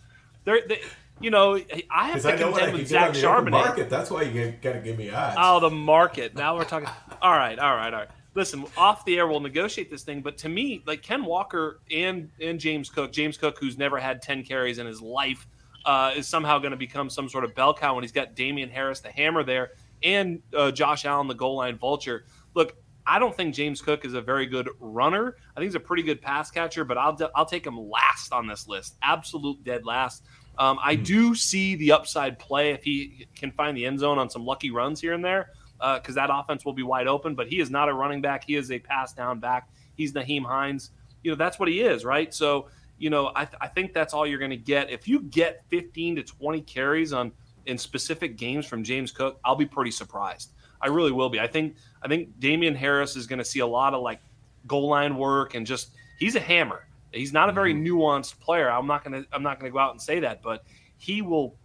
They're, 0.43 0.67
they, 0.67 0.81
you 1.19 1.29
know, 1.31 1.59
I 1.89 2.09
have 2.09 2.21
to 2.21 2.33
I 2.33 2.37
contend 2.37 2.73
with 2.73 2.87
Zach 2.87 3.11
Charbonnet. 3.11 3.51
Market. 3.51 3.89
That's 3.89 4.09
why 4.09 4.23
you 4.23 4.53
got 4.61 4.73
to 4.73 4.79
give 4.79 4.97
me 4.97 5.09
odds. 5.09 5.35
Oh, 5.39 5.59
the 5.59 5.69
market. 5.69 6.35
Now 6.35 6.55
we're 6.55 6.65
talking. 6.65 6.89
all 7.21 7.33
right, 7.33 7.57
all 7.57 7.75
right, 7.75 7.93
all 7.93 8.01
right. 8.01 8.09
Listen, 8.35 8.65
off 8.77 9.03
the 9.05 9.17
air, 9.17 9.27
we'll 9.27 9.39
negotiate 9.39 9.89
this 9.89 10.03
thing. 10.03 10.21
But 10.21 10.37
to 10.39 10.49
me, 10.49 10.83
like 10.85 11.01
Ken 11.01 11.25
Walker 11.25 11.79
and 11.91 12.29
and 12.39 12.59
James 12.59 12.89
Cook, 12.89 13.11
James 13.11 13.37
Cook, 13.37 13.57
who's 13.59 13.77
never 13.77 13.97
had 13.99 14.21
ten 14.21 14.43
carries 14.43 14.77
in 14.77 14.85
his 14.85 15.01
life 15.01 15.47
uh, 15.85 16.11
is 16.15 16.27
somehow 16.27 16.59
going 16.59 16.71
to 16.71 16.77
become 16.77 17.09
some 17.09 17.29
sort 17.29 17.45
of 17.45 17.55
bell 17.55 17.73
cow 17.73 17.95
when 17.95 18.03
he's 18.03 18.11
got 18.11 18.35
Damien 18.35 18.69
Harris, 18.69 18.99
the 18.99 19.09
hammer 19.09 19.43
there, 19.43 19.71
and 20.03 20.41
uh, 20.55 20.69
Josh 20.69 21.05
Allen, 21.05 21.27
the 21.27 21.33
goal 21.33 21.55
line 21.55 21.77
vulture. 21.77 22.25
Look, 22.53 22.75
I 23.07 23.19
don't 23.19 23.33
think 23.33 23.55
James 23.55 23.81
Cook 23.81 24.03
is 24.03 24.13
a 24.13 24.21
very 24.21 24.45
good 24.45 24.69
runner. 24.81 25.37
I 25.55 25.59
think 25.59 25.69
he's 25.69 25.75
a 25.75 25.79
pretty 25.79 26.03
good 26.03 26.21
pass 26.21 26.51
catcher, 26.51 26.83
but 26.83 26.97
I'll 26.97 27.17
I'll 27.33 27.45
take 27.45 27.65
him 27.65 27.79
last 27.89 28.33
on 28.33 28.47
this 28.47 28.67
list, 28.67 28.97
absolute 29.01 29.63
dead 29.63 29.85
last. 29.85 30.25
Um, 30.59 30.79
I 30.81 30.95
hmm. 30.95 31.03
do 31.03 31.35
see 31.35 31.75
the 31.75 31.91
upside 31.91 32.39
play 32.39 32.71
if 32.71 32.83
he 32.83 33.27
can 33.35 33.51
find 33.51 33.75
the 33.75 33.85
end 33.85 33.99
zone 33.99 34.17
on 34.17 34.29
some 34.29 34.45
lucky 34.45 34.71
runs 34.71 34.99
here 34.99 35.13
and 35.13 35.23
there, 35.23 35.51
because 35.77 36.17
uh, 36.17 36.27
that 36.27 36.29
offense 36.31 36.65
will 36.65 36.73
be 36.73 36.83
wide 36.83 37.07
open. 37.07 37.35
But 37.35 37.47
he 37.47 37.59
is 37.59 37.69
not 37.69 37.89
a 37.89 37.93
running 37.93 38.21
back; 38.21 38.43
he 38.45 38.55
is 38.55 38.71
a 38.71 38.79
pass 38.79 39.13
down 39.13 39.39
back. 39.39 39.69
He's 39.95 40.13
Nyheim 40.13 40.45
Hines. 40.45 40.91
You 41.23 41.31
know 41.31 41.37
that's 41.37 41.59
what 41.59 41.69
he 41.69 41.81
is, 41.81 42.05
right? 42.05 42.33
So 42.33 42.67
you 42.97 43.09
know, 43.09 43.31
I, 43.35 43.45
th- 43.45 43.57
I 43.61 43.67
think 43.67 43.93
that's 43.93 44.13
all 44.13 44.25
you're 44.25 44.39
going 44.39 44.51
to 44.51 44.57
get. 44.57 44.89
If 44.89 45.07
you 45.07 45.21
get 45.21 45.63
15 45.69 46.17
to 46.17 46.23
20 46.23 46.61
carries 46.61 47.13
on 47.13 47.31
in 47.65 47.77
specific 47.77 48.37
games 48.37 48.65
from 48.65 48.83
James 48.83 49.11
Cook, 49.11 49.39
I'll 49.45 49.55
be 49.55 49.65
pretty 49.65 49.91
surprised. 49.91 50.53
I 50.81 50.87
really 50.87 51.11
will 51.11 51.29
be. 51.29 51.39
I 51.39 51.47
think 51.47 51.75
I 52.01 52.07
think 52.07 52.39
Damien 52.39 52.75
Harris 52.75 53.15
is 53.15 53.27
going 53.27 53.39
to 53.39 53.45
see 53.45 53.59
a 53.59 53.67
lot 53.67 53.93
of 53.93 54.01
like 54.01 54.19
goal 54.67 54.89
line 54.89 55.15
work 55.15 55.55
and 55.55 55.65
just 55.65 55.91
he's 56.19 56.35
a 56.35 56.39
hammer. 56.39 56.87
He's 57.17 57.33
not 57.33 57.49
a 57.49 57.51
very 57.51 57.73
mm-hmm. 57.73 57.97
nuanced 57.97 58.39
player. 58.39 58.69
I'm 58.69 58.87
not 58.87 59.03
going 59.03 59.23
to 59.23 59.27
I'm 59.33 59.43
not 59.43 59.59
to 59.59 59.69
go 59.69 59.79
out 59.79 59.91
and 59.91 60.01
say 60.01 60.19
that, 60.19 60.41
but 60.41 60.63
he 60.97 61.21
will 61.21 61.55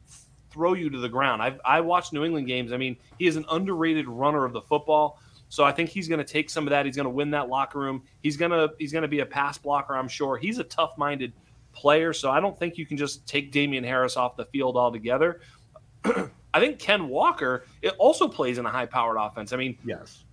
throw 0.50 0.74
you 0.74 0.90
to 0.90 0.98
the 0.98 1.08
ground. 1.08 1.42
I've 1.42 1.60
I 1.64 1.80
watched 1.80 2.12
New 2.12 2.24
England 2.24 2.46
games. 2.46 2.72
I 2.72 2.76
mean, 2.76 2.96
he 3.18 3.26
is 3.26 3.36
an 3.36 3.44
underrated 3.50 4.08
runner 4.08 4.44
of 4.44 4.52
the 4.52 4.62
football. 4.62 5.18
So 5.48 5.64
I 5.64 5.72
think 5.72 5.90
he's 5.90 6.08
going 6.08 6.18
to 6.18 6.24
take 6.24 6.48
some 6.48 6.66
of 6.66 6.70
that. 6.70 6.86
He's 6.86 6.96
going 6.96 7.04
to 7.04 7.10
win 7.10 7.30
that 7.32 7.48
locker 7.48 7.78
room. 7.78 8.02
He's 8.22 8.36
going 8.36 8.52
to 8.52 8.72
he's 8.78 8.92
going 8.92 9.02
to 9.02 9.08
be 9.08 9.20
a 9.20 9.26
pass 9.26 9.58
blocker. 9.58 9.96
I'm 9.96 10.08
sure. 10.08 10.36
He's 10.36 10.58
a 10.58 10.64
tough 10.64 10.96
minded 10.96 11.32
player. 11.72 12.12
So 12.12 12.30
I 12.30 12.40
don't 12.40 12.58
think 12.58 12.78
you 12.78 12.86
can 12.86 12.96
just 12.96 13.26
take 13.26 13.52
Damien 13.52 13.84
Harris 13.84 14.16
off 14.16 14.36
the 14.36 14.46
field 14.46 14.76
altogether. 14.76 15.40
I 16.04 16.60
think 16.60 16.78
Ken 16.78 17.08
Walker 17.08 17.66
it 17.80 17.94
also 17.98 18.28
plays 18.28 18.58
in 18.58 18.66
a 18.66 18.70
high 18.70 18.86
powered 18.86 19.16
offense. 19.18 19.52
I 19.52 19.56
mean, 19.56 19.78
yes, 19.84 20.24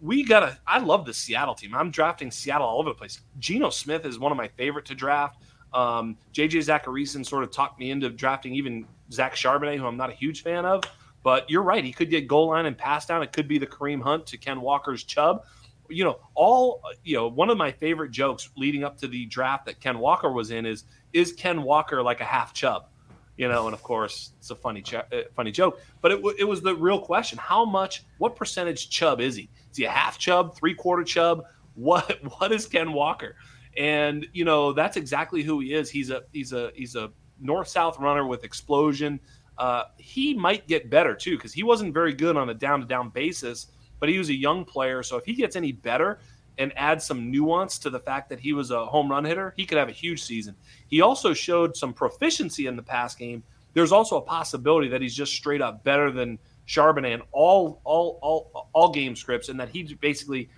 we 0.00 0.24
gotta. 0.24 0.58
I 0.66 0.78
love 0.78 1.06
the 1.06 1.14
Seattle 1.14 1.54
team. 1.54 1.74
I'm 1.74 1.90
drafting 1.90 2.30
Seattle 2.30 2.66
all 2.66 2.78
over 2.78 2.90
the 2.90 2.94
place. 2.94 3.20
Geno 3.38 3.70
Smith 3.70 4.04
is 4.04 4.18
one 4.18 4.32
of 4.32 4.38
my 4.38 4.48
favorite 4.48 4.84
to 4.86 4.94
draft. 4.94 5.42
Um, 5.72 6.16
JJ 6.32 6.64
Zachariason 6.64 7.24
sort 7.24 7.44
of 7.44 7.50
talked 7.50 7.78
me 7.78 7.90
into 7.90 8.08
drafting 8.10 8.54
even 8.54 8.86
Zach 9.10 9.34
Charbonnet, 9.34 9.78
who 9.78 9.86
I'm 9.86 9.96
not 9.96 10.10
a 10.10 10.14
huge 10.14 10.42
fan 10.42 10.64
of. 10.64 10.84
But 11.22 11.48
you're 11.50 11.62
right. 11.62 11.84
He 11.84 11.92
could 11.92 12.08
get 12.08 12.28
goal 12.28 12.48
line 12.48 12.66
and 12.66 12.78
pass 12.78 13.06
down. 13.06 13.22
It 13.22 13.32
could 13.32 13.48
be 13.48 13.58
the 13.58 13.66
Kareem 13.66 14.00
Hunt 14.00 14.26
to 14.26 14.36
Ken 14.36 14.60
Walker's 14.60 15.02
Chubb. 15.02 15.44
You 15.88 16.04
know, 16.04 16.18
all 16.34 16.82
you 17.04 17.16
know. 17.16 17.28
One 17.28 17.50
of 17.50 17.58
my 17.58 17.72
favorite 17.72 18.10
jokes 18.10 18.50
leading 18.56 18.84
up 18.84 18.96
to 18.98 19.08
the 19.08 19.26
draft 19.26 19.66
that 19.66 19.80
Ken 19.80 19.98
Walker 19.98 20.30
was 20.30 20.50
in 20.50 20.66
is 20.66 20.84
is 21.12 21.32
Ken 21.32 21.62
Walker 21.62 22.02
like 22.02 22.20
a 22.20 22.24
half 22.24 22.52
Chubb? 22.52 22.88
You 23.36 23.48
know, 23.48 23.66
and 23.66 23.74
of 23.74 23.82
course 23.82 24.32
it's 24.38 24.50
a 24.50 24.54
funny 24.54 24.80
ch- 24.82 24.94
uh, 24.94 25.02
funny 25.34 25.52
joke, 25.52 25.80
but 26.00 26.10
it, 26.10 26.16
w- 26.16 26.36
it 26.38 26.44
was 26.44 26.62
the 26.62 26.74
real 26.74 27.00
question: 27.00 27.38
How 27.38 27.64
much? 27.64 28.04
What 28.18 28.34
percentage 28.34 28.88
Chubb 28.88 29.20
is 29.20 29.36
he? 29.36 29.50
Is 29.70 29.76
he 29.76 29.84
a 29.84 29.90
half 29.90 30.18
Chubb, 30.18 30.56
three 30.56 30.74
quarter 30.74 31.04
Chubb? 31.04 31.44
What 31.74 32.18
what 32.38 32.52
is 32.52 32.66
Ken 32.66 32.92
Walker? 32.92 33.36
And 33.76 34.26
you 34.32 34.44
know 34.44 34.72
that's 34.72 34.96
exactly 34.96 35.42
who 35.42 35.60
he 35.60 35.74
is. 35.74 35.90
He's 35.90 36.10
a 36.10 36.22
he's 36.32 36.52
a 36.52 36.70
he's 36.74 36.96
a 36.96 37.10
north 37.38 37.68
south 37.68 37.98
runner 37.98 38.26
with 38.26 38.44
explosion 38.44 39.20
uh, 39.58 39.84
he 39.96 40.34
might 40.34 40.66
get 40.66 40.90
better 40.90 41.14
too 41.14 41.36
because 41.36 41.52
he 41.52 41.62
wasn't 41.62 41.94
very 41.94 42.12
good 42.12 42.36
on 42.36 42.50
a 42.50 42.54
down 42.54 42.80
to 42.80 42.86
down 42.86 43.08
basis, 43.10 43.68
but 44.00 44.08
he 44.08 44.18
was 44.18 44.28
a 44.28 44.34
young 44.34 44.64
player. 44.64 45.02
So 45.02 45.16
if 45.16 45.24
he 45.24 45.34
gets 45.34 45.56
any 45.56 45.72
better 45.72 46.20
and 46.58 46.72
add 46.76 47.02
some 47.02 47.30
nuance 47.30 47.78
to 47.78 47.90
the 47.90 48.00
fact 48.00 48.28
that 48.30 48.40
he 48.40 48.52
was 48.52 48.70
a 48.70 48.86
home 48.86 49.10
run 49.10 49.24
hitter, 49.24 49.52
he 49.56 49.66
could 49.66 49.78
have 49.78 49.88
a 49.88 49.92
huge 49.92 50.22
season. 50.22 50.54
He 50.88 51.00
also 51.00 51.34
showed 51.34 51.76
some 51.76 51.92
proficiency 51.92 52.66
in 52.66 52.76
the 52.76 52.82
pass 52.82 53.14
game. 53.14 53.42
There's 53.74 53.92
also 53.92 54.16
a 54.16 54.22
possibility 54.22 54.88
that 54.88 55.02
he's 55.02 55.14
just 55.14 55.34
straight 55.34 55.60
up 55.60 55.84
better 55.84 56.10
than 56.10 56.38
Charbonnet 56.66 57.14
in 57.14 57.22
all 57.32 57.80
all 57.84 58.18
all 58.22 58.68
all 58.72 58.90
game 58.90 59.14
scripts, 59.14 59.48
and 59.48 59.60
that 59.60 59.68
he 59.68 59.94
basically 60.00 60.48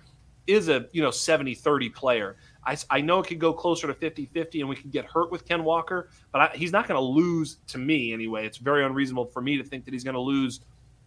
is 0.47 0.69
a 0.69 0.87
you 0.91 1.01
know 1.01 1.09
70-30 1.09 1.93
player. 1.93 2.37
I, 2.65 2.77
I 2.89 3.01
know 3.01 3.19
it 3.19 3.27
could 3.27 3.39
go 3.39 3.53
closer 3.53 3.87
to 3.87 3.93
50 3.93 4.25
50 4.25 4.61
and 4.61 4.69
we 4.69 4.75
could 4.75 4.91
get 4.91 5.05
hurt 5.05 5.31
with 5.31 5.47
Ken 5.47 5.63
Walker, 5.63 6.09
but 6.31 6.41
I, 6.41 6.57
he's 6.57 6.71
not 6.71 6.87
going 6.87 6.99
to 6.99 7.05
lose 7.05 7.57
to 7.67 7.77
me 7.77 8.13
anyway. 8.13 8.45
It's 8.45 8.57
very 8.57 8.85
unreasonable 8.85 9.25
for 9.25 9.41
me 9.41 9.57
to 9.57 9.63
think 9.63 9.85
that 9.85 9.93
he's 9.93 10.03
going 10.03 10.15
to 10.15 10.19
lose 10.19 10.61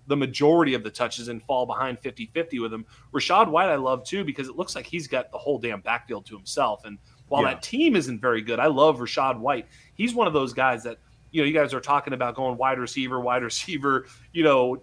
the 0.06 0.16
majority 0.16 0.74
of 0.74 0.82
the 0.82 0.90
touches 0.90 1.28
and 1.28 1.42
fall 1.42 1.66
behind 1.66 1.98
50 1.98 2.26
50 2.26 2.58
with 2.58 2.72
him. 2.72 2.84
Rachaad 3.12 3.48
White, 3.48 3.68
I 3.68 3.76
love 3.76 4.04
too, 4.04 4.24
because 4.24 4.48
it 4.48 4.56
looks 4.56 4.74
like 4.74 4.86
he's 4.86 5.06
got 5.06 5.30
the 5.30 5.38
whole 5.38 5.58
damn 5.58 5.80
backfield 5.80 6.26
to 6.26 6.36
himself. 6.36 6.84
And 6.84 6.98
while 7.28 7.42
yeah. 7.42 7.54
that 7.54 7.62
team 7.62 7.96
isn't 7.96 8.20
very 8.20 8.42
good, 8.42 8.58
I 8.58 8.66
love 8.66 8.98
Rachaad 8.98 9.38
White. 9.38 9.66
He's 9.94 10.14
one 10.14 10.26
of 10.26 10.32
those 10.32 10.52
guys 10.52 10.82
that, 10.84 10.98
you 11.30 11.40
know, 11.40 11.46
you 11.46 11.54
guys 11.54 11.72
are 11.72 11.80
talking 11.80 12.12
about 12.12 12.34
going 12.34 12.56
wide 12.58 12.78
receiver, 12.78 13.20
wide 13.20 13.42
receiver, 13.42 14.06
you 14.32 14.42
know, 14.42 14.82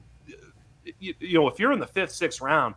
you, 0.99 1.13
you 1.19 1.39
know, 1.39 1.47
if 1.47 1.59
you're 1.59 1.71
in 1.71 1.79
the 1.79 1.87
fifth, 1.87 2.11
sixth 2.11 2.41
round, 2.41 2.75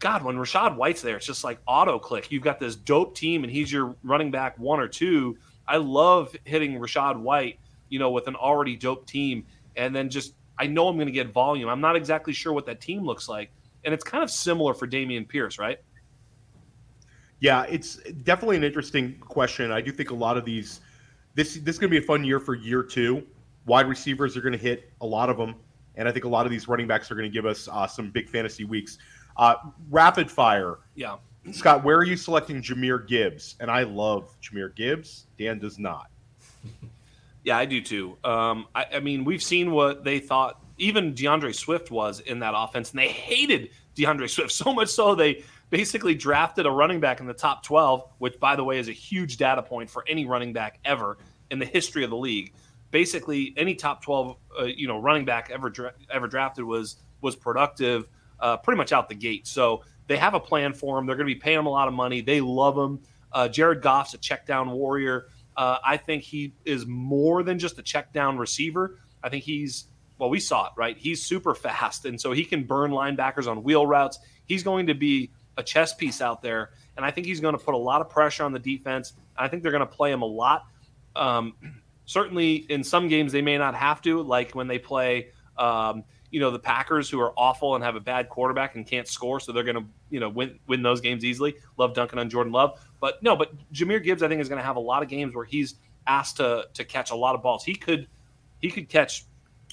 God, 0.00 0.24
when 0.24 0.36
Rachaad 0.36 0.76
White's 0.76 1.02
there, 1.02 1.16
it's 1.16 1.26
just 1.26 1.44
like 1.44 1.58
auto 1.66 1.98
click. 1.98 2.32
You've 2.32 2.42
got 2.42 2.58
this 2.58 2.74
dope 2.74 3.14
team, 3.14 3.44
and 3.44 3.52
he's 3.52 3.70
your 3.70 3.94
running 4.02 4.30
back 4.30 4.58
one 4.58 4.80
or 4.80 4.88
two. 4.88 5.36
I 5.68 5.76
love 5.76 6.34
hitting 6.44 6.80
Rachaad 6.80 7.20
White, 7.20 7.60
you 7.90 7.98
know, 7.98 8.10
with 8.10 8.26
an 8.26 8.34
already 8.34 8.76
dope 8.76 9.06
team, 9.06 9.44
and 9.76 9.94
then 9.94 10.08
just 10.08 10.34
I 10.60 10.66
know 10.66 10.88
I'm 10.88 10.96
going 10.96 11.06
to 11.06 11.12
get 11.12 11.32
volume. 11.32 11.70
I'm 11.70 11.80
not 11.80 11.96
exactly 11.96 12.34
sure 12.34 12.52
what 12.52 12.66
that 12.66 12.82
team 12.82 13.02
looks 13.02 13.30
like, 13.30 13.50
and 13.82 13.94
it's 13.94 14.04
kind 14.04 14.22
of 14.22 14.30
similar 14.30 14.74
for 14.74 14.86
Dameon 14.86 15.26
Pierce, 15.26 15.58
right? 15.58 15.80
Yeah, 17.40 17.62
it's 17.62 17.96
definitely 18.24 18.56
an 18.56 18.64
interesting 18.64 19.18
question. 19.20 19.72
I 19.72 19.80
do 19.80 19.90
think 19.90 20.10
a 20.10 20.14
lot 20.14 20.36
of 20.36 20.44
these 20.44 20.80
this 21.34 21.54
this 21.54 21.76
is 21.76 21.78
going 21.78 21.90
to 21.90 21.98
be 21.98 22.04
a 22.04 22.06
fun 22.06 22.24
year 22.24 22.38
for 22.38 22.54
year 22.54 22.82
two. 22.82 23.26
Wide 23.64 23.88
receivers 23.88 24.36
are 24.36 24.42
going 24.42 24.52
to 24.52 24.58
hit 24.58 24.92
a 25.00 25.06
lot 25.06 25.30
of 25.30 25.38
them, 25.38 25.54
and 25.96 26.06
I 26.06 26.12
think 26.12 26.26
a 26.26 26.28
lot 26.28 26.44
of 26.44 26.52
these 26.52 26.68
running 26.68 26.86
backs 26.86 27.10
are 27.10 27.14
going 27.14 27.30
to 27.30 27.32
give 27.32 27.46
us 27.46 27.66
uh, 27.72 27.86
some 27.86 28.10
big 28.10 28.28
fantasy 28.28 28.64
weeks. 28.64 28.98
Uh, 29.38 29.54
rapid 29.88 30.30
fire. 30.30 30.80
Yeah. 30.94 31.16
Scott, 31.52 31.82
where 31.82 31.96
are 31.96 32.04
you 32.04 32.18
selecting 32.18 32.60
Jahmyr 32.60 33.08
Gibbs? 33.08 33.56
And 33.60 33.70
I 33.70 33.84
love 33.84 34.36
Jahmyr 34.42 34.74
Gibbs. 34.76 35.26
Dan 35.38 35.58
does 35.58 35.78
not. 35.78 36.10
Yeah, 37.44 37.56
I 37.56 37.64
do 37.64 37.80
too. 37.80 38.18
Um, 38.22 38.66
I, 38.74 38.86
I, 38.94 39.00
mean, 39.00 39.24
we've 39.24 39.42
seen 39.42 39.70
what 39.70 40.04
they 40.04 40.18
thought 40.18 40.62
even 40.78 41.14
DeAndre 41.14 41.54
Swift 41.54 41.90
was 41.90 42.20
in 42.20 42.40
that 42.40 42.54
offense, 42.56 42.90
and 42.90 42.98
they 42.98 43.08
hated 43.08 43.70
DeAndre 43.96 44.28
Swift 44.28 44.50
so 44.52 44.72
much 44.72 44.88
so 44.88 45.14
they 45.14 45.44
basically 45.70 46.14
drafted 46.14 46.66
a 46.66 46.70
running 46.70 47.00
back 47.00 47.20
in 47.20 47.26
the 47.26 47.34
top 47.34 47.62
12, 47.62 48.04
which, 48.18 48.38
by 48.40 48.56
the 48.56 48.64
way, 48.64 48.78
is 48.78 48.88
a 48.88 48.92
huge 48.92 49.36
data 49.36 49.62
point 49.62 49.88
for 49.88 50.04
any 50.08 50.26
running 50.26 50.52
back 50.52 50.80
ever 50.84 51.18
in 51.50 51.58
the 51.58 51.66
history 51.66 52.04
of 52.04 52.10
the 52.10 52.16
league. 52.16 52.52
Basically, 52.90 53.54
any 53.56 53.74
top 53.74 54.02
12, 54.02 54.36
uh, 54.58 54.64
you 54.64 54.88
know, 54.88 55.00
running 55.00 55.24
back 55.24 55.50
ever 55.50 55.70
dra- 55.70 55.94
ever 56.10 56.26
drafted 56.26 56.64
was 56.64 56.96
was 57.20 57.36
productive, 57.36 58.08
uh, 58.40 58.56
pretty 58.56 58.78
much 58.78 58.92
out 58.92 59.08
the 59.08 59.14
gate. 59.14 59.46
So 59.46 59.84
they 60.06 60.16
have 60.16 60.34
a 60.34 60.40
plan 60.40 60.72
for 60.72 60.98
him. 60.98 61.06
They're 61.06 61.14
going 61.14 61.28
to 61.28 61.34
be 61.34 61.38
paying 61.38 61.58
him 61.58 61.66
a 61.66 61.70
lot 61.70 61.86
of 61.86 61.94
money. 61.94 62.20
They 62.20 62.40
love 62.40 62.76
him. 62.76 63.00
Uh, 63.32 63.46
Jared 63.46 63.82
Goff's 63.82 64.14
a 64.14 64.18
check 64.18 64.46
down 64.46 64.70
warrior. 64.70 65.28
Uh, 65.56 65.78
I 65.84 65.96
think 65.96 66.22
he 66.22 66.54
is 66.64 66.86
more 66.86 67.42
than 67.42 67.58
just 67.58 67.78
a 67.78 67.82
check 67.82 68.12
down 68.12 68.38
receiver. 68.38 68.98
I 69.22 69.28
think 69.28 69.44
he's 69.44 69.86
well, 70.20 70.28
we 70.28 70.38
saw 70.38 70.66
it, 70.66 70.72
right? 70.76 70.98
He's 70.98 71.24
super 71.24 71.54
fast, 71.54 72.04
and 72.04 72.20
so 72.20 72.32
he 72.32 72.44
can 72.44 72.64
burn 72.64 72.90
linebackers 72.90 73.50
on 73.50 73.62
wheel 73.62 73.86
routes. 73.86 74.18
He's 74.44 74.62
going 74.62 74.86
to 74.86 74.94
be 74.94 75.30
a 75.56 75.62
chess 75.62 75.94
piece 75.94 76.20
out 76.20 76.42
there, 76.42 76.70
and 76.96 77.06
I 77.06 77.10
think 77.10 77.26
he's 77.26 77.40
going 77.40 77.56
to 77.56 77.64
put 77.64 77.74
a 77.74 77.78
lot 77.78 78.02
of 78.02 78.10
pressure 78.10 78.44
on 78.44 78.52
the 78.52 78.58
defense. 78.58 79.14
I 79.36 79.48
think 79.48 79.62
they're 79.62 79.72
going 79.72 79.80
to 79.80 79.86
play 79.86 80.12
him 80.12 80.20
a 80.20 80.26
lot. 80.26 80.66
Um, 81.16 81.54
certainly, 82.04 82.56
in 82.68 82.84
some 82.84 83.08
games 83.08 83.32
they 83.32 83.40
may 83.40 83.56
not 83.56 83.74
have 83.74 84.02
to, 84.02 84.22
like 84.22 84.52
when 84.52 84.68
they 84.68 84.78
play, 84.78 85.28
um, 85.56 86.04
you 86.30 86.38
know, 86.38 86.50
the 86.50 86.58
Packers 86.58 87.08
who 87.08 87.18
are 87.18 87.32
awful 87.38 87.74
and 87.74 87.82
have 87.82 87.96
a 87.96 88.00
bad 88.00 88.28
quarterback 88.28 88.74
and 88.74 88.86
can't 88.86 89.08
score, 89.08 89.40
so 89.40 89.52
they're 89.52 89.64
going 89.64 89.76
to, 89.76 89.86
you 90.10 90.20
know, 90.20 90.28
win 90.28 90.58
win 90.66 90.82
those 90.82 91.00
games 91.00 91.24
easily. 91.24 91.54
Love 91.78 91.94
dunking 91.94 92.18
on 92.18 92.28
Jordan 92.28 92.52
Love, 92.52 92.78
but 93.00 93.22
no, 93.22 93.36
but 93.36 93.52
Jahmyr 93.72 94.02
Gibbs 94.02 94.22
I 94.22 94.28
think 94.28 94.40
is 94.40 94.48
going 94.48 94.60
to 94.60 94.64
have 94.64 94.76
a 94.76 94.80
lot 94.80 95.02
of 95.02 95.08
games 95.08 95.34
where 95.34 95.44
he's 95.44 95.76
asked 96.06 96.36
to 96.38 96.66
to 96.74 96.84
catch 96.84 97.10
a 97.10 97.16
lot 97.16 97.34
of 97.34 97.42
balls. 97.42 97.64
He 97.64 97.74
could 97.74 98.06
he 98.60 98.70
could 98.70 98.88
catch, 98.88 99.24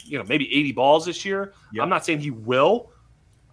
you 0.03 0.17
know, 0.17 0.23
maybe 0.23 0.45
80 0.53 0.71
balls 0.71 1.05
this 1.05 1.25
year. 1.25 1.53
Yep. 1.73 1.83
I'm 1.83 1.89
not 1.89 2.05
saying 2.05 2.19
he 2.19 2.31
will, 2.31 2.89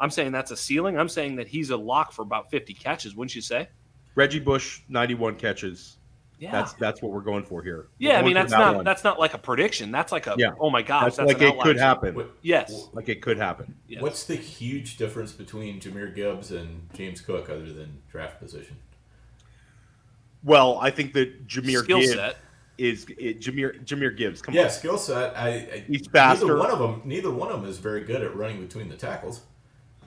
I'm 0.01 0.11
saying 0.11 0.33
that's 0.33 0.51
a 0.51 0.57
ceiling. 0.57 0.99
I'm 0.99 1.09
saying 1.09 1.37
that 1.37 1.49
he's 1.49 1.71
a 1.71 1.77
lock 1.77 2.13
for 2.13 2.23
about 2.23 2.51
50 2.51 2.75
catches, 2.75 3.15
wouldn't 3.15 3.35
you 3.35 3.41
say? 3.41 3.69
Reggie 4.15 4.41
Bush, 4.41 4.83
91 4.89 5.37
catches. 5.37 5.97
Yeah. 6.39 6.51
That's 6.51 6.73
that's 6.75 7.01
what 7.01 7.13
we're 7.13 7.21
going 7.21 7.45
for 7.45 7.63
here. 7.63 7.87
Yeah, 7.99 8.19
I 8.19 8.23
mean 8.23 8.35
that's 8.35 8.51
not 8.51 8.75
one. 8.75 8.85
that's 8.85 9.05
not 9.05 9.21
like 9.21 9.35
a 9.35 9.39
prediction. 9.39 9.93
That's 9.93 10.11
like 10.11 10.27
a 10.27 10.35
yeah. 10.37 10.51
oh 10.59 10.69
my 10.69 10.83
gosh, 10.83 11.05
that's, 11.05 11.17
that's 11.17 11.33
like 11.33 11.41
it 11.41 11.59
could 11.61 11.79
happen. 11.79 12.17
What, 12.17 12.33
yes, 12.43 12.89
like 12.93 13.09
it 13.09 13.23
could 13.23 13.39
happen. 13.39 13.75
Yes. 13.87 14.03
What's 14.03 14.25
the 14.25 14.35
huge 14.35 14.97
difference 14.97 15.33
between 15.33 15.81
Jahmyr 15.81 16.13
Gibbs 16.13 16.51
and 16.51 16.89
James 16.93 17.21
Cook 17.21 17.49
other 17.49 17.73
than 17.73 18.03
draft 18.11 18.41
position? 18.41 18.77
Well, 20.45 20.79
I 20.81 20.91
think 20.91 21.13
that 21.15 21.47
Jahmyr 21.47 21.83
skill 21.83 22.01
Gibbs 22.01 22.13
set. 22.13 22.37
is 22.79 23.07
it, 23.19 23.41
Jahmyr 23.41 23.85
Jahmyr 23.85 24.17
Gibbs. 24.17 24.43
Come 24.43 24.55
yeah, 24.55 24.65
on, 24.65 24.71
skill 24.71 24.99
set. 24.99 25.37
I, 25.37 25.49
I, 25.49 25.85
he's 25.87 26.07
faster. 26.07 26.47
Neither 26.47 26.59
one 26.59 26.71
of 26.71 26.79
them. 26.79 27.03
Neither 27.05 27.31
one 27.31 27.51
of 27.51 27.61
them 27.61 27.71
is 27.71 27.79
very 27.79 28.03
good 28.03 28.23
at 28.23 28.37
running 28.37 28.61
between 28.61 28.89
the 28.89 28.97
tackles 28.97 29.41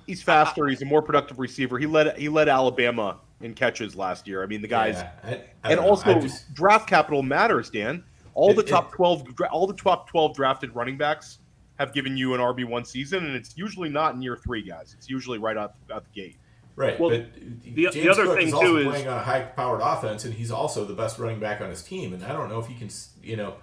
he's 0.07 0.23
faster. 0.23 0.67
He's 0.67 0.81
a 0.81 0.85
more 0.85 1.01
productive 1.01 1.37
receiver. 1.37 1.77
He 1.77 1.85
led 1.85 2.17
he 2.17 2.29
led 2.29 2.49
Alabama 2.49 3.17
in 3.41 3.53
catches 3.53 3.95
last 3.95 4.27
year. 4.27 4.41
I 4.41 4.47
mean, 4.47 4.61
the 4.61 4.67
guys, 4.67 4.95
yeah, 4.95 5.11
I, 5.23 5.69
I 5.69 5.71
and 5.71 5.79
also 5.79 6.19
just, 6.19 6.51
draft 6.55 6.89
capital 6.89 7.21
matters. 7.21 7.69
Dan, 7.69 8.03
all 8.33 8.51
it, 8.51 8.55
the 8.55 8.63
top 8.63 8.91
it, 8.91 8.95
twelve, 8.95 9.23
all 9.51 9.67
the 9.67 9.73
top 9.73 10.09
twelve 10.09 10.33
drafted 10.35 10.73
running 10.73 10.97
backs 10.97 11.39
have 11.77 11.93
given 11.93 12.17
you 12.17 12.33
an 12.33 12.41
RB 12.41 12.65
one 12.65 12.83
season, 12.83 13.25
and 13.25 13.35
it's 13.35 13.55
usually 13.55 13.89
not 13.89 14.15
in 14.15 14.21
year 14.21 14.35
three, 14.35 14.63
guys. 14.63 14.95
It's 14.97 15.09
usually 15.09 15.37
right 15.37 15.57
out, 15.57 15.75
out 15.93 16.05
the 16.05 16.21
gate. 16.21 16.37
Right. 16.77 16.99
Well, 16.99 17.09
but 17.09 17.33
the, 17.63 17.89
the 17.89 18.07
other 18.07 18.25
Cook 18.25 18.37
thing 18.37 18.47
is 18.49 18.53
too 18.53 18.77
is 18.77 18.87
playing 18.87 19.07
on 19.07 19.17
a 19.17 19.23
high-powered 19.23 19.81
offense, 19.81 20.25
and 20.25 20.33
he's 20.35 20.51
also 20.51 20.85
the 20.85 20.93
best 20.93 21.17
running 21.17 21.39
back 21.39 21.59
on 21.59 21.71
his 21.71 21.81
team. 21.81 22.13
And 22.13 22.23
I 22.23 22.31
don't 22.31 22.49
know 22.49 22.59
if 22.59 22.67
he 22.67 22.75
can, 22.75 22.91
you 23.23 23.35
know, 23.35 23.55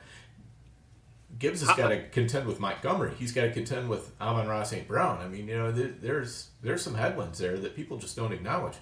Gibbs 1.39 1.61
has 1.61 1.77
got 1.77 1.91
to 1.91 2.09
contend 2.09 2.49
with 2.49 2.59
Montgomery. 2.59 3.13
He's 3.17 3.31
got 3.31 3.43
to 3.43 3.53
contend 3.53 3.89
with 3.89 4.11
Amon-Ra 4.21 4.65
St. 4.65 4.89
Brown. 4.89 5.21
I 5.21 5.29
mean, 5.29 5.47
you 5.47 5.57
know, 5.57 5.71
there's 5.71 6.51
there's 6.61 6.83
some 6.83 6.97
headwinds 6.97 7.39
there 7.39 7.57
that 7.57 7.77
people 7.77 7.99
just 7.99 8.17
don't 8.17 8.33
acknowledge. 8.33 8.75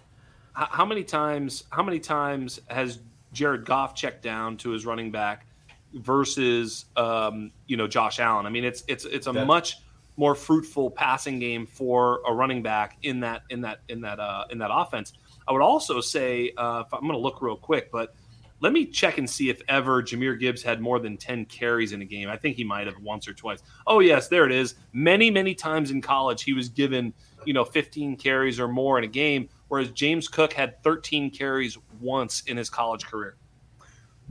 How 0.54 0.86
many 0.86 1.04
times? 1.04 1.64
How 1.68 1.82
many 1.82 2.00
times 2.00 2.58
has 2.68 3.00
Jared 3.34 3.66
Goff 3.66 3.94
checked 3.94 4.22
down 4.22 4.56
to 4.58 4.70
his 4.70 4.86
running 4.86 5.10
back 5.10 5.44
versus 5.92 6.86
um, 6.96 7.52
you 7.66 7.76
know 7.76 7.86
Josh 7.86 8.18
Allen? 8.18 8.46
I 8.46 8.48
mean, 8.48 8.64
it's 8.64 8.82
it's 8.88 9.04
it's 9.04 9.26
a 9.26 9.32
that, 9.32 9.46
much 9.46 9.81
more 10.16 10.34
fruitful 10.34 10.90
passing 10.90 11.38
game 11.38 11.66
for 11.66 12.20
a 12.26 12.32
running 12.32 12.62
back 12.62 12.98
in 13.02 13.20
that 13.20 13.42
in 13.50 13.60
that 13.62 13.80
in 13.88 14.00
that 14.02 14.20
uh, 14.20 14.44
in 14.50 14.58
that 14.58 14.70
offense. 14.72 15.12
I 15.46 15.52
would 15.52 15.62
also 15.62 16.00
say 16.00 16.52
uh, 16.56 16.84
I'm 16.92 17.00
going 17.00 17.12
to 17.12 17.18
look 17.18 17.42
real 17.42 17.56
quick, 17.56 17.90
but 17.90 18.14
let 18.62 18.72
me 18.72 18.86
check 18.86 19.18
and 19.18 19.28
see 19.28 19.50
if 19.50 19.60
ever 19.68 20.00
Jahmyr 20.02 20.38
Gibbs 20.38 20.62
had 20.62 20.80
more 20.80 21.00
than 21.00 21.16
10 21.16 21.46
carries 21.46 21.90
in 21.90 22.00
a 22.00 22.04
game. 22.04 22.28
I 22.28 22.36
think 22.36 22.54
he 22.54 22.62
might 22.62 22.86
have 22.86 22.96
once 23.02 23.26
or 23.26 23.34
twice. 23.34 23.60
Oh, 23.88 23.98
yes, 23.98 24.28
there 24.28 24.46
it 24.46 24.52
is. 24.52 24.76
Many, 24.92 25.32
many 25.32 25.52
times 25.52 25.90
in 25.90 26.00
college, 26.00 26.44
he 26.44 26.52
was 26.52 26.68
given, 26.68 27.12
you 27.44 27.54
know, 27.54 27.64
15 27.64 28.16
carries 28.16 28.60
or 28.60 28.68
more 28.68 28.98
in 28.98 29.04
a 29.04 29.08
game, 29.08 29.48
whereas 29.66 29.90
James 29.90 30.28
Cook 30.28 30.52
had 30.52 30.80
13 30.84 31.32
carries 31.32 31.76
once 32.00 32.42
in 32.42 32.56
his 32.56 32.70
college 32.70 33.04
career. 33.04 33.36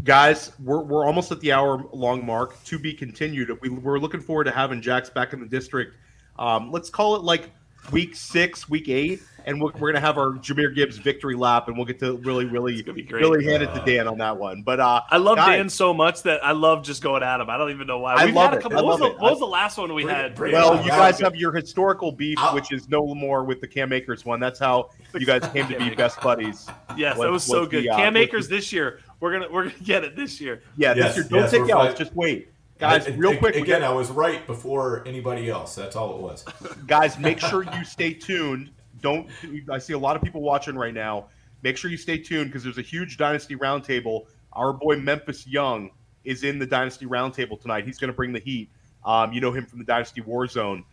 Guys, 0.03 0.51
we're, 0.59 0.81
we're 0.81 1.05
almost 1.05 1.31
at 1.31 1.39
the 1.41 1.51
hour 1.51 1.83
long 1.93 2.25
mark 2.25 2.61
to 2.63 2.79
be 2.79 2.93
continued. 2.93 3.55
We, 3.61 3.69
we're 3.69 3.99
looking 3.99 4.21
forward 4.21 4.45
to 4.45 4.51
having 4.51 4.81
Jax 4.81 5.09
back 5.09 5.33
in 5.33 5.39
the 5.39 5.45
district. 5.45 5.95
Um, 6.39 6.71
let's 6.71 6.89
call 6.89 7.15
it 7.15 7.23
like 7.23 7.51
week 7.91 8.15
six, 8.15 8.67
week 8.67 8.89
eight 8.89 9.21
and 9.45 9.61
we're, 9.61 9.71
we're, 9.79 9.91
gonna 9.91 10.05
have 10.05 10.17
our 10.17 10.31
Jahmyr 10.33 10.73
Gibbs 10.73 10.97
victory 10.97 11.35
lap, 11.35 11.67
and 11.67 11.77
we'll 11.77 11.85
get 11.85 11.99
to 11.99 12.17
really, 12.17 12.45
really, 12.45 12.81
really 12.83 13.45
hand 13.45 13.63
it 13.63 13.73
to 13.73 13.83
Dan 13.85 14.07
on 14.07 14.17
that 14.19 14.37
one. 14.37 14.61
But 14.63 14.79
uh, 14.79 15.01
I 15.09 15.17
love 15.17 15.37
guys, 15.37 15.57
Dan 15.57 15.69
so 15.69 15.93
much 15.93 16.23
that 16.23 16.43
I 16.43 16.51
love 16.51 16.83
just 16.83 17.01
going 17.01 17.23
at 17.23 17.39
him. 17.39 17.49
I 17.49 17.57
don't 17.57 17.71
even 17.71 17.87
know 17.87 17.99
why. 17.99 18.15
I 18.15 18.25
We've 18.25 18.35
love 18.35 18.51
had 18.51 18.59
a 18.59 18.61
couple. 18.61 18.79
It. 18.79 18.85
What, 18.85 18.99
was 18.99 19.11
the, 19.11 19.17
what 19.17 19.31
was 19.31 19.39
the 19.39 19.45
last 19.45 19.77
one 19.77 19.93
we 19.93 20.03
had? 20.03 20.37
well, 20.37 20.83
you 20.83 20.89
guys 20.89 21.19
have 21.19 21.35
your 21.35 21.51
historical 21.51 22.11
beef, 22.11 22.39
which 22.53 22.71
is 22.71 22.89
no 22.89 23.13
more 23.13 23.43
with 23.43 23.61
the 23.61 23.67
Cam 23.67 23.93
Akers 23.93 24.25
one. 24.25 24.39
That's 24.39 24.59
how 24.59 24.89
you 25.13 25.25
guys 25.25 25.47
came 25.51 25.67
to 25.67 25.77
be 25.77 25.93
best 25.95 26.21
buddies. 26.21 26.67
Yes, 26.97 27.17
was, 27.17 27.25
that 27.25 27.31
was 27.31 27.43
so 27.43 27.65
good. 27.65 27.85
The, 27.85 27.89
uh, 27.89 27.97
Cam 27.97 28.17
Akers 28.17 28.47
this 28.47 28.71
year. 28.71 28.99
We're 29.21 29.31
gonna 29.31 29.49
we're 29.49 29.69
gonna 29.69 29.83
get 29.83 30.03
it 30.03 30.17
this 30.17 30.41
year. 30.41 30.61
Yeah, 30.75 30.93
yes, 30.93 31.15
this 31.15 31.17
year. 31.17 31.29
Don't 31.29 31.41
yes, 31.41 31.51
take 31.51 31.69
out. 31.69 31.95
Just 31.95 32.13
wait. 32.13 32.49
Guys, 32.79 33.07
real 33.11 33.37
quick. 33.37 33.55
Again, 33.55 33.83
I 33.83 33.91
was 33.91 34.09
right 34.09 34.45
before 34.47 35.07
anybody 35.07 35.49
else. 35.49 35.75
That's 35.75 35.95
all 35.95 36.15
it 36.15 36.21
was. 36.21 36.43
Guys, 36.87 37.17
make 37.19 37.39
sure 37.39 37.63
you 37.63 37.85
stay 37.85 38.13
tuned 38.13 38.71
don't. 39.01 39.27
I 39.69 39.79
see 39.79 39.93
a 39.93 39.97
lot 39.97 40.15
of 40.15 40.21
people 40.21 40.41
watching 40.41 40.75
right 40.75 40.93
now. 40.93 41.27
Make 41.63 41.77
sure 41.77 41.91
you 41.91 41.97
stay 41.97 42.17
tuned 42.17 42.47
because 42.47 42.63
there's 42.63 42.77
a 42.77 42.83
huge 42.83 43.17
Dynasty 43.17 43.55
Roundtable. 43.55 44.25
Our 44.53 44.73
boy 44.73 44.97
Memphis 44.97 45.45
Young 45.45 45.91
is 46.23 46.43
in 46.43 46.59
the 46.59 46.65
Dynasty 46.65 47.05
Roundtable 47.05 47.59
tonight. 47.59 47.85
He's 47.85 47.97
going 47.97 48.09
to 48.09 48.15
bring 48.15 48.31
the 48.31 48.39
heat. 48.39 48.69
Um, 49.03 49.33
you 49.33 49.41
know 49.41 49.51
him 49.51 49.65
from 49.65 49.79
the 49.79 49.85
Dynasty 49.85 50.21
War 50.21 50.47
Zone. 50.47 50.83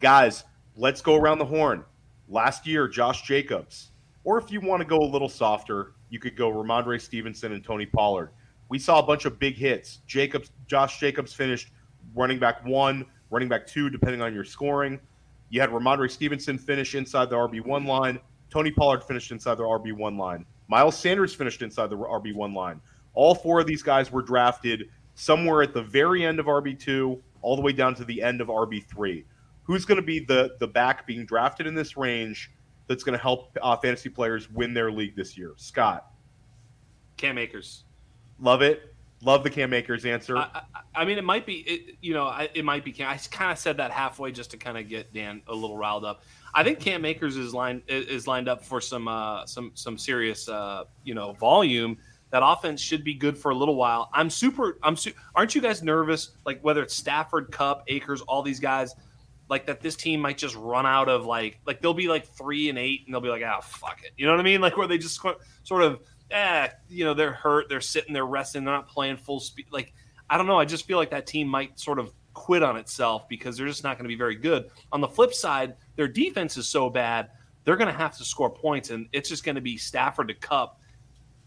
Guys, 0.00 0.44
let's 0.76 1.00
go 1.00 1.16
around 1.16 1.38
the 1.38 1.44
horn. 1.44 1.84
Last 2.28 2.66
year, 2.66 2.88
Josh 2.88 3.22
Jacobs. 3.22 3.90
Or 4.24 4.38
if 4.38 4.50
you 4.50 4.60
want 4.60 4.80
to 4.82 4.86
go 4.86 4.98
a 4.98 5.08
little 5.08 5.28
softer, 5.28 5.92
you 6.10 6.18
could 6.18 6.36
go 6.36 6.50
Rhamondre 6.50 7.00
Stevenson 7.00 7.52
and 7.52 7.64
Tony 7.64 7.86
Pollard. 7.86 8.30
We 8.68 8.78
saw 8.78 8.98
a 8.98 9.02
bunch 9.02 9.24
of 9.24 9.38
big 9.38 9.56
hits. 9.56 10.00
Jacobs, 10.06 10.50
Josh 10.66 10.98
Jacobs 10.98 11.32
finished 11.32 11.70
running 12.14 12.38
back 12.38 12.64
one, 12.64 13.06
running 13.30 13.48
back 13.48 13.66
two, 13.66 13.90
depending 13.90 14.22
on 14.22 14.34
your 14.34 14.44
scoring. 14.44 14.98
You 15.50 15.60
had 15.60 15.70
Rhamondre 15.70 16.10
Stevenson 16.10 16.58
finish 16.58 16.94
inside 16.94 17.30
the 17.30 17.36
RB1 17.36 17.86
line. 17.86 18.18
Tony 18.50 18.70
Pollard 18.70 19.04
finished 19.04 19.30
inside 19.30 19.56
the 19.56 19.64
RB1 19.64 20.18
line. 20.18 20.44
Miles 20.68 20.96
Sanders 20.96 21.34
finished 21.34 21.62
inside 21.62 21.90
the 21.90 21.96
RB1 21.96 22.54
line. 22.54 22.80
All 23.14 23.34
four 23.34 23.60
of 23.60 23.66
these 23.66 23.82
guys 23.82 24.10
were 24.10 24.22
drafted 24.22 24.88
somewhere 25.14 25.62
at 25.62 25.72
the 25.72 25.82
very 25.82 26.24
end 26.24 26.40
of 26.40 26.46
RB2, 26.46 27.20
all 27.42 27.56
the 27.56 27.62
way 27.62 27.72
down 27.72 27.94
to 27.94 28.04
the 28.04 28.22
end 28.22 28.40
of 28.40 28.48
RB3. 28.48 29.24
Who's 29.62 29.84
going 29.84 29.96
to 29.96 30.06
be 30.06 30.20
the 30.20 30.56
the 30.60 30.66
back 30.66 31.06
being 31.06 31.26
drafted 31.26 31.66
in 31.66 31.74
this 31.74 31.96
range 31.96 32.52
that's 32.86 33.02
going 33.02 33.16
to 33.16 33.22
help 33.22 33.56
uh, 33.62 33.76
fantasy 33.76 34.08
players 34.08 34.50
win 34.50 34.74
their 34.74 34.90
league 34.90 35.16
this 35.16 35.36
year? 35.36 35.54
Scott. 35.56 36.10
Cam 37.16 37.38
Akers. 37.38 37.84
Love 38.38 38.62
it. 38.62 38.94
Love 39.22 39.42
the 39.42 39.50
Cam 39.50 39.72
Akers 39.72 40.04
answer. 40.04 40.36
I, 40.36 40.62
I, 40.74 40.80
I 40.94 41.04
mean, 41.04 41.16
it 41.16 41.24
might 41.24 41.46
be, 41.46 41.56
it, 41.60 41.96
you 42.02 42.12
know, 42.12 42.30
it 42.52 42.64
might 42.64 42.84
be. 42.84 42.92
Cam. 42.92 43.08
I 43.08 43.16
kind 43.30 43.50
of 43.50 43.58
said 43.58 43.78
that 43.78 43.90
halfway 43.90 44.30
just 44.30 44.50
to 44.50 44.58
kind 44.58 44.76
of 44.76 44.88
get 44.88 45.12
Dan 45.14 45.40
a 45.48 45.54
little 45.54 45.78
riled 45.78 46.04
up. 46.04 46.22
I 46.54 46.62
think 46.62 46.80
Cam 46.80 47.04
Akers 47.04 47.36
is 47.36 47.54
lined 47.54 47.82
is 47.88 48.26
lined 48.26 48.48
up 48.48 48.62
for 48.62 48.80
some 48.80 49.08
uh, 49.08 49.46
some 49.46 49.72
some 49.74 49.96
serious 49.96 50.48
uh, 50.48 50.84
you 51.02 51.14
know 51.14 51.32
volume. 51.32 51.96
That 52.30 52.42
offense 52.44 52.80
should 52.80 53.04
be 53.04 53.14
good 53.14 53.38
for 53.38 53.52
a 53.52 53.54
little 53.54 53.76
while. 53.76 54.10
I'm 54.12 54.28
super. 54.28 54.78
I'm. 54.82 54.96
Su- 54.96 55.12
aren't 55.34 55.54
you 55.54 55.62
guys 55.62 55.82
nervous? 55.82 56.30
Like 56.44 56.60
whether 56.62 56.82
it's 56.82 56.94
Stafford, 56.94 57.50
Kupp, 57.50 57.84
Akers, 57.88 58.20
all 58.22 58.42
these 58.42 58.60
guys. 58.60 58.94
Like 59.48 59.66
that 59.66 59.80
this 59.80 59.96
team 59.96 60.20
might 60.20 60.38
just 60.38 60.56
run 60.56 60.86
out 60.86 61.08
of 61.08 61.24
like 61.24 61.60
like 61.66 61.80
they'll 61.80 61.94
be 61.94 62.08
like 62.08 62.26
three 62.26 62.68
and 62.68 62.78
eight 62.78 63.02
and 63.06 63.14
they'll 63.14 63.20
be 63.20 63.28
like 63.28 63.42
ah 63.44 63.60
fuck 63.60 64.02
it. 64.02 64.12
You 64.16 64.26
know 64.26 64.32
what 64.32 64.40
I 64.40 64.44
mean? 64.44 64.60
Like 64.60 64.76
where 64.76 64.88
they 64.88 64.98
just 64.98 65.20
sort 65.62 65.82
of 65.82 66.00
eh 66.30 66.68
you 66.88 67.04
know 67.04 67.14
they're 67.14 67.32
hurt 67.32 67.68
they're 67.68 67.80
sitting 67.80 68.12
they're 68.12 68.26
resting 68.26 68.64
they're 68.64 68.74
not 68.74 68.88
playing 68.88 69.16
full 69.16 69.38
speed 69.38 69.66
like 69.70 69.92
I 70.28 70.36
don't 70.36 70.48
know 70.48 70.58
I 70.58 70.64
just 70.64 70.86
feel 70.86 70.98
like 70.98 71.10
that 71.10 71.26
team 71.26 71.46
might 71.46 71.78
sort 71.78 71.98
of 72.00 72.12
quit 72.34 72.62
on 72.62 72.76
itself 72.76 73.28
because 73.28 73.56
they're 73.56 73.68
just 73.68 73.84
not 73.84 73.96
going 73.96 74.04
to 74.04 74.08
be 74.08 74.16
very 74.16 74.34
good. 74.34 74.68
On 74.92 75.00
the 75.00 75.08
flip 75.08 75.32
side 75.32 75.74
their 75.94 76.08
defense 76.08 76.56
is 76.56 76.66
so 76.66 76.90
bad 76.90 77.30
they're 77.64 77.76
going 77.76 77.92
to 77.92 77.98
have 77.98 78.16
to 78.16 78.24
score 78.24 78.50
points 78.50 78.90
and 78.90 79.08
it's 79.12 79.28
just 79.28 79.44
going 79.44 79.54
to 79.54 79.60
be 79.60 79.76
Stafford 79.76 80.28
to 80.28 80.34
Kupp 80.34 80.80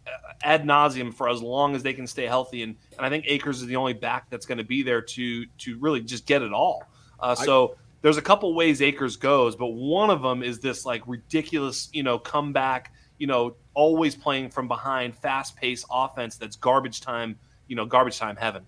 uh, 0.07 0.11
ad 0.43 0.63
nauseum 0.63 1.13
for 1.13 1.29
as 1.29 1.41
long 1.41 1.75
as 1.75 1.83
they 1.83 1.93
can 1.93 2.07
stay 2.07 2.25
healthy 2.25 2.63
and, 2.63 2.75
and 2.97 3.05
I 3.05 3.09
think 3.09 3.25
Akers 3.27 3.61
is 3.61 3.67
the 3.67 3.75
only 3.75 3.93
back 3.93 4.29
that's 4.29 4.45
going 4.45 4.57
to 4.57 4.63
be 4.63 4.81
there 4.81 5.01
to 5.01 5.45
to 5.45 5.77
really 5.79 6.01
just 6.01 6.25
get 6.25 6.41
it 6.41 6.53
all. 6.53 6.83
Uh, 7.19 7.35
so. 7.35 7.71
I, 7.71 7.88
there's 8.01 8.17
a 8.17 8.21
couple 8.21 8.53
ways 8.53 8.81
Akers 8.81 9.17
goes, 9.17 9.55
but 9.55 9.67
one 9.67 10.09
of 10.09 10.21
them 10.21 10.43
is 10.43 10.59
this 10.59 10.85
like 10.85 11.01
ridiculous, 11.07 11.89
you 11.91 12.03
know, 12.03 12.17
comeback, 12.17 12.93
you 13.17 13.27
know, 13.27 13.55
always 13.73 14.15
playing 14.15 14.49
from 14.49 14.67
behind, 14.67 15.15
fast 15.15 15.55
paced 15.55 15.85
offense 15.91 16.37
that's 16.37 16.55
garbage 16.55 17.01
time, 17.01 17.37
you 17.67 17.75
know, 17.75 17.85
garbage 17.85 18.17
time 18.17 18.35
heaven. 18.35 18.65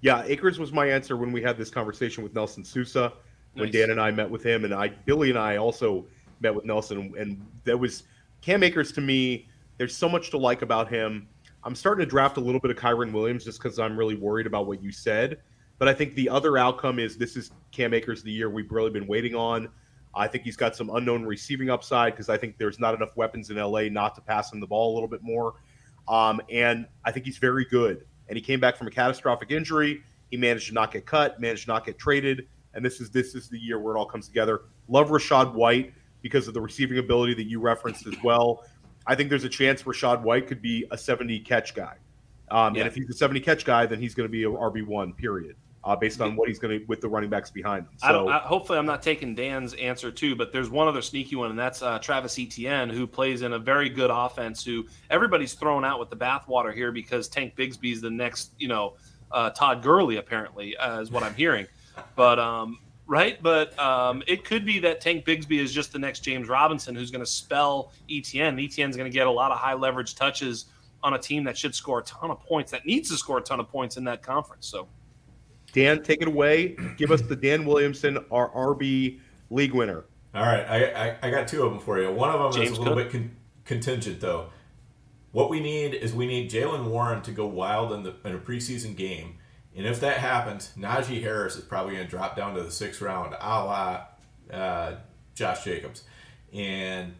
Yeah, 0.00 0.22
Akers 0.24 0.58
was 0.58 0.72
my 0.72 0.86
answer 0.86 1.16
when 1.16 1.32
we 1.32 1.42
had 1.42 1.56
this 1.56 1.70
conversation 1.70 2.22
with 2.22 2.34
Nelson 2.34 2.64
Sousa 2.64 3.12
when 3.54 3.66
nice. 3.66 3.72
Dan 3.72 3.90
and 3.90 4.00
I 4.00 4.10
met 4.10 4.30
with 4.30 4.44
him, 4.44 4.64
and 4.64 4.74
I 4.74 4.88
Billy 4.88 5.30
and 5.30 5.38
I 5.38 5.56
also 5.56 6.04
met 6.40 6.54
with 6.54 6.64
Nelson, 6.64 7.14
and 7.18 7.44
there 7.64 7.78
was 7.78 8.04
Cam 8.42 8.62
Akers 8.62 8.92
to 8.92 9.00
me. 9.00 9.48
There's 9.78 9.96
so 9.96 10.08
much 10.08 10.30
to 10.30 10.38
like 10.38 10.62
about 10.62 10.88
him. 10.88 11.28
I'm 11.64 11.74
starting 11.74 12.04
to 12.04 12.08
draft 12.08 12.36
a 12.36 12.40
little 12.40 12.60
bit 12.60 12.70
of 12.70 12.76
Kyren 12.76 13.12
Williams 13.12 13.44
just 13.44 13.60
because 13.60 13.78
I'm 13.78 13.98
really 13.98 14.14
worried 14.14 14.46
about 14.46 14.66
what 14.66 14.82
you 14.82 14.92
said. 14.92 15.38
But 15.78 15.88
I 15.88 15.94
think 15.94 16.14
the 16.14 16.28
other 16.28 16.56
outcome 16.56 16.98
is 16.98 17.16
this 17.16 17.36
is 17.36 17.50
Cam 17.70 17.92
Akers 17.92 18.22
the 18.22 18.30
year 18.30 18.48
we've 18.48 18.70
really 18.70 18.90
been 18.90 19.06
waiting 19.06 19.34
on. 19.34 19.68
I 20.14 20.26
think 20.26 20.44
he's 20.44 20.56
got 20.56 20.74
some 20.74 20.88
unknown 20.90 21.24
receiving 21.26 21.68
upside 21.68 22.14
because 22.14 22.30
I 22.30 22.38
think 22.38 22.56
there's 22.56 22.80
not 22.80 22.94
enough 22.94 23.16
weapons 23.16 23.50
in 23.50 23.56
LA 23.56 23.82
not 23.82 24.14
to 24.14 24.22
pass 24.22 24.50
him 24.50 24.60
the 24.60 24.66
ball 24.66 24.92
a 24.92 24.94
little 24.94 25.08
bit 25.08 25.22
more. 25.22 25.54
Um, 26.08 26.40
and 26.50 26.86
I 27.04 27.12
think 27.12 27.26
he's 27.26 27.36
very 27.36 27.66
good. 27.66 28.06
And 28.28 28.36
he 28.36 28.42
came 28.42 28.58
back 28.58 28.76
from 28.76 28.86
a 28.86 28.90
catastrophic 28.90 29.50
injury. 29.50 30.02
He 30.30 30.38
managed 30.38 30.68
to 30.68 30.74
not 30.74 30.90
get 30.90 31.04
cut, 31.04 31.38
managed 31.38 31.64
to 31.64 31.68
not 31.68 31.84
get 31.84 31.98
traded, 31.98 32.48
and 32.74 32.84
this 32.84 33.00
is 33.00 33.10
this 33.10 33.34
is 33.34 33.48
the 33.48 33.58
year 33.58 33.78
where 33.78 33.94
it 33.94 33.98
all 33.98 34.06
comes 34.06 34.26
together. 34.26 34.62
Love 34.88 35.08
Rachaad 35.08 35.52
White 35.52 35.92
because 36.22 36.48
of 36.48 36.54
the 36.54 36.60
receiving 36.60 36.98
ability 36.98 37.34
that 37.34 37.44
you 37.44 37.60
referenced 37.60 38.06
as 38.06 38.14
well. 38.24 38.64
I 39.06 39.14
think 39.14 39.28
there's 39.28 39.44
a 39.44 39.48
chance 39.48 39.82
Rachaad 39.82 40.22
White 40.22 40.48
could 40.48 40.62
be 40.62 40.84
a 40.90 40.98
70 40.98 41.40
catch 41.40 41.74
guy. 41.74 41.96
Um, 42.50 42.74
yeah. 42.74 42.80
And 42.80 42.88
if 42.88 42.94
he's 42.94 43.08
a 43.10 43.12
70 43.12 43.40
catch 43.40 43.64
guy, 43.64 43.86
then 43.86 44.00
he's 44.00 44.14
going 44.14 44.28
to 44.28 44.32
be 44.32 44.44
a 44.44 44.48
RB1, 44.48 45.16
period 45.16 45.56
uh, 45.86 45.94
based 45.94 46.20
on 46.20 46.34
what 46.34 46.48
he's 46.48 46.58
going 46.58 46.80
to 46.80 46.84
with 46.86 47.00
the 47.00 47.08
running 47.08 47.30
backs 47.30 47.48
behind 47.50 47.86
him. 47.86 47.92
So, 47.98 48.28
I 48.28 48.36
I, 48.36 48.38
hopefully, 48.40 48.76
I'm 48.76 48.86
not 48.86 49.02
taking 49.02 49.36
Dan's 49.36 49.72
answer 49.74 50.10
too, 50.10 50.34
but 50.34 50.52
there's 50.52 50.68
one 50.68 50.88
other 50.88 51.00
sneaky 51.00 51.36
one, 51.36 51.50
and 51.50 51.58
that's 51.58 51.80
uh, 51.80 52.00
Travis 52.00 52.38
Etienne, 52.38 52.90
who 52.90 53.06
plays 53.06 53.42
in 53.42 53.52
a 53.52 53.58
very 53.58 53.88
good 53.88 54.10
offense. 54.12 54.64
Who 54.64 54.86
everybody's 55.10 55.54
thrown 55.54 55.84
out 55.84 56.00
with 56.00 56.10
the 56.10 56.16
bathwater 56.16 56.74
here 56.74 56.90
because 56.90 57.28
Tank 57.28 57.54
Bigsby 57.54 57.92
is 57.92 58.00
the 58.00 58.10
next, 58.10 58.50
you 58.58 58.66
know, 58.66 58.94
uh, 59.30 59.50
Todd 59.50 59.80
Gurley 59.80 60.16
apparently, 60.16 60.76
uh, 60.76 61.00
is 61.00 61.12
what 61.12 61.22
I'm 61.22 61.34
hearing. 61.34 61.66
But 62.16 62.40
um, 62.40 62.80
right, 63.06 63.40
but 63.40 63.78
um, 63.78 64.24
it 64.26 64.44
could 64.44 64.66
be 64.66 64.80
that 64.80 65.00
Tank 65.00 65.24
Bigsby 65.24 65.60
is 65.60 65.72
just 65.72 65.92
the 65.92 66.00
next 66.00 66.20
James 66.20 66.48
Robinson, 66.48 66.96
who's 66.96 67.12
going 67.12 67.24
to 67.24 67.30
spell 67.30 67.92
Etienne. 68.10 68.58
Etienne's 68.58 68.96
going 68.96 69.10
to 69.10 69.14
get 69.16 69.28
a 69.28 69.30
lot 69.30 69.52
of 69.52 69.58
high 69.58 69.74
leverage 69.74 70.16
touches 70.16 70.66
on 71.04 71.14
a 71.14 71.18
team 71.18 71.44
that 71.44 71.56
should 71.56 71.76
score 71.76 72.00
a 72.00 72.02
ton 72.02 72.32
of 72.32 72.40
points, 72.40 72.72
that 72.72 72.84
needs 72.84 73.08
to 73.10 73.16
score 73.16 73.38
a 73.38 73.42
ton 73.42 73.60
of 73.60 73.68
points 73.68 73.96
in 73.96 74.02
that 74.04 74.24
conference. 74.24 74.66
So. 74.66 74.88
Dan, 75.76 76.02
take 76.02 76.22
it 76.22 76.28
away. 76.28 76.74
Give 76.96 77.10
us 77.10 77.20
the 77.20 77.36
Dan 77.36 77.66
Williamson, 77.66 78.16
our 78.30 78.48
RB 78.48 79.20
league 79.50 79.74
winner. 79.74 80.06
All 80.34 80.42
right, 80.42 80.64
I, 80.66 81.08
I, 81.08 81.16
I 81.22 81.30
got 81.30 81.46
two 81.48 81.64
of 81.64 81.70
them 81.70 81.80
for 81.80 82.00
you. 82.00 82.10
One 82.10 82.30
of 82.30 82.40
them 82.40 82.62
James 82.62 82.72
is 82.72 82.78
a 82.78 82.80
little 82.80 82.96
Cook. 82.96 83.12
bit 83.12 83.12
con- 83.12 83.36
contingent, 83.66 84.20
though. 84.22 84.48
What 85.32 85.50
we 85.50 85.60
need 85.60 85.92
is 85.92 86.14
we 86.14 86.26
need 86.26 86.50
Jaylen 86.50 86.86
Warren 86.86 87.20
to 87.22 87.30
go 87.30 87.46
wild 87.46 87.92
in, 87.92 88.04
the, 88.04 88.14
in 88.24 88.34
a 88.34 88.38
preseason 88.38 88.96
game. 88.96 89.36
And 89.76 89.84
if 89.84 90.00
that 90.00 90.16
happens, 90.16 90.72
Najee 90.78 91.20
Harris 91.20 91.56
is 91.56 91.64
probably 91.64 91.96
going 91.96 92.06
to 92.06 92.10
drop 92.10 92.36
down 92.36 92.54
to 92.54 92.62
the 92.62 92.70
sixth 92.70 93.02
round, 93.02 93.34
a 93.34 93.36
la 93.36 94.04
uh, 94.50 94.94
Josh 95.34 95.62
Jacobs. 95.62 96.04
And 96.54 97.16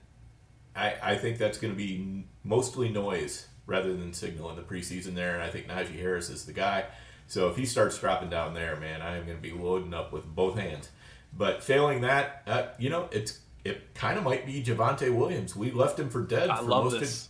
I, 0.74 0.94
I 1.02 1.16
think 1.16 1.36
that's 1.36 1.58
going 1.58 1.74
to 1.74 1.76
be 1.76 2.24
mostly 2.42 2.88
noise 2.88 3.48
rather 3.66 3.94
than 3.94 4.14
signal 4.14 4.48
in 4.48 4.56
the 4.56 4.62
preseason 4.62 5.14
there. 5.14 5.34
And 5.34 5.42
I 5.42 5.50
think 5.50 5.68
Najee 5.68 6.00
Harris 6.00 6.30
is 6.30 6.46
the 6.46 6.54
guy. 6.54 6.86
So 7.26 7.48
if 7.48 7.56
he 7.56 7.66
starts 7.66 7.98
dropping 7.98 8.30
down 8.30 8.54
there, 8.54 8.76
man, 8.76 9.02
I 9.02 9.16
am 9.16 9.24
going 9.24 9.36
to 9.36 9.42
be 9.42 9.52
loading 9.52 9.94
up 9.94 10.12
with 10.12 10.24
both 10.26 10.58
hands. 10.58 10.88
But 11.36 11.62
failing 11.62 12.02
that, 12.02 12.42
uh, 12.46 12.66
you 12.78 12.88
know, 12.88 13.08
it's 13.12 13.40
it 13.64 13.94
kind 13.94 14.16
of 14.16 14.24
might 14.24 14.46
be 14.46 14.62
Javonte 14.62 15.14
Williams. 15.14 15.56
We 15.56 15.70
left 15.72 15.98
him 15.98 16.08
for 16.08 16.22
dead 16.22 16.48
I 16.50 16.58
for 16.58 16.64
most 16.64 17.00
this. 17.00 17.28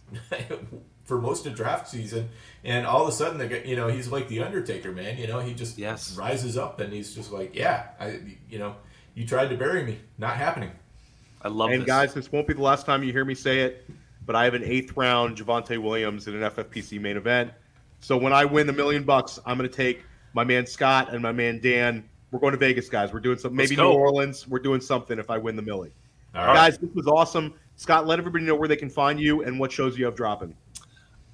of 0.51 0.67
for 1.05 1.21
most 1.21 1.47
of 1.47 1.55
draft 1.55 1.89
season, 1.89 2.29
and 2.63 2.87
all 2.87 3.03
of 3.03 3.09
a 3.09 3.13
sudden, 3.13 3.39
they 3.39 3.65
you 3.65 3.77
know, 3.77 3.89
he's 3.89 4.09
like 4.09 4.29
the 4.29 4.43
Undertaker, 4.43 4.93
man. 4.93 5.19
You 5.19 5.27
know, 5.27 5.41
he 5.41 5.55
just 5.55 5.79
yes. 5.79 6.17
rises 6.17 6.57
up 6.57 6.81
and 6.81 6.93
he's 6.93 7.15
just 7.15 7.33
like, 7.33 7.55
yeah, 7.55 7.89
I, 7.99 8.21
you 8.51 8.59
know, 8.59 8.77
you 9.15 9.27
tried 9.27 9.49
to 9.49 9.57
bury 9.57 9.83
me, 9.83 9.99
not 10.19 10.37
happening. 10.37 10.73
I 11.43 11.49
love. 11.49 11.71
And 11.71 11.83
this. 11.83 11.87
guys, 11.87 12.15
this 12.15 12.31
won't 12.31 12.47
be 12.47 12.55
the 12.55 12.63
last 12.63 12.87
time 12.87 13.03
you 13.03 13.13
hear 13.13 13.25
me 13.25 13.35
say 13.35 13.61
it, 13.61 13.89
but 14.25 14.37
I 14.37 14.45
have 14.45 14.55
an 14.55 14.65
eighth 14.65 14.97
round 14.97 15.37
Javonte 15.37 15.79
Williams 15.83 16.29
in 16.29 16.41
an 16.41 16.51
FFPC 16.51 17.01
main 17.01 17.17
event. 17.17 17.53
So 18.01 18.17
when 18.17 18.33
I 18.33 18.45
win 18.45 18.67
the 18.67 18.73
million 18.73 19.05
bucks, 19.05 19.39
I'm 19.47 19.57
going 19.59 19.69
to 19.69 19.75
take 19.75 20.05
my 20.33 20.45
man 20.45 20.67
Scott 20.67 21.13
and 21.13 21.23
my 21.23 21.33
man 21.33 21.61
Dan. 21.61 22.09
We're 22.31 22.41
going 22.41 22.53
to 22.53 22.59
Vegas, 22.59 22.89
guys. 22.89 23.13
We're 23.13 23.21
doing 23.21 23.39
something. 23.39 23.57
Maybe 23.57 23.77
New 23.77 23.91
Orleans. 23.91 24.47
We're 24.47 24.59
doing 24.59 24.81
something 24.81 25.19
if 25.19 25.31
I 25.31 25.39
win 25.39 25.57
the 25.57 25.63
millie. 25.63 25.93
All 26.35 26.55
guys, 26.55 26.77
this 26.77 26.91
was 26.95 27.07
awesome. 27.07 27.55
Scott, 27.77 28.07
let 28.07 28.19
everybody 28.19 28.45
know 28.45 28.55
where 28.55 28.69
they 28.69 28.77
can 28.77 28.91
find 28.91 29.19
you 29.19 29.43
and 29.43 29.59
what 29.59 29.73
shows 29.73 29.99
you 29.99 30.05
have 30.05 30.15
dropping. 30.15 30.55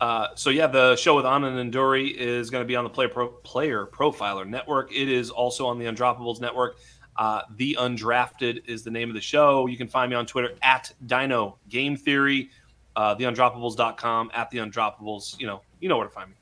Uh, 0.01 0.29
so 0.35 0.51
yeah, 0.51 0.67
the 0.67 0.97
show 0.97 1.17
with 1.17 1.25
Anand 1.25 1.71
Nanduri 1.71 2.15
is 2.15 2.51
going 2.51 2.63
to 2.63 2.67
be 2.67 2.77
on 2.77 2.85
the 2.85 2.91
Player, 2.91 3.09
Pro, 3.09 3.29
Player 3.29 3.87
Profiler 3.87 4.47
Network. 4.47 4.93
It 4.93 5.09
is 5.09 5.31
also 5.31 5.67
on 5.67 5.79
the 5.79 5.87
Undroppables 5.87 6.41
Network. 6.41 6.77
Uh, 7.17 7.43
the 7.57 7.77
Undrafted 7.79 8.63
is 8.67 8.83
the 8.83 8.91
name 8.91 9.09
of 9.09 9.15
the 9.15 9.21
show. 9.21 9.67
You 9.67 9.77
can 9.77 9.89
find 9.89 10.11
me 10.11 10.17
on 10.17 10.27
Twitter 10.27 10.55
at 10.63 10.93
Dino 11.07 11.59
Game 11.69 11.97
Theory, 11.97 12.51
uh, 12.97 13.15
theundroppables.com, 13.15 14.31
at 14.35 14.51
the 14.51 14.59
Undroppables. 14.59 15.39
You 15.39 15.47
know, 15.47 15.63
you 15.81 15.89
know 15.89 15.99
where 15.99 16.07
to 16.07 16.13
find 16.13 16.31
me 16.31 16.37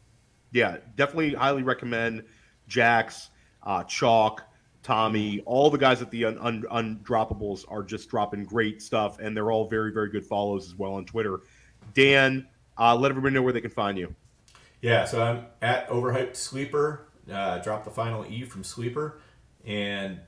yeah, 0.52 0.78
definitely 0.96 1.34
highly 1.34 1.62
recommend 1.62 2.24
Jax, 2.68 3.30
uh, 3.62 3.84
Chalk, 3.84 4.42
Tommy, 4.82 5.40
all 5.44 5.70
the 5.70 5.78
guys 5.78 6.00
at 6.00 6.10
the 6.10 6.24
un- 6.24 6.38
un- 6.40 6.64
Undroppables 6.70 7.64
are 7.68 7.82
just 7.82 8.08
dropping 8.08 8.44
great 8.44 8.80
stuff, 8.80 9.18
and 9.18 9.36
they're 9.36 9.50
all 9.50 9.68
very, 9.68 9.92
very 9.92 10.10
good 10.10 10.24
follows 10.24 10.66
as 10.66 10.74
well 10.74 10.94
on 10.94 11.04
Twitter. 11.04 11.40
Dan, 11.94 12.46
uh, 12.78 12.96
let 12.96 13.10
everybody 13.10 13.34
know 13.34 13.42
where 13.42 13.52
they 13.52 13.60
can 13.60 13.70
find 13.70 13.98
you. 13.98 14.14
Yeah, 14.80 15.04
so 15.04 15.22
I'm 15.22 15.46
at 15.60 15.88
Overhyped 15.88 16.36
Sleeper. 16.36 17.06
Uh, 17.30 17.58
drop 17.58 17.84
the 17.84 17.90
final 17.90 18.24
E 18.26 18.44
from 18.44 18.64
Sleeper, 18.64 19.20
and 19.64 20.20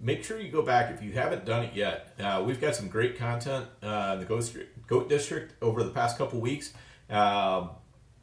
make 0.00 0.24
sure 0.24 0.40
you 0.40 0.50
go 0.50 0.62
back 0.62 0.90
if 0.90 1.02
you 1.02 1.12
haven't 1.12 1.44
done 1.44 1.64
it 1.64 1.74
yet. 1.74 2.14
Uh, 2.18 2.42
we've 2.44 2.60
got 2.60 2.74
some 2.74 2.88
great 2.88 3.18
content 3.18 3.66
uh, 3.82 4.12
in 4.14 4.20
the 4.20 4.24
Goat, 4.24 4.50
Goat 4.86 5.08
District 5.08 5.54
over 5.62 5.84
the 5.84 5.90
past 5.90 6.16
couple 6.18 6.40
weeks. 6.40 6.72
Um, 7.10 7.70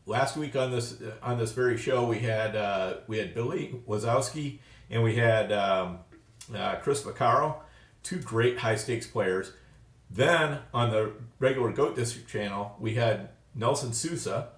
last 0.09 0.35
week 0.35 0.55
on 0.55 0.71
this 0.71 0.97
on 1.21 1.37
this 1.37 1.51
very 1.51 1.77
show 1.77 2.03
we 2.03 2.19
had 2.19 2.55
uh, 2.55 2.95
we 3.07 3.19
had 3.19 3.33
Billy 3.33 3.79
Wazowski 3.87 4.57
and 4.89 5.03
we 5.03 5.15
had 5.15 5.51
um, 5.51 5.99
uh, 6.53 6.75
Chris 6.77 7.03
Vaccaro, 7.03 7.55
two 8.01 8.19
great 8.19 8.57
high 8.57 8.75
stakes 8.75 9.05
players. 9.05 9.53
Then 10.09 10.59
on 10.73 10.89
the 10.89 11.13
regular 11.37 11.71
Goat 11.71 11.95
District 11.95 12.27
channel 12.27 12.75
we 12.79 12.95
had 12.95 13.29
Nelson 13.53 13.93
Sousa, 13.93 14.49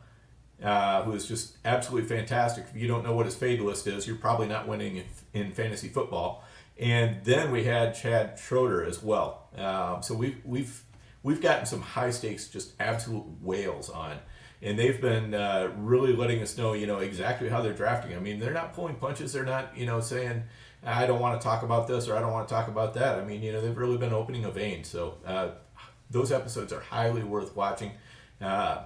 uh, 0.63 1.03
who 1.03 1.11
is 1.11 1.27
just 1.27 1.57
absolutely 1.65 2.07
fantastic. 2.07 2.65
If 2.73 2.81
you 2.81 2.87
don't 2.87 3.03
know 3.03 3.13
what 3.13 3.25
his 3.25 3.35
fade 3.35 3.59
list 3.59 3.87
is, 3.87 4.07
you're 4.07 4.15
probably 4.15 4.47
not 4.47 4.69
winning 4.69 4.97
in, 4.97 5.05
in 5.33 5.51
fantasy 5.51 5.89
football. 5.89 6.45
And 6.79 7.23
then 7.25 7.51
we 7.51 7.65
had 7.65 7.93
Chad 7.93 8.39
Schroeder 8.39 8.85
as 8.85 9.03
well. 9.03 9.49
Um, 9.57 10.01
so 10.01 10.15
we've 10.15 10.37
we've 10.45 10.81
we've 11.23 11.41
gotten 11.41 11.65
some 11.65 11.81
high 11.81 12.11
stakes, 12.11 12.47
just 12.47 12.71
absolute 12.79 13.25
whales 13.41 13.89
on 13.89 14.17
and 14.61 14.77
they've 14.77 15.01
been 15.01 15.33
uh, 15.33 15.71
really 15.77 16.13
letting 16.13 16.41
us 16.41 16.57
know, 16.57 16.73
you 16.73 16.85
know, 16.85 16.99
exactly 16.99 17.49
how 17.49 17.61
they're 17.61 17.73
drafting. 17.73 18.15
I 18.15 18.19
mean, 18.19 18.39
they're 18.39 18.53
not 18.53 18.73
pulling 18.73 18.95
punches. 18.95 19.33
They're 19.33 19.43
not, 19.43 19.75
you 19.75 19.85
know, 19.85 19.99
saying, 19.99 20.43
I 20.85 21.07
don't 21.07 21.19
want 21.19 21.39
to 21.39 21.43
talk 21.43 21.63
about 21.63 21.87
this 21.87 22.07
or 22.07 22.15
I 22.15 22.19
don't 22.19 22.31
want 22.31 22.47
to 22.47 22.53
talk 22.53 22.67
about 22.67 22.93
that. 22.95 23.19
I 23.19 23.23
mean, 23.23 23.41
you 23.41 23.51
know, 23.51 23.61
they've 23.61 23.77
really 23.77 23.97
been 23.97 24.13
opening 24.13 24.45
a 24.45 24.51
vein. 24.51 24.83
So 24.83 25.17
uh, 25.25 25.49
those 26.09 26.31
episodes 26.31 26.71
are 26.73 26.79
highly 26.79 27.23
worth 27.23 27.55
watching. 27.55 27.91
Uh, 28.39 28.83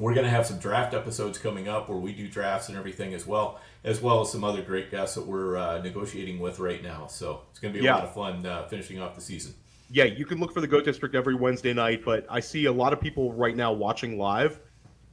we're 0.00 0.14
going 0.14 0.24
to 0.24 0.30
have 0.30 0.46
some 0.46 0.58
draft 0.58 0.92
episodes 0.94 1.38
coming 1.38 1.68
up 1.68 1.88
where 1.88 1.98
we 1.98 2.12
do 2.12 2.28
drafts 2.28 2.68
and 2.68 2.76
everything 2.76 3.14
as 3.14 3.26
well, 3.26 3.60
as 3.84 4.00
well 4.02 4.20
as 4.20 4.32
some 4.32 4.42
other 4.42 4.62
great 4.62 4.90
guests 4.90 5.14
that 5.14 5.26
we're 5.26 5.56
uh, 5.56 5.80
negotiating 5.82 6.40
with 6.40 6.58
right 6.58 6.82
now. 6.82 7.06
So 7.06 7.42
it's 7.50 7.60
going 7.60 7.72
to 7.72 7.78
be 7.78 7.86
a 7.86 7.88
yeah. 7.88 7.96
lot 7.96 8.04
of 8.04 8.14
fun 8.14 8.44
uh, 8.44 8.66
finishing 8.66 9.00
off 9.00 9.14
the 9.14 9.20
season. 9.20 9.54
Yeah, 9.88 10.04
you 10.04 10.26
can 10.26 10.40
look 10.40 10.52
for 10.52 10.60
the 10.60 10.66
Goat 10.66 10.84
District 10.84 11.14
every 11.14 11.36
Wednesday 11.36 11.72
night, 11.72 12.02
but 12.04 12.26
I 12.28 12.40
see 12.40 12.64
a 12.64 12.72
lot 12.72 12.92
of 12.92 13.00
people 13.00 13.32
right 13.32 13.54
now 13.54 13.72
watching 13.72 14.18
live 14.18 14.58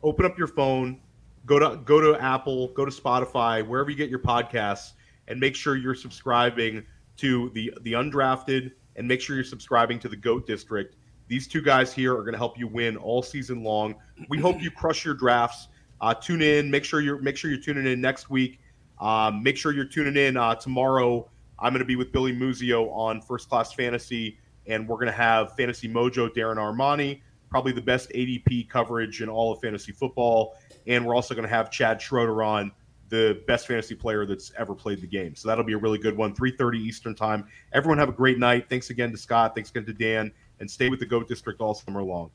open 0.03 0.25
up 0.25 0.37
your 0.37 0.47
phone, 0.47 0.99
go 1.45 1.57
to 1.59 1.77
go 1.77 1.99
to 1.99 2.21
Apple, 2.21 2.69
go 2.69 2.85
to 2.85 2.91
Spotify, 2.91 3.65
wherever 3.65 3.89
you 3.89 3.95
get 3.95 4.09
your 4.09 4.19
podcasts, 4.19 4.93
and 5.27 5.39
make 5.39 5.55
sure 5.55 5.75
you're 5.75 5.95
subscribing 5.95 6.85
to 7.17 7.49
the 7.51 7.73
the 7.81 7.93
undrafted 7.93 8.71
and 8.95 9.07
make 9.07 9.21
sure 9.21 9.35
you're 9.35 9.45
subscribing 9.45 9.99
to 9.99 10.09
the 10.09 10.15
Goat 10.15 10.45
District. 10.45 10.95
These 11.27 11.47
two 11.47 11.61
guys 11.61 11.93
here 11.93 12.13
are 12.13 12.21
going 12.21 12.33
to 12.33 12.37
help 12.37 12.59
you 12.59 12.67
win 12.67 12.97
all 12.97 13.23
season 13.23 13.63
long. 13.63 13.95
We 14.29 14.37
hope 14.37 14.61
you 14.61 14.69
crush 14.69 15.05
your 15.05 15.15
drafts. 15.15 15.69
Uh, 16.01 16.13
tune 16.13 16.41
in. 16.41 16.69
Make 16.69 16.83
sure 16.83 17.01
you're 17.01 17.19
make 17.19 17.37
sure 17.37 17.49
you're 17.49 17.61
tuning 17.61 17.87
in 17.87 18.01
next 18.01 18.29
week. 18.29 18.59
Um, 18.99 19.41
make 19.41 19.57
sure 19.57 19.71
you're 19.71 19.85
tuning 19.85 20.17
in 20.17 20.37
uh, 20.37 20.55
tomorrow. 20.55 21.29
I'm 21.59 21.71
going 21.71 21.79
to 21.79 21.85
be 21.85 21.95
with 21.95 22.11
Billy 22.11 22.33
Muzio 22.33 22.91
on 22.91 23.21
First 23.21 23.49
Class 23.49 23.73
Fantasy, 23.73 24.37
and 24.67 24.87
we're 24.87 24.97
going 24.97 25.07
to 25.07 25.11
have 25.11 25.55
Fantasy 25.55 25.87
Mojo 25.87 26.29
Darren 26.29 26.57
Armani, 26.57 27.21
probably 27.53 27.71
the 27.71 27.81
best 27.81 28.09
ADP 28.15 28.67
coverage 28.67 29.21
in 29.21 29.29
all 29.29 29.51
of 29.51 29.61
fantasy 29.61 29.91
football. 29.91 30.57
And 30.87 31.05
we're 31.05 31.13
also 31.13 31.35
going 31.35 31.47
to 31.47 31.53
have 31.53 31.69
Chad 31.69 32.01
Schroeder 32.01 32.41
on, 32.41 32.71
the 33.09 33.43
best 33.45 33.67
fantasy 33.67 33.93
player 33.93 34.25
that's 34.25 34.51
ever 34.57 34.73
played 34.73 35.01
the 35.01 35.07
game. 35.07 35.35
So 35.35 35.47
that'll 35.47 35.63
be 35.63 35.73
a 35.73 35.77
really 35.77 35.99
good 35.99 36.17
one. 36.17 36.33
3:30 36.33 36.79
Eastern 36.79 37.13
Time. 37.13 37.45
Everyone 37.71 37.99
have 37.99 38.09
a 38.09 38.13
great 38.13 38.39
night. 38.39 38.69
Thanks 38.69 38.89
again 38.89 39.11
to 39.11 39.17
Scott. 39.17 39.53
Thanks 39.53 39.69
again 39.69 39.85
to 39.85 39.93
Dan, 39.93 40.31
and 40.59 40.71
stay 40.71 40.89
with 40.89 40.99
the 40.99 41.05
Goat 41.05 41.27
District 41.27 41.61
all 41.61 41.75
summer 41.75 42.01
long. 42.01 42.31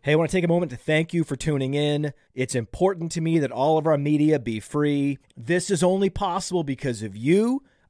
Hey, 0.00 0.12
I 0.12 0.14
want 0.14 0.30
to 0.30 0.36
take 0.36 0.44
a 0.44 0.48
moment 0.48 0.70
to 0.70 0.78
thank 0.78 1.12
you 1.12 1.22
for 1.22 1.36
tuning 1.36 1.74
in. 1.74 2.14
It's 2.34 2.54
important 2.54 3.12
to 3.12 3.20
me 3.20 3.38
that 3.40 3.52
all 3.52 3.76
of 3.76 3.86
our 3.86 3.98
media 3.98 4.38
be 4.38 4.58
free. 4.58 5.18
This 5.36 5.70
is 5.70 5.82
only 5.82 6.08
possible 6.08 6.64
because 6.64 7.02
of 7.02 7.14
you 7.14 7.62